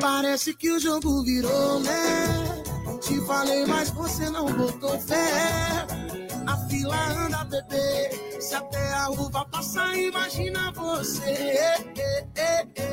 Parece 0.00 0.54
que 0.54 0.70
o 0.70 0.78
jogo 0.78 1.22
virou, 1.22 1.80
né? 1.80 2.62
Te 3.00 3.20
falei, 3.26 3.66
mas 3.66 3.90
você 3.90 4.28
não 4.30 4.46
botou 4.46 4.98
fé. 4.98 5.86
A 6.46 6.56
fila 6.68 6.96
anda, 7.24 7.44
bebê. 7.44 8.40
Se 8.40 8.54
até 8.54 8.92
a 8.94 9.10
uva 9.10 9.44
passar, 9.46 9.96
imagina 9.96 10.72
você. 10.72 11.92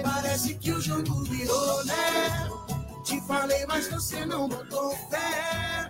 Parece 0.04 0.56
que 0.56 0.72
o 0.72 0.82
jogo 0.82 1.24
virou, 1.24 1.86
né? 1.86 2.50
Te 3.04 3.20
falei, 3.22 3.66
mas 3.68 3.88
você 3.90 4.26
não 4.26 4.48
botou 4.48 4.92
fé. 5.10 5.90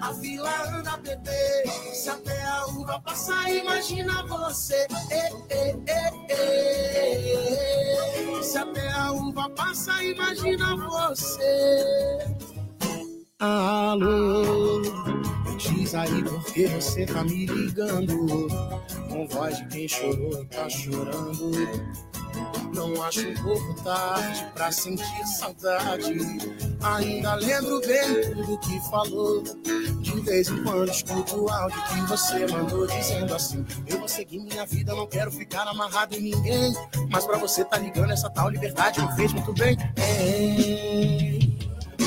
A 0.00 0.14
fila 0.14 0.50
anda, 0.78 0.96
bebê. 0.96 1.66
Se 1.92 2.08
até 2.08 2.42
a 2.44 2.66
uva 2.66 3.00
passar, 3.00 3.52
imagina 3.52 4.22
você. 4.26 4.86
Se 8.42 8.58
até 8.58 8.90
a 8.92 9.12
uva 9.12 9.50
passa, 9.50 10.02
imagina 10.02 10.76
você. 10.76 12.18
Alô, 13.38 14.82
diz 15.56 15.94
aí 15.94 16.22
porque 16.24 16.66
você 16.66 17.06
tá 17.06 17.22
me 17.24 17.46
ligando. 17.46 18.48
Com 19.10 19.26
voz 19.28 19.56
de 19.58 19.66
quem 19.68 19.88
chorou, 19.88 20.44
tá 20.46 20.68
chorando. 20.68 21.50
Não 22.74 23.02
acho 23.02 23.28
um 23.28 23.34
pouco 23.34 23.82
tarde 23.82 24.46
pra 24.54 24.70
sentir 24.72 25.26
saudade. 25.38 26.14
Ainda 26.82 27.34
lembro 27.34 27.80
bem 27.80 28.32
tudo 28.32 28.58
que 28.58 28.80
falou. 28.90 29.42
De 30.00 30.20
vez 30.22 30.48
em 30.48 30.62
quando 30.62 30.90
escuto 30.90 31.44
o 31.44 31.50
áudio 31.50 31.82
que 31.84 32.00
você 32.02 32.46
mandou 32.46 32.86
dizendo 32.86 33.34
assim: 33.34 33.64
Eu 33.86 33.98
vou 33.98 34.08
seguir 34.08 34.38
minha 34.38 34.64
vida, 34.66 34.94
não 34.94 35.06
quero 35.06 35.30
ficar 35.30 35.66
amarrado 35.68 36.14
em 36.14 36.22
ninguém. 36.22 36.72
Mas 37.10 37.24
pra 37.26 37.38
você 37.38 37.64
tá 37.64 37.76
ligando, 37.78 38.12
essa 38.12 38.30
tal 38.30 38.48
liberdade 38.48 39.00
não 39.00 39.14
fez 39.14 39.32
muito 39.32 39.52
bem. 39.52 39.76
É, 39.96 41.38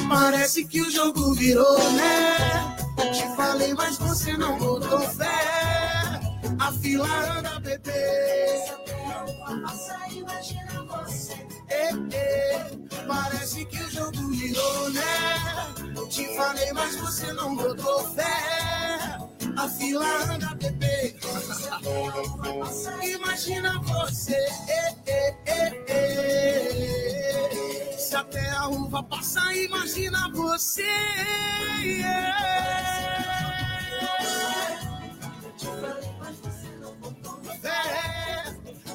parece 0.10 0.66
que 0.66 0.82
o 0.82 0.90
jogo 0.90 1.34
virou, 1.34 1.78
né? 1.92 2.74
Te 3.12 3.36
falei, 3.36 3.74
mas 3.74 3.98
você 3.98 4.36
não 4.38 4.58
botou 4.58 5.00
fé. 5.02 6.20
A 6.60 6.72
fila 6.72 7.08
anda, 7.38 7.60
bebê. 7.60 8.83
Imagina 10.12 10.84
você. 10.84 11.48
É, 11.70 11.90
é, 12.16 12.70
parece 13.08 13.64
que 13.66 13.78
o 13.78 13.90
jogo 13.90 14.28
virou, 14.30 14.90
né? 14.92 15.04
Te 16.10 16.36
falei, 16.36 16.72
mas 16.74 16.96
você 16.98 17.32
não 17.34 17.56
botou 17.56 18.04
fé. 18.14 19.18
A 19.58 19.70
fila 19.70 20.06
anda, 20.34 20.54
bebê. 20.56 21.16
Imagina 23.04 23.80
você. 23.80 24.36
É, 24.68 24.96
é, 25.08 25.38
é, 25.46 25.84
é. 25.88 27.98
Se 27.98 28.16
até 28.16 28.50
a 28.50 28.68
uva 28.68 29.02
passar, 29.04 29.56
imagina 29.56 30.30
você. 30.34 30.84
É. 32.04 33.03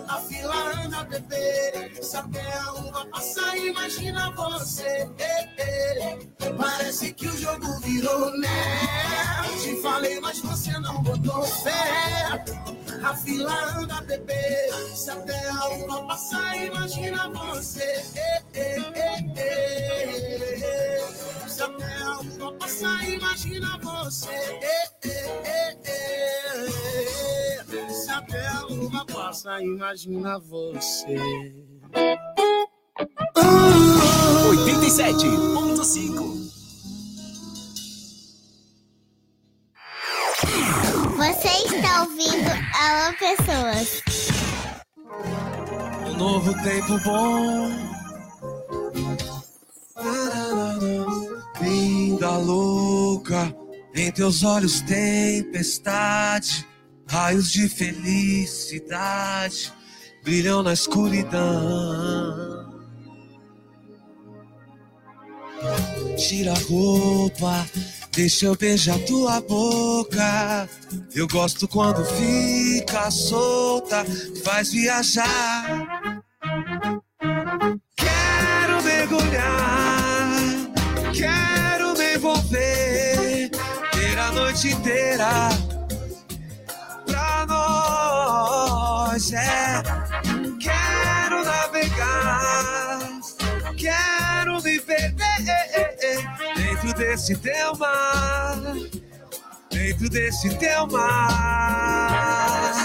A 0.08 0.20
fila 0.20 0.84
anda, 0.84 1.04
bebê. 1.04 1.92
Se 2.02 2.16
até 2.16 2.52
a 2.58 2.72
uva 2.72 3.06
passar, 3.06 3.56
imagina 3.58 4.30
você. 4.30 5.08
Parece 6.56 7.12
que 7.12 7.26
o 7.26 7.36
jogo 7.36 7.78
virou, 7.80 8.30
né? 8.38 8.48
Te 9.62 9.82
falei, 9.82 10.18
mas 10.20 10.40
você 10.40 10.72
não 10.78 11.02
botou 11.02 11.42
fé. 11.42 12.42
A 13.04 13.14
fila 13.16 13.52
anda, 13.76 14.00
bebê. 14.02 14.70
Se 14.94 15.10
até 15.10 15.48
a 15.50 15.68
uva 15.68 16.06
passar, 16.06 16.56
imagina 16.56 17.28
você. 17.28 18.02
Se 21.46 21.62
até 21.62 21.92
a 22.02 22.20
uva 22.20 22.52
passar, 22.52 23.08
imagina 23.08 23.78
você. 23.82 24.58
Se 28.08 28.12
até 28.14 28.46
a 28.48 28.66
uva 28.68 29.04
passa, 29.04 29.60
imagina 29.60 30.38
você. 30.38 31.14
87.5 34.64 36.48
Você 41.18 41.48
está 41.66 42.02
ouvindo 42.04 42.48
Alô 42.80 43.12
Pessoas. 43.18 44.00
Um 46.06 46.16
novo 46.16 46.54
tempo 46.62 46.98
bom. 47.04 47.68
Linda 51.60 52.38
louca, 52.38 53.54
em 53.94 54.10
teus 54.10 54.42
olhos 54.44 54.80
tempestade, 54.80 56.66
raios 57.08 57.50
de 57.50 57.68
felicidade 57.68 59.72
brilham 60.22 60.62
na 60.62 60.74
escuridão. 60.74 62.68
Tira 66.16 66.52
a 66.52 66.58
roupa, 66.68 67.66
deixa 68.12 68.46
eu 68.46 68.56
beijar 68.56 68.98
tua 69.00 69.40
boca. 69.40 70.68
Eu 71.14 71.26
gosto 71.26 71.66
quando 71.66 72.04
fica 72.04 73.10
solta, 73.10 74.04
faz 74.44 74.70
viajar. 74.70 76.22
Quero 77.96 78.82
mergulhar, 78.84 80.30
quero 81.12 81.96
me 81.96 82.16
envolver, 82.16 83.50
ter 83.92 84.18
a 84.18 84.32
noite 84.32 84.68
inteira 84.68 85.48
É, 89.18 89.82
quero 90.60 91.44
navegar, 91.44 93.00
quero 93.76 94.62
me 94.62 94.78
perder 94.78 96.24
dentro 96.54 96.94
desse 96.94 97.36
teu 97.38 97.76
mar, 97.76 98.62
dentro 99.72 100.08
desse 100.08 100.54
teu 100.58 100.86
mar. 100.86 102.84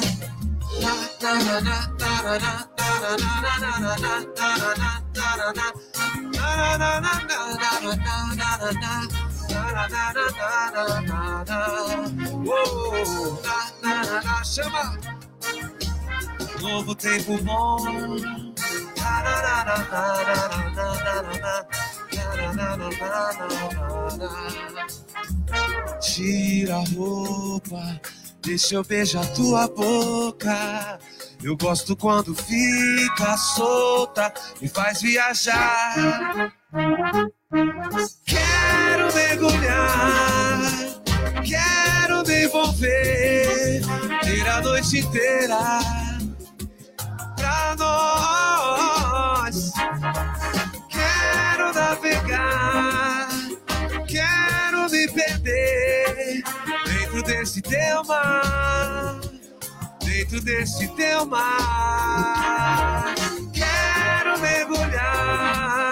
Chama! 14.44 15.23
novo 16.64 16.96
tempo 16.96 17.38
bom. 17.44 17.78
Tira 26.02 26.76
a 26.76 26.84
roupa, 26.96 28.02
deixa 28.42 28.76
eu 28.76 28.84
beijar 28.84 29.26
tua 29.34 29.68
boca. 29.68 31.00
Eu 31.44 31.58
gosto 31.58 31.96
quando 31.96 32.34
fica 32.34 33.38
solta 33.38 34.34
e 34.62 34.70
faz 34.70 35.02
viajar. 35.02 36.54
Quero 38.26 39.14
mergulhar 39.14 40.94
quero 41.44 42.24
me 42.26 42.46
envolver, 42.46 43.82
ter 44.24 44.48
a 44.48 44.62
noite 44.62 45.00
inteira 45.00 46.13
pra 47.44 47.76
nós. 47.78 49.74
Quero 50.90 51.74
navegar, 51.74 53.28
quero 54.08 54.90
me 54.90 55.08
perder 55.10 56.42
dentro 56.86 57.22
desse 57.24 57.62
teu 57.62 58.04
mar, 58.06 59.20
dentro 60.06 60.40
desse 60.42 60.88
teu 60.96 61.26
mar. 61.26 63.14
Quero 63.52 64.40
mergulhar, 64.40 65.92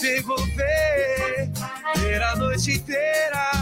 me 0.00 0.18
envolver, 0.18 1.50
ter 1.94 2.22
a 2.22 2.36
noite 2.36 2.74
inteira 2.74 3.59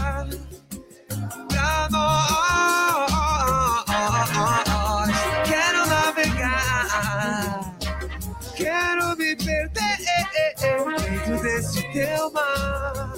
teu 12.09 12.31
mar, 12.31 13.13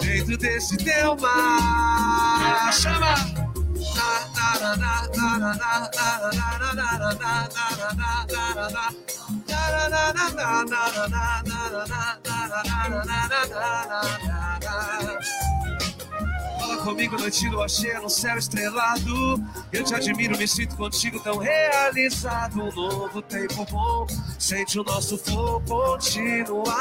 dentro 0.00 0.36
desse 0.36 0.76
teu 0.76 1.16
mar. 1.16 2.72
Chama! 2.72 3.46
Comigo, 16.86 17.18
noite 17.18 17.48
lua 17.48 17.68
cheia 17.68 18.00
no 18.00 18.08
céu 18.08 18.38
estrelado. 18.38 19.42
Eu 19.72 19.82
te 19.82 19.92
admiro, 19.92 20.38
me 20.38 20.46
sinto 20.46 20.76
contigo 20.76 21.18
tão 21.18 21.36
realizado. 21.36 22.62
Um 22.62 22.72
novo 22.72 23.20
tempo 23.22 23.66
bom, 23.68 24.06
sente 24.38 24.78
o 24.78 24.84
nosso 24.84 25.18
flow 25.18 25.60
continuar. 25.62 26.72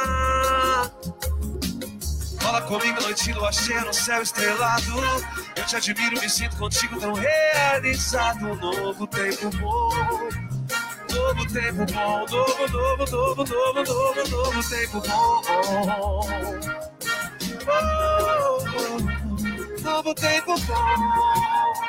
Fala 2.40 2.62
comigo, 2.62 3.02
noite 3.02 3.34
lua 3.34 3.52
cheia 3.52 3.82
no 3.82 3.92
céu 3.92 4.22
estrelado. 4.22 5.02
Eu 5.56 5.66
te 5.66 5.76
admiro, 5.76 6.22
me 6.22 6.30
sinto 6.30 6.56
contigo 6.58 7.00
tão 7.00 7.14
realizado. 7.14 8.46
Um 8.46 8.56
novo 8.58 9.08
tempo 9.08 9.50
bom. 9.58 9.90
Novo 11.12 11.48
tempo 11.52 11.84
bom, 11.92 12.26
novo, 12.30 12.68
novo, 12.72 13.06
novo, 13.12 13.44
novo, 13.44 13.84
novo, 13.84 14.30
novo 14.30 14.70
tempo 14.70 15.02
bom. 15.02 15.42
Oh, 17.68 17.80
oh, 19.02 19.15
novo 19.86 20.16
tempo 20.16 20.56
bom. 20.66 21.86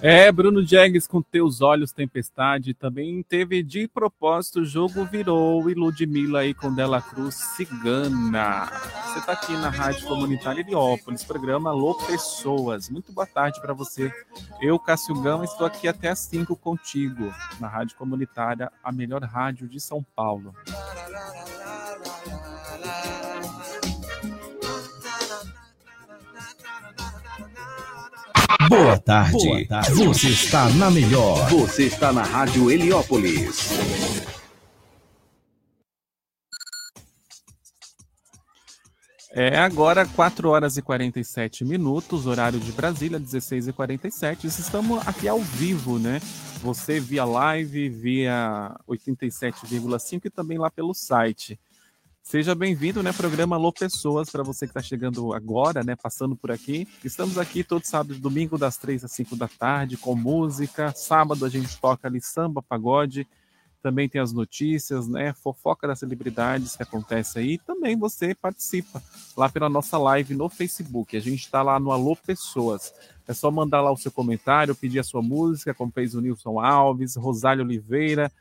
É, 0.00 0.30
Bruno 0.30 0.64
Jags 0.64 1.06
com 1.06 1.22
Teus 1.22 1.60
Olhos 1.60 1.92
Tempestade 1.92 2.74
também 2.74 3.22
teve 3.22 3.62
de 3.62 3.88
propósito 3.88 4.60
o 4.60 4.64
jogo 4.64 5.04
virou 5.04 5.70
e 5.70 5.74
Ludmilla 5.74 6.40
aí 6.40 6.52
com 6.52 6.74
Dela 6.74 7.00
Cruz 7.00 7.34
Cigana. 7.34 8.66
Você 9.06 9.18
está 9.20 9.32
aqui 9.32 9.52
na 9.52 9.70
Rádio 9.70 10.06
Comunitária 10.06 10.60
Heliópolis, 10.60 11.24
programa 11.24 11.70
Alô 11.70 11.94
Pessoas. 11.94 12.90
Muito 12.90 13.12
boa 13.12 13.26
tarde 13.26 13.60
para 13.60 13.72
você. 13.72 14.12
Eu, 14.60 14.78
Cássio 14.78 15.14
Gama, 15.22 15.44
estou 15.44 15.66
aqui 15.66 15.88
até 15.88 16.08
às 16.08 16.18
5 16.18 16.54
contigo, 16.56 17.32
na 17.60 17.68
Rádio 17.68 17.96
Comunitária, 17.96 18.70
a 18.82 18.92
melhor 18.92 19.22
rádio 19.22 19.68
de 19.68 19.80
São 19.80 20.04
Paulo. 20.14 20.54
Boa 28.68 28.98
tarde. 28.98 29.32
Boa 29.32 29.66
tarde. 29.66 29.92
Você 30.04 30.28
está 30.28 30.68
na 30.70 30.90
melhor. 30.90 31.48
Você 31.50 31.84
está 31.84 32.12
na 32.12 32.22
Rádio 32.22 32.70
Heliópolis. 32.70 33.70
É 39.36 39.58
agora 39.58 40.06
4 40.06 40.48
horas 40.48 40.76
e 40.76 40.82
47 40.82 41.64
minutos, 41.64 42.24
horário 42.24 42.60
de 42.60 42.70
Brasília, 42.70 43.18
16 43.18 43.66
e 43.68 43.72
47. 43.72 44.46
Estamos 44.46 45.06
aqui 45.06 45.26
ao 45.26 45.40
vivo, 45.40 45.98
né? 45.98 46.20
Você 46.62 47.00
via 47.00 47.24
live, 47.24 47.88
via 47.88 48.74
87,5 48.88 50.26
e 50.26 50.30
também 50.30 50.56
lá 50.56 50.70
pelo 50.70 50.94
site. 50.94 51.58
Seja 52.26 52.54
bem-vindo, 52.54 53.02
né? 53.02 53.12
Programa 53.12 53.54
Alô 53.54 53.70
Pessoas, 53.70 54.30
para 54.30 54.42
você 54.42 54.64
que 54.66 54.70
está 54.70 54.80
chegando 54.80 55.34
agora, 55.34 55.84
né? 55.84 55.94
Passando 55.94 56.34
por 56.34 56.50
aqui. 56.50 56.88
Estamos 57.04 57.36
aqui 57.36 57.62
todo 57.62 57.84
sábado 57.84 58.14
e 58.14 58.18
domingo, 58.18 58.56
das 58.56 58.78
3 58.78 59.04
às 59.04 59.12
5 59.12 59.36
da 59.36 59.46
tarde, 59.46 59.98
com 59.98 60.16
música. 60.16 60.90
Sábado 60.96 61.44
a 61.44 61.50
gente 61.50 61.78
toca 61.78 62.08
ali 62.08 62.22
samba, 62.22 62.62
pagode. 62.62 63.28
Também 63.84 64.08
tem 64.08 64.18
as 64.18 64.32
notícias, 64.32 65.06
né? 65.06 65.34
Fofoca 65.34 65.86
das 65.86 65.98
celebridades 65.98 66.74
que 66.74 66.82
acontece 66.82 67.38
aí. 67.38 67.58
Também 67.58 67.98
você 67.98 68.34
participa 68.34 69.02
lá 69.36 69.46
pela 69.50 69.68
nossa 69.68 69.98
live 69.98 70.34
no 70.34 70.48
Facebook. 70.48 71.14
A 71.14 71.20
gente 71.20 71.40
está 71.40 71.60
lá 71.60 71.78
no 71.78 71.92
Alô 71.92 72.16
Pessoas. 72.16 72.94
É 73.28 73.34
só 73.34 73.50
mandar 73.50 73.82
lá 73.82 73.92
o 73.92 73.96
seu 73.98 74.10
comentário, 74.10 74.74
pedir 74.74 75.00
a 75.00 75.04
sua 75.04 75.20
música, 75.20 75.74
como 75.74 75.92
fez 75.92 76.14
o 76.14 76.22
Nilson 76.22 76.58
Alves, 76.58 77.14
Rosália 77.14 77.62
Oliveira, 77.62 78.32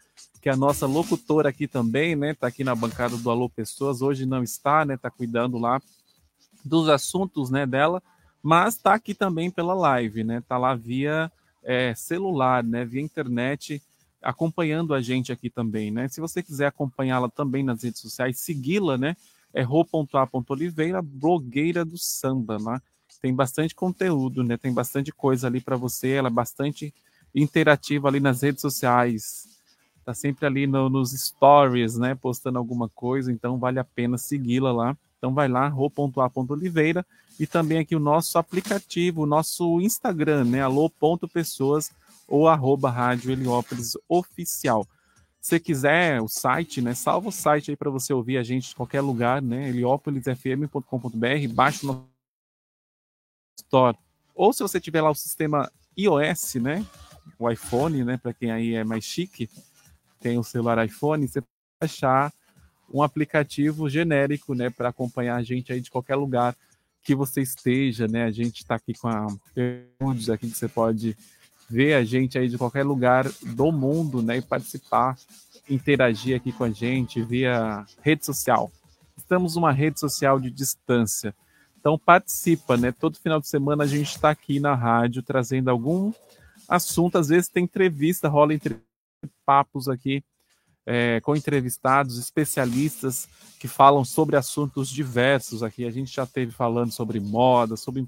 que 0.42 0.48
é 0.48 0.54
a 0.54 0.56
nossa 0.56 0.88
locutora 0.88 1.50
aqui 1.50 1.68
também, 1.68 2.16
né? 2.16 2.34
Tá 2.34 2.48
aqui 2.48 2.64
na 2.64 2.74
bancada 2.74 3.18
do 3.18 3.30
Alô 3.30 3.50
Pessoas. 3.50 4.02
Hoje 4.02 4.26
não 4.26 4.44
está, 4.44 4.86
né? 4.86 4.96
Tá 4.96 5.12
cuidando 5.12 5.58
lá 5.58 5.82
dos 6.64 6.88
assuntos, 6.88 7.50
né, 7.50 7.66
dela, 7.66 8.02
mas 8.42 8.78
tá 8.78 8.94
aqui 8.94 9.14
também 9.14 9.52
pela 9.52 9.74
live, 9.74 10.24
né? 10.24 10.42
Tá 10.48 10.58
lá 10.58 10.74
via 10.74 11.30
é, 11.62 11.94
celular, 11.94 12.64
né? 12.64 12.86
Via 12.86 13.02
internet, 13.02 13.82
acompanhando 14.24 14.94
a 14.94 15.02
gente 15.02 15.32
aqui 15.32 15.50
também, 15.50 15.92
né? 15.92 16.08
Se 16.08 16.22
você 16.22 16.42
quiser 16.42 16.68
acompanhá-la 16.68 17.30
também 17.30 17.64
nas 17.64 17.84
redes 17.84 18.00
sociais, 18.00 18.40
segui-la, 18.40 18.98
né? 18.98 19.16
É 19.54 19.62
ro.a.oliveira, 19.62 21.02
blogueira 21.02 21.86
do 21.86 21.98
samba, 21.98 22.58
né? 22.58 22.82
Tem 23.22 23.34
bastante 23.34 23.76
conteúdo, 23.76 24.44
né? 24.44 24.58
Tem 24.58 24.74
bastante 24.74 25.12
coisa 25.12 25.48
ali 25.48 25.62
para 25.62 25.76
você, 25.76 26.10
ela 26.12 26.28
é 26.28 26.32
bastante 26.32 26.94
interativa 27.34 28.08
ali 28.08 28.20
nas 28.20 28.42
redes 28.42 28.62
sociais. 28.62 29.48
Tá 30.04 30.14
sempre 30.14 30.46
ali 30.46 30.68
no, 30.68 30.90
nos 30.90 31.12
stories, 31.12 31.98
né? 31.98 32.16
Postando 32.16 32.58
alguma 32.58 32.90
coisa, 32.90 33.32
então 33.32 33.58
vale 33.58 33.80
a 33.80 33.84
pena 33.84 34.18
segui-la 34.18 34.72
lá. 34.72 34.98
Então 35.18 35.34
vai 35.34 35.48
lá, 35.48 35.68
ro.a.oliveira 35.70 37.06
e 37.40 37.48
também 37.48 37.80
aqui 37.80 37.96
o 37.96 38.00
nosso 38.00 38.38
aplicativo, 38.38 39.24
o 39.24 39.26
nosso 39.26 39.80
Instagram, 39.80 40.44
né? 40.46 40.62
alô.pessoas 40.62 41.92
ou 42.28 42.48
arroba 42.48 42.90
Rádio 42.90 43.32
Heliópolis 43.32 43.98
Oficial. 44.08 44.88
Se 45.42 45.60
quiser 45.60 46.22
o 46.22 46.28
site, 46.28 46.82
né? 46.82 46.94
Salva 46.94 47.28
o 47.30 47.32
site 47.32 47.72
aí 47.72 47.78
para 47.78 47.90
você 47.90 48.14
ouvir 48.14 48.38
a 48.38 48.44
gente 48.44 48.70
de 48.70 48.76
qualquer 48.76 49.02
lugar, 49.02 49.42
né? 49.42 49.68
heliópolisfm.com.br, 49.70 51.54
baixa 51.54 51.86
o 51.86 52.08
Store. 53.58 53.98
Ou 54.34 54.54
se 54.54 54.64
você 54.64 54.80
tiver 54.80 55.02
lá 55.02 55.12
o 55.12 55.16
sistema 55.16 55.72
iOS, 55.98 56.56
né? 56.56 56.86
O 57.38 57.50
iPhone, 57.50 58.04
né? 58.04 58.18
Para 58.18 58.34
quem 58.34 58.52
aí 58.52 58.74
é 58.74 58.84
mais 58.84 59.04
chique, 59.04 59.50
tem 60.20 60.38
o 60.38 60.44
celular 60.44 60.84
iPhone, 60.86 61.28
você 61.28 61.44
achar 61.82 62.34
um 62.92 63.04
aplicativo 63.04 63.90
genérico, 63.90 64.54
né? 64.54 64.70
Para 64.70 64.90
acompanhar 64.90 65.36
a 65.36 65.44
gente 65.44 65.74
aí 65.74 65.82
de 65.82 65.92
qualquer 65.92 66.16
lugar 66.16 66.56
que 67.04 67.14
você 67.14 67.42
esteja, 67.42 68.08
né? 68.08 68.24
A 68.24 68.32
gente 68.32 68.62
está 68.62 68.76
aqui 68.76 68.94
com 68.94 69.08
a 69.10 69.28
aqui 70.34 70.50
que 70.50 70.58
você 70.58 70.70
pode 70.70 71.18
ver 71.74 71.96
a 71.96 72.04
gente 72.04 72.38
aí 72.38 72.48
de 72.48 72.58
qualquer 72.58 72.86
lugar 72.86 73.28
do 73.42 73.72
mundo, 73.72 74.22
né? 74.22 74.38
E 74.38 74.42
participar, 74.42 75.18
interagir 75.68 76.36
aqui 76.36 76.52
com 76.52 76.64
a 76.64 76.70
gente 76.70 77.22
via 77.24 77.84
rede 78.02 78.24
social. 78.24 78.72
Estamos 79.18 79.56
numa 79.56 79.72
rede 79.72 80.00
social 80.00 80.40
de 80.40 80.52
distância. 80.52 81.34
Então 81.80 81.98
participa, 81.98 82.78
né? 82.78 82.92
Todo 82.92 83.18
final 83.18 83.40
de 83.40 83.48
semana 83.48 83.86
a 83.86 83.88
gente 83.88 84.16
está 84.16 84.30
aqui 84.30 84.60
na 84.60 84.76
rádio 84.76 85.24
trazendo 85.24 85.70
algum 85.70 86.14
assunto. 86.70 87.18
Às 87.18 87.30
vezes 87.30 87.50
tem 87.50 87.64
entrevista, 87.64 88.30
rola 88.30 88.54
entre 88.54 88.80
papos 89.44 89.90
aqui 89.90 90.24
é, 90.86 91.20
com 91.22 91.36
entrevistados, 91.36 92.20
especialistas 92.20 93.28
que 93.60 93.68
falam 93.68 94.06
sobre 94.06 94.36
assuntos 94.36 94.90
diversos 94.90 95.64
aqui. 95.64 95.86
A 95.86 95.92
gente 95.92 96.14
já 96.14 96.26
teve 96.26 96.52
falando 96.52 96.92
sobre 96.92 97.20
moda, 97.20 97.76
sobre 97.76 98.00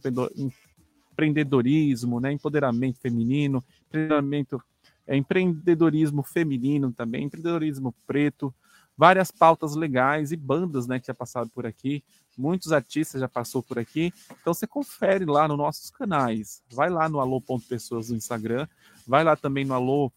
empreendedorismo, 1.15 2.19
né? 2.19 2.31
Empoderamento 2.31 2.99
feminino, 2.99 3.63
empreendedorismo, 3.87 4.61
é, 5.07 5.15
empreendedorismo 5.15 6.23
feminino 6.23 6.91
também, 6.91 7.25
empreendedorismo 7.25 7.93
preto, 8.05 8.53
várias 8.97 9.31
pautas 9.31 9.75
legais 9.75 10.31
e 10.31 10.35
bandas, 10.35 10.87
né, 10.87 10.99
que 10.99 11.07
já 11.07 11.13
passaram 11.13 11.47
por 11.47 11.65
aqui. 11.65 12.03
Muitos 12.37 12.71
artistas 12.71 13.21
já 13.21 13.29
passou 13.29 13.61
por 13.61 13.77
aqui. 13.77 14.11
Então 14.41 14.53
você 14.53 14.65
confere 14.65 15.25
lá 15.25 15.47
nos 15.47 15.57
nossos 15.57 15.89
canais. 15.89 16.61
Vai 16.71 16.89
lá 16.89 17.07
no 17.07 17.19
alô.pessoas 17.19 18.09
no 18.09 18.15
Instagram, 18.15 18.67
vai 19.07 19.23
lá 19.23 19.35
também 19.35 19.63
no 19.63 19.73
alô 19.73 20.11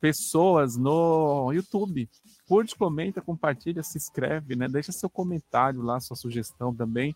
pessoas 0.00 0.76
no 0.76 1.52
YouTube. 1.52 2.08
Curte, 2.46 2.76
comenta, 2.76 3.22
compartilha, 3.22 3.82
se 3.82 3.96
inscreve, 3.96 4.54
né? 4.54 4.68
Deixa 4.68 4.92
seu 4.92 5.08
comentário 5.08 5.80
lá, 5.80 5.98
sua 5.98 6.16
sugestão 6.16 6.74
também. 6.74 7.14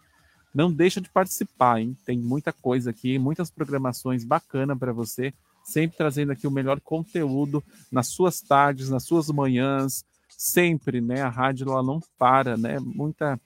Não 0.54 0.72
deixa 0.72 1.00
de 1.00 1.10
participar, 1.10 1.80
hein? 1.80 1.96
Tem 2.04 2.18
muita 2.18 2.52
coisa 2.52 2.90
aqui, 2.90 3.18
muitas 3.18 3.50
programações 3.50 4.24
bacanas 4.24 4.78
para 4.78 4.92
você. 4.92 5.32
sempre 5.64 5.98
trazendo 5.98 6.32
aqui 6.32 6.46
o 6.46 6.50
melhor 6.50 6.80
conteúdo 6.80 7.62
nas 7.92 8.08
suas 8.08 8.40
tardes, 8.40 8.88
nas 8.88 9.04
suas 9.04 9.28
manhãs, 9.28 10.02
sempre, 10.28 11.00
né? 11.00 11.20
A 11.20 11.28
rádio 11.28 11.70
ela 11.70 11.82
não 11.82 12.00
para, 12.18 12.56
né? 12.56 12.78
Muita 12.80 13.38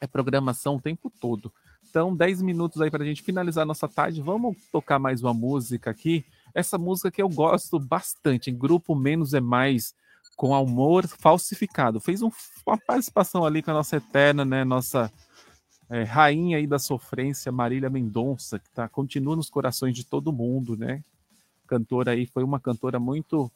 é 0.00 0.06
programação 0.06 0.76
o 0.76 0.80
tempo 0.80 1.10
todo. 1.20 1.52
Então, 1.88 2.14
10 2.14 2.42
minutos 2.42 2.80
aí 2.80 2.90
para 2.90 3.04
a 3.04 3.06
gente 3.06 3.22
finalizar 3.22 3.64
nossa 3.64 3.88
tarde. 3.88 4.20
Vamos 4.20 4.56
tocar 4.72 4.98
mais 4.98 5.22
uma 5.22 5.32
música 5.32 5.90
aqui. 5.90 6.24
Essa 6.52 6.76
música 6.76 7.10
que 7.10 7.22
eu 7.22 7.28
gosto 7.28 7.78
bastante, 7.78 8.50
em 8.50 8.58
Grupo 8.58 8.94
Menos 8.96 9.32
é 9.32 9.40
Mais, 9.40 9.94
com 10.36 10.54
Amor 10.54 11.06
Falsificado. 11.06 12.00
Fez 12.00 12.20
um, 12.20 12.30
uma 12.66 12.76
participação 12.76 13.44
ali 13.44 13.62
com 13.62 13.70
a 13.70 13.74
nossa 13.74 13.96
eterna, 13.96 14.44
né? 14.44 14.64
Nossa 14.64 15.10
é, 15.90 16.02
rainha 16.02 16.56
aí 16.56 16.66
da 16.66 16.78
sofrência, 16.78 17.52
Marília 17.52 17.90
Mendonça, 17.90 18.58
que 18.58 18.70
tá, 18.70 18.88
continua 18.88 19.36
nos 19.36 19.50
corações 19.50 19.94
de 19.94 20.04
todo 20.04 20.32
mundo, 20.32 20.76
né? 20.76 21.02
Cantora 21.66 22.12
aí, 22.12 22.26
foi 22.26 22.42
uma 22.42 22.60
cantora 22.60 22.98
muito 22.98 23.50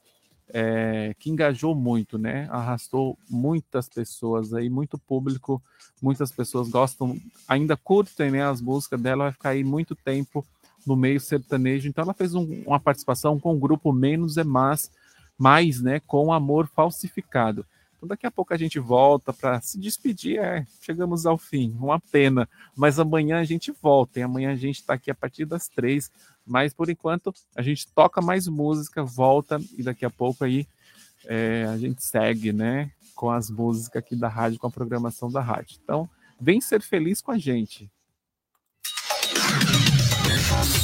é, 0.51 1.15
que 1.19 1.31
engajou 1.31 1.75
muito, 1.75 2.19
né? 2.19 2.49
Arrastou 2.51 3.19
muitas 3.29 3.89
pessoas 3.89 4.53
aí, 4.53 4.71
muito 4.71 4.99
público, 4.99 5.63
muitas 6.01 6.33
pessoas 6.33 6.69
gostam, 6.69 7.19
ainda 7.47 7.77
curtem 7.77 8.31
né, 8.31 8.43
as 8.43 8.61
músicas 8.61 9.01
dela, 9.01 9.25
vai 9.25 9.33
ficar 9.33 9.49
aí 9.51 9.65
muito 9.65 9.95
tempo 9.95 10.45
no 10.87 10.97
meio 10.97 11.21
sertanejo. 11.21 11.89
Então 11.89 12.03
ela 12.03 12.15
fez 12.15 12.35
um, 12.35 12.63
uma 12.67 12.81
participação 12.81 13.39
com 13.39 13.55
o 13.55 13.59
grupo 13.59 13.93
Menos 13.93 14.37
é 14.37 14.45
Mais, 14.45 14.91
mais, 15.37 15.81
né? 15.81 16.01
Com 16.01 16.33
Amor 16.33 16.67
Falsificado. 16.69 17.65
Então 17.99 18.09
daqui 18.09 18.27
a 18.27 18.31
pouco 18.31 18.55
a 18.55 18.57
gente 18.57 18.79
volta 18.79 19.33
para 19.33 19.61
se 19.61 19.79
despedir. 19.79 20.39
É, 20.39 20.65
chegamos 20.81 21.27
ao 21.27 21.37
fim, 21.37 21.77
uma 21.81 21.99
pena. 21.99 22.49
Mas 22.77 22.99
amanhã 23.01 23.41
a 23.41 23.45
gente 23.45 23.73
volta. 23.83 24.21
E 24.21 24.23
amanhã 24.23 24.53
a 24.53 24.57
gente 24.57 24.77
está 24.77 24.95
aqui 24.95 25.11
a 25.11 25.15
partir 25.15 25.45
das 25.45 25.69
três. 25.69 26.11
Mas 26.47 26.73
por 26.73 26.89
enquanto 26.89 27.35
a 27.57 27.61
gente 27.61 27.93
toca 27.93 28.23
mais 28.23 28.47
música, 28.47 29.03
volta 29.03 29.61
e 29.77 29.83
daqui 29.83 30.05
a 30.05 30.11
pouco 30.11 30.45
aí 30.45 30.65
é, 31.27 31.67
a 31.69 31.77
gente 31.77 32.03
segue, 32.05 32.53
né? 32.53 32.93
Com 33.17 33.31
as 33.31 33.51
músicas 33.51 33.97
aqui 34.01 34.15
da 34.15 34.29
rádio, 34.29 34.61
com 34.61 34.69
a 34.69 34.71
programação 34.71 35.29
da 35.29 35.41
rádio. 35.41 35.77
Então, 35.83 36.09
vem 36.41 36.61
ser 36.61 36.81
feliz 36.81 37.21
com 37.21 37.33
a 37.33 37.39
gente. 37.39 37.91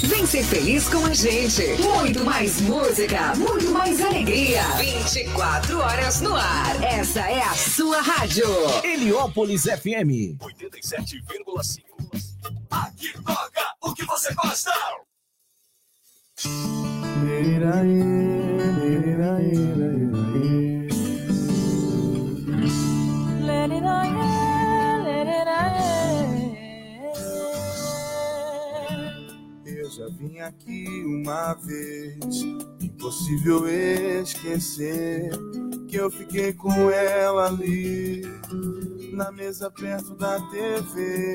Vem 0.04 0.26
ser 0.26 0.44
feliz 0.44 0.88
com 0.88 1.04
a 1.06 1.14
gente. 1.14 1.62
Muito 1.82 2.24
mais 2.24 2.60
música, 2.60 3.34
muito 3.36 3.70
mais 3.70 4.00
alegria. 4.00 4.62
24 4.78 5.78
horas 5.78 6.20
no 6.20 6.34
ar. 6.34 6.82
Essa 6.82 7.20
é 7.20 7.42
a 7.42 7.54
sua 7.54 8.00
rádio. 8.00 8.46
Heliópolis 8.82 9.62
FM 9.62 10.36
87,5. 10.40 11.82
Aqui 12.70 13.12
toca 13.22 13.74
o 13.82 13.94
que 13.94 14.04
você 14.04 14.34
gosta. 14.34 14.72
Eu 19.26 19.83
já 29.96 30.08
vim 30.08 30.40
aqui 30.40 31.04
uma 31.06 31.54
vez, 31.54 32.42
impossível 32.80 33.68
esquecer 33.68 35.30
que 35.86 35.94
eu 35.94 36.10
fiquei 36.10 36.52
com 36.52 36.90
ela 36.90 37.46
ali 37.46 38.22
na 39.12 39.30
mesa 39.30 39.70
perto 39.70 40.16
da 40.16 40.40
TV. 40.50 41.34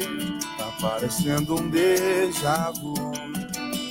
Tá 0.58 0.78
parecendo 0.82 1.56
um 1.56 1.70
déjà 1.70 2.72
vu. 2.72 2.96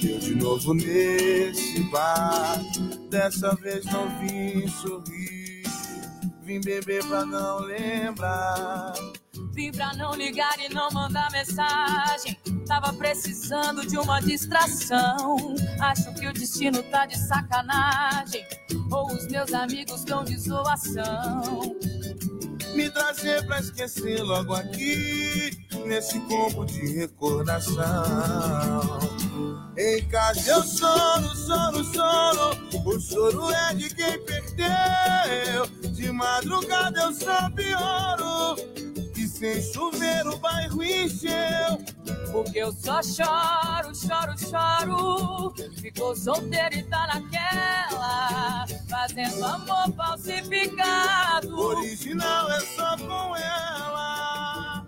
Eu 0.07 0.19
de 0.19 0.35
novo 0.35 0.75
nesse 0.75 1.83
bar, 1.85 2.61
dessa 3.09 3.55
vez 3.55 3.87
não 3.87 4.07
vim 4.21 4.69
sorrir, 4.69 5.63
vim 6.43 6.61
beber 6.61 7.03
pra 7.07 7.25
não 7.25 7.61
lembrar. 7.61 8.93
Vim 9.59 9.73
pra 9.73 9.93
não 9.95 10.15
ligar 10.15 10.57
e 10.61 10.73
não 10.73 10.89
mandar 10.93 11.33
mensagem. 11.33 12.39
Tava 12.65 12.93
precisando 12.93 13.85
de 13.85 13.99
uma 13.99 14.21
distração. 14.21 15.57
Acho 15.81 16.15
que 16.15 16.29
o 16.29 16.33
destino 16.33 16.81
tá 16.85 17.07
de 17.07 17.19
sacanagem. 17.19 18.47
Ou 18.89 19.09
os 19.09 19.27
meus 19.27 19.53
amigos 19.53 19.99
estão 19.99 20.23
de 20.23 20.39
zoação. 20.39 21.77
Me 22.73 22.89
trazer 22.89 23.45
pra 23.47 23.59
esquecer 23.59 24.23
logo 24.23 24.55
aqui, 24.55 25.51
nesse 25.85 26.21
combo 26.21 26.65
de 26.65 26.97
recordação. 26.97 27.81
Em 29.77 30.09
casa 30.09 30.53
eu 30.53 30.63
choro, 30.63 31.37
choro, 31.37 31.85
choro. 31.93 32.87
O 32.87 33.01
choro 33.01 33.51
é 33.51 33.75
de 33.75 33.93
quem 33.93 34.25
perdeu. 34.25 35.67
De 35.91 36.13
madrugada 36.13 37.01
eu 37.01 37.13
só 37.13 37.51
pioro. 37.51 38.88
Sem 39.39 39.63
chover 39.63 40.27
o 40.27 40.37
bairro 40.39 40.83
encheu. 40.83 41.79
Porque 42.33 42.59
eu 42.59 42.73
só 42.73 43.01
choro, 43.01 43.95
choro, 43.95 44.35
choro. 44.37 45.55
Ficou 45.81 46.17
solteiro 46.17 46.75
e 46.75 46.83
tá 46.83 47.07
naquela. 47.07 48.67
Fazendo 48.91 49.45
amor 49.45 49.93
falsificado. 49.97 51.57
Original 51.57 52.51
é 52.51 52.61
só 52.63 52.97
com 52.97 53.37
ela. 53.37 54.85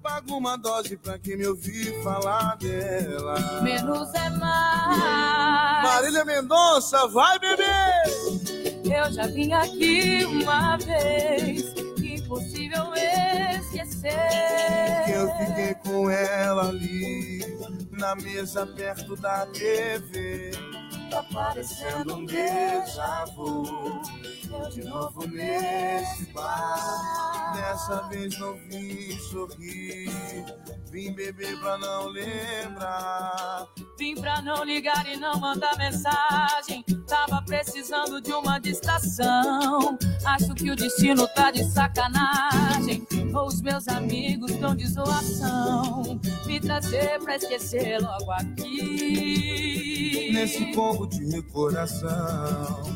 Pago 0.00 0.36
uma 0.36 0.56
dose 0.56 0.96
pra 0.96 1.18
quem 1.18 1.36
me 1.36 1.48
ouvir 1.48 2.00
falar 2.04 2.56
dela. 2.58 3.60
Menos 3.60 4.14
é 4.14 4.30
mais. 4.30 5.82
Marília 5.82 6.24
Mendonça, 6.24 7.08
vai 7.08 7.40
beber! 7.40 8.04
Eu 8.84 9.12
já 9.12 9.26
vim 9.26 9.52
aqui 9.52 10.24
uma 10.24 10.76
vez. 10.76 11.74
Impossível 12.28 12.92
esquecer. 12.94 14.12
Que 15.06 15.12
eu 15.12 15.34
fiquei 15.38 15.74
com 15.76 16.10
ela 16.10 16.68
ali, 16.68 17.38
na 17.90 18.14
mesa 18.16 18.66
perto 18.66 19.16
da 19.16 19.46
TV. 19.46 20.50
Tá 21.10 21.22
parecendo 21.32 22.16
um 22.16 22.24
déjà 22.26 23.24
vu. 23.34 23.64
Eu 24.50 24.68
de 24.70 24.84
novo 24.84 25.26
nesse 25.26 26.26
bar. 26.32 27.52
Dessa 27.54 28.08
vez 28.08 28.38
não 28.38 28.54
vim 28.68 29.18
sorrir. 29.30 30.44
Vim 30.90 31.12
beber 31.12 31.58
pra 31.60 31.78
não 31.78 32.08
lembrar. 32.08 33.66
Vim 33.98 34.14
pra 34.14 34.42
não 34.42 34.64
ligar 34.64 35.06
e 35.06 35.16
não 35.16 35.38
mandar 35.38 35.76
mensagem. 35.78 36.84
Tava 37.06 37.42
precisando 37.42 38.20
de 38.20 38.32
uma 38.32 38.58
distração. 38.58 39.98
Acho 40.24 40.54
que 40.54 40.70
o 40.70 40.76
destino 40.76 41.26
tá 41.28 41.50
de 41.50 41.64
sacanagem. 41.64 43.06
Ou 43.34 43.46
os 43.46 43.60
meus 43.62 43.88
amigos 43.88 44.50
estão 44.50 44.74
de 44.74 44.86
zoação. 44.86 46.20
Me 46.46 46.60
trazer 46.60 47.18
pra 47.20 47.36
esquecer 47.36 47.98
logo 48.00 48.30
aqui. 48.32 49.97
Nesse 50.38 50.72
combo 50.72 51.04
de 51.04 51.32
recordação. 51.32 52.94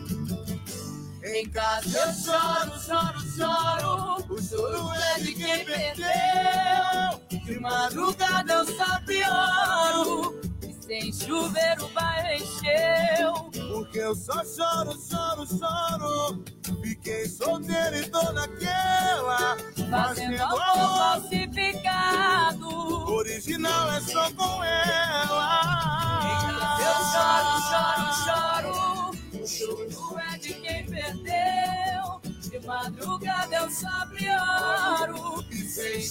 Em 1.25 1.45
casa 1.51 1.99
eu 1.99 2.13
choro, 2.15 2.71
choro, 2.81 3.21
choro. 3.37 4.33
O 4.33 4.41
choro 4.41 4.93
é 4.95 5.19
de 5.19 5.35
quem 5.35 5.65
perdeu. 5.65 7.43
De 7.45 7.59
madrugada 7.59 8.53
eu 8.53 8.65
só 8.65 9.01
pioro. 9.01 10.41
E 10.45 10.52
sem 10.83 11.13
chover 11.13 11.81
o 11.81 11.89
bairro 11.89 12.43
encheu. 12.43 13.33
Porque 13.69 13.99
eu 13.99 14.15
só 14.15 14.45
choro, 14.45 14.99
choro, 15.09 15.47
choro. 15.47 16.45
Fiquei 16.83 17.27
solteiro 17.29 17.97
e 17.97 18.09
tô 18.11 18.33
naquela. 18.33 19.57
Fazendo 19.91 20.43
amor 20.43 20.61
falsificado. 21.21 22.69
Original 23.13 23.93
é 23.93 24.01
só 24.01 24.33
com 24.33 24.65
ela. 24.65 25.97
Eu 26.81 26.95
choro, 27.13 27.61
choro, 27.71 28.13
choro. 28.25 28.73
O 29.43 29.47
choro 29.49 30.19
é 30.19 30.39
de 30.39 30.55
quem 30.55 30.85
perdeu. 30.87 32.02
Madrugada 32.67 33.69
eu. 33.69 35.45
E 35.51 35.63
sem 35.63 36.03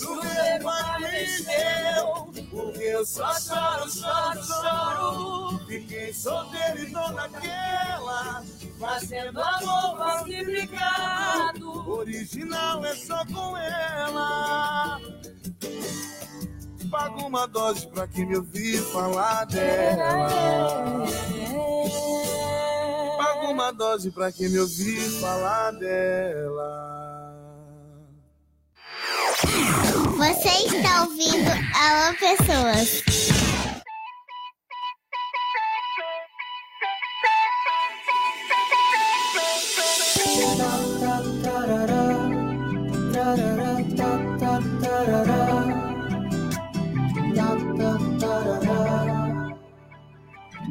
encheu. 1.05 2.29
Porque 2.49 2.83
eu 2.83 3.05
só 3.05 3.33
choro, 3.39 3.89
choro, 3.89 4.43
choro. 4.43 5.59
Fiquei 5.65 6.13
solteiro 6.13 6.79
e 6.79 6.91
tô 6.91 7.11
naquela. 7.11 8.43
Fazendo 8.79 9.41
amor 9.41 9.97
falsificado. 9.97 11.89
Original 11.89 12.85
é 12.85 12.95
só 12.95 13.25
com 13.25 13.55
ela. 13.57 14.99
Pago 16.89 17.25
uma 17.27 17.47
dose 17.47 17.87
pra 17.87 18.05
quem 18.07 18.25
me 18.25 18.35
ouvir 18.35 18.81
falar 18.91 19.45
dela. 19.45 20.27
Pago 21.07 22.70
alguma 23.31 23.71
dose 23.71 24.11
pra 24.11 24.31
quem 24.31 24.49
me 24.49 24.59
ouvir 24.59 24.99
falar 25.19 25.71
dela. 25.71 26.91
Você 30.17 30.49
está 30.75 31.03
ouvindo 31.03 31.49
a 31.75 32.07
Alô 32.07 32.17
Pessoas. 32.17 33.01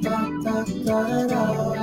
da 0.02 0.16
da 0.42 0.64
da 0.84 1.66
da 1.74 1.79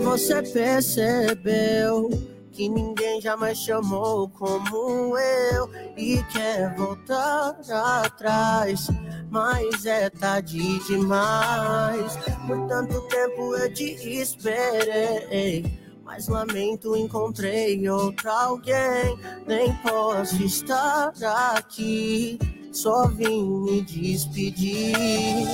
você 0.00 0.42
percebeu 0.42 2.10
que 2.52 2.68
ninguém 2.68 3.20
jamais 3.20 3.58
chamou 3.58 4.28
como 4.28 5.16
eu 5.16 5.70
e 5.96 6.22
quer 6.32 6.74
voltar 6.74 7.56
atrás. 8.02 8.88
Mas 9.30 9.86
é 9.86 10.10
tarde 10.10 10.78
demais. 10.86 12.16
Por 12.46 12.66
tanto 12.66 13.00
tempo 13.08 13.54
eu 13.56 13.72
te 13.72 13.92
esperei. 14.20 15.78
Mas 16.04 16.26
lamento, 16.26 16.96
encontrei 16.96 17.88
outra 17.88 18.32
alguém. 18.32 19.16
Nem 19.46 19.72
posso 19.76 20.42
estar 20.42 21.12
aqui. 21.56 22.38
Só 22.72 23.06
vim 23.08 23.60
me 23.62 23.82
despedir. 23.82 25.46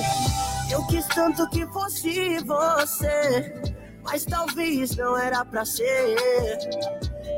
Eu 0.69 0.85
quis 0.87 1.05
tanto 1.07 1.47
que 1.49 1.65
fosse 1.67 2.39
você, 2.39 3.61
mas 4.07 4.23
talvez 4.25 4.95
não 4.95 5.17
era 5.17 5.43
pra 5.43 5.65
ser. 5.65 6.15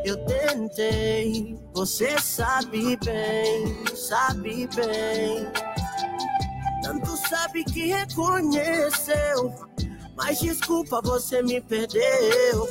Eu 0.06 0.18
tentei, 0.26 1.58
você 1.74 2.18
sabe 2.20 2.96
bem, 3.04 3.86
sabe 3.96 4.70
bem. 4.76 5.48
Tanto 6.84 7.18
sabe 7.28 7.64
que 7.66 7.88
reconheceu, 7.88 9.54
mas 10.16 10.40
desculpa, 10.40 11.02
você 11.02 11.42
me 11.42 11.60
perdeu. 11.60 12.68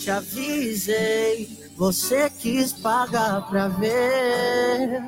Te 0.00 0.10
avisei, 0.10 1.70
você 1.76 2.28
quis 2.28 2.72
pagar 2.72 3.48
pra 3.48 3.68
ver. 3.68 5.00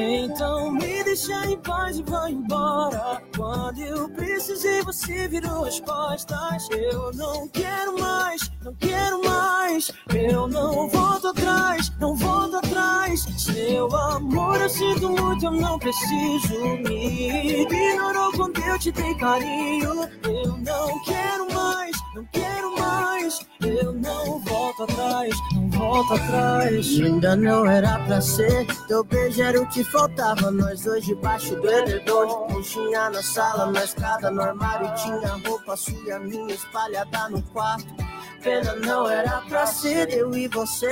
Então 0.00 0.70
me 0.70 1.02
deixa 1.02 1.44
em 1.46 1.58
paz 1.58 1.98
e 1.98 2.02
vai 2.04 2.30
embora. 2.30 3.20
Quando 3.36 3.80
eu 3.80 4.08
precisei, 4.10 4.80
você 4.82 5.26
virou 5.26 5.64
as 5.64 5.80
costas. 5.80 6.68
Eu 6.70 7.12
não 7.14 7.48
quero 7.48 7.98
mais, 7.98 8.48
não 8.64 8.72
quero 8.74 9.20
mais. 9.24 9.90
Eu 10.14 10.46
não 10.46 10.88
volto 10.88 11.28
atrás, 11.28 11.92
não 11.98 12.14
volto 12.14 12.58
atrás. 12.58 13.26
Seu 13.36 13.94
amor 13.96 14.60
eu 14.60 14.68
sinto 14.68 15.10
muito, 15.10 15.44
eu 15.46 15.50
não 15.52 15.78
preciso. 15.80 16.54
Me 16.84 17.62
ignorou 17.62 18.32
quando 18.36 18.60
eu 18.60 18.78
te 18.78 18.92
dei 18.92 19.14
carinho. 19.16 20.08
Eu 20.22 20.58
não 20.58 21.02
quero 21.02 21.52
mais, 21.52 21.96
não 22.14 22.24
quero 22.26 22.78
mais. 22.78 23.40
Eu 23.60 23.92
não 23.92 24.38
volto 24.40 24.84
atrás, 24.84 25.34
não 25.52 25.70
volto 25.70 26.14
atrás. 26.14 26.86
Ainda 27.00 27.36
não 27.36 27.66
era 27.66 27.98
pra 28.06 28.20
ser, 28.20 28.66
teu 28.86 29.04
beijo 29.04 29.42
era 29.42 29.60
o 29.60 29.66
que 29.66 29.84
faltava. 29.90 30.50
Nós 30.50 30.82
dois 30.82 31.04
debaixo 31.04 31.54
do 31.56 31.70
edredom, 31.70 32.26
de 32.26 32.54
conchinha 32.54 33.10
na 33.10 33.22
sala, 33.22 33.70
na 33.70 33.84
escada, 33.84 34.30
no 34.30 34.42
armário. 34.42 34.94
Tinha 34.94 35.48
roupa 35.48 35.76
sua 35.76 36.16
e 36.16 36.18
minha 36.20 36.54
espalhada 36.54 37.28
no 37.28 37.42
quarto. 37.42 37.86
Pena 38.42 38.74
não 38.76 39.08
era 39.08 39.40
pra 39.42 39.66
ser 39.66 40.10
eu 40.10 40.32
e 40.34 40.46
você. 40.48 40.86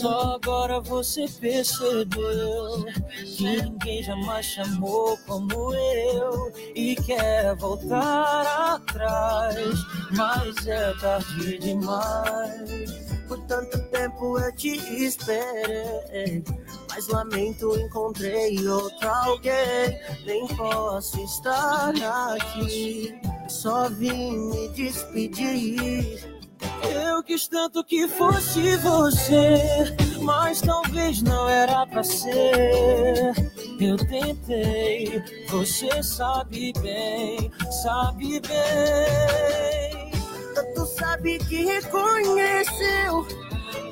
Só 0.00 0.34
agora 0.34 0.80
você 0.80 1.26
percebeu 1.40 2.84
que 3.24 3.62
ninguém 3.62 4.02
jamais 4.02 4.44
chamou 4.46 5.16
como 5.26 5.74
eu 5.74 6.52
e 6.74 6.94
quer 6.96 7.54
voltar 7.56 8.74
atrás, 8.74 9.74
mas 10.16 10.66
é 10.66 10.92
tarde 11.00 11.58
demais. 11.58 13.10
Por 13.26 13.38
tanto 13.46 13.78
tempo 13.90 14.38
eu 14.38 14.54
te 14.56 14.76
esperei, 15.04 16.42
mas 16.90 17.06
lamento, 17.08 17.78
encontrei 17.78 18.66
outra 18.66 19.16
alguém. 19.24 19.98
Nem 20.26 20.46
posso 20.48 21.18
estar 21.22 21.92
aqui, 22.34 23.18
só 23.48 23.88
vim 23.88 24.36
me 24.50 24.68
despedir. 24.70 26.39
Eu 26.88 27.22
quis 27.22 27.46
tanto 27.48 27.84
que 27.84 28.08
fosse 28.08 28.76
você, 28.78 29.94
mas 30.22 30.60
talvez 30.60 31.22
não 31.22 31.48
era 31.48 31.86
pra 31.86 32.02
ser. 32.02 33.32
Eu 33.80 33.96
tentei, 33.96 35.22
você 35.48 36.02
sabe 36.02 36.72
bem, 36.80 37.50
sabe 37.82 38.40
bem. 38.40 40.10
Tanto 40.54 40.86
sabe 40.86 41.38
que 41.38 41.64
reconheceu, 41.64 43.26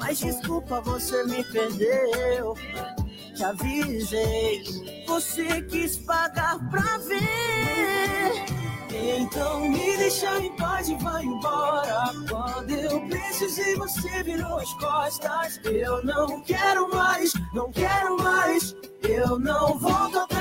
mas 0.01 0.19
desculpa, 0.19 0.81
você 0.81 1.25
me 1.25 1.45
perdeu. 1.45 2.55
Te 3.35 3.45
avisei, 3.45 4.63
você 5.07 5.63
quis 5.63 5.97
pagar 5.99 6.59
pra 6.71 6.99
ver. 6.99 8.58
Então 9.01 9.61
me 9.61 9.97
deixa 9.97 10.39
em 10.41 10.51
paz 10.57 10.89
e 10.89 10.95
vai 10.97 11.25
embora. 11.25 12.13
Quando 12.29 12.71
eu 12.71 13.01
precisei, 13.09 13.77
você 13.77 14.23
virou 14.23 14.59
as 14.59 14.73
costas. 14.75 15.61
Eu 15.65 16.05
não 16.05 16.41
quero 16.43 16.89
mais, 16.91 17.33
não 17.55 17.71
quero 17.71 18.17
mais. 18.17 18.75
Eu 19.03 19.39
não 19.39 19.79
volto 19.79 20.19
atrás, 20.19 20.38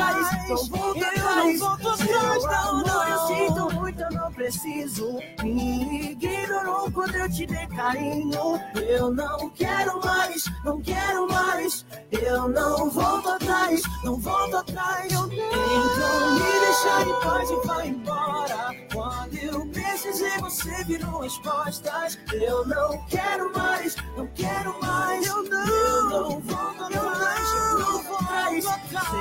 não 0.47 0.65
volto 0.67 0.97
Eu 0.97 1.07
atrás. 1.07 1.59
não 1.59 1.67
volto 1.67 1.89
atrás, 1.89 2.43
não, 2.43 2.83
não. 2.83 3.07
Eu 3.07 3.27
sinto 3.27 3.75
muito, 3.75 4.01
eu 4.01 4.11
não 4.11 4.31
preciso. 4.33 5.19
Me 5.43 6.11
ignorou 6.11 6.91
quando 6.91 7.15
eu 7.15 7.29
te 7.31 7.45
dei 7.45 7.67
carinho. 7.67 8.59
Eu 8.75 9.13
não 9.13 9.49
quero 9.51 9.99
mais, 10.03 10.45
não 10.63 10.81
quero 10.81 11.27
mais. 11.27 11.85
Eu 12.11 12.47
não 12.49 12.89
volto 12.89 13.29
atrás, 13.29 13.81
não 14.03 14.15
volto 14.19 14.57
atrás. 14.57 15.11
Então 15.11 16.31
me 16.33 16.39
deixa 16.59 17.01
em 17.03 17.21
paz 17.23 17.49
e 17.49 17.67
vai 17.67 17.87
embora. 17.87 18.75
Quando 18.93 19.35
eu 19.35 19.65
precisei, 19.67 20.37
você 20.39 20.83
virou 20.85 21.23
as 21.23 21.37
costas. 21.39 22.17
Eu 22.31 22.65
não 22.65 23.05
quero 23.07 23.51
mais, 23.57 23.95
não 24.15 24.27
quero 24.27 24.79
mais. 24.81 25.25
Eu 25.27 25.43
não, 25.43 25.67
eu 25.67 26.03
não 26.09 26.39
volto 26.39 26.83
atrás, 26.83 27.49
eu 27.51 27.79
não 27.79 28.03
volto 28.03 28.23
atrás. 28.23 28.65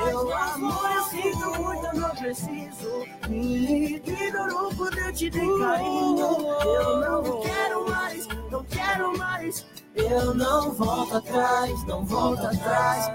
Seu 0.09 0.35
amor, 0.37 0.96
eu 0.97 1.03
sinto 1.03 1.61
muito, 1.61 1.95
não 1.95 2.09
preciso. 2.09 3.05
Me 3.29 3.95
ignorou 3.95 4.73
quando 4.75 4.97
eu 4.97 5.13
te 5.13 5.29
dei 5.29 5.47
carinho. 5.59 6.19
Eu 6.63 6.99
não 6.99 7.41
quero 7.41 7.89
mais, 7.89 8.27
não 8.49 8.63
quero 8.63 9.17
mais. 9.17 9.65
Eu 9.95 10.33
não 10.33 10.73
volto 10.73 11.17
atrás, 11.17 11.85
não 11.85 12.05
volto 12.05 12.45
atrás. 12.45 13.05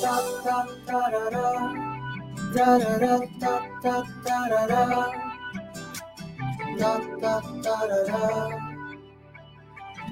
Tá, 0.00 0.22
tá, 0.42 0.66
tarará. 0.86 1.72
Tarará, 2.54 3.20
tá, 3.38 3.62
tá, 3.82 4.02
tarará. 4.24 5.30
Tá, 6.78 7.00
tá, 7.20 7.42
tarará. 7.62 8.48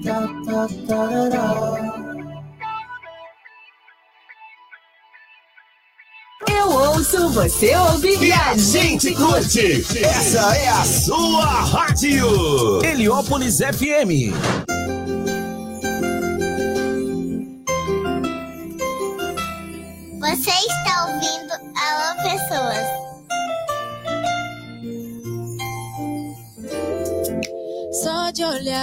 Tá, 0.05 0.29
tá, 0.45 0.69
tarará. 0.87 2.28
Você 6.99 7.77
ouve 7.77 8.17
E 8.27 8.33
a 8.33 8.57
gente 8.57 9.15
curte. 9.15 9.87
Essa 10.05 10.57
é 10.57 10.69
a 10.69 10.85
sua 10.85 11.45
rádio. 11.45 12.85
Heliópolis 12.85 13.59
FM. 13.59 14.35
Você 20.19 20.51
está 20.51 21.07
ouvindo 21.07 21.53
Alô 21.79 22.17
Pessoas. 22.25 22.87
Só 28.03 28.31
de 28.33 28.45
olhar 28.45 28.83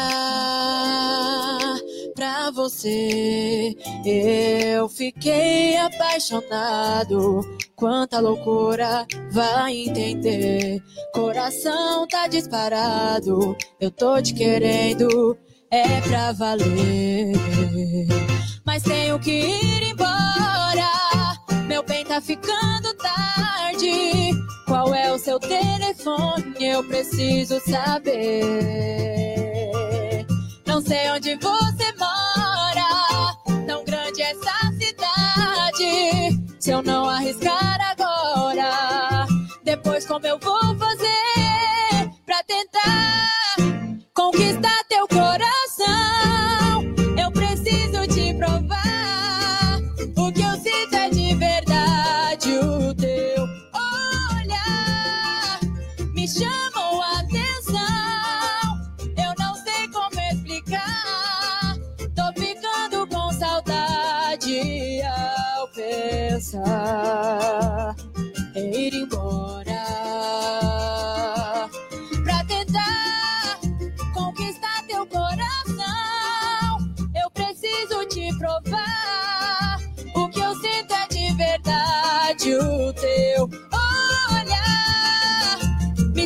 pra 2.15 2.49
você, 2.51 3.75
eu 4.05 4.87
fiquei 4.87 5.75
apaixonado. 5.75 7.41
Quanta 7.75 8.21
loucura 8.21 9.05
vai 9.31 9.73
entender? 9.73 10.81
Coração 11.13 12.07
tá 12.07 12.25
disparado, 12.25 13.57
eu 13.81 13.91
tô 13.91 14.21
te 14.21 14.33
querendo, 14.33 15.37
é 15.69 15.99
pra 15.99 16.31
valer. 16.31 17.33
Mas 18.65 18.81
tenho 18.81 19.19
que 19.19 19.31
ir 19.31 19.91
embora, 19.91 20.89
meu 21.67 21.83
bem 21.83 22.05
tá 22.05 22.21
ficando 22.21 22.93
tarde. 22.95 24.31
Qual 24.65 24.95
é 24.95 25.11
o 25.11 25.19
seu 25.19 25.37
telefone? 25.37 26.55
Eu 26.61 26.81
preciso 26.85 27.59
saber. 27.59 28.45
Não 30.65 30.79
sei 30.81 31.11
onde 31.11 31.35
você 31.35 31.93
mora, 31.99 33.35
tão 33.67 33.83
grande 33.83 34.21
essa 34.21 34.71
cidade. 34.79 36.39
Se 36.59 36.71
eu 36.71 36.81
não 36.81 37.07
arriscar 37.07 37.64
como 40.05 40.27
eu 40.27 40.37
vou 40.37 40.64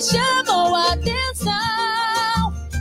chamou 0.02 0.76
a 0.76 0.94
atenção. 0.94 1.54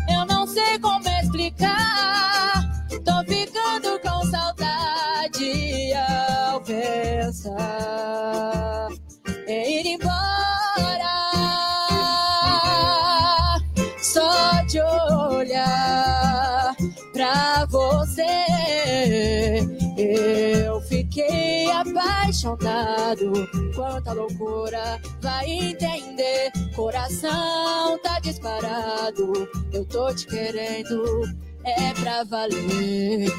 Eu 0.08 0.24
não 0.26 0.46
sei 0.46 0.78
como 0.78 1.08
explicar. 1.08 2.62
Tô 3.04 3.24
ficando 3.26 3.98
com 4.00 4.24
saudade 4.30 5.92
ao 5.94 6.60
pensar 6.60 7.68
em 9.46 9.52
é 9.52 9.80
ir 9.80 9.86
embora. 9.94 10.18
Só 14.00 14.62
de 14.68 14.80
olhar 14.80 16.74
pra 17.12 17.66
você 17.66 18.57
fiquei 21.18 21.70
apaixonado. 21.72 23.32
Quanta 23.74 24.12
loucura 24.12 25.00
vai 25.20 25.50
entender? 25.50 26.52
Coração 26.76 27.98
tá 28.02 28.20
disparado. 28.20 29.48
Eu 29.72 29.84
tô 29.84 30.14
te 30.14 30.26
querendo. 30.26 31.24
É 31.64 31.92
pra 32.00 32.24
valer, 32.24 33.30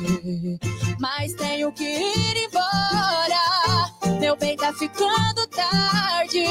mas 0.99 1.34
tenho 1.34 1.72
que 1.72 1.84
ir 1.84 2.45
embora. 2.45 4.19
Meu 4.19 4.35
bem, 4.35 4.56
tá 4.56 4.72
ficando 4.73 5.47
tarde. 5.47 6.43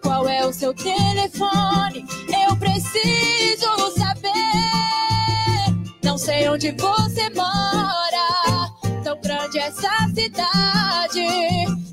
Qual 0.00 0.26
é 0.26 0.46
o 0.46 0.52
seu 0.52 0.72
telefone? 0.72 2.06
Eu 2.48 2.56
preciso 2.56 3.90
saber. 3.98 4.32
Não 6.02 6.16
sei 6.16 6.48
onde 6.48 6.70
você 6.70 7.28
mora. 7.30 7.81
Essa 9.54 9.90
cidade. 10.14 11.26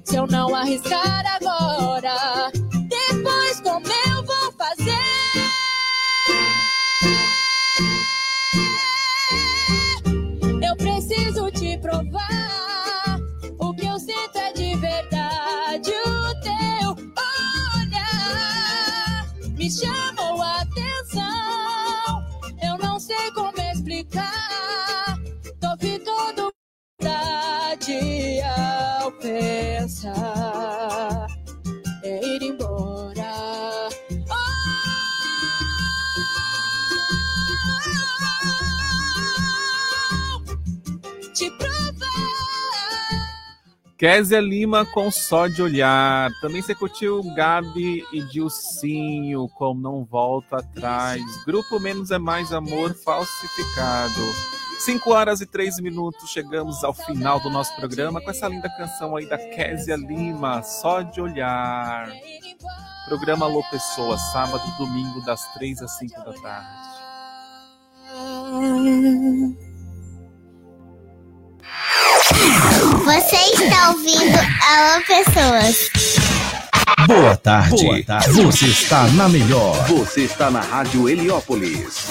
Se 0.05 0.15
eu 0.15 0.25
não 0.27 0.55
arriscar 0.55 1.25
agora, 1.25 1.38
Kézia 43.99 44.39
Lima 44.39 44.85
com 44.85 45.11
Só 45.11 45.47
de 45.47 45.61
Olhar. 45.61 46.31
Também 46.39 46.61
você 46.61 46.73
curtiu 46.73 47.21
Gabi 47.35 48.01
e 48.13 48.23
Dilcinho 48.23 49.49
com 49.49 49.73
Não 49.73 50.05
Volta 50.05 50.59
Atrás. 50.59 51.21
Grupo 51.45 51.77
Menos 51.81 52.09
é 52.09 52.17
Mais 52.17 52.53
Amor 52.53 52.93
Falsificado. 52.93 54.21
5 54.79 55.11
horas 55.11 55.41
e 55.41 55.45
3 55.45 55.81
minutos, 55.81 56.29
chegamos 56.29 56.81
ao 56.81 56.93
final 56.93 57.41
do 57.41 57.49
nosso 57.49 57.75
programa 57.75 58.21
com 58.21 58.31
essa 58.31 58.47
linda 58.47 58.69
canção 58.69 59.17
aí 59.17 59.27
da 59.27 59.37
Kézia 59.37 59.97
Lima, 59.97 60.63
Só 60.63 61.01
de 61.01 61.19
Olhar. 61.19 62.09
Programa 63.05 63.47
Alô 63.47 63.61
Pessoa, 63.69 64.17
sábado 64.17 64.63
e 64.65 64.77
domingo, 64.77 65.19
das 65.25 65.45
3 65.55 65.81
às 65.81 65.97
5 65.97 66.23
da 66.23 66.33
tarde. 66.41 66.89
Você 73.03 73.35
está 73.63 73.89
ouvindo 73.89 74.37
Alô 74.65 75.03
Pessoas. 75.05 75.89
Boa 77.05 77.35
tarde. 77.35 77.83
Boa 77.83 78.03
tarde. 78.03 78.41
Você 78.43 78.65
está 78.67 79.07
na 79.09 79.27
melhor. 79.27 79.75
Você 79.87 80.21
está 80.21 80.49
na 80.49 80.61
Rádio 80.61 81.09
Heliópolis. 81.09 82.07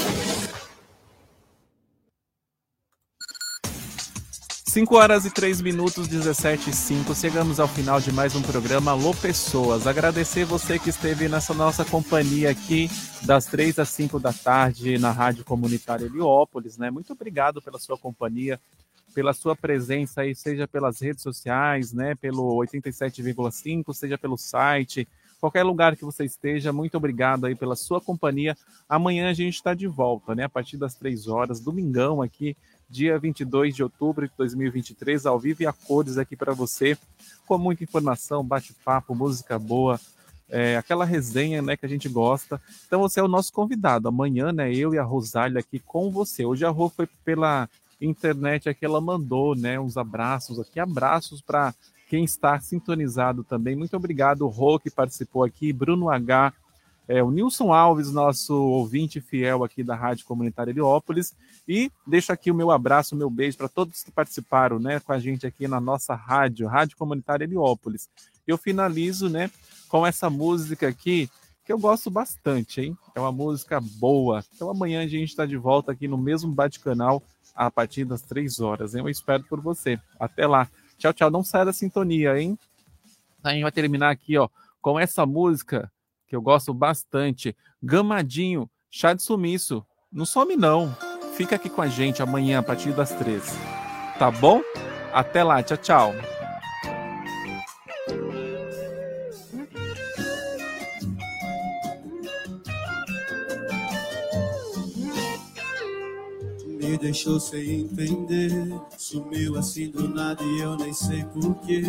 5 4.78 4.96
horas 4.96 5.24
e 5.24 5.30
3 5.30 5.62
minutos, 5.62 6.06
17 6.06 6.70
e 6.70 6.72
5. 6.74 7.14
Chegamos 7.14 7.59
ao 7.59 7.66
final 7.66 7.98
de 8.00 8.12
mais 8.12 8.36
um 8.36 8.42
programa 8.42 8.90
Alô 8.90 9.14
Pessoas. 9.14 9.86
Agradecer 9.86 10.44
você 10.44 10.78
que 10.78 10.90
esteve 10.90 11.26
nessa 11.26 11.55
nossa 11.55 11.86
companhia 11.86 12.50
aqui 12.50 12.90
das 13.22 13.46
3 13.46 13.78
às 13.78 13.88
5 13.88 14.20
da 14.20 14.32
tarde 14.32 14.98
na 14.98 15.10
Rádio 15.10 15.42
Comunitária 15.44 16.05
Heliópolis, 16.05 16.76
né? 16.76 16.90
Muito 16.90 17.12
obrigado 17.14 17.62
pela 17.62 17.78
sua 17.78 17.96
companhia, 17.96 18.60
pela 19.14 19.32
sua 19.32 19.56
presença 19.56 20.22
aí, 20.22 20.35
seja 20.35 20.66
pelas 20.66 21.01
redes 21.01 21.22
sociais, 21.22 21.93
né? 21.93 22.14
Pelo 22.14 22.56
87,5, 22.56 23.93
seja 23.94 24.18
pelo 24.18 24.36
site, 24.36 25.09
qualquer 25.40 25.62
lugar 25.62 25.97
que 25.97 26.05
você 26.05 26.24
esteja, 26.24 26.72
muito 26.72 26.97
obrigado 26.97 27.47
aí 27.47 27.55
pela 27.55 27.76
sua 27.76 28.01
companhia. 28.01 28.56
Amanhã 28.89 29.30
a 29.30 29.32
gente 29.32 29.55
está 29.55 29.74
de 29.74 29.86
volta, 29.86 30.35
né? 30.35 30.44
A 30.44 30.48
partir 30.48 30.76
das 30.76 30.94
3 30.94 31.28
horas, 31.28 31.60
domingão 31.60 32.22
aqui 32.22 32.56
dia 32.89 33.18
22 33.18 33.74
de 33.74 33.82
outubro 33.82 34.26
de 34.26 34.32
2023, 34.36 35.26
ao 35.26 35.39
vivo 35.39 35.62
e 35.62 35.66
a 35.66 35.72
cores 35.72 36.16
aqui 36.16 36.35
para 36.35 36.55
você, 36.55 36.97
com 37.47 37.59
muita 37.59 37.85
informação, 37.85 38.43
bate-papo, 38.43 39.14
música 39.14 39.59
boa, 39.59 40.01
é, 40.48 40.76
aquela 40.78 41.05
resenha 41.05 41.60
né, 41.60 41.76
que 41.76 41.85
a 41.85 41.89
gente 41.89 42.09
gosta. 42.09 42.60
Então 42.86 43.01
você 43.01 43.20
é 43.20 43.22
o 43.22 43.28
nosso 43.28 43.52
convidado. 43.52 44.09
Amanhã, 44.09 44.52
né, 44.52 44.74
eu 44.74 44.94
e 44.94 44.98
a 44.98 45.02
Rosália 45.02 45.60
aqui 45.60 45.78
com 45.78 46.10
você. 46.10 46.47
Hoje 46.47 46.64
a 46.64 46.70
Rô 46.70 46.89
foi 46.89 47.06
pela 47.24 47.68
internet 48.00 48.68
aqui, 48.68 48.84
ela 48.84 49.00
mandou 49.00 49.54
né, 49.54 49.78
uns 49.78 49.96
abraços 49.96 50.58
aqui, 50.58 50.78
abraços 50.78 51.40
para 51.40 51.74
quem 52.08 52.24
está 52.24 52.58
sintonizado 52.60 53.44
também. 53.44 53.76
Muito 53.76 53.96
obrigado, 53.96 54.46
Rô, 54.46 54.78
que 54.78 54.90
participou 54.90 55.44
aqui, 55.44 55.72
Bruno 55.72 56.08
H., 56.08 56.52
é, 57.08 57.22
o 57.22 57.30
Nilson 57.30 57.72
Alves, 57.72 58.12
nosso 58.12 58.54
ouvinte 58.54 59.18
fiel 59.18 59.64
aqui 59.64 59.82
da 59.82 59.96
Rádio 59.96 60.26
Comunitária 60.26 60.70
Heliópolis. 60.70 61.34
E 61.66 61.90
deixo 62.06 62.30
aqui 62.30 62.50
o 62.50 62.54
meu 62.54 62.70
abraço, 62.70 63.14
o 63.14 63.18
meu 63.18 63.30
beijo 63.30 63.56
para 63.56 63.68
todos 63.68 64.02
que 64.02 64.12
participaram 64.12 64.78
né, 64.78 65.00
com 65.00 65.12
a 65.12 65.18
gente 65.18 65.46
aqui 65.46 65.66
na 65.66 65.80
nossa 65.80 66.14
rádio, 66.14 66.68
Rádio 66.68 66.98
Comunitária 66.98 67.44
Heliópolis. 67.44 68.10
Eu 68.46 68.58
finalizo 68.58 69.30
né, 69.30 69.50
com 69.88 70.06
essa 70.06 70.28
música 70.28 70.86
aqui, 70.86 71.30
que 71.64 71.72
eu 71.72 71.78
gosto 71.78 72.10
bastante, 72.10 72.82
hein? 72.82 72.96
É 73.14 73.20
uma 73.20 73.32
música 73.32 73.80
boa. 73.80 74.44
Então 74.54 74.70
amanhã 74.70 75.02
a 75.02 75.06
gente 75.06 75.30
está 75.30 75.46
de 75.46 75.56
volta 75.56 75.92
aqui 75.92 76.06
no 76.06 76.18
mesmo 76.18 76.52
bate-canal 76.52 77.22
a 77.59 77.68
partir 77.72 78.05
das 78.05 78.22
três 78.22 78.60
horas. 78.60 78.94
Eu 78.94 79.09
espero 79.09 79.43
por 79.43 79.60
você. 79.60 79.98
Até 80.18 80.47
lá. 80.47 80.68
Tchau, 80.97 81.12
tchau. 81.12 81.28
Não 81.28 81.43
saia 81.43 81.64
da 81.64 81.72
sintonia, 81.72 82.40
hein? 82.40 82.56
A 83.43 83.51
gente 83.51 83.62
vai 83.62 83.72
terminar 83.72 84.10
aqui, 84.10 84.39
ó, 84.39 84.48
com 84.80 84.98
essa 84.98 85.26
música 85.26 85.90
que 86.28 86.36
eu 86.36 86.40
gosto 86.40 86.72
bastante. 86.72 87.56
Gamadinho, 87.82 88.70
chá 88.89 89.12
de 89.12 89.22
sumiço. 89.22 89.85
Não 90.10 90.24
some, 90.24 90.55
não. 90.55 90.97
Fica 91.35 91.56
aqui 91.56 91.68
com 91.68 91.82
a 91.82 91.89
gente 91.89 92.22
amanhã 92.22 92.60
a 92.60 92.62
partir 92.62 92.93
das 92.93 93.12
três. 93.12 93.44
Tá 94.20 94.30
bom? 94.30 94.62
Até 95.12 95.43
lá. 95.43 95.60
Tchau, 95.60 95.76
tchau. 95.78 96.38
Me 106.98 107.02
deixou 107.04 107.38
sem 107.38 107.82
entender, 107.82 108.50
sumiu 108.98 109.56
assim 109.56 109.88
do 109.88 110.08
nada 110.08 110.42
e 110.42 110.58
eu 110.58 110.76
nem 110.76 110.92
sei 110.92 111.24
porquê. 111.26 111.80